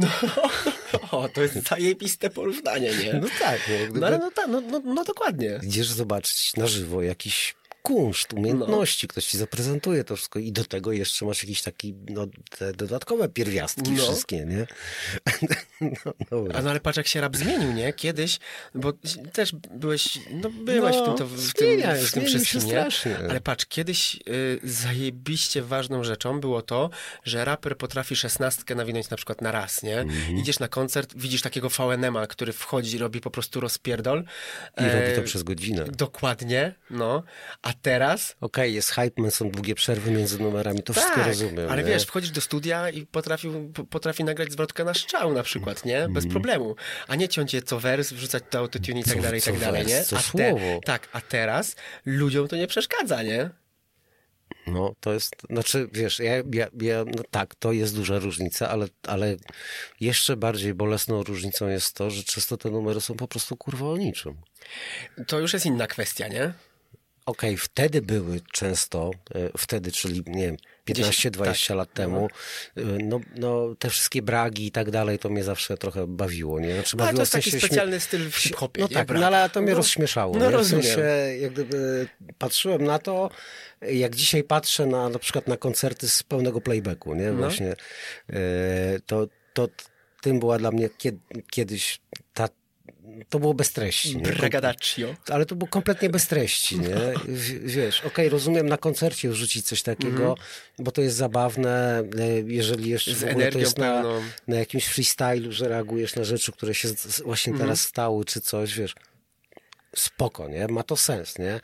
O, 1.11 1.29
to 1.29 1.41
jest 1.41 1.69
zajebiste 1.69 2.29
porównanie, 2.29 2.91
nie? 3.03 3.13
No 3.13 3.27
tak, 3.39 3.67
nie? 3.69 3.79
Gdyby 3.79 3.99
No 3.99 4.07
ale 4.07 4.17
no, 4.17 4.31
tak, 4.31 4.47
no, 4.47 4.61
no, 4.61 4.79
no 4.79 5.03
dokładnie. 5.03 5.59
Idziesz 5.63 5.87
zobaczyć 5.87 6.55
na 6.55 6.67
żywo 6.67 7.01
jakiś 7.01 7.55
kunszt, 7.87 8.33
umiejętności, 8.33 9.07
ktoś 9.07 9.25
ci 9.25 9.37
zaprezentuje 9.37 10.03
to 10.03 10.15
wszystko 10.15 10.39
i 10.39 10.51
do 10.51 10.63
tego 10.65 10.91
jeszcze 10.91 11.25
masz 11.25 11.43
jakieś 11.43 11.61
taki, 11.61 11.93
no, 12.09 12.27
te 12.57 12.73
dodatkowe 12.73 13.29
pierwiastki 13.29 13.91
No. 13.91 14.03
wszystkie, 14.03 14.45
nie? 14.45 14.65
No, 15.81 16.13
dobra. 16.31 16.61
No 16.61 16.69
ale 16.69 16.79
patrz, 16.79 16.97
jak 16.97 17.07
się 17.07 17.21
rap 17.21 17.37
zmienił, 17.37 17.73
nie? 17.73 17.93
Kiedyś, 17.93 18.39
bo 18.75 18.93
też 19.33 19.51
byłeś, 19.71 20.19
no 20.31 20.49
byłeś 20.49 20.95
No, 20.95 21.03
w 21.03 21.05
tym, 21.05 21.17
to, 21.17 21.27
w 21.27 21.53
tym, 21.53 21.81
w 22.07 22.11
tym 22.11 22.27
się 22.27 22.39
wszystkim, 22.39 22.61
nie? 22.61 22.69
strasznie. 22.69 23.17
Ale 23.29 23.41
patrz, 23.41 23.65
kiedyś 23.65 24.15
y, 24.15 24.59
zajebiście 24.63 25.61
ważną 25.61 26.03
rzeczą 26.03 26.39
było 26.39 26.61
to, 26.61 26.89
że 27.23 27.45
raper 27.45 27.77
potrafi 27.77 28.15
szesnastkę 28.15 28.75
nawinąć 28.75 29.09
na 29.09 29.17
przykład 29.17 29.41
na 29.41 29.51
raz, 29.51 29.83
nie? 29.83 29.99
Mhm. 29.99 30.37
Idziesz 30.37 30.59
na 30.59 30.67
koncert, 30.67 31.13
widzisz 31.15 31.41
takiego 31.41 31.69
VNM-a, 31.69 32.27
który 32.27 32.53
wchodzi, 32.53 32.97
robi 32.97 33.21
po 33.21 33.31
prostu 33.31 33.59
rozpierdol. 33.59 34.23
I 34.77 34.83
robi 34.83 35.15
to 35.15 35.21
E, 35.21 35.23
przez 35.23 35.43
godzinę. 35.43 35.85
Dokładnie, 35.85 36.75
no. 36.89 37.23
A 37.61 37.73
teraz 37.81 38.35
Okej, 38.41 38.73
jest 38.73 38.91
hype, 38.91 39.31
są 39.31 39.49
długie 39.51 39.75
przerwy 39.75 40.11
między 40.11 40.39
numerami, 40.39 40.83
to 40.83 40.93
wszystko 40.93 41.23
rozumiem. 41.23 41.69
ale 41.71 41.83
nie? 41.83 41.89
wiesz, 41.89 42.03
wchodzisz 42.05 42.31
do 42.31 42.41
studia 42.41 42.89
i 42.89 43.05
potrafił, 43.05 43.71
po- 43.73 43.83
potrafi 43.85 44.23
nagrać 44.23 44.51
zwrotkę 44.51 44.83
na 44.83 44.93
szczał 44.93 45.33
na 45.33 45.43
przykład, 45.43 45.85
nie? 45.85 46.09
Bez 46.09 46.27
problemu. 46.27 46.75
A 47.07 47.15
nie 47.15 47.29
ciąć 47.29 47.53
je 47.53 47.61
co 47.61 47.79
wers, 47.79 48.11
wrzucać 48.13 48.43
to 48.49 48.59
autotune 48.59 48.99
i 48.99 49.03
tak 49.03 49.15
Co- 49.15 49.21
dalej, 49.21 49.39
i 49.39 49.43
tak 49.43 49.59
dalej, 49.59 49.83
wers, 49.83 49.93
nie? 49.97 50.03
co 50.03 50.17
a 50.17 50.21
słowo. 50.21 50.79
tak, 50.85 51.07
a 51.13 51.21
teraz 51.21 51.75
ludziom 52.05 52.47
to 52.47 52.55
nie 52.55 52.67
przeszkadza, 52.67 53.23
nie? 53.23 53.49
No, 54.67 54.93
to 54.99 55.13
jest, 55.13 55.35
znaczy, 55.49 55.89
wiesz, 55.93 56.19
ja, 56.19 56.35
ja, 56.53 56.67
ja 56.81 57.03
no 57.05 57.23
tak, 57.31 57.55
to 57.55 57.71
jest 57.71 57.95
duża 57.95 58.19
różnica, 58.19 58.69
ale, 58.69 58.87
ale 59.07 59.35
jeszcze 59.99 60.37
bardziej 60.37 60.73
bolesną 60.73 61.23
różnicą 61.23 61.67
jest 61.67 61.93
to, 61.95 62.09
że 62.09 62.23
często 62.23 62.57
te 62.57 62.69
numery 62.71 63.01
są 63.01 63.13
po 63.15 63.27
prostu 63.27 63.57
kurwa 63.57 63.85
o 63.85 63.97
niczym. 63.97 64.35
To 65.27 65.39
już 65.39 65.53
jest 65.53 65.65
inna 65.65 65.87
kwestia, 65.87 66.27
nie? 66.27 66.53
Okej, 67.27 67.57
wtedy 67.57 68.01
były 68.01 68.41
często, 68.53 69.11
e, 69.35 69.49
wtedy, 69.57 69.91
czyli 69.91 70.23
nie 70.27 70.45
wiem, 70.45 70.57
15-20 70.89 71.67
tak. 71.67 71.77
lat 71.77 71.93
temu, 71.93 72.27
e, 72.77 72.81
no, 72.83 73.19
no 73.35 73.75
te 73.79 73.89
wszystkie 73.89 74.21
bragi 74.21 74.67
i 74.67 74.71
tak 74.71 74.91
dalej, 74.91 75.19
to 75.19 75.29
mnie 75.29 75.43
zawsze 75.43 75.77
trochę 75.77 76.07
bawiło, 76.07 76.59
nie? 76.59 76.73
Znaczy, 76.73 76.97
Ale 76.99 77.05
bawiło 77.05 77.15
to 77.17 77.21
jest 77.21 77.31
w 77.31 77.33
taki 77.35 77.51
sensie 77.51 77.57
śmie- 77.57 77.67
specjalny 77.67 77.99
styl 77.99 78.29
w 78.29 78.35
hip-hopie, 78.35 78.81
No 78.81 78.87
nie? 78.87 78.93
tak, 78.95 79.07
Brak. 79.07 79.21
no 79.21 79.27
ale 79.27 79.49
to 79.49 79.61
mnie 79.61 79.71
No, 79.71 79.77
rozśmieszało. 79.77 80.33
no 80.37 80.45
nie? 80.45 80.51
W 80.51 80.53
rozumiem. 80.53 80.85
sensie, 80.85 81.01
jak 81.41 81.53
gdyby 81.53 82.07
patrzyłem 82.37 82.83
na 82.83 82.99
to, 82.99 83.29
jak 83.81 84.15
dzisiaj 84.15 84.43
patrzę 84.43 84.85
na 84.85 85.09
na 85.09 85.19
przykład 85.19 85.47
na 85.47 85.57
koncerty 85.57 86.09
z 86.09 86.23
pełnego 86.23 86.61
playbacku, 86.61 87.15
nie? 87.15 87.31
No. 87.31 87.37
Właśnie, 87.37 87.75
e, 88.29 88.35
to, 89.05 89.27
to 89.53 89.67
tym 90.21 90.39
była 90.39 90.57
dla 90.57 90.71
mnie 90.71 90.89
kied, 90.89 91.15
kiedyś 91.51 91.99
ta, 92.33 92.49
to 93.29 93.39
było 93.39 93.53
bez 93.53 93.71
treści. 93.71 94.17
Bragadaccio. 94.17 95.15
Ale 95.29 95.45
to 95.45 95.55
było 95.55 95.67
kompletnie 95.67 96.09
bez 96.09 96.27
treści, 96.27 96.79
nie? 96.79 96.95
W- 97.27 97.65
Wiesz, 97.71 98.01
okej, 98.01 98.29
rozumiem 98.29 98.69
na 98.69 98.77
koncercie 98.77 99.29
wrzucić 99.29 99.65
coś 99.65 99.81
takiego, 99.81 100.35
bo 100.79 100.91
to 100.91 101.01
jest 101.01 101.15
zabawne, 101.17 102.03
e, 102.19 102.27
jeżeli 102.45 102.89
jeszcze 102.89 103.15
Z 103.15 103.19
w 103.23 103.27
ogóle 103.29 103.51
to 103.51 103.59
jest 103.59 103.77
na, 103.77 104.01
pełną. 104.01 104.21
na 104.47 104.55
jakimś 104.55 104.85
freestylu, 104.85 105.51
że 105.51 105.67
reagujesz 105.67 106.15
na 106.15 106.23
rzeczy, 106.23 106.51
które 106.51 106.73
się 106.75 106.89
właśnie 107.25 107.57
teraz 107.57 107.81
stały, 107.81 108.25
czy 108.25 108.41
coś, 108.41 108.73
wiesz. 108.73 108.95
Spoko, 109.95 110.47
nie? 110.49 110.67
Ma 110.67 110.83
to 110.83 110.97
sens, 110.97 111.39
nie? 111.39 111.59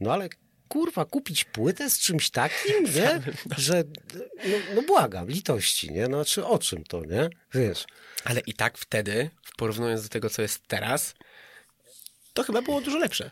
No 0.00 0.12
ale 0.12 0.28
kurwa, 0.68 1.04
kupić 1.04 1.44
płytę 1.44 1.90
z 1.90 1.98
czymś 1.98 2.30
takim, 2.30 2.84
nie? 2.84 3.20
Że, 3.58 3.84
no, 4.48 4.56
no 4.74 4.82
błagam, 4.82 5.28
litości, 5.28 5.92
nie? 5.92 6.08
No 6.08 6.24
czy 6.24 6.44
o 6.46 6.58
czym 6.58 6.84
to, 6.84 7.04
nie? 7.04 7.28
Wiesz. 7.54 7.84
Ale 8.24 8.40
i 8.40 8.54
tak 8.54 8.78
wtedy, 8.78 9.30
porównując 9.56 10.02
do 10.02 10.08
tego, 10.08 10.30
co 10.30 10.42
jest 10.42 10.66
teraz, 10.68 11.14
to 12.34 12.42
chyba 12.42 12.62
było 12.62 12.80
dużo 12.80 12.98
lepsze. 12.98 13.30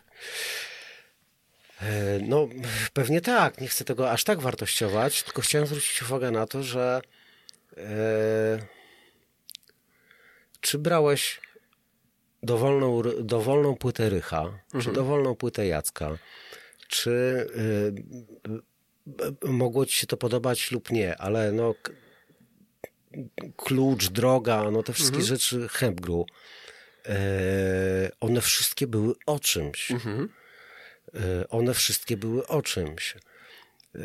E, 1.81 2.19
No, 2.21 2.47
pewnie 2.93 3.21
tak. 3.21 3.61
Nie 3.61 3.67
chcę 3.67 3.85
tego 3.85 4.11
aż 4.11 4.23
tak 4.23 4.39
wartościować, 4.39 5.23
tylko 5.23 5.41
chciałem 5.41 5.67
zwrócić 5.67 6.01
uwagę 6.01 6.31
na 6.31 6.47
to, 6.47 6.63
że 6.63 7.01
e, 7.77 8.59
czy 10.61 10.77
brałeś 10.77 11.41
dowolną, 12.43 13.01
dowolną 13.19 13.75
płytę 13.75 14.09
Rycha, 14.09 14.59
czy 14.81 14.91
dowolną 14.91 15.35
płytę 15.35 15.67
Jacka, 15.67 16.17
czy 16.87 17.47
e, 19.43 19.51
mogło 19.51 19.85
ci 19.85 19.95
się 19.95 20.07
to 20.07 20.17
podobać 20.17 20.71
lub 20.71 20.91
nie, 20.91 21.17
ale 21.17 21.51
no 21.51 21.75
klucz, 23.55 24.09
droga, 24.09 24.71
no 24.71 24.83
te 24.83 24.93
wszystkie 24.93 25.21
rzeczy 25.21 25.67
Hempgru, 25.67 26.25
e, 27.05 28.11
one 28.19 28.41
wszystkie 28.41 28.87
były 28.87 29.13
o 29.25 29.39
czymś. 29.39 29.91
E, 31.15 31.49
one 31.49 31.73
wszystkie 31.73 32.17
były 32.17 32.47
o 32.47 32.61
czymś. 32.61 33.15
E, 33.95 33.99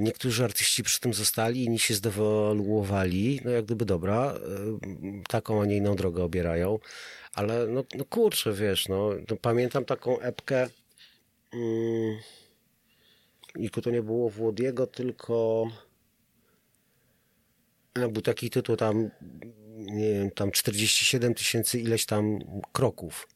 Niektórzy 0.00 0.44
artyści 0.44 0.82
przy 0.82 1.00
tym 1.00 1.14
zostali, 1.14 1.64
inni 1.64 1.78
się 1.78 1.94
zdewaluowali. 1.94 3.40
No 3.44 3.50
jak 3.50 3.64
gdyby 3.64 3.84
dobra, 3.84 4.34
e, 4.34 4.38
taką, 5.28 5.62
a 5.62 5.66
nie 5.66 5.76
inną 5.76 5.96
drogę 5.96 6.24
obierają. 6.24 6.78
Ale 7.34 7.66
no, 7.66 7.84
no 7.94 8.04
kurczę, 8.04 8.52
wiesz, 8.52 8.88
no, 8.88 9.10
no 9.30 9.36
pamiętam 9.36 9.84
taką 9.84 10.20
epkę 10.20 10.68
mm, 11.52 12.18
i 13.56 13.70
to 13.70 13.90
nie 13.90 14.02
było 14.02 14.30
Włodiego, 14.30 14.86
tylko 14.86 15.66
no, 17.98 18.08
był 18.08 18.22
taki 18.22 18.50
tytuł 18.50 18.76
tam, 18.76 19.10
nie 19.76 20.12
wiem, 20.14 20.30
tam 20.30 20.50
47 20.50 21.34
tysięcy 21.34 21.80
ileś 21.80 22.06
tam 22.06 22.38
kroków. 22.72 23.28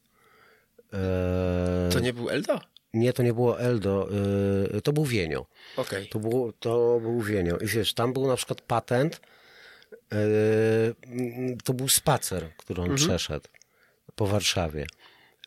E, 0.93 1.89
To 1.93 2.01
nie 2.01 2.13
był 2.13 2.31
Eldo? 2.31 2.61
nie, 2.95 3.13
to 3.13 3.23
nie 3.23 3.35
było 3.35 3.61
Eldo, 3.61 4.09
y, 4.77 4.83
to 4.83 4.93
był 4.93 5.05
Wienio. 5.05 5.47
Okej. 5.77 6.09
To, 6.09 6.19
było, 6.19 6.53
to 6.53 6.99
był 7.01 7.21
Wienio. 7.21 7.57
I 7.59 7.67
wiesz, 7.67 7.95
tam 7.95 8.13
był 8.13 8.27
na 8.27 8.37
przykład 8.37 8.61
patent, 8.61 9.21
mm, 10.11 11.59
to 11.65 11.75
był 11.75 11.89
spacer, 11.89 12.49
który 12.57 12.83
on 12.83 12.95
przeszedł 12.95 13.49
po 14.15 14.27
Warszawie. 14.27 14.87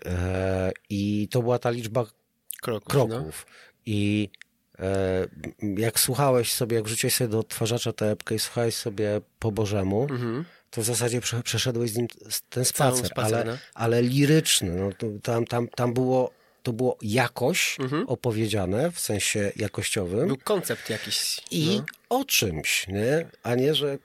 E, 0.05 0.72
I 0.89 1.28
to 1.32 1.41
była 1.41 1.59
ta 1.59 1.70
liczba 1.70 2.05
Kroków. 2.61 2.88
kroków. 2.89 3.45
I 3.86 4.30
e, 4.34 4.44
jak 5.78 5.99
słuchałeś 5.99 6.53
sobie, 6.53 6.76
jak 6.76 6.86
wrzuciłeś 6.86 7.15
sobie 7.15 7.28
do 7.28 7.39
odtwarzacza 7.39 7.93
tę 7.93 8.11
epkę 8.11 8.36
i 8.36 8.39
słuchałeś 8.39 8.76
sobie 8.76 9.21
po 9.39 9.51
Bożemu, 9.51 10.07
to 10.69 10.82
w 10.82 10.86
zasadzie 10.86 11.21
prze, 11.21 11.43
przeszedłeś 11.43 11.91
z 11.91 11.97
nim 11.97 12.07
ten 12.49 12.65
spacer, 12.65 13.07
spacer, 13.07 13.36
ale, 13.36 13.45
no. 13.45 13.57
ale 13.73 14.01
liryczny. 14.01 14.71
No, 14.71 14.89
tam, 15.23 15.45
tam, 15.45 15.67
tam 15.67 15.93
było, 15.93 16.32
to 16.63 16.73
było 16.73 16.97
jakoś 17.01 17.78
opowiedziane, 18.07 18.91
w 18.91 18.99
sensie 18.99 19.51
jakościowym 19.55 20.28
Był 20.28 20.38
koncept 20.38 20.89
jakiś. 20.89 21.41
i 21.51 21.78
no. 21.78 22.17
o 22.19 22.26
czymś, 22.26 22.88
nie? 22.88 23.26
A 23.43 23.55
nie, 23.55 23.76
że 23.76 23.97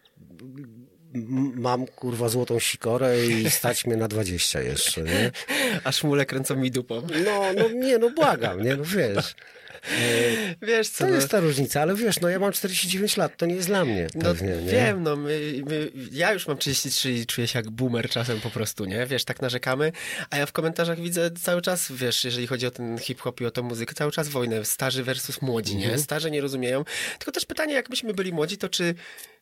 mam 1.55 1.87
kurwa 1.87 2.29
złotą 2.29 2.59
sikorę 2.59 3.27
i 3.27 3.51
stać 3.51 3.87
mnie 3.87 3.97
na 3.97 4.09
20 4.09 4.61
jeszcze, 4.61 5.03
nie? 5.03 5.31
A 5.85 5.93
szmule 5.93 6.27
kręcą 6.27 6.57
mi 6.57 6.71
dupą. 6.71 7.03
No, 7.25 7.41
no 7.57 7.68
nie, 7.68 7.99
no 7.99 8.11
błagam, 8.11 8.62
nie, 8.62 8.77
no 8.77 8.85
wiesz. 8.85 9.35
Wiesz 10.62 10.89
co, 10.89 11.05
To 11.05 11.11
no, 11.11 11.16
jest 11.16 11.31
ta 11.31 11.41
różnica, 11.41 11.83
ale 11.83 11.95
wiesz, 11.95 12.20
no 12.20 12.28
ja 12.28 12.39
mam 12.39 12.53
49 12.53 13.16
lat, 13.16 13.37
to 13.37 13.47
nie 13.47 13.55
jest 13.55 13.68
dla 13.68 13.85
mnie 13.85 14.07
no 14.14 14.22
pewnie, 14.22 14.57
nie? 14.57 14.72
wiem, 14.72 15.03
no 15.03 15.16
my, 15.16 15.62
my, 15.66 15.91
ja 16.12 16.33
już 16.33 16.47
mam 16.47 16.59
33 16.59 17.12
i 17.12 17.26
czuję 17.26 17.47
się 17.47 17.59
jak 17.59 17.70
boomer 17.70 18.11
czasem 18.11 18.41
po 18.41 18.51
prostu, 18.51 18.85
nie? 18.85 19.07
Wiesz, 19.07 19.24
tak 19.24 19.43
narzekamy, 19.43 19.93
a 20.31 20.37
ja 20.37 20.47
w 20.47 20.53
komentarzach 20.53 21.01
widzę 21.01 21.31
cały 21.31 21.62
czas, 21.62 21.93
wiesz, 21.93 22.24
jeżeli 22.24 22.47
chodzi 22.47 22.66
o 22.66 22.70
ten 22.70 22.99
hip-hop 22.99 23.41
i 23.41 23.47
o 23.47 23.51
tą 23.51 23.62
muzykę, 23.62 23.95
cały 23.95 24.12
czas 24.12 24.28
wojnę, 24.28 24.64
starzy 24.64 25.05
versus 25.05 25.43
młodzi, 25.43 25.76
nie? 25.76 25.99
Starzy 25.99 26.31
nie 26.31 26.41
rozumieją, 26.41 26.85
tylko 27.18 27.33
też 27.33 27.45
pytanie, 27.45 27.74
jak 27.74 27.91
myśmy 27.91 28.14
byli 28.14 28.33
młodzi, 28.33 28.59
to 28.59 28.68
czy 28.68 28.95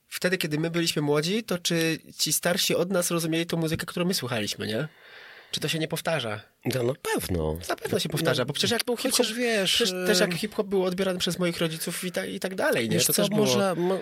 wtedy, 0.09 0.39
kiedy 0.39 0.59
my 0.59 0.71
byliśmy 0.71 1.03
młodzi, 1.03 1.45
to 1.45 1.59
czy 1.59 1.99
ci 2.19 2.33
starsi 2.33 2.75
od 2.75 2.91
nas 2.91 3.11
rozumieli 3.11 3.47
tą 3.47 3.57
muzykę, 3.57 3.87
którą 3.87 4.07
my 4.07 4.15
słuchaliśmy, 4.15 4.67
nie? 4.67 4.89
Czy 5.51 5.61
to 5.61 5.69
się 5.69 5.79
nie 5.79 5.89
powtarza? 5.89 6.41
No, 6.75 6.83
no 6.83 6.95
pewno. 7.15 7.59
Na 7.69 7.77
pewno 7.77 7.99
się 7.99 8.09
powtarza, 8.09 8.45
bo 8.45 8.53
przecież 8.53 8.71
jak 8.71 8.85
był 8.85 8.97
hip-hop, 8.97 9.27
wiesz, 9.27 9.75
przecież 9.75 9.95
e, 9.95 10.07
też 10.07 10.21
jak 10.21 10.35
hip-hop 10.35 10.67
był 10.67 10.85
odbierany 10.85 11.19
przez 11.19 11.39
moich 11.39 11.59
rodziców 11.59 12.05
i, 12.05 12.13
ta, 12.13 12.27
i 12.27 12.41
tak 12.41 12.55
dalej, 12.55 12.89
nie? 12.89 13.01
To 13.01 13.13
co, 13.13 13.29
było... 13.29 13.41
może, 13.41 13.75
mo, 13.75 13.99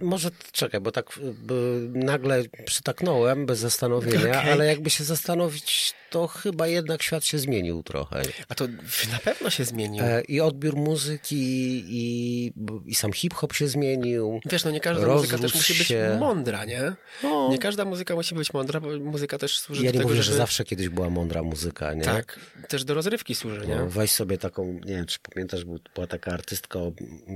może, 0.00 0.30
czekaj, 0.52 0.80
bo 0.80 0.92
tak 0.92 1.06
b, 1.20 1.54
nagle 1.94 2.42
przytaknąłem 2.64 3.46
bez 3.46 3.58
zastanowienia, 3.58 4.38
Okej. 4.38 4.52
ale 4.52 4.66
jakby 4.66 4.90
się 4.90 5.04
zastanowić, 5.04 5.94
to 6.10 6.26
chyba 6.26 6.66
jednak 6.66 7.02
świat 7.02 7.24
się 7.24 7.38
zmienił 7.38 7.82
trochę. 7.82 8.22
A 8.48 8.54
to 8.54 8.66
na 9.12 9.18
pewno 9.24 9.50
się 9.50 9.64
zmienił. 9.64 10.04
E, 10.04 10.20
I 10.20 10.40
odbiór 10.40 10.76
muzyki, 10.76 11.84
i, 11.88 12.52
i 12.86 12.94
sam 12.94 13.12
hip-hop 13.12 13.52
się 13.52 13.68
zmienił. 13.68 14.40
Wiesz, 14.46 14.64
no 14.64 14.70
nie 14.70 14.80
każda 14.80 15.06
muzyka 15.06 15.38
też 15.38 15.54
musi 15.54 15.74
być 15.74 15.86
się. 15.86 16.16
mądra, 16.20 16.64
nie? 16.64 16.92
No. 17.22 17.48
Nie 17.50 17.58
każda 17.58 17.84
muzyka 17.84 18.14
musi 18.14 18.34
być 18.34 18.52
mądra, 18.52 18.80
bo 18.80 18.98
muzyka 18.98 19.38
też 19.38 19.58
służy 19.58 19.84
Ja 19.84 19.90
do 19.90 19.94
nie 19.94 19.98
tego, 19.98 20.08
mówię, 20.08 20.22
żeby... 20.22 20.32
że 20.32 20.38
zawsze 20.38 20.64
kiedyś 20.64 20.88
była 20.88 21.10
mądra 21.10 21.42
muzyka, 21.50 21.94
nie? 21.94 22.02
Tak, 22.02 22.40
też 22.68 22.84
do 22.84 22.94
rozrywki 22.94 23.34
służy, 23.34 23.66
nie? 23.66 23.76
No, 23.76 23.86
weź 23.86 24.10
sobie 24.12 24.38
taką, 24.38 24.72
nie 24.72 24.94
wiem, 24.94 25.06
czy 25.06 25.18
pamiętasz, 25.34 25.64
był- 25.64 25.78
była 25.94 26.06
taka 26.06 26.32
artystka 26.32 26.78
o 26.78 26.92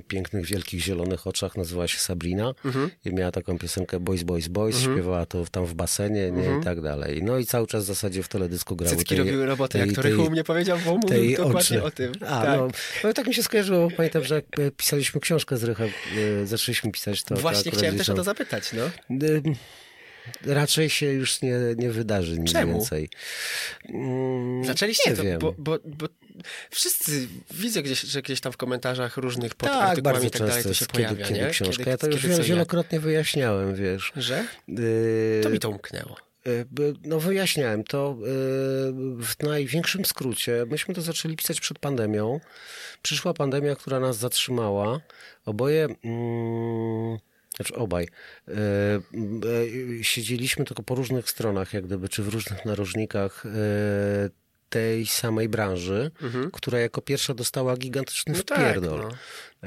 pięknych, 0.08 0.46
wielkich, 0.46 0.80
zielonych 0.80 1.26
oczach, 1.26 1.56
nazywała 1.56 1.88
się 1.88 1.98
Sabrina 1.98 2.54
Mhm. 2.64 2.90
i 3.04 3.10
miała 3.14 3.30
taką 3.30 3.58
piosenkę 3.58 4.00
Boys, 4.00 4.22
Boys, 4.22 4.48
Boys, 4.48 4.80
śpiewała 4.80 5.26
to 5.26 5.44
tam 5.50 5.66
w 5.66 5.74
basenie, 5.74 6.30
nie, 6.30 6.58
i 6.60 6.64
tak 6.64 6.80
dalej. 6.80 7.22
No 7.22 7.38
i 7.38 7.46
cały 7.46 7.66
czas 7.66 7.84
w 7.84 7.86
zasadzie 7.86 8.22
w 8.22 8.28
teledysku 8.28 8.76
grały 8.76 8.96
Cycki 8.96 9.08
tej- 9.08 9.18
robiły 9.18 9.46
robotę, 9.46 9.78
jak 9.78 9.92
to 9.92 10.02
Rychu 10.02 10.30
mnie 10.30 10.44
powiedział, 10.44 10.78
bo 10.84 10.96
mówił 10.96 11.36
dokładnie 11.36 11.60
oczy. 11.60 11.82
o 11.82 11.90
tym. 11.90 12.12
A, 12.20 12.42
tak. 12.42 12.58
no, 12.58 12.68
no 13.04 13.12
tak 13.12 13.26
mi 13.26 13.34
się 13.34 13.42
skojarzyło, 13.42 13.88
pamiętam, 13.96 14.24
że 14.24 14.34
jak 14.34 14.44
e, 14.58 14.70
pisaliśmy 14.70 15.20
książkę 15.20 15.56
z 15.56 15.64
Rychem, 15.64 15.88
e, 16.42 16.46
zaczęliśmy 16.46 16.92
pisać 16.92 17.22
to. 17.22 17.34
to 17.34 17.40
Właśnie 17.40 17.58
akurat 17.60 17.78
chciałem 17.78 17.98
też 17.98 18.08
o 18.08 18.14
to 18.14 18.22
zapytać, 18.24 18.70
no. 18.72 18.90
Raczej 20.46 20.90
się 20.90 21.06
już 21.06 21.42
nie, 21.42 21.54
nie 21.76 21.90
wydarzy 21.90 22.38
nic 22.38 22.52
Czemu? 22.52 22.72
więcej. 22.72 23.08
Mm, 23.88 24.64
Zaczęliście 24.64 25.10
nie 25.10 25.16
to, 25.16 25.22
wiem. 25.22 25.38
bo, 25.38 25.54
bo, 25.58 25.78
bo 25.84 26.06
wszyscy 26.70 27.28
widzę 27.50 27.82
gdzieś, 27.82 28.00
że 28.00 28.22
gdzieś 28.22 28.40
tam 28.40 28.52
w 28.52 28.56
komentarzach 28.56 29.16
różnych 29.16 29.54
pod 29.54 29.68
tak, 29.68 30.00
bardzo 30.00 30.26
i 30.26 30.30
tak 30.30 30.46
dalej 30.46 30.62
to 30.62 30.74
się 30.74 30.86
kiedy, 30.86 30.92
pojawia, 31.04 31.26
kiedy 31.26 31.40
nie? 31.40 31.50
książka. 31.50 31.76
Kiedy- 31.76 31.90
ja 31.90 31.96
to 31.96 32.06
już 32.06 32.24
jak. 32.24 32.42
wielokrotnie 32.42 33.00
wyjaśniałem, 33.00 33.74
wiesz. 33.74 34.12
Że? 34.16 34.44
Y, 34.68 35.40
To 35.42 35.50
mi 35.50 35.58
to 35.58 35.70
umknęło. 35.70 36.16
y, 36.46 36.64
No 37.04 37.20
wyjaśniałem 37.20 37.84
to 37.84 38.16
y, 38.18 38.22
w 39.22 39.32
największym 39.42 40.04
skrócie. 40.04 40.64
Myśmy 40.70 40.94
to 40.94 41.02
zaczęli 41.02 41.36
pisać 41.36 41.60
przed 41.60 41.78
pandemią. 41.78 42.40
Przyszła 43.02 43.34
pandemia, 43.34 43.76
która 43.76 44.00
nas 44.00 44.16
zatrzymała. 44.16 45.00
Oboje... 45.46 45.88
Mm, 46.04 47.18
znaczy 47.56 47.74
obaj. 47.74 48.08
y, 48.48 48.52
y, 50.00 50.04
siedzieliśmy 50.04 50.64
tylko 50.64 50.82
po 50.82 50.94
różnych 50.94 51.30
stronach, 51.30 51.72
jak 51.72 51.86
gdyby, 51.86 52.08
czy 52.08 52.22
w 52.22 52.28
różnych 52.28 52.64
narożnikach 52.64 53.46
y, 53.46 53.50
tej 54.68 55.06
samej 55.06 55.48
branży, 55.48 56.10
która 56.52 56.78
jako 56.80 57.02
pierwsza 57.02 57.34
dostała 57.34 57.76
gigantyczny 57.76 58.34
No 58.36 58.42
tak, 58.42 58.58
wpierdol. 58.58 59.00
no. 59.00 59.08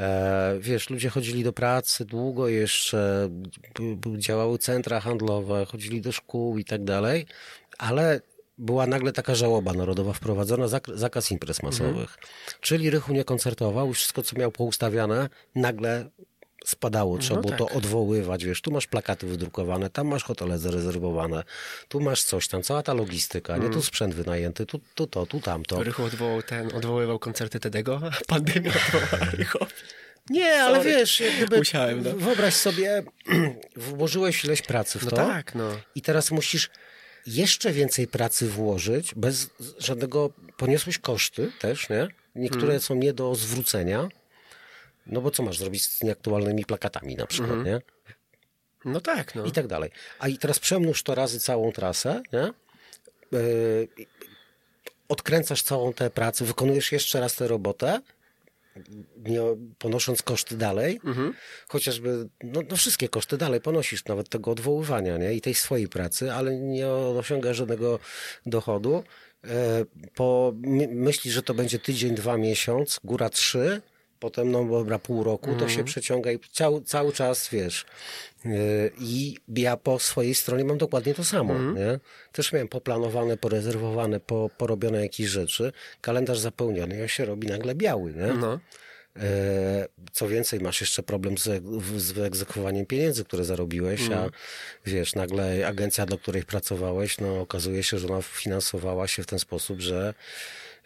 E, 0.01 0.57
wiesz, 0.59 0.89
ludzie 0.89 1.09
chodzili 1.09 1.43
do 1.43 1.53
pracy 1.53 2.05
długo 2.05 2.47
jeszcze, 2.47 3.30
działały 4.18 4.57
centra 4.57 4.99
handlowe, 4.99 5.65
chodzili 5.65 6.01
do 6.01 6.11
szkół 6.11 6.57
i 6.57 6.65
tak 6.65 6.84
dalej, 6.84 7.26
ale 7.77 8.22
była 8.57 8.88
nagle 8.88 9.11
taka 9.11 9.35
żałoba 9.35 9.73
narodowa 9.73 10.14
wprowadzona, 10.14 10.65
zak- 10.65 10.95
zakaz 10.97 11.31
imprez 11.31 11.64
masowych. 11.64 12.18
Czyli 12.61 12.89
Rychu 12.89 13.14
nie 13.14 13.23
koncertował, 13.23 13.93
wszystko, 13.93 14.22
co 14.23 14.39
miał 14.39 14.51
poustawiane, 14.51 15.30
nagle 15.55 16.09
spadało, 16.65 17.17
trzeba 17.17 17.35
No 17.35 17.41
było 17.41 17.57
tak. 17.57 17.59
to 17.59 17.69
odwoływać, 17.77 18.45
wiesz, 18.45 18.61
tu 18.61 18.71
masz 18.71 18.88
plakaty 18.88 19.27
wydrukowane, 19.27 19.89
tam 19.89 20.07
masz 20.07 20.23
hotele 20.23 20.57
zarezerwowane, 20.59 21.43
tu 21.88 21.99
masz 21.99 22.23
coś 22.23 22.47
tam, 22.47 22.63
cała 22.63 22.84
ta 22.84 22.93
logistyka, 22.93 23.57
nie, 23.57 23.69
tu 23.69 23.81
sprzęt 23.81 24.13
wynajęty, 24.15 24.65
tu, 24.65 24.79
tu 24.95 25.07
to, 25.07 25.25
tu 25.25 25.39
tamto. 25.41 25.84
Rychu 25.84 26.03
odwołał 26.03 26.43
ten, 26.43 26.75
odwoływał 26.75 27.19
koncerty 27.19 27.59
Tedego, 27.59 28.01
a 28.03 28.25
pandemia 28.27 28.71
odwołała 28.71 29.31
Rychowi. 29.38 29.71
Nie, 30.29 30.53
ale 30.63 30.77
Sorry. 30.77 30.89
wiesz, 30.89 31.19
jak 31.19 31.35
gdyby 31.38 31.57
Musiałem, 31.57 32.03
no. 32.03 32.11
wyobraź 32.15 32.53
sobie, 32.53 33.03
włożyłeś 33.75 34.43
ileś 34.45 34.61
pracy 34.61 34.99
w 34.99 35.03
No 35.03 35.09
to 35.09 35.15
tak, 35.15 35.55
no. 35.55 35.69
i 35.95 36.01
teraz 36.01 36.31
musisz 36.31 36.69
jeszcze 37.27 37.71
więcej 37.71 38.07
pracy 38.07 38.47
włożyć, 38.47 39.15
bez 39.15 39.49
żadnego, 39.79 40.29
poniosłeś 40.57 40.97
koszty 40.97 41.51
też, 41.59 41.89
nie? 41.89 42.07
Niektóre 42.35 42.63
Mhm. 42.63 42.79
są 42.81 42.95
nie 42.95 43.13
do 43.13 43.35
zwrócenia, 43.35 44.09
no 45.09 45.21
bo 45.21 45.31
co 45.31 45.43
masz 45.43 45.57
zrobić 45.57 45.85
z 45.85 46.03
nieaktualnymi 46.03 46.65
plakatami 46.65 47.15
na 47.15 47.25
przykład, 47.27 47.51
Mhm. 47.51 47.65
nie? 47.75 47.81
No 48.85 49.01
tak, 49.01 49.35
no. 49.35 49.45
I 49.45 49.51
tak 49.51 49.67
dalej. 49.67 49.91
A 50.19 50.27
i 50.27 50.38
teraz 50.38 50.59
przemnóż 50.59 51.03
to 51.03 51.15
razy 51.15 51.39
całą 51.39 51.71
trasę, 51.71 52.21
nie? 52.34 52.51
Yy, 53.31 53.88
odkręcasz 55.09 55.61
całą 55.63 55.93
tę 55.93 56.09
pracę, 56.09 56.45
wykonujesz 56.45 56.91
jeszcze 56.91 57.19
raz 57.19 57.35
tę 57.35 57.47
robotę, 57.47 58.01
nie 59.17 59.39
ponosząc 59.79 60.21
koszty 60.21 60.57
dalej, 60.57 60.99
chociażby, 61.67 62.29
no, 62.43 62.61
no 62.69 62.75
wszystkie 62.75 63.09
koszty 63.09 63.38
dalej 63.38 63.61
ponosisz, 63.61 64.05
nawet 64.05 64.29
tego 64.29 64.51
odwoływania, 64.51 65.17
nie? 65.17 65.34
I 65.34 65.41
tej 65.41 65.53
swojej 65.53 65.88
pracy, 65.88 66.34
ale 66.34 66.55
nie 66.55 66.88
osiągasz 66.89 67.57
żadnego 67.57 67.99
dochodu. 68.45 69.03
E, 69.43 69.85
Po, 70.15 70.53
my, 70.57 70.88
myślisz, 70.91 71.34
że 71.34 71.43
to 71.43 71.53
będzie 71.53 71.79
tydzień, 71.79 72.15
dwa, 72.15 72.38
miesiąc, 72.38 72.99
góra 73.03 73.29
trzy, 73.29 73.81
potem, 74.19 74.52
no 74.52 74.65
dobra, 74.65 74.99
pół 74.99 75.23
roku, 75.23 75.56
to 75.56 75.69
się 75.69 75.84
przeciąga 75.84 76.31
i 76.31 76.39
cały, 76.52 76.81
cały 76.81 77.14
czas, 77.14 77.49
wiesz. 77.49 77.85
Yy, 78.45 78.52
I 78.99 79.38
ja 79.56 79.77
po 79.77 79.99
swojej 79.99 80.35
stronie 80.35 80.64
mam 80.65 80.77
dokładnie 80.77 81.14
to 81.14 81.23
samo, 81.23 81.53
nie? 81.73 81.99
Też 82.31 82.53
miałem 82.53 82.68
poplanowane, 82.68 83.38
porezerwowane, 83.38 84.19
po, 84.19 84.49
porobione 84.57 85.02
jakieś 85.02 85.27
rzeczy, 85.27 85.72
kalendarz 86.02 86.39
zapełniony 86.39 86.98
i 86.98 87.02
on 87.02 87.07
się 87.07 87.26
robi 87.26 87.48
nagle 87.48 87.76
biały, 87.76 88.14
nie? 88.14 88.34
No. 88.34 88.60
E, 89.19 89.88
Co 90.14 90.27
więcej, 90.27 90.60
masz 90.60 90.81
jeszcze 90.81 91.03
problem 91.03 91.38
z, 91.38 91.64
z 91.98 92.11
wyegzekwowaniem 92.11 92.85
pieniędzy, 92.85 93.23
które 93.26 93.44
zarobiłeś, 93.45 94.02
a 94.11 94.30
wiesz, 94.85 95.15
nagle 95.15 95.68
agencja, 95.68 96.06
dla 96.06 96.18
której 96.18 96.44
pracowałeś, 96.44 97.18
no 97.19 97.41
okazuje 97.41 97.84
się, 97.84 97.99
że 97.99 98.07
ona 98.07 98.22
finansowała 98.22 99.07
się 99.07 99.23
w 99.23 99.26
ten 99.26 99.39
sposób, 99.39 99.80
że 99.80 100.14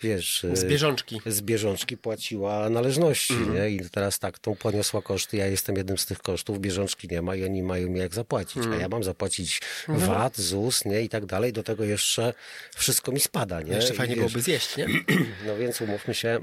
wiesz... 0.01 0.45
Z 0.53 0.65
bieżączki. 0.65 1.21
z 1.25 1.41
bieżączki 1.41 1.97
płaciła 1.97 2.69
należności, 2.69 3.33
nie? 3.53 3.69
I 3.69 3.89
teraz 3.89 4.19
tak, 4.19 4.39
tą 4.39 4.55
poniosła 4.55 5.01
koszty, 5.01 5.37
ja 5.37 5.47
jestem 5.47 5.75
jednym 5.75 5.97
z 5.97 6.05
tych 6.05 6.19
kosztów, 6.19 6.59
bieżączki 6.59 7.07
nie 7.11 7.21
ma 7.21 7.35
i 7.35 7.43
oni 7.43 7.63
mają 7.63 7.89
mi 7.89 7.99
jak 7.99 8.13
zapłacić, 8.13 8.63
a 8.73 8.75
ja 8.75 8.89
mam 8.89 9.03
zapłacić 9.03 9.61
VAT, 9.87 10.37
ZUS, 10.37 10.85
nie? 10.85 11.01
I 11.01 11.09
tak 11.09 11.25
dalej, 11.25 11.53
do 11.53 11.63
tego 11.63 11.83
jeszcze 11.83 12.33
wszystko 12.75 13.11
mi 13.11 13.19
spada, 13.19 13.61
nie? 13.61 13.73
Jeszcze 13.73 13.93
I 13.93 13.97
fajnie 13.97 14.15
wiesz, 14.15 14.23
byłoby 14.23 14.41
zjeść, 14.41 14.77
nie? 14.77 14.87
no 15.47 15.57
więc 15.57 15.81
umówmy 15.81 16.13
się, 16.13 16.29
e, 16.29 16.41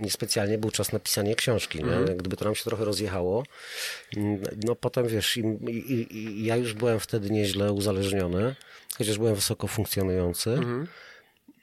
niespecjalnie 0.00 0.58
był 0.58 0.70
czas 0.70 0.92
na 0.92 0.98
pisanie 0.98 1.34
książki. 1.34 1.78
Nie? 1.84 2.14
Gdyby 2.14 2.36
to 2.36 2.44
nam 2.44 2.54
się 2.54 2.64
trochę 2.64 2.84
rozjechało, 2.84 3.44
mm, 4.16 4.40
no 4.64 4.74
potem 4.74 5.08
wiesz, 5.08 5.36
i, 5.36 5.40
i, 5.40 6.16
i 6.16 6.44
ja 6.44 6.56
już 6.56 6.74
byłem 6.74 7.00
wtedy 7.00 7.30
nieźle 7.30 7.72
uzależniony, 7.72 8.54
chociaż 8.98 9.18
byłem 9.18 9.34
wysoko 9.34 9.66
funkcjonujący. 9.66 10.58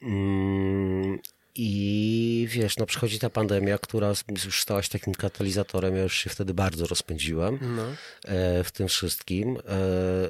Mm, 0.01 1.19
I 1.55 2.47
wiesz, 2.51 2.77
no 2.77 2.85
przychodzi 2.85 3.19
ta 3.19 3.29
pandemia, 3.29 3.77
która 3.77 4.13
już 4.45 4.61
stała 4.61 4.81
się 4.83 4.89
takim 4.89 5.13
katalizatorem, 5.15 5.95
ja 5.95 6.03
już 6.03 6.17
się 6.17 6.29
wtedy 6.29 6.53
bardzo 6.53 6.87
rozpędziłem 6.87 7.59
No. 7.75 7.83
e, 8.25 8.63
w 8.63 8.71
tym 8.71 8.87
wszystkim. 8.87 9.57
E, 9.57 10.29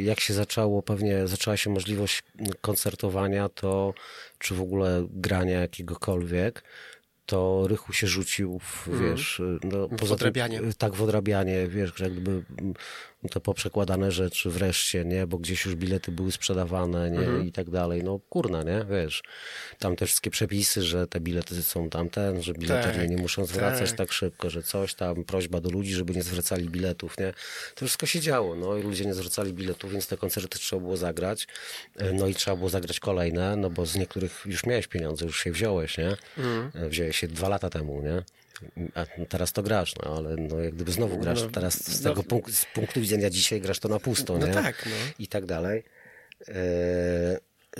Jak 0.00 0.20
się 0.20 0.34
zaczęło, 0.34 0.82
pewnie 0.82 1.26
zaczęła 1.28 1.56
się 1.56 1.70
możliwość 1.70 2.22
koncertowania, 2.60 3.48
to 3.48 3.94
czy 4.38 4.54
w 4.54 4.60
ogóle 4.60 5.06
grania 5.10 5.60
jakiegokolwiek, 5.60 6.62
to 7.26 7.64
Rychu 7.68 7.92
się 7.92 8.06
rzucił 8.06 8.58
w, 8.58 8.88
wiesz, 9.00 9.42
no, 9.64 9.88
poza 9.88 10.00
tym- 10.04 10.12
odrabianie. 10.14 10.60
tak, 10.78 10.94
w 10.94 11.02
odrabianie, 11.02 11.68
wiesz, 11.68 11.92
że 11.96 12.04
jakby 12.04 12.42
te 13.30 13.40
poprzekładane 13.40 14.12
rzeczy 14.12 14.50
wreszcie, 14.50 15.04
nie, 15.04 15.26
bo 15.26 15.38
gdzieś 15.38 15.64
już 15.64 15.74
bilety 15.74 16.12
były 16.12 16.32
sprzedawane, 16.32 17.10
nie, 17.10 17.46
i 17.48 17.52
tak 17.52 17.70
dalej, 17.70 18.04
no 18.04 18.20
kurna, 18.28 18.62
nie, 18.62 18.86
wiesz, 18.90 19.22
tam 19.78 19.96
te 19.96 20.06
wszystkie 20.06 20.30
przepisy, 20.30 20.82
że 20.82 21.06
te 21.06 21.20
bilety 21.20 21.62
są 21.62 21.90
tamten, 21.90 22.42
że 22.42 22.52
bileterzy 22.52 22.98
Tak, 22.98 23.10
nie 23.10 23.16
muszą 23.16 23.46
zwracać 23.46 23.88
tak. 23.90 23.98
tak 23.98 24.12
szybko, 24.12 24.50
że 24.50 24.62
coś 24.62 24.94
tam, 24.94 25.24
prośba 25.24 25.60
do 25.60 25.70
ludzi, 25.70 25.94
żeby 25.94 26.14
nie 26.14 26.22
zwracali 26.22 26.68
biletów, 26.68 27.18
nie, 27.18 27.32
to 27.74 27.84
wszystko 27.86 28.06
się 28.06 28.20
działo, 28.20 28.54
no 28.54 28.76
i 28.76 28.82
ludzie 28.82 29.04
nie 29.04 29.14
zwracali 29.14 29.52
biletów, 29.52 29.92
więc 29.92 30.06
te 30.06 30.16
koncerty 30.16 30.58
trzeba 30.58 30.82
było 30.82 30.96
zagrać, 30.96 31.46
E, 31.96 32.12
no 32.12 32.26
i 32.26 32.34
trzeba 32.34 32.56
było 32.56 32.68
zagrać 32.68 33.00
kolejne, 33.00 33.56
no 33.56 33.70
bo 33.70 33.86
z 33.86 33.96
niektórych 33.96 34.42
już 34.46 34.66
miałeś 34.66 34.86
pieniądze, 34.86 35.24
już 35.24 35.42
się 35.44 35.52
wziąłeś, 35.52 35.98
nie, 35.98 36.16
E, 36.74 36.88
wziąłeś 36.88 37.16
się 37.16 37.28
dwa 37.28 37.48
lata 37.48 37.70
temu, 37.70 38.02
nie, 38.02 38.22
teraz 39.28 39.52
to 39.52 39.62
grasz, 39.62 39.94
no 39.96 40.16
ale 40.16 40.36
no, 40.36 40.60
jak 40.60 40.74
gdyby 40.74 40.92
znowu 40.92 41.18
grasz, 41.18 41.42
No, 41.42 41.50
teraz 41.50 41.84
z 41.84 42.04
no. 42.04 42.10
tego 42.10 42.22
punktu, 42.22 42.52
z 42.52 42.66
punktu 42.74 43.00
widzenia 43.00 43.30
dzisiaj 43.30 43.60
grasz 43.60 43.78
to 43.78 43.88
na 43.88 44.00
pusto, 44.00 44.38
No 44.38 44.46
nie? 44.46 44.52
tak, 44.52 44.86
no. 44.86 44.92
I 45.18 45.28
tak 45.28 45.46
dalej. 45.46 45.84
E, 46.48 46.54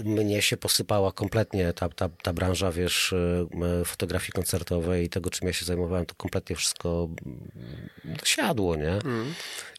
mnie 0.05 0.43
się 0.43 0.57
posypała 0.57 1.13
kompletnie 1.13 1.73
ta, 1.73 1.89
ta, 1.89 2.09
ta 2.09 2.33
branża, 2.33 2.73
wiesz, 2.73 3.13
e, 3.13 3.85
fotografii 3.85 4.33
koncertowej 4.33 5.05
i 5.05 5.09
tego, 5.09 5.31
czym 5.31 5.47
ja 5.49 5.53
się 5.55 5.65
zajmowałem, 5.65 6.07
to 6.07 6.15
kompletnie 6.15 6.57
wszystko 6.57 7.09
mm, 7.27 8.17
siadło, 8.25 8.77
nie? 8.77 8.99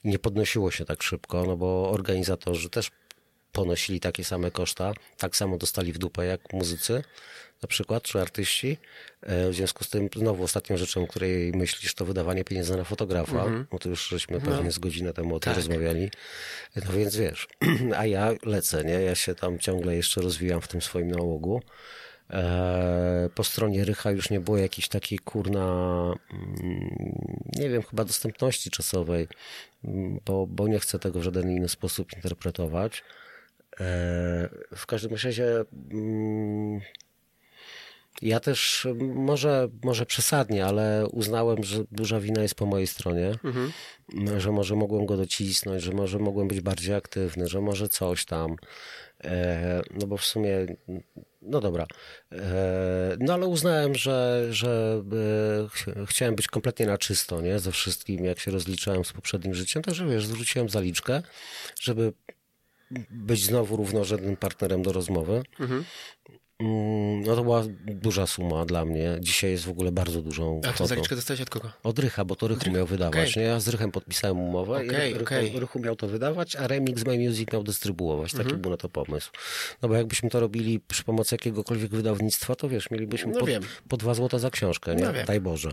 Nie 0.04 0.20
podnosiło 0.20 0.72
się 0.72 0.86
tak 0.86 1.04
szybko, 1.04 1.44
no 1.44 1.58
bo 1.58 1.92
organizatorzy 1.92 2.70
też 2.70 2.92
ponosili 3.52 4.00
takie 4.00 4.24
same 4.24 4.52
koszta, 4.52 4.94
tak 5.18 5.36
samo 5.36 5.58
dostali 5.58 5.94
w 5.94 5.98
dupę 5.98 6.26
jak 6.26 6.54
muzycy 6.54 7.04
na 7.62 7.68
przykład, 7.68 8.04
czy 8.04 8.22
artyści. 8.22 8.78
E, 9.22 9.50
W 9.50 9.54
związku 9.54 9.84
z 9.84 9.90
tym 9.90 10.10
znowu 10.16 10.44
ostatnią 10.44 10.78
rzeczą, 10.78 11.04
o 11.04 11.08
której 11.08 11.52
myślisz, 11.56 11.94
to 11.94 12.06
wydawanie 12.06 12.44
pieniędzy 12.44 12.78
na 12.78 12.84
fotografa. 12.84 13.46
No 13.72 13.80
to 13.80 13.90
już 13.90 14.08
żeśmy 14.08 14.42
pewnie 14.42 14.72
z 14.72 14.80
godzinę 14.80 15.14
temu 15.14 15.36
o 15.36 15.40
tym 15.40 15.54
Tak. 15.54 15.56
rozmawiali. 15.58 16.12
No 16.76 16.92
więc 16.94 17.16
wiesz, 17.16 17.48
a 17.98 18.06
ja 18.06 18.32
lecę, 18.46 18.84
nie? 18.84 18.94
Ja 19.02 19.16
się 19.16 19.36
tam 19.36 19.60
ciągle 19.60 19.96
jeszcze 19.96 20.22
rozwijam 20.22 20.62
w 20.62 20.68
tym 20.68 20.82
swoim 20.82 21.12
nałogu. 21.12 21.62
E, 22.30 23.30
po 23.36 23.44
stronie 23.44 23.86
Rycha 23.86 24.12
już 24.12 24.30
nie 24.30 24.40
było 24.40 24.58
jakiejś 24.58 24.88
takiej 24.88 25.20
kurna, 25.20 25.66
mm, 26.34 26.90
nie 27.56 27.70
wiem, 27.70 27.84
chyba 27.84 28.06
dostępności 28.06 28.70
czasowej, 28.70 29.28
mm, 29.84 30.20
bo, 30.26 30.48
bo 30.48 30.68
nie 30.68 30.80
chcę 30.80 31.00
tego 31.00 31.20
w 31.20 31.24
żaden 31.24 31.52
inny 31.52 31.70
sposób 31.70 32.14
interpretować. 32.16 33.04
w 34.76 34.86
każdym 34.88 35.12
razie 35.12 35.64
mm, 35.92 36.82
ja 38.22 38.40
też 38.40 38.88
może, 39.00 39.70
może 39.84 40.06
przesadnie, 40.06 40.66
ale 40.66 41.08
uznałem, 41.12 41.64
że 41.64 41.84
duża 41.92 42.20
wina 42.20 42.42
jest 42.42 42.56
po 42.56 42.66
mojej 42.66 42.88
stronie, 42.88 43.32
mhm. 43.44 43.72
że 44.40 44.52
może 44.52 44.76
mogłem 44.76 45.06
go 45.06 45.18
docisnąć, 45.18 45.84
że 45.84 45.92
może 45.92 46.20
mogłem 46.20 46.48
być 46.48 46.62
bardziej 46.62 46.96
aktywny, 46.96 47.48
że 47.48 47.62
może 47.62 47.90
coś 47.90 48.26
tam. 48.26 48.56
E, 49.24 49.82
no 49.92 50.08
bo 50.08 50.18
w 50.18 50.26
sumie, 50.26 50.66
no 51.42 51.62
dobra. 51.62 51.86
E, 52.32 53.18
no 53.20 53.34
ale 53.34 53.48
uznałem, 53.48 53.96
że, 53.96 54.48
że 54.50 55.04
e, 55.88 56.06
chciałem 56.06 56.36
być 56.36 56.48
kompletnie 56.48 56.86
na 56.86 56.98
czysto, 56.98 57.42
nie? 57.42 57.60
Ze 57.60 57.72
wszystkim, 57.72 58.26
jak 58.26 58.40
się 58.40 58.52
rozliczałem 58.52 59.06
z 59.06 59.14
poprzednim 59.14 59.54
życiem. 59.54 59.84
Także 59.84 60.08
wiesz, 60.08 60.26
zwróciłem 60.26 60.70
zaliczkę, 60.70 61.22
żeby 61.82 62.14
być 63.10 63.46
znowu 63.46 63.76
równorzędnym 63.76 64.38
partnerem 64.38 64.82
do 64.82 64.92
rozmowy. 64.92 65.44
Mhm. 65.60 65.86
Mm, 66.60 67.22
no 67.22 67.36
to 67.36 67.44
była 67.44 67.64
duża 67.86 68.28
suma 68.28 68.66
dla 68.66 68.86
mnie. 68.86 69.18
Dzisiaj 69.20 69.52
jest 69.52 69.66
w 69.66 69.70
ogóle 69.70 69.92
bardzo 69.92 70.22
dużą 70.22 70.62
A 70.70 70.74
to 70.74 70.88
zaliczkę 70.88 71.16
dostałeś 71.16 71.42
od 71.42 71.50
kogo? 71.50 71.72
Od 71.84 72.00
Rycha, 72.00 72.26
bo 72.26 72.36
to 72.36 72.48
Rychu 72.48 72.72
miał 72.72 72.86
wydawać. 72.86 73.32
Okay. 73.32 73.44
Nie? 73.44 73.50
Ja 73.50 73.60
z 73.60 73.68
Rychem 73.68 73.92
podpisałem 73.92 74.40
umowę 74.40 74.76
okay, 74.76 75.10
i 75.10 75.14
Rychu, 75.14 75.24
okay. 75.24 75.52
Rychu 75.60 75.80
miał 75.80 75.96
to 75.96 76.08
wydawać, 76.08 76.56
a 76.56 76.68
Remix 76.68 77.06
My 77.06 77.20
Music 77.20 77.54
miał 77.54 77.64
dystrybuować. 77.64 78.32
Taki 78.32 78.44
mhm. 78.44 78.62
był 78.62 78.72
na 78.72 78.78
to 78.78 78.90
pomysł. 78.90 79.32
No 79.82 79.90
bo 79.90 79.96
jakbyśmy 79.96 80.30
to 80.30 80.40
robili 80.40 80.80
przy 80.80 81.04
pomocy 81.04 81.36
jakiegokolwiek 81.36 81.92
wydawnictwa, 81.92 82.56
to 82.56 82.70
wiesz, 82.70 82.92
mielibyśmy 82.92 83.32
no 83.32 83.40
po, 83.40 83.46
po 83.88 83.98
dwa 83.98 84.14
złota 84.14 84.40
za 84.40 84.50
książkę, 84.50 84.96
nie? 84.96 85.04
No 85.04 85.14
Daj 85.28 85.42
Boże. 85.42 85.72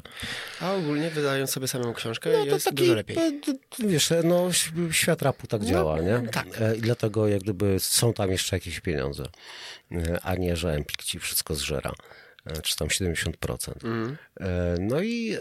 A 0.61 0.75
ogólnie 0.75 1.11
wydając 1.11 1.51
sobie 1.51 1.69
samą 1.69 1.95
książkę 1.95 2.31
no, 2.33 2.45
jest 2.45 2.65
taki, 2.65 2.77
dużo 2.77 2.95
lepiej. 2.95 3.17
Wiesz, 3.79 4.13
no 4.25 4.49
świat 4.91 5.23
rapu 5.23 5.47
tak 5.47 5.61
no, 5.61 5.67
działa, 5.67 6.01
nie? 6.01 6.23
Tak. 6.33 6.47
E, 6.61 6.77
I 6.77 6.81
dlatego 6.81 7.29
jak 7.29 7.43
gdyby 7.43 7.77
są 7.81 8.13
tam 8.13 8.31
jeszcze 8.31 8.57
jakieś 8.57 8.81
pieniądze. 8.81 9.25
E, 9.93 10.21
a 10.23 10.35
nie, 10.35 10.57
że 10.57 10.73
Empik 10.73 11.03
ci 11.03 11.19
wszystko 11.19 11.55
zżera, 11.55 11.93
e, 12.47 12.63
czy 12.63 12.77
tam 12.77 12.89
70%. 12.89 13.85
Mm. 13.85 14.17
No 14.81 15.01
i 15.01 15.33
e, 15.33 15.39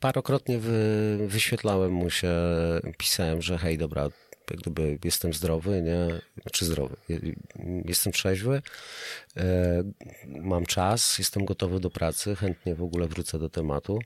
parokrotnie 0.00 0.58
wy, 0.58 1.18
wyświetlałem 1.26 1.92
mu 1.92 2.10
się, 2.10 2.32
pisałem, 2.98 3.42
że 3.42 3.58
hej, 3.58 3.78
dobra, 3.78 4.08
jak 4.50 4.60
gdyby 4.60 4.98
jestem 5.04 5.32
zdrowy, 5.32 5.82
nie? 5.82 6.20
Znaczy 6.42 6.64
zdrowy, 6.64 6.96
jestem 7.84 8.12
trzeźwy, 8.12 8.62
mam 10.26 10.66
czas, 10.66 11.18
jestem 11.18 11.44
gotowy 11.44 11.80
do 11.80 11.90
pracy, 11.90 12.36
chętnie 12.36 12.74
w 12.74 12.82
ogóle 12.82 13.06
wrócę 13.06 13.38
do 13.38 13.48
tematu. 13.48 13.98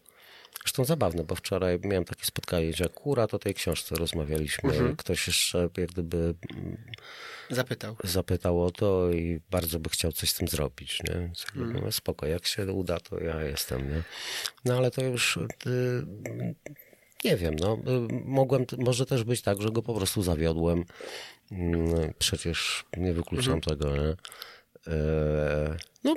Zresztą 0.64 0.84
zabawne, 0.84 1.24
bo 1.24 1.34
wczoraj 1.34 1.78
miałem 1.84 2.04
takie 2.04 2.24
spotkanie, 2.24 2.70
gdzie 2.70 2.84
akurat 2.84 3.34
o 3.34 3.38
tej 3.38 3.54
książce 3.54 3.94
rozmawialiśmy. 3.94 4.70
Mhm. 4.70 4.96
Ktoś 4.96 5.26
jeszcze 5.26 5.68
jak 5.76 5.90
gdyby 5.90 6.34
mm, 6.54 6.76
zapytał. 7.50 7.96
zapytał 8.04 8.64
o 8.64 8.70
to 8.70 9.10
i 9.10 9.40
bardzo 9.50 9.80
by 9.80 9.90
chciał 9.90 10.12
coś 10.12 10.30
z 10.30 10.34
tym 10.34 10.48
zrobić. 10.48 11.00
Nie? 11.08 11.30
Mhm. 11.56 11.84
No, 11.84 11.92
spoko, 11.92 12.26
jak 12.26 12.46
się 12.46 12.72
uda, 12.72 13.00
to 13.00 13.20
ja 13.20 13.42
jestem. 13.42 13.88
Nie? 13.88 14.02
No 14.64 14.76
ale 14.76 14.90
to 14.90 15.02
już 15.04 15.36
y, 15.36 16.06
nie 17.24 17.36
wiem, 17.36 17.56
no, 17.56 17.74
y, 17.74 18.08
mogłem, 18.24 18.64
może 18.78 19.06
też 19.06 19.24
być 19.24 19.42
tak, 19.42 19.62
że 19.62 19.70
go 19.70 19.82
po 19.82 19.94
prostu 19.94 20.22
zawiodłem. 20.22 20.84
Y, 21.52 22.14
przecież 22.18 22.84
nie 22.96 23.12
wykluczam 23.12 23.54
mhm. 23.54 23.60
tego, 23.60 23.96
nie? 23.96 24.16
E, 24.86 25.76
no, 26.04 26.14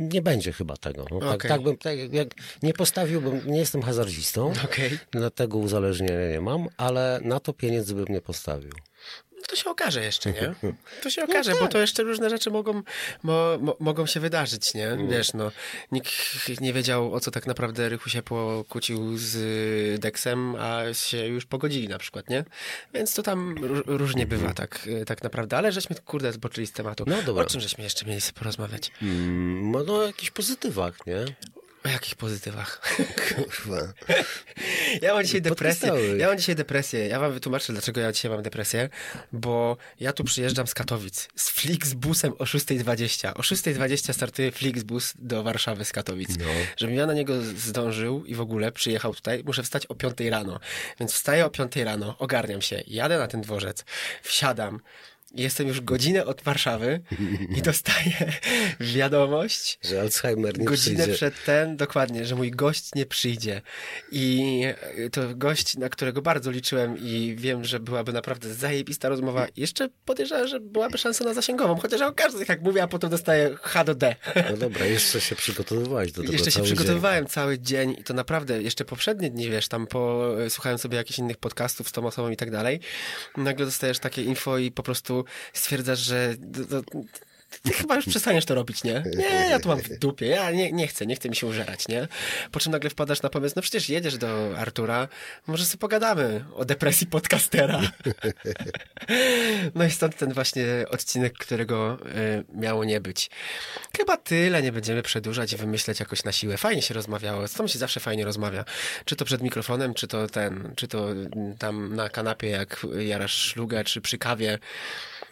nie 0.00 0.22
będzie 0.22 0.52
chyba 0.52 0.76
tego. 0.76 1.06
No, 1.10 1.16
okay. 1.16 1.28
tak, 1.28 1.48
tak, 1.48 1.62
bym, 1.62 1.76
tak, 1.76 2.12
jak 2.12 2.28
nie 2.62 2.72
postawiłbym, 2.72 3.40
nie 3.46 3.58
jestem 3.58 3.82
hazardzistą, 3.82 4.52
okay. 4.64 4.98
dlatego 5.10 5.58
uzależnienia 5.58 6.30
nie 6.30 6.40
mam, 6.40 6.68
ale 6.76 7.20
na 7.24 7.40
to 7.40 7.52
pieniędzy 7.52 7.94
bym 7.94 8.04
nie 8.08 8.20
postawił. 8.20 8.72
No 9.40 9.46
to 9.48 9.56
się 9.56 9.70
okaże 9.70 10.04
jeszcze, 10.04 10.32
nie? 10.32 10.54
To 11.02 11.10
się 11.10 11.24
okaże, 11.24 11.50
no 11.50 11.56
tak. 11.56 11.66
bo 11.66 11.72
to 11.72 11.78
jeszcze 11.78 12.02
różne 12.02 12.30
rzeczy 12.30 12.50
mogą, 12.50 12.82
mo, 13.22 13.58
mo, 13.60 13.76
mogą 13.80 14.06
się 14.06 14.20
wydarzyć, 14.20 14.74
nie? 14.74 14.88
Mm. 14.88 15.08
Wiesz, 15.08 15.32
no, 15.34 15.52
nikt 15.92 16.10
nie 16.60 16.72
wiedział, 16.72 17.14
o 17.14 17.20
co 17.20 17.30
tak 17.30 17.46
naprawdę 17.46 17.88
Rychu 17.88 18.10
się 18.10 18.22
pokłócił 18.22 19.18
z 19.18 20.00
Dexem, 20.00 20.56
a 20.56 20.94
się 20.94 21.26
już 21.26 21.46
pogodzili 21.46 21.88
na 21.88 21.98
przykład, 21.98 22.30
nie? 22.30 22.44
Więc 22.94 23.14
to 23.14 23.22
tam 23.22 23.54
różnie 23.86 24.26
bywa, 24.26 24.48
mhm. 24.48 24.54
tak, 24.54 24.88
tak 25.06 25.22
naprawdę. 25.22 25.56
Ale 25.56 25.72
żeśmy, 25.72 25.96
kurde, 25.96 26.32
zboczyli 26.32 26.66
z 26.66 26.72
tematu. 26.72 27.04
No 27.06 27.22
dobra. 27.22 27.44
O 27.44 27.46
czym 27.46 27.60
żeśmy 27.60 27.84
jeszcze 27.84 28.06
mieli 28.06 28.20
sobie 28.20 28.38
porozmawiać? 28.38 28.90
Mm, 29.02 29.70
no 29.86 29.96
o 29.96 30.02
jakichś 30.02 30.30
pozytywach, 30.30 31.06
nie? 31.06 31.24
O 31.84 31.88
jakich 31.88 32.14
pozytywach? 32.14 32.96
Kurwa. 33.28 33.92
Ja 35.02 35.14
mam 35.14 35.24
dzisiaj 35.24 35.42
depresję. 35.42 35.92
Ja 36.16 36.28
mam 36.28 36.38
dzisiaj 36.38 36.54
depresję. 36.54 37.08
Ja 37.08 37.20
wam 37.20 37.32
wytłumaczę, 37.32 37.72
dlaczego 37.72 38.00
ja 38.00 38.12
dzisiaj 38.12 38.30
mam 38.30 38.42
depresję. 38.42 38.88
Bo 39.32 39.76
ja 40.00 40.12
tu 40.12 40.24
przyjeżdżam 40.24 40.66
z 40.66 40.74
Katowic. 40.74 41.28
Z 41.36 41.50
Flixbusem 41.50 42.32
o 42.32 42.44
6.20. 42.44 43.32
O 43.34 43.40
6.20 43.40 44.12
startuje 44.12 44.52
Flixbus 44.52 45.14
do 45.18 45.42
Warszawy 45.42 45.84
z 45.84 45.92
Katowic. 45.92 46.38
No. 46.38 46.44
Żebym 46.76 46.96
ja 46.96 47.06
na 47.06 47.14
niego 47.14 47.42
zdążył 47.42 48.24
i 48.24 48.34
w 48.34 48.40
ogóle 48.40 48.72
przyjechał 48.72 49.14
tutaj, 49.14 49.42
muszę 49.44 49.62
wstać 49.62 49.86
o 49.86 49.94
5 49.94 50.20
rano. 50.20 50.60
Więc 51.00 51.12
wstaję 51.12 51.46
o 51.46 51.50
5 51.50 51.76
rano, 51.76 52.18
ogarniam 52.18 52.62
się, 52.62 52.82
jadę 52.86 53.18
na 53.18 53.26
ten 53.26 53.40
dworzec, 53.40 53.84
wsiadam, 54.22 54.80
Jestem 55.34 55.68
już 55.68 55.80
godzinę 55.80 56.24
od 56.26 56.42
Warszawy 56.42 57.00
i 57.56 57.62
dostaję 57.70 58.32
wiadomość, 58.94 59.78
że 59.82 60.00
Alzheimer 60.00 60.58
nie 60.58 60.64
godzinę 60.64 60.96
przyjdzie. 60.96 61.14
przed 61.14 61.44
ten, 61.44 61.76
dokładnie, 61.76 62.24
że 62.26 62.34
mój 62.36 62.50
gość 62.50 62.90
nie 62.94 63.06
przyjdzie. 63.06 63.62
I 64.12 64.62
to 65.12 65.34
gość, 65.34 65.76
na 65.76 65.88
którego 65.88 66.22
bardzo 66.22 66.50
liczyłem 66.50 66.98
i 66.98 67.34
wiem, 67.38 67.64
że 67.64 67.80
byłaby 67.80 68.12
naprawdę 68.12 68.54
zajebista 68.54 69.08
rozmowa. 69.08 69.46
Jeszcze 69.56 69.88
podejrzewam, 70.04 70.48
że 70.48 70.60
byłaby 70.60 70.98
szansa 70.98 71.24
na 71.24 71.34
zasięgową, 71.34 71.76
chociaż 71.76 72.00
o 72.00 72.12
każdych, 72.12 72.48
jak 72.48 72.62
mówię, 72.62 72.82
a 72.82 72.88
potem 72.88 73.10
dostaję 73.10 73.56
H 73.62 73.84
do 73.84 73.94
D. 73.94 74.16
No 74.50 74.56
dobra, 74.56 74.86
jeszcze 74.86 75.20
się 75.20 75.36
przygotowywałeś 75.36 76.12
do 76.12 76.20
tego 76.20 76.32
Jeszcze 76.32 76.50
się 76.50 76.62
przygotowywałem 76.62 77.24
dzień. 77.24 77.30
cały 77.30 77.58
dzień 77.58 77.96
i 77.98 78.04
to 78.04 78.14
naprawdę, 78.14 78.62
jeszcze 78.62 78.84
poprzednie 78.84 79.30
dni, 79.30 79.50
wiesz, 79.50 79.68
tam 79.68 79.86
po, 79.86 80.32
słuchałem 80.48 80.78
sobie 80.78 80.96
jakichś 80.96 81.18
innych 81.18 81.36
podcastów 81.36 81.88
z 81.88 81.92
tą 81.92 82.06
osobą 82.06 82.30
i 82.30 82.36
tak 82.36 82.50
dalej. 82.50 82.80
Nagle 83.36 83.66
dostajesz 83.66 83.98
takie 83.98 84.22
info 84.22 84.58
i 84.58 84.70
po 84.70 84.82
prostu 84.82 85.19
stwierdzasz, 85.52 85.98
że 85.98 86.34
ty 87.62 87.72
chyba 87.72 87.96
już 87.96 88.06
przestaniesz 88.06 88.44
to 88.44 88.54
robić, 88.54 88.84
nie? 88.84 89.02
Nie, 89.16 89.24
ja 89.50 89.60
tu 89.60 89.68
mam 89.68 89.78
w 89.78 89.98
dupie, 89.98 90.26
ja 90.26 90.50
nie, 90.50 90.72
nie 90.72 90.86
chcę, 90.86 91.06
nie 91.06 91.16
chcę 91.16 91.28
mi 91.28 91.36
się 91.36 91.46
użerać, 91.46 91.88
nie? 91.88 92.08
Po 92.52 92.60
czym 92.60 92.72
nagle 92.72 92.90
wpadasz 92.90 93.22
na 93.22 93.28
pomysł, 93.28 93.52
no 93.56 93.62
przecież 93.62 93.88
jedziesz 93.88 94.18
do 94.18 94.58
Artura, 94.58 95.08
może 95.46 95.64
sobie 95.64 95.80
pogadamy 95.80 96.44
o 96.54 96.64
depresji 96.64 97.06
podcastera. 97.06 97.80
No 99.74 99.84
i 99.84 99.90
stąd 99.90 100.16
ten 100.16 100.32
właśnie 100.32 100.64
odcinek, 100.90 101.38
którego 101.38 101.98
y, 102.06 102.44
miało 102.54 102.84
nie 102.84 103.00
być. 103.00 103.30
Chyba 103.96 104.16
tyle, 104.16 104.62
nie 104.62 104.72
będziemy 104.72 105.02
przedłużać 105.02 105.52
i 105.52 105.56
wymyśleć 105.56 106.00
jakoś 106.00 106.24
na 106.24 106.32
siłę. 106.32 106.56
Fajnie 106.56 106.82
się 106.82 106.94
rozmawiało, 106.94 107.48
z 107.48 107.52
tą 107.52 107.66
się 107.66 107.78
zawsze 107.78 108.00
fajnie 108.00 108.24
rozmawia. 108.24 108.64
Czy 109.04 109.16
to 109.16 109.24
przed 109.24 109.42
mikrofonem, 109.42 109.94
czy 109.94 110.06
to 110.06 110.26
ten, 110.26 110.72
czy 110.76 110.88
to 110.88 111.08
tam 111.58 111.94
na 111.96 112.08
kanapie, 112.08 112.48
jak 112.48 112.86
jarasz 112.98 113.34
szlugę, 113.34 113.84
czy 113.84 114.00
przy 114.00 114.18
kawie. 114.18 114.58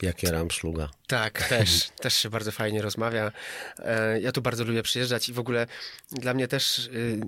Jak 0.03 0.23
jaram 0.23 0.51
szluga. 0.51 0.91
Tak, 1.07 1.49
też, 1.49 1.89
też 2.03 2.15
się 2.15 2.31
bardzo 2.31 2.53
fajnie 2.53 2.83
rozmawia. 2.83 3.33
E, 3.79 4.21
ja 4.21 4.33
tu 4.33 4.43
bardzo 4.43 4.65
lubię 4.65 4.83
przyjeżdżać 4.83 5.29
i 5.29 5.33
w 5.33 5.39
ogóle 5.39 5.67
dla 6.13 6.35
mnie 6.35 6.49
też 6.49 6.79
y, 6.79 7.21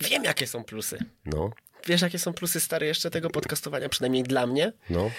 wiem, 0.00 0.24
jakie 0.24 0.46
są 0.46 0.64
plusy. 0.64 0.98
No. 1.24 1.50
Wiesz, 1.86 2.02
jakie 2.02 2.18
są 2.18 2.32
plusy 2.32 2.60
stare 2.60 2.86
jeszcze 2.86 3.10
tego 3.10 3.30
podcastowania, 3.30 3.88
przynajmniej 3.88 4.22
dla 4.22 4.46
mnie? 4.46 4.72
No. 4.90 5.10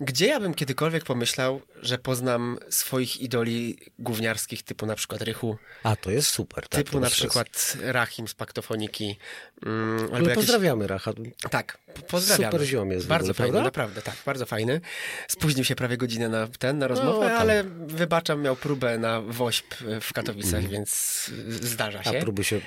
Gdzie 0.00 0.26
ja 0.26 0.40
bym 0.40 0.54
kiedykolwiek 0.54 1.04
pomyślał, 1.04 1.62
że 1.82 1.98
poznam 1.98 2.58
swoich 2.68 3.20
idoli 3.20 3.78
gówniarskich, 3.98 4.62
typu 4.62 4.86
na 4.86 4.94
przykład 4.94 5.22
Rychu. 5.22 5.56
A, 5.82 5.96
to 5.96 6.10
jest 6.10 6.30
super. 6.30 6.68
Tak, 6.68 6.84
typu 6.84 7.00
na 7.00 7.10
przykład 7.10 7.48
jest... 7.54 7.78
Rahim 7.80 8.28
z 8.28 8.34
Paktofoniki. 8.34 9.16
Mm, 9.64 10.02
albo 10.02 10.16
jakieś... 10.16 10.34
Pozdrawiamy 10.34 10.86
Racha. 10.86 11.12
Tak, 11.50 11.78
pozdrawiamy. 12.08 12.52
Super 12.52 12.66
ziom 12.66 12.90
jest 12.90 13.06
Bardzo 13.06 13.24
ogóle, 13.24 13.34
fajny, 13.34 13.52
prawda? 13.52 13.64
naprawdę, 13.64 14.02
tak, 14.02 14.16
bardzo 14.26 14.46
fajny. 14.46 14.80
Spóźnił 15.28 15.64
się 15.64 15.74
prawie 15.74 15.96
godzinę 15.96 16.28
na 16.28 16.48
ten, 16.58 16.78
na 16.78 16.88
rozmowę, 16.88 17.28
no, 17.28 17.34
ale 17.34 17.64
wybaczam, 17.86 18.42
miał 18.42 18.56
próbę 18.56 18.98
na 18.98 19.20
WOŚP 19.20 19.74
w 20.00 20.12
Katowicach, 20.12 20.60
mm. 20.60 20.70
więc 20.70 21.30
zdarza 21.48 22.04
się. 22.04 22.18
A 22.18 22.22
próby 22.22 22.44
się 22.44 22.60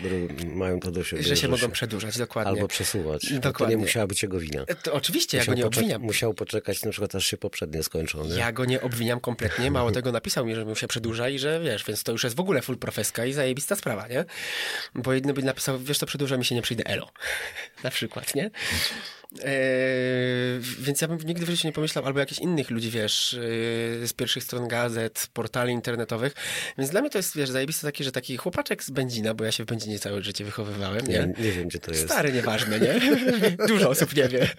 mają 0.46 0.80
to 0.80 0.92
do 0.92 1.04
siebie. 1.04 1.24
Że 1.24 1.38
się 1.38 1.48
mogą 1.48 1.72
przedłużać, 1.72 2.18
dokładnie. 2.18 2.52
Albo 2.52 2.68
przesuwać. 2.68 3.34
Dokładnie. 3.34 3.66
To 3.66 3.70
nie 3.70 3.78
musiała 3.78 4.08
być 4.08 4.24
jego 4.24 4.40
wina. 4.40 4.66
To 4.84 4.94
oczywiście, 4.94 5.38
musiał 5.38 5.56
ja 5.56 5.56
go 5.56 5.60
nie 5.62 5.68
obwiniam. 5.68 6.02
Musiał 6.02 6.34
poczekać 6.34 6.84
na 6.84 6.92
przykład 6.92 7.16
aż 7.16 7.26
się 7.26 7.38
poprzednie 7.38 7.84
skończą. 7.84 8.26
Nie? 8.26 8.36
Ja 8.36 8.52
go 8.52 8.66
nie 8.66 8.82
obwiniam 8.82 9.20
kompletnie, 9.20 9.72
mało 9.72 9.92
tego 9.92 10.12
napisał 10.12 10.46
mi, 10.46 10.56
że 10.56 10.66
mu 10.66 10.76
się 10.76 10.88
przedłuża 10.88 11.30
i 11.30 11.40
że 11.40 11.60
wiesz, 11.60 11.84
więc 11.86 12.04
to 12.04 12.12
już 12.12 12.24
jest 12.24 12.36
w 12.36 12.40
ogóle 12.40 12.62
full 12.62 12.78
profeska 12.78 13.26
i 13.26 13.34
zajebista 13.34 13.76
sprawa, 13.76 14.08
nie? 14.08 14.26
Bo 14.96 15.14
jedny 15.14 15.34
by 15.34 15.44
napisał, 15.44 15.80
wiesz, 15.80 16.00
to 16.00 16.06
przedłuża 16.06 16.38
mi 16.38 16.46
się, 16.46 16.56
nie 16.56 16.62
przyjdę 16.62 16.87
elo. 16.88 17.12
na 17.84 17.90
przykład, 17.90 18.36
nie? 18.36 18.50
Eee, 19.44 20.60
więc 20.80 21.02
ja 21.02 21.08
bym 21.08 21.18
nigdy 21.18 21.46
w 21.46 21.50
życiu 21.50 21.68
nie 21.68 21.74
pomyślał, 21.74 22.06
albo 22.06 22.20
jakichś 22.20 22.42
innych 22.42 22.70
ludzi, 22.70 22.92
wiesz, 22.92 23.34
yy, 23.34 24.08
z 24.08 24.14
pierwszych 24.14 24.44
stron 24.44 24.68
gazet, 24.68 25.28
portali 25.34 25.74
internetowych. 25.74 26.34
Więc 26.78 26.90
dla 26.90 27.02
mnie 27.02 27.10
to 27.10 27.18
jest, 27.18 27.36
wiesz, 27.36 27.50
zajebiste 27.50 27.88
taki, 27.88 28.04
że 28.04 28.12
taki 28.12 28.38
chłopaczek 28.38 28.84
z 28.84 28.90
Będzina, 28.90 29.34
bo 29.34 29.44
ja 29.44 29.52
się 29.52 29.64
w 29.64 29.68
Będzinie 29.68 30.00
całe 30.00 30.24
życie 30.24 30.46
wychowywałem, 30.46 31.08
nie? 31.08 31.14
Nie, 31.14 31.44
nie 31.46 31.52
wiem, 31.52 31.68
gdzie 31.68 31.80
to 31.80 31.92
jest. 31.92 32.06
Stary, 32.06 32.34
nieważne, 32.34 32.80
nie? 32.80 33.00
Dużo 33.68 33.90
osób 33.90 34.16
nie 34.16 34.28
wie. 34.28 34.50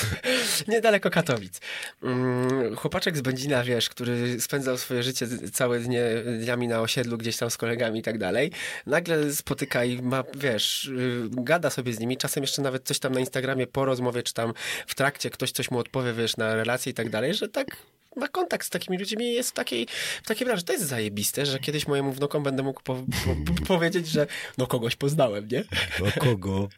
Niedaleko 0.68 1.10
Katowic. 1.10 1.60
Mm, 2.02 2.76
Chłopaczek 2.76 3.16
z 3.16 3.20
Będzina, 3.20 3.64
wiesz, 3.64 3.88
który 3.88 4.40
spędzał 4.40 4.78
swoje 4.78 5.02
życie 5.02 5.26
całe 5.52 5.80
dnie, 5.80 6.02
dniami 6.40 6.68
na 6.68 6.80
osiedlu, 6.80 7.18
gdzieś 7.18 7.36
tam 7.36 7.50
z 7.50 7.56
kolegami 7.56 7.98
i 7.98 8.02
tak 8.02 8.18
dalej, 8.18 8.52
nagle 8.86 9.32
spotyka 9.32 9.84
i 9.84 10.02
ma, 10.02 10.24
wiesz, 10.34 10.84
y, 10.84 11.28
gada 11.30 11.70
sobie 11.70 11.92
z 11.92 12.00
nimi, 12.00 12.16
czasem 12.16 12.42
jeszcze 12.42 12.62
nawet 12.62 12.84
coś 12.84 12.98
tam 12.98 13.12
na 13.12 13.20
Instagramie 13.20 13.66
po 13.66 13.87
rozmowie, 13.88 14.22
czy 14.22 14.34
tam 14.34 14.52
w 14.86 14.94
trakcie 14.94 15.30
ktoś 15.30 15.52
coś 15.52 15.70
mu 15.70 15.78
odpowie, 15.78 16.12
wiesz, 16.12 16.36
na 16.36 16.54
relacje 16.54 16.90
i 16.90 16.94
tak 16.94 17.10
dalej, 17.10 17.34
że 17.34 17.48
tak 17.48 17.76
ma 18.18 18.28
kontakt 18.28 18.66
z 18.66 18.70
takimi 18.70 18.98
ludźmi 18.98 19.24
i 19.24 19.34
jest 19.34 19.50
w 19.50 19.52
takiej, 19.52 19.86
w 20.22 20.26
takiej 20.28 20.46
branży. 20.46 20.64
To 20.64 20.72
jest 20.72 20.84
zajebiste, 20.84 21.46
że 21.46 21.58
kiedyś 21.58 21.86
mojemu 21.86 22.12
wnukom 22.12 22.42
będę 22.42 22.62
mógł 22.62 22.82
po, 22.82 22.94
po, 22.94 23.52
po, 23.54 23.62
powiedzieć, 23.74 24.08
że 24.08 24.26
no 24.58 24.66
kogoś 24.66 24.96
poznałem, 24.96 25.48
nie? 25.48 25.64
O 26.08 26.20
kogo? 26.20 26.68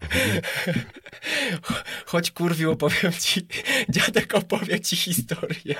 Chodź 2.07 2.31
kurwiu, 2.31 2.73
opowiem 2.73 3.13
ci, 3.13 3.47
dziadek 3.95 4.35
opowie 4.35 4.81
ci 4.81 4.97
historię. 4.97 5.75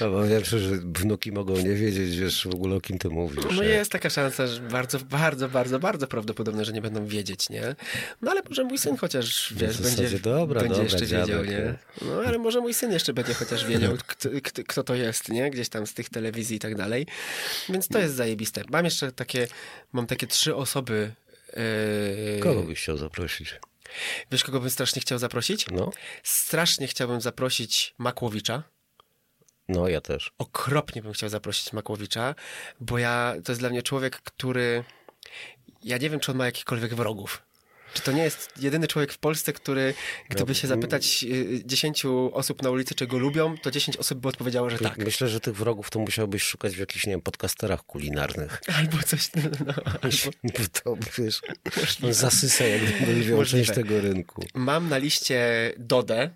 No, 0.00 0.10
bo 0.10 0.26
wiem, 0.26 0.44
że 0.44 0.58
wnuki 0.84 1.32
mogą 1.32 1.56
nie 1.56 1.74
wiedzieć, 1.74 2.16
wiesz, 2.16 2.48
w 2.48 2.54
ogóle 2.54 2.76
o 2.76 2.80
kim 2.80 2.98
ty 2.98 3.08
mówisz. 3.08 3.44
No 3.56 3.62
nie? 3.62 3.68
jest 3.68 3.90
taka 3.90 4.10
szansa, 4.10 4.46
że 4.46 4.60
bardzo, 4.60 4.98
bardzo, 4.98 5.48
bardzo, 5.48 5.78
bardzo 5.78 6.06
prawdopodobne, 6.06 6.64
że 6.64 6.72
nie 6.72 6.82
będą 6.82 7.06
wiedzieć, 7.06 7.50
nie? 7.50 7.76
No 8.22 8.30
ale 8.30 8.42
może 8.48 8.64
mój 8.64 8.78
syn 8.78 8.96
chociaż, 8.96 9.54
wiesz, 9.56 9.82
będzie, 9.82 10.18
dobra, 10.18 10.60
będzie 10.60 10.74
dobra, 10.74 10.84
jeszcze 10.84 11.06
wiedział, 11.06 11.26
dziadek, 11.26 11.50
nie? 11.50 11.74
No 12.02 12.22
ale 12.26 12.38
może 12.38 12.60
mój 12.60 12.74
syn 12.74 12.92
jeszcze 12.92 13.12
będzie 13.12 13.34
chociaż 13.34 13.66
wiedział, 13.66 13.96
kto, 14.06 14.28
kto, 14.42 14.62
kto 14.68 14.84
to 14.84 14.94
jest, 14.94 15.28
nie? 15.28 15.50
Gdzieś 15.50 15.68
tam 15.68 15.86
z 15.86 15.94
tych 15.94 16.08
telewizji 16.08 16.56
i 16.56 16.60
tak 16.60 16.74
dalej. 16.74 17.06
Więc 17.68 17.88
to 17.88 17.98
jest 17.98 18.14
zajebiste. 18.14 18.62
Mam 18.70 18.84
jeszcze 18.84 19.12
takie, 19.12 19.48
mam 19.92 20.06
takie 20.06 20.26
trzy 20.26 20.56
osoby... 20.56 21.12
Yy... 21.56 22.40
Kogo 22.40 22.62
byś 22.62 22.80
chciał 22.82 22.96
zaprosić? 22.96 23.54
Wiesz, 24.30 24.44
kogo 24.44 24.60
bym 24.60 24.70
strasznie 24.70 25.02
chciał 25.02 25.18
zaprosić? 25.18 25.66
No, 25.70 25.90
Strasznie 26.22 26.86
chciałbym 26.86 27.20
zaprosić 27.20 27.94
Makłowicza. 27.98 28.62
No 29.68 29.88
ja 29.88 30.00
też. 30.00 30.32
okropnie 30.38 31.02
bym 31.02 31.12
chciał 31.12 31.28
zaprosić 31.28 31.72
Makłowicza, 31.72 32.34
bo 32.80 32.98
ja, 32.98 33.34
to 33.44 33.52
jest 33.52 33.62
dla 33.62 33.70
mnie 33.70 33.82
człowiek, 33.82 34.20
który, 34.20 34.84
ja 35.82 35.98
nie 35.98 36.10
wiem, 36.10 36.20
czy 36.20 36.32
on 36.32 36.38
ma 36.38 36.46
jakichkolwiek 36.46 36.94
wrogów. 36.94 37.42
Czy 37.94 38.02
to 38.02 38.12
nie 38.12 38.22
jest 38.22 38.62
jedyny 38.62 38.86
człowiek 38.86 39.12
w 39.12 39.18
Polsce, 39.18 39.52
który, 39.52 39.94
gdyby 40.28 40.54
się 40.54 40.68
zapytać 40.68 41.24
y, 41.24 41.62
10 41.64 42.04
osób 42.32 42.62
na 42.62 42.70
ulicy, 42.70 42.94
czego 42.94 43.18
lubią, 43.18 43.58
to 43.58 43.70
10 43.70 43.96
osób 43.96 44.18
by 44.18 44.28
odpowiedziało, 44.28 44.70
że 44.70 44.78
tak. 44.78 44.98
Myślę, 44.98 45.28
że 45.28 45.40
tych 45.40 45.56
wrogów 45.56 45.90
to 45.90 45.98
musiałbyś 45.98 46.42
szukać 46.42 46.76
w 46.76 46.78
jakichś, 46.78 47.06
nie 47.06 47.12
wiem, 47.12 47.20
podcasterach 47.20 47.82
kulinarnych. 47.86 48.60
Albo 48.78 49.02
coś, 49.02 49.30
no, 49.34 49.42
no, 49.66 49.74
albo... 50.02 50.16
Bo 50.58 50.64
to, 50.82 50.96
wiesz, 51.18 51.40
zasysa 52.10 52.64
jak 52.64 52.82
lwią 53.08 53.36
Możliwe. 53.36 53.64
część 53.64 53.70
tego 53.74 54.00
rynku. 54.00 54.44
Mam 54.54 54.88
na 54.88 54.98
liście 54.98 55.72
Dodę, 55.78 56.30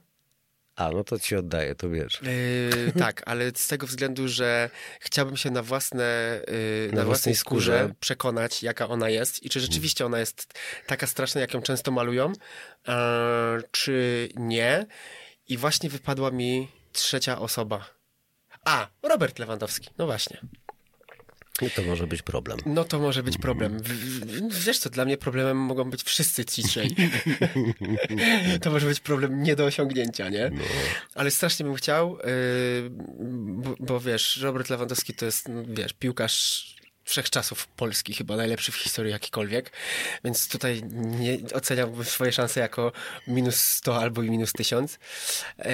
A, 0.78 0.90
no 0.90 1.04
to 1.04 1.18
ci 1.18 1.36
oddaję, 1.36 1.74
to 1.74 1.90
wiesz. 1.90 2.20
Yy, 2.22 2.92
tak, 2.98 3.22
ale 3.26 3.50
z 3.54 3.66
tego 3.68 3.86
względu, 3.86 4.28
że 4.28 4.70
chciałbym 5.00 5.36
się 5.36 5.50
na 5.50 5.62
własne, 5.62 6.40
yy, 6.48 6.90
na, 6.92 6.98
Na 6.98 7.04
własnej 7.04 7.34
skórze. 7.34 7.94
przekonać, 8.00 8.62
jaka 8.62 8.88
ona 8.88 9.08
jest 9.08 9.42
i 9.42 9.50
czy 9.50 9.60
rzeczywiście 9.60 10.06
ona 10.06 10.18
jest 10.18 10.54
taka 10.86 11.06
straszna, 11.06 11.40
jak 11.40 11.54
ją 11.54 11.62
często 11.62 11.90
malują, 11.90 12.32
yy, 12.88 12.94
czy 13.70 14.28
nie. 14.36 14.86
I 15.48 15.56
właśnie 15.56 15.90
wypadła 15.90 16.30
mi 16.30 16.68
trzecia 16.92 17.38
osoba. 17.38 17.84
A, 18.64 18.88
Robert 19.02 19.38
Lewandowski, 19.38 19.90
no 19.98 20.06
właśnie. 20.06 20.40
I 21.62 21.70
to 21.70 21.82
może 21.82 22.06
być 22.06 22.22
problem. 22.22 22.58
No 22.66 22.84
to 22.84 22.98
może 22.98 23.22
być 23.22 23.38
problem. 23.38 23.78
Wiesz 24.66 24.78
co, 24.78 24.90
dla 24.90 25.04
mnie 25.04 25.16
problemem 25.16 25.56
mogą 25.56 25.90
być 25.90 26.02
wszyscy 26.02 26.44
ci 26.44 26.62
trzej. 26.62 26.96
to 28.62 28.70
może 28.70 28.86
być 28.86 29.00
problem 29.00 29.42
nie 29.42 29.56
do 29.56 29.64
osiągnięcia, 29.64 30.28
nie? 30.28 30.50
Ale 31.14 31.30
strasznie 31.30 31.66
bym 31.66 31.74
chciał, 31.74 32.18
yy, 32.18 32.90
bo, 33.30 33.74
bo 33.80 34.00
wiesz, 34.00 34.36
Robert 34.36 34.70
Lewandowski 34.70 35.14
to 35.14 35.24
jest, 35.24 35.48
no, 35.48 35.62
wiesz, 35.66 35.92
piłkarz 35.92 36.77
wszechczasów 37.08 37.66
Polski, 37.66 38.14
chyba 38.14 38.36
najlepszy 38.36 38.72
w 38.72 38.76
historii 38.76 39.12
jakikolwiek, 39.12 39.72
więc 40.24 40.48
tutaj 40.48 40.82
nie 40.92 41.38
oceniałbym 41.54 42.04
swoje 42.04 42.32
szanse 42.32 42.60
jako 42.60 42.92
minus 43.26 43.60
100 43.60 44.00
albo 44.00 44.22
i 44.22 44.30
minus 44.30 44.52
1000. 44.52 44.98
Yy, 45.58 45.64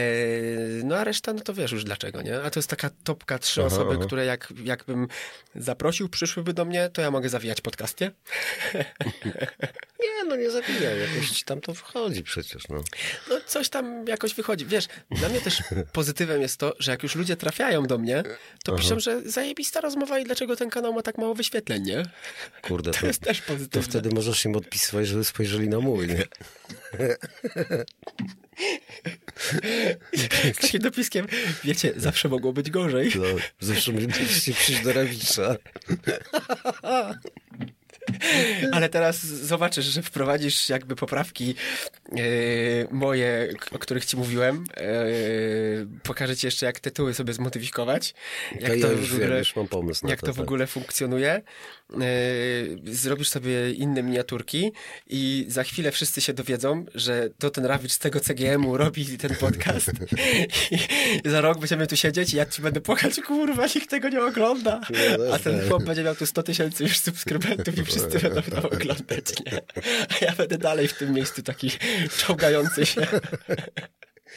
no 0.84 0.96
a 0.96 1.04
reszta, 1.04 1.32
no 1.32 1.40
to 1.40 1.54
wiesz 1.54 1.72
już 1.72 1.84
dlaczego, 1.84 2.22
nie? 2.22 2.42
A 2.42 2.50
to 2.50 2.58
jest 2.58 2.70
taka 2.70 2.90
topka 3.04 3.38
trzy 3.38 3.60
Aha, 3.60 3.74
osoby, 3.74 3.94
aha. 3.94 4.06
które 4.06 4.24
jak, 4.24 4.52
jakbym 4.64 5.08
zaprosił, 5.56 6.08
przyszłyby 6.08 6.52
do 6.52 6.64
mnie, 6.64 6.90
to 6.92 7.02
ja 7.02 7.10
mogę 7.10 7.28
zawijać 7.28 7.60
podcast, 7.60 8.00
nie? 8.00 8.10
Nie, 10.04 10.24
no 10.28 10.36
nie 10.36 10.50
zabijaj, 10.50 11.00
jakoś 11.00 11.42
tam 11.42 11.60
to 11.60 11.74
wchodzi 11.74 12.22
przecież, 12.22 12.68
no. 12.68 12.80
No 13.30 13.40
coś 13.46 13.68
tam 13.68 14.06
jakoś 14.06 14.34
wychodzi. 14.34 14.66
Wiesz, 14.66 14.88
dla 15.10 15.28
mnie 15.28 15.40
też 15.40 15.62
pozytywem 15.92 16.42
jest 16.42 16.60
to, 16.60 16.74
że 16.78 16.90
jak 16.90 17.02
już 17.02 17.14
ludzie 17.14 17.36
trafiają 17.36 17.86
do 17.86 17.98
mnie, 17.98 18.22
to 18.64 18.72
Aha. 18.72 18.82
piszą, 18.82 19.00
że 19.00 19.22
zajebista 19.22 19.80
rozmowa 19.80 20.18
i 20.18 20.24
dlaczego 20.24 20.56
ten 20.56 20.70
kanał 20.70 20.92
ma 20.92 21.02
tak 21.02 21.18
mało 21.24 21.34
wyświetleń, 21.34 21.82
nie? 21.82 22.02
Kurde, 22.62 22.90
To 22.90 23.00
to, 23.00 23.06
jest 23.06 23.20
też 23.20 23.40
to 23.40 23.46
pozytywne. 23.52 23.88
wtedy 23.88 24.10
możesz 24.14 24.44
im 24.44 24.56
odpisywać, 24.56 25.08
żeby 25.08 25.24
spojrzeli 25.24 25.68
na 25.68 25.80
mój, 25.80 26.08
nie? 26.08 26.24
Z 30.14 30.56
takim 30.60 30.80
dopiskiem, 30.80 31.26
wiecie, 31.64 31.92
zawsze 31.96 32.28
mogło 32.28 32.52
być 32.52 32.70
gorzej. 32.70 33.12
No, 33.16 33.22
zawsze 33.60 33.92
musieliście 33.92 34.52
przyjść 34.52 34.82
do 34.82 34.92
Rawicza. 34.92 35.56
Ale 38.72 38.88
teraz 38.88 39.20
zobaczysz, 39.26 39.84
że 39.84 40.02
wprowadzisz 40.02 40.68
jakby 40.68 40.96
poprawki 40.96 41.54
e, 42.12 42.16
moje, 42.90 43.48
o 43.72 43.78
których 43.78 44.04
ci 44.04 44.16
mówiłem. 44.16 44.64
E, 44.76 44.86
pokażę 46.02 46.36
ci 46.36 46.46
jeszcze, 46.46 46.66
jak 46.66 46.80
tytuły 46.80 47.14
sobie 47.14 47.32
zmodyfikować. 47.32 48.14
Jak 48.60 48.70
To 48.70 48.76
ja 48.76 48.88
w 48.88 49.00
już 49.00 49.12
wiem, 49.12 49.22
ogóle- 49.22 49.38
już 49.38 49.56
mam 49.56 49.68
pomysł 49.68 50.04
na 50.06 50.10
jak 50.10 50.20
to. 50.20 50.26
to 50.26 50.32
w 50.32 50.36
tak. 50.36 50.44
ogóle 50.44 50.66
funkcjonuje. 50.66 51.42
Yy, 51.90 52.94
zrobisz 52.94 53.28
sobie 53.28 53.72
inne 53.72 54.02
miniaturki 54.02 54.72
i 55.06 55.46
za 55.48 55.64
chwilę 55.64 55.92
wszyscy 55.92 56.20
się 56.20 56.32
dowiedzą, 56.32 56.84
że 56.94 57.30
to 57.38 57.50
ten 57.50 57.64
Rawicz 57.66 57.92
z 57.92 57.98
tego 57.98 58.20
CGM-u 58.20 58.76
robi 58.76 59.18
ten 59.18 59.36
podcast. 59.36 59.90
I 61.24 61.28
za 61.28 61.40
rok 61.40 61.58
będziemy 61.58 61.86
tu 61.86 61.96
siedzieć 61.96 62.34
i 62.34 62.36
ja 62.36 62.46
ci 62.46 62.62
będę 62.62 62.80
płakać, 62.80 63.20
kurwa, 63.20 63.66
nikt 63.74 63.90
tego 63.90 64.08
nie 64.08 64.22
ogląda. 64.22 64.80
A 65.32 65.38
ten 65.38 65.68
chłop 65.68 65.84
będzie 65.84 66.04
miał 66.04 66.14
tu 66.14 66.26
100 66.26 66.42
tysięcy 66.42 66.82
już 66.82 66.98
subskrybentów 66.98 67.78
i 67.78 67.84
wszyscy 67.84 68.20
będą 68.20 68.42
to 68.42 68.70
oglądać, 68.70 69.24
nie? 69.46 69.60
A 70.08 70.24
ja 70.24 70.32
będę 70.32 70.58
dalej 70.58 70.88
w 70.88 70.98
tym 70.98 71.12
miejscu 71.12 71.42
taki 71.42 71.70
czołgający 72.16 72.86
się. 72.86 73.06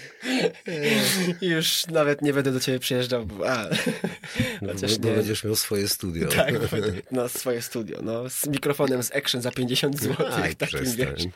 Już 1.42 1.88
nawet 1.88 2.22
nie 2.22 2.34
będę 2.34 2.52
do 2.52 2.60
ciebie 2.60 2.80
przyjeżdżał, 2.80 3.28
a, 3.48 3.66
No, 4.62 4.74
chociaż 4.74 5.00
nie. 5.00 5.12
będziesz 5.12 5.44
miał 5.44 5.56
swoje 5.56 5.88
studio. 5.88 6.28
Tak, 6.36 6.54
na 7.12 7.28
swoje 7.30 7.62
studio, 7.62 8.00
no, 8.04 8.30
z 8.30 8.48
mikrofonem 8.48 9.04
z 9.04 9.12
Action 9.16 9.42
za 9.42 9.52
50 9.52 10.00
zł, 10.00 10.28
Aj, 10.44 10.56
takim, 10.56 10.80
przestań. 10.80 11.06
wiesz. 11.18 11.28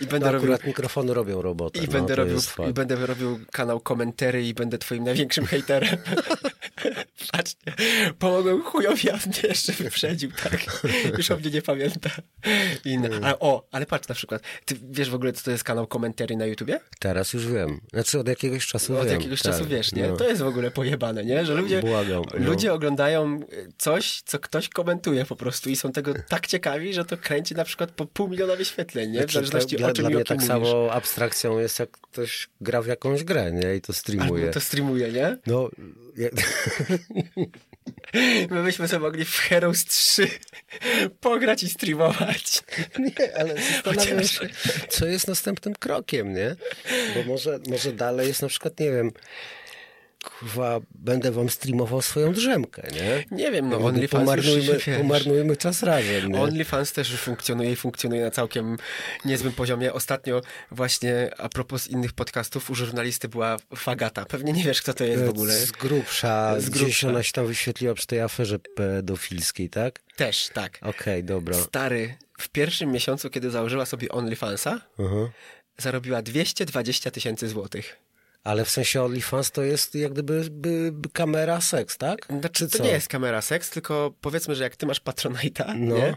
I 0.00 0.06
będę 0.06 0.26
No, 0.26 0.32
robił, 0.32 0.52
akurat 0.52 0.66
mikrofony 0.66 1.14
robią 1.14 1.42
robotę. 1.42 1.78
i 1.78 1.86
no, 1.86 1.92
będę 1.92 2.16
robił, 2.16 2.38
i 2.70 2.72
będę 2.72 3.06
robił 3.06 3.40
kanał 3.52 3.80
komentary 3.80 4.46
i 4.46 4.54
będę 4.54 4.78
twoim 4.78 5.04
największym 5.04 5.46
hejterem. 5.52 5.96
Patrzcie, 7.32 7.72
pomogłem 8.18 8.62
chujowi, 8.62 9.10
a 9.10 9.16
mnie 9.16 9.40
jeszcze 9.48 9.72
wyprzedził, 9.72 10.30
tak? 10.42 10.82
Już 11.18 11.30
o 11.30 11.36
mnie 11.36 11.50
nie 11.50 11.62
pamięta. 11.62 12.10
Inne. 12.84 13.08
A, 13.22 13.38
o, 13.38 13.66
ale 13.72 13.86
patrz 13.86 14.08
na 14.08 14.14
przykład, 14.14 14.42
ty 14.64 14.76
wiesz 14.90 15.10
w 15.10 15.14
ogóle, 15.14 15.32
co 15.32 15.44
to 15.44 15.50
jest 15.50 15.64
kanał 15.64 15.86
komentary 15.86 16.36
na 16.36 16.46
YouTubie? 16.46 16.80
Teraz 16.98 17.32
już 17.32 17.46
wiem. 17.46 17.80
Znaczy 17.92 18.18
od 18.20 18.28
jakiegoś 18.28 18.66
czasu 18.66 18.98
Od 18.98 19.04
wiem. 19.04 19.14
jakiegoś 19.14 19.42
tak, 19.42 19.52
czasu 19.52 19.64
wiesz, 19.66 19.92
nie? 19.92 20.08
no. 20.08 20.16
To 20.16 20.28
jest 20.28 20.42
w 20.42 20.46
ogóle 20.46 20.70
pojebane, 20.70 21.24
nie? 21.24 21.46
Że 21.46 21.54
ludzie, 21.54 21.80
Błagam, 21.80 22.22
no. 22.38 22.46
ludzie 22.46 22.72
oglądają 22.72 23.40
coś, 23.78 24.22
co 24.22 24.38
ktoś 24.38 24.68
komentuje 24.68 25.24
po 25.24 25.36
prostu 25.36 25.70
i 25.70 25.76
są 25.76 25.92
tego 25.92 26.14
tak 26.28 26.46
ciekawi, 26.46 26.94
że 26.94 27.04
to 27.04 27.16
kręci 27.16 27.54
na 27.54 27.64
przykład 27.64 27.90
po 27.90 28.06
pół 28.06 28.28
miliona 28.28 28.56
wyświetleń, 28.56 29.10
nie? 29.10 29.18
W 29.26 29.30
Znaczy, 29.30 29.45
zależności 29.48 29.84
o 29.84 29.92
czym 29.92 30.04
dla 30.04 30.10
mnie 30.10 30.24
tak 30.24 30.36
mówisz. 30.36 30.48
samo 30.48 30.92
abstrakcją 30.92 31.58
jest, 31.58 31.78
jak 31.78 31.90
ktoś 31.90 32.48
gra 32.60 32.82
w 32.82 32.86
jakąś 32.86 33.24
grę, 33.24 33.52
nie? 33.52 33.74
I 33.74 33.80
to 33.80 33.92
streamuje. 33.92 34.42
Albo 34.42 34.54
to 34.54 34.60
streamuje, 34.60 35.12
nie? 35.12 35.38
No, 35.46 35.70
ja, 36.16 36.28
My 38.50 38.62
byśmy 38.62 38.88
sobie 38.88 39.00
mogli 39.00 39.24
w 39.24 39.36
Heroes 39.38 39.84
3 39.84 40.28
pograć 41.20 41.62
i 41.62 41.68
streamować. 41.68 42.62
nie, 42.98 43.36
ale 43.38 43.54
zastanawiam 43.54 44.16
Chociaż- 44.18 44.38
się, 44.38 44.48
co 44.88 45.06
jest 45.06 45.28
następnym 45.28 45.74
krokiem, 45.74 46.34
nie? 46.34 46.56
Bo 47.14 47.22
może, 47.32 47.58
może 47.68 47.92
dalej 47.92 48.28
jest 48.28 48.42
na 48.42 48.48
przykład, 48.48 48.80
nie 48.80 48.90
wiem, 48.92 49.10
kurwa, 50.30 50.80
będę 50.94 51.32
wam 51.32 51.48
streamował 51.50 52.02
swoją 52.02 52.32
drzemkę, 52.32 52.88
nie? 52.92 53.24
Nie 53.38 53.52
wiem, 53.52 53.64
no 53.68 53.72
Jakby 53.72 53.86
OnlyFans 53.88 54.12
już 54.12 54.20
pomarnujmy, 54.36 54.80
się, 54.80 54.90
wiesz, 54.92 54.98
pomarnujmy 55.00 55.56
czas 55.56 55.82
razem, 55.82 56.32
nie? 56.32 56.40
OnlyFans 56.40 56.92
też 56.92 57.10
już 57.10 57.20
funkcjonuje 57.20 57.72
i 57.72 57.76
funkcjonuje 57.76 58.22
na 58.24 58.30
całkiem 58.30 58.76
niezłym 59.24 59.52
poziomie. 59.52 59.92
Ostatnio 59.92 60.40
właśnie 60.70 61.30
a 61.38 61.48
propos 61.48 61.88
innych 61.88 62.12
podcastów 62.12 62.70
u 62.70 62.74
żurnalisty 62.74 63.28
była 63.28 63.56
Fagata. 63.76 64.24
Pewnie 64.24 64.52
nie 64.52 64.64
wiesz, 64.64 64.82
kto 64.82 64.94
to 64.94 65.04
jest 65.04 65.24
w 65.24 65.28
ogóle. 65.28 65.54
Z 65.54 65.72
grubsza, 65.72 66.60
Z 66.60 66.70
gdzieś 66.70 66.82
grubsza. 66.82 67.08
ona 67.08 67.22
się 67.22 67.32
tam 67.32 67.46
wyświetliła 67.46 67.94
przy 67.94 68.06
tej 68.06 68.20
aferze 68.20 68.58
pedofilskiej, 68.58 69.70
tak? 69.70 70.00
Też, 70.16 70.50
tak. 70.54 70.78
Okej, 70.82 71.24
dobra. 71.24 71.54
Stary, 71.56 72.14
w 72.38 72.48
pierwszym 72.48 72.92
miesiącu, 72.92 73.30
kiedy 73.30 73.50
założyła 73.50 73.86
sobie 73.86 74.08
OnlyFansa, 74.08 74.80
Mhm. 74.98 75.28
zarobiła 75.78 76.22
220 76.22 77.10
tysięcy 77.10 77.48
złotych. 77.48 77.96
Ale 78.46 78.64
w 78.64 78.70
sensie 78.70 79.02
OnlyFans 79.02 79.50
to 79.50 79.62
jest 79.62 79.94
jak 79.94 80.12
gdyby 80.12 80.44
by, 80.50 80.90
by 80.92 81.08
kamera 81.10 81.60
seks, 81.60 81.96
tak? 81.98 82.26
Znaczy, 82.40 82.68
Czy 82.68 82.78
to 82.78 82.84
nie 82.84 82.90
jest 82.90 83.08
kamera 83.08 83.42
seks, 83.42 83.70
tylko 83.70 84.14
powiedzmy, 84.20 84.54
że 84.54 84.62
jak 84.64 84.76
ty 84.76 84.86
masz 84.86 85.00
Patronite'a, 85.00 85.74
No. 85.78 85.96
nie? 85.96 86.16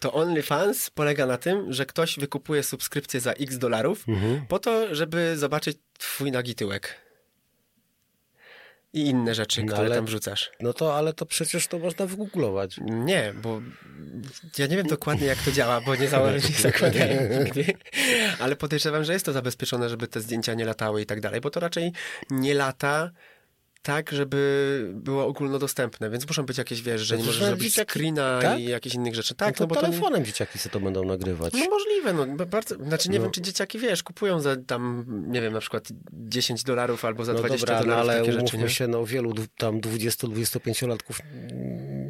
to 0.00 0.12
OnlyFans 0.12 0.90
polega 0.90 1.26
na 1.26 1.38
tym, 1.38 1.72
że 1.72 1.86
ktoś 1.86 2.18
wykupuje 2.18 2.62
subskrypcję 2.62 3.20
za 3.20 3.32
x 3.32 3.58
dolarów 3.58 4.04
Mhm. 4.08 4.46
po 4.46 4.58
to, 4.58 4.94
żeby 4.94 5.36
zobaczyć 5.38 5.78
twój 5.98 6.30
nagi 6.32 6.54
tyłek. 6.54 7.03
I 8.94 9.00
inne 9.06 9.34
rzeczy, 9.34 9.60
No, 9.64 9.72
które 9.72 9.86
ale- 9.86 9.96
tam 9.96 10.06
wrzucasz. 10.06 10.50
No 10.60 10.72
to, 10.72 10.96
ale 10.96 11.12
to 11.12 11.26
przecież 11.26 11.66
to 11.66 11.78
można 11.78 12.06
wygooglować. 12.06 12.76
Nie, 12.82 13.34
bo 13.42 13.60
ja 14.58 14.66
nie 14.66 14.76
wiem 14.76 14.86
dokładnie, 14.86 15.26
jak 15.26 15.38
to 15.38 15.52
działa, 15.52 15.80
bo 15.80 15.96
nie 15.96 16.08
założyłem 16.08 16.42
nie 16.42 16.58
zakładałem 16.72 17.44
nigdy. 17.44 17.64
Ale 18.38 18.56
podejrzewam, 18.56 19.04
że 19.04 19.12
jest 19.12 19.26
to 19.26 19.32
zabezpieczone, 19.32 19.88
żeby 19.88 20.08
te 20.08 20.20
zdjęcia 20.20 20.54
nie 20.54 20.64
latały 20.64 21.02
i 21.02 21.06
tak 21.06 21.20
dalej, 21.20 21.40
bo 21.40 21.50
to 21.50 21.60
raczej 21.60 21.92
nie 22.30 22.54
lata 22.54 23.10
tak, 23.84 24.12
żeby 24.12 24.90
było 24.94 25.26
ogólnodostępne, 25.26 26.10
więc 26.10 26.26
muszą 26.28 26.42
być 26.42 26.58
jakieś, 26.58 26.82
wiesz, 26.82 27.00
że 27.02 27.14
No 27.14 27.18
nie 27.18 27.22
to 27.22 27.26
możesz 27.26 27.40
że 27.40 27.46
zrobić 27.46 27.74
dzieciaki- 27.74 27.90
screena 27.92 28.38
tak? 28.42 28.60
i 28.60 28.64
jakichś 28.64 28.94
innych 28.94 29.14
rzeczy. 29.14 29.34
Tak, 29.34 29.48
Tak, 29.48 29.60
no 29.60 29.66
to 29.66 29.74
no 29.74 29.80
bo 29.80 29.86
to... 29.86 29.92
telefonem 29.92 30.24
dzieciaki 30.24 30.58
sobie 30.58 30.72
to 30.72 30.80
będą 30.80 31.04
nagrywać. 31.04 31.52
No 31.52 31.64
możliwe, 31.70 32.12
no 32.12 32.46
bardzo, 32.46 32.74
znaczy 32.74 33.08
nie 33.10 33.18
No. 33.18 33.22
wiem, 33.24 33.32
czy 33.32 33.40
dzieciaki, 33.42 33.78
wiesz, 33.78 34.02
kupują 34.02 34.40
za 34.40 34.56
tam, 34.66 35.04
nie 35.28 35.40
wiem, 35.40 35.52
na 35.52 35.60
przykład 35.60 35.88
10 36.12 36.62
dolarów 36.64 37.04
albo 37.04 37.24
za 37.24 37.32
No 37.32 37.38
20 37.38 37.66
dobra, 37.66 37.76
no 37.80 37.82
dolarów 37.84 38.10
ale 38.10 38.20
takie 38.20 38.32
rzeczy, 38.32 38.58
nie? 38.58 38.68
się, 38.68 38.88
no 38.88 39.06
wielu 39.06 39.34
tam 39.58 39.80
20-25-latków 39.80 41.18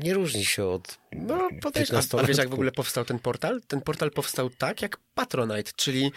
nie 0.04 0.14
różni 0.14 0.44
się 0.44 0.64
od 0.66 0.98
No, 1.12 1.48
podejrzewam. 1.62 2.02
A, 2.12 2.18
a 2.18 2.22
wiesz, 2.26 2.36
15-latków. 2.36 2.38
jak 2.38 2.48
w 2.48 2.54
ogóle 2.54 2.72
powstał 2.72 3.04
ten 3.04 3.18
portal? 3.18 3.60
Ten 3.66 3.80
portal 3.80 4.10
powstał 4.10 4.50
tak, 4.50 4.82
jak 4.82 4.96
Patronite, 5.14 5.70
czyli 5.76 6.12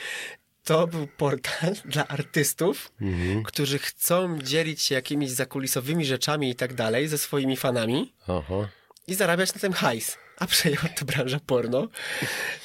to 0.67 0.87
był 0.87 1.07
portal 1.07 1.73
dla 1.93 2.07
artystów, 2.07 2.91
Mhm. 3.01 3.43
którzy 3.43 3.79
chcą 3.79 4.41
dzielić 4.41 4.81
się 4.81 4.95
jakimiś 4.95 5.31
zakulisowymi 5.31 6.05
rzeczami 6.05 6.49
i 6.49 6.55
tak 6.55 6.73
dalej 6.73 7.07
ze 7.07 7.17
swoimi 7.17 7.57
fanami 7.57 8.13
Aha. 8.27 8.69
i 9.07 9.15
zarabiać 9.15 9.53
na 9.53 9.61
tym 9.61 9.73
hajs. 9.73 10.17
A 10.39 10.47
przejęła 10.47 10.89
to 10.99 11.05
branża 11.05 11.39
porno 11.45 11.87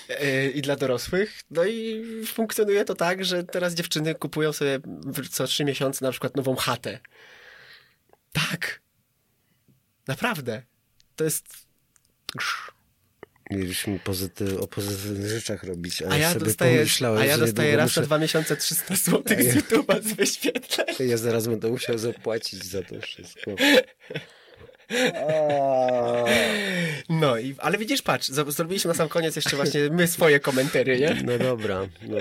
yy, 0.08 0.50
i 0.50 0.62
dla 0.62 0.76
dorosłych. 0.76 1.40
No 1.50 1.64
i 1.64 2.02
funkcjonuje 2.26 2.84
to 2.84 2.94
tak, 2.94 3.24
że 3.24 3.44
teraz 3.44 3.74
dziewczyny 3.74 4.14
kupują 4.14 4.52
sobie 4.52 4.80
co 5.30 5.46
trzy 5.46 5.64
miesiące 5.64 6.04
na 6.04 6.10
przykład 6.10 6.36
nową 6.36 6.56
chatę. 6.56 6.98
Tak. 8.32 8.80
Naprawdę. 10.08 10.62
To 11.16 11.24
jest... 11.24 11.46
Mieliśmy 13.56 13.98
pozyty, 13.98 14.60
o 14.60 14.66
pozytywnych 14.66 15.30
rzeczach 15.30 15.64
robić, 15.64 16.02
a, 16.02 16.08
A 16.08 16.16
ja 16.16 16.32
sobie 16.32 16.44
dostaję, 16.44 16.76
pomyślałem, 16.76 17.22
a 17.22 17.24
ja 17.24 17.38
dostaję 17.38 17.76
raz 17.76 17.96
na 17.96 18.02
dwa 18.02 18.18
miesiące 18.18 18.56
300 18.56 18.96
zł 18.96 19.22
z 19.38 19.56
YouTube'a 19.56 20.02
z 20.02 20.12
wyświetleń. 20.12 21.08
Ja 21.08 21.16
zaraz 21.16 21.46
będę 21.46 21.68
musiał 21.68 21.98
zapłacić 21.98 22.64
za 22.64 22.82
to 22.82 23.00
wszystko. 23.00 23.50
No, 27.08 27.38
i, 27.38 27.54
ale 27.58 27.78
widzisz, 27.78 28.02
patrz, 28.02 28.28
zrobiliśmy 28.28 28.88
na 28.88 28.94
sam 28.94 29.08
koniec 29.08 29.36
jeszcze 29.36 29.56
właśnie 29.56 29.80
my 29.90 30.06
swoje 30.06 30.40
komentary, 30.40 31.00
nie? 31.00 31.22
No 31.24 31.38
dobra, 31.38 31.88
no. 32.02 32.18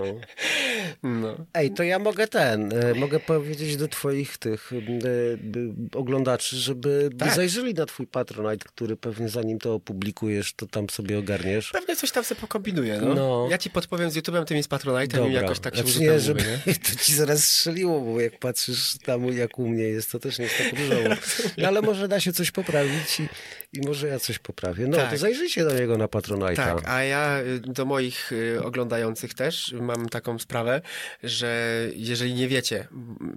No. 1.03 1.35
Ej, 1.53 1.71
to 1.71 1.83
ja 1.83 1.99
mogę 1.99 2.27
ten, 2.27 2.73
e, 2.73 2.93
mogę 2.93 3.19
powiedzieć 3.19 3.77
do 3.77 3.87
twoich 3.87 4.37
tych 4.37 4.71
e, 4.73 4.77
e, 4.77 5.99
oglądaczy, 5.99 6.55
żeby 6.55 7.09
Tak. 7.17 7.35
zajrzeli 7.35 7.73
na 7.73 7.85
twój 7.85 8.07
Patronite, 8.07 8.65
który 8.67 8.95
pewnie 8.95 9.29
zanim 9.29 9.59
to 9.59 9.73
opublikujesz, 9.73 10.53
to 10.53 10.67
tam 10.67 10.89
sobie 10.89 11.19
ogarniesz. 11.19 11.71
Pewnie 11.71 11.95
coś 11.95 12.11
tam 12.11 12.23
sobie 12.23 12.41
pokombinuję, 12.41 13.01
no. 13.01 13.13
No. 13.13 13.47
Ja 13.51 13.57
ci 13.57 13.69
podpowiem 13.69 14.11
z 14.11 14.17
YouTube'em, 14.17 14.45
tym 14.45 14.57
i 14.57 14.63
z 14.63 14.67
Patronite'em 14.67 15.29
i 15.29 15.33
jakoś 15.33 15.59
tak 15.59 15.75
się 15.75 15.83
znaczy 15.83 15.99
nie, 15.99 16.19
żeby 16.19 16.39
uzupełnimy, 16.39 16.79
to 16.89 17.03
ci 17.03 17.15
zaraz 17.15 17.43
strzeliło, 17.43 18.01
bo 18.01 18.19
jak 18.19 18.39
patrzysz 18.39 18.97
tam 19.05 19.25
jak 19.27 19.59
u 19.59 19.67
mnie 19.67 19.83
jest, 19.83 20.11
to 20.11 20.19
też 20.19 20.39
nie 20.39 20.45
jest 20.45 20.57
tak 20.57 20.79
różowo. 20.79 21.09
No, 21.57 21.67
ale 21.67 21.81
może 21.81 22.07
da 22.07 22.19
się 22.19 22.33
coś 22.33 22.51
poprawić 22.63 23.19
i, 23.19 23.27
i 23.73 23.81
może 23.87 24.07
ja 24.07 24.19
coś 24.19 24.39
poprawię. 24.39 24.87
No 24.87 24.97
Tak. 24.97 25.11
to 25.11 25.17
zajrzyjcie 25.17 25.63
do 25.63 25.73
niego 25.79 25.97
na 25.97 26.05
Patronite'a. 26.07 26.55
Tak, 26.55 26.89
a 26.89 27.03
ja 27.03 27.39
y, 27.41 27.59
do 27.59 27.85
moich 27.85 28.31
y, 28.31 28.63
oglądających 28.63 29.33
też 29.33 29.75
mam 29.81 30.09
taką 30.09 30.39
sprawę, 30.39 30.81
że 31.23 31.79
jeżeli 31.95 32.33
nie 32.33 32.47
wiecie, 32.47 32.87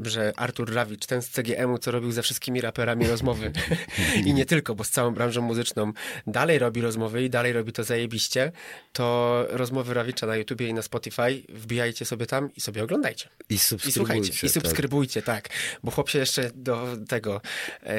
że 0.03 0.33
Artur 0.37 0.75
Rawicz, 0.75 1.07
ten 1.07 1.23
z 1.23 1.29
CGM-u, 1.31 1.79
co 1.79 1.91
robił 1.91 2.13
ze 2.13 2.23
wszystkimi 2.23 2.61
raperami 2.61 3.07
rozmowy 3.07 3.53
i 4.27 4.35
nie 4.35 4.47
tylko, 4.47 4.75
bo 4.75 4.85
z 4.85 4.91
całą 4.91 5.11
branżą 5.15 5.43
muzyczną 5.43 5.93
dalej 6.27 6.59
robi 6.59 6.81
rozmowy 6.81 7.23
i 7.25 7.31
dalej 7.31 7.53
robi 7.53 7.73
to 7.73 7.85
zajebiście, 7.85 8.53
to 8.93 9.47
rozmowy 9.51 9.95
Rawicza 9.95 10.27
na 10.27 10.37
YouTubie 10.37 10.69
i 10.69 10.75
na 10.75 10.83
Spotify 10.83 11.43
wbijajcie 11.49 12.05
sobie 12.05 12.27
tam 12.27 12.51
i 12.57 12.61
sobie 12.61 12.83
oglądajcie. 12.85 13.29
I 13.51 13.55
I 13.55 13.59
subskrybujcie. 13.59 14.01
słuchajcie, 14.01 14.47
i 14.47 14.51
tak. 14.51 14.51
subskrybujcie, 14.51 15.23
tak. 15.23 15.49
Bo 15.83 15.91
chłop 15.91 16.11
się 16.11 16.19
jeszcze 16.19 16.51
do 16.55 16.97
tego... 17.09 17.41
E, 17.83 17.95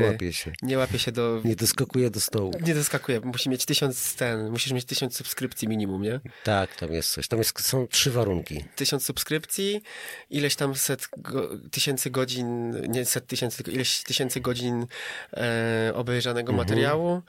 Nie 0.00 0.06
łapie 0.06 0.25
się. 0.32 0.52
Nie 0.62 0.78
łapie 0.78 0.98
się 0.98 1.12
do... 1.12 1.40
Nie 1.44 1.56
doskakuje 1.56 2.10
do 2.10 2.20
stołu. 2.20 2.52
Nie 2.66 2.74
doskakuje, 2.74 3.20
musi 3.20 3.50
mieć 3.50 3.64
tysiąc 3.64 4.14
ten, 4.14 4.50
musisz 4.50 4.72
mieć 4.72 4.84
tysiąc 4.84 5.16
subskrypcji 5.16 5.68
minimum, 5.68 6.02
nie? 6.02 6.20
Tak, 6.44 6.76
tam 6.76 6.92
jest 6.92 7.12
coś. 7.12 7.28
Tam 7.28 7.38
jest, 7.38 7.60
są 7.60 7.86
trzy 7.86 8.10
warunki. 8.10 8.64
Tysiąc 8.76 9.04
subskrypcji, 9.04 9.82
ileś 10.30 10.56
tam 10.56 10.74
set 10.74 11.08
go, 11.16 11.50
tysięcy 11.70 12.10
godzin, 12.10 12.70
nie 12.88 13.04
set 13.04 13.26
tysięcy, 13.26 13.56
tylko 13.56 13.70
ileś 13.70 14.02
tysięcy 14.02 14.40
godzin 14.40 14.86
e, 15.32 15.92
obejrzanego 15.94 16.52
Mhm. 16.52 16.68
materiału 16.68 17.22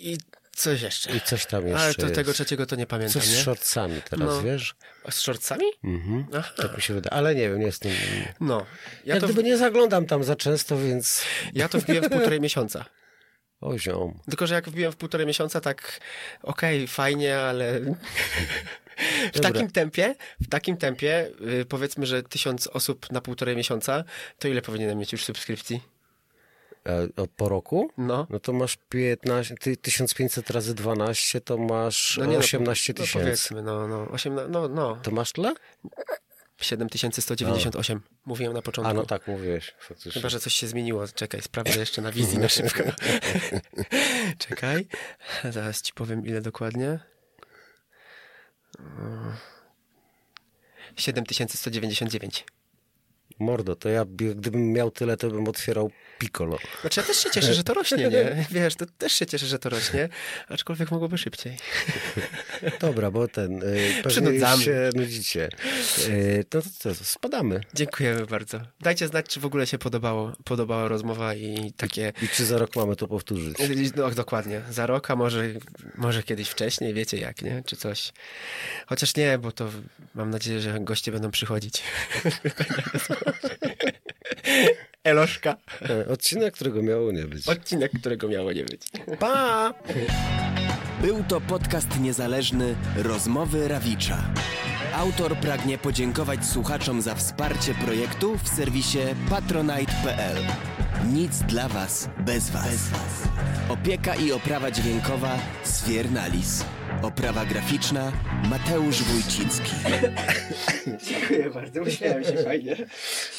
i 0.00 0.18
coś 0.60 0.82
jeszcze. 0.82 1.16
I 1.16 1.20
coś 1.20 1.46
tam 1.46 1.66
jeszcze 1.66 1.84
Ale 1.84 1.94
to 1.94 2.02
jest. 2.02 2.14
tego 2.14 2.32
trzeciego 2.32 2.66
to 2.66 2.76
nie 2.76 2.86
pamiętam, 2.86 3.12
Coś 3.12 3.24
z 3.30 3.36
nie? 3.36 3.42
shortsami 3.42 4.02
teraz, 4.10 4.28
No. 4.28 4.42
wiesz? 4.42 4.74
Z 5.10 5.14
shortsami? 5.20 5.64
Mhm. 5.84 6.26
Aha. 6.38 6.52
Tak 6.56 6.76
mi 6.76 6.82
się 6.82 6.94
wydaje. 6.94 7.12
Ale 7.12 7.34
nie 7.34 7.48
wiem, 7.48 7.58
nie 7.58 7.66
jestem... 7.66 7.92
No. 8.40 8.66
Ja 9.04 9.14
Ja 9.14 9.20
to, 9.20 9.26
gdyby 9.26 9.42
nie 9.42 9.56
zaglądam 9.56 10.06
tam 10.06 10.24
za 10.24 10.36
często, 10.36 10.78
więc... 10.78 11.22
ja 11.54 11.68
to 11.68 11.78
wbiłem 11.78 12.04
w 12.04 12.08
półtorej 12.08 12.40
miesiąca. 12.40 12.84
O 13.60 13.78
ziom. 13.78 14.20
Tylko, 14.28 14.46
że 14.46 14.54
jak 14.54 14.68
wbiłem 14.68 14.92
w 14.92 14.96
półtorej 14.96 15.26
miesiąca, 15.26 15.60
tak 15.60 16.00
okej, 16.42 16.86
fajnie, 16.88 17.38
ale 17.38 17.80
w 17.80 17.94
Dobra. 19.34 19.50
takim 19.50 19.70
tempie, 19.70 20.14
w 20.40 20.48
takim 20.48 20.76
tempie, 20.76 21.30
y, 21.60 21.64
powiedzmy, 21.64 22.06
że 22.06 22.22
tysiąc 22.22 22.66
osób 22.66 23.12
na 23.12 23.20
półtorej 23.20 23.56
miesiąca, 23.56 24.04
to 24.38 24.48
ile 24.48 24.62
powinienem 24.62 24.98
mieć 24.98 25.12
już 25.12 25.24
subskrypcji? 25.24 25.80
E, 26.90 27.26
po 27.36 27.48
roku? 27.48 27.90
No. 27.98 28.26
No 28.30 28.40
to 28.40 28.52
masz 28.52 28.76
15, 28.88 29.54
ty, 29.54 29.76
1500 29.76 30.50
razy 30.50 30.74
12, 30.74 31.40
to 31.40 31.58
masz 31.58 32.16
No 32.18 32.26
nie, 32.26 32.32
no, 32.32 32.38
18 32.38 32.92
no, 32.92 32.96
tysięcy. 33.04 33.24
powiedzmy, 33.24 33.62
no, 33.62 33.88
no, 33.88 34.08
18, 34.10 34.48
no, 34.52 34.68
no, 34.68 34.96
to 34.96 35.10
masz 35.10 35.32
tyle? 35.32 35.54
7198, 36.60 38.00
mówiłem 38.26 38.52
na 38.52 38.62
początku. 38.62 38.90
A 38.90 38.94
no 38.94 39.06
tak, 39.06 39.26
mówiłeś 39.28 39.74
faktycznie. 39.78 40.12
Chyba, 40.12 40.28
że 40.28 40.40
coś 40.40 40.54
się 40.54 40.66
zmieniło. 40.66 41.08
Czekaj, 41.08 41.42
sprawdzę 41.42 41.80
jeszcze 41.80 42.02
na 42.02 42.12
wizji 42.12 42.38
na 42.44 42.48
szybko. 42.48 42.82
Czekaj, 44.48 44.86
zaraz 45.50 45.82
ci 45.82 45.92
powiem 45.92 46.26
ile 46.26 46.40
dokładnie. 46.40 46.98
Mm. 48.78 49.32
7199. 50.96 52.44
Mordo, 53.38 53.76
to 53.76 53.88
ja 53.88 54.04
by- 54.04 54.34
gdybym 54.34 54.72
miał 54.72 54.90
tyle, 54.90 55.16
to 55.16 55.30
bym 55.30 55.48
otwierał 55.48 55.90
Piccolo. 56.20 56.58
Znaczy 56.80 57.00
ja 57.00 57.06
też 57.06 57.16
się 57.16 57.30
cieszę, 57.30 57.54
że 57.54 57.64
to 57.64 57.74
rośnie, 57.74 58.08
nie? 58.08 58.44
Wiesz, 58.60 58.74
to 58.74 58.86
też 58.98 59.12
się 59.12 59.26
cieszę, 59.26 59.46
że 59.46 59.58
to 59.58 59.68
rośnie, 59.68 60.08
aczkolwiek 60.48 60.90
mogłoby 60.90 61.18
szybciej. 61.18 61.56
Dobra, 62.80 63.10
bo 63.10 63.28
ten, 63.28 63.62
y, 63.62 63.62
pewnie 63.62 64.10
Przynudzamy. 64.10 64.56
już 64.56 64.64
się 64.64 64.90
nudzicie. 64.94 65.48
Y, 66.08 66.44
to, 66.48 66.62
to, 66.62 66.68
to, 66.82 66.94
to 66.94 67.04
spadamy. 67.04 67.60
Dziękujemy 67.74 68.26
bardzo. 68.26 68.60
Dajcie 68.80 69.08
znać, 69.08 69.26
czy 69.26 69.40
w 69.40 69.44
ogóle 69.44 69.66
się 69.66 69.78
podobało, 69.78 70.32
podobała 70.44 70.88
rozmowa 70.88 71.34
i 71.34 71.72
takie... 71.76 72.12
I 72.22 72.28
czy 72.28 72.44
za 72.44 72.58
rok 72.58 72.76
mamy 72.76 72.96
to 72.96 73.08
powtórzyć? 73.08 73.56
No 73.96 74.10
dokładnie, 74.10 74.62
za 74.70 74.86
rok, 74.86 75.10
a 75.10 75.16
może, 75.16 75.44
może 75.96 76.22
kiedyś 76.22 76.48
wcześniej, 76.48 76.94
wiecie 76.94 77.16
jak, 77.16 77.42
nie? 77.42 77.62
Czy 77.66 77.76
coś. 77.76 78.12
Chociaż 78.86 79.16
nie, 79.16 79.38
bo 79.38 79.52
to 79.52 79.70
mam 80.14 80.30
nadzieję, 80.30 80.60
że 80.60 80.80
goście 80.80 81.12
będą 81.12 81.30
przychodzić. 81.30 81.82
Eloszka. 85.04 85.56
E, 85.90 86.08
Odcinek, 86.08 86.54
którego 86.54 86.82
miało 86.82 87.12
nie 87.12 87.24
być. 87.24 87.48
Odcinek, 87.48 87.92
którego 88.00 88.28
miało 88.28 88.52
nie 88.52 88.64
być. 88.64 88.82
Pa! 89.18 89.74
Był 91.02 91.24
to 91.28 91.40
podcast 91.40 92.00
niezależny 92.00 92.74
Rozmowy 92.96 93.68
Rawicza. 93.68 94.18
Autor 94.94 95.36
pragnie 95.36 95.78
podziękować 95.78 96.46
słuchaczom 96.46 97.02
za 97.02 97.14
wsparcie 97.14 97.74
projektu 97.74 98.38
w 98.38 98.48
serwisie 98.48 98.98
patronite.pl. 99.30 100.36
Nic 101.12 101.38
dla 101.38 101.68
Was 101.68 102.08
bez 102.18 102.50
Was. 102.50 102.92
Opieka 103.68 104.14
i 104.14 104.32
oprawa 104.32 104.70
dźwiękowa 104.70 105.38
Sfiernalis. 105.64 106.64
Oprawa 107.02 107.44
graficzna 107.44 108.12
Mateusz 108.50 109.02
Wójcicki. 109.02 109.72
Dziękuję 111.08 111.50
bardzo, 111.50 111.82
uśmiałem 111.82 112.24
się 112.24 112.36
fajnie. 112.36 112.76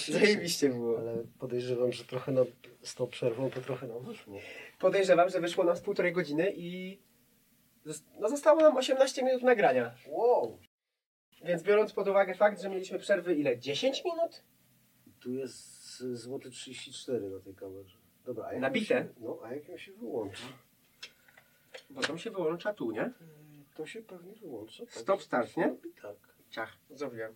Zajebiście 0.09 0.69
było. 0.69 0.99
Ale 0.99 1.23
podejrzewam, 1.39 1.91
że 1.91 2.03
trochę 2.03 2.31
nam, 2.31 2.45
z 2.83 2.95
tą 2.95 3.07
przerwą 3.07 3.49
to 3.49 3.61
trochę 3.61 3.87
nam 3.87 4.03
wyszło. 4.03 4.37
Podejrzewam, 4.79 5.29
że 5.29 5.41
wyszło 5.41 5.63
nam 5.63 5.75
z 5.75 5.81
półtorej 5.81 6.13
godziny 6.13 6.53
i 6.55 6.99
no 8.19 8.29
zostało 8.29 8.61
nam 8.61 8.77
18 8.77 9.23
minut 9.23 9.43
nagrania. 9.43 9.95
Wow! 10.07 10.59
Więc 11.43 11.63
biorąc 11.63 11.93
pod 11.93 12.07
uwagę 12.07 12.35
fakt, 12.35 12.61
że 12.61 12.69
mieliśmy 12.69 12.99
przerwy 12.99 13.35
ile? 13.35 13.59
10 13.59 14.03
minut? 14.05 14.43
Tu 15.19 15.33
jest 15.33 15.99
złoty 15.99 16.49
34 16.49 17.29
na 17.29 17.39
tej 17.39 17.55
kamerze. 17.55 17.97
Dobra, 18.25 18.45
a 18.45 18.51
jak 18.53 18.61
Nabite? 18.61 18.85
Się, 18.85 19.07
no, 19.19 19.39
a 19.43 19.53
jak 19.53 19.69
ją 19.69 19.77
się 19.77 19.91
wyłączy? 19.93 20.43
Bo 21.89 22.01
tam 22.01 22.17
się 22.17 22.31
wyłącza 22.31 22.73
tu, 22.73 22.91
nie? 22.91 23.11
To 23.81 23.87
się 23.87 24.01
pewnie 24.01 24.35
wyłącza. 24.35 24.85
Tak? 24.85 24.93
Stop 24.93 25.23
start, 25.23 25.57
nie? 25.57 25.75
Tak. 26.01 26.15
Ciach, 26.49 26.77
zrobiłem. 26.89 27.35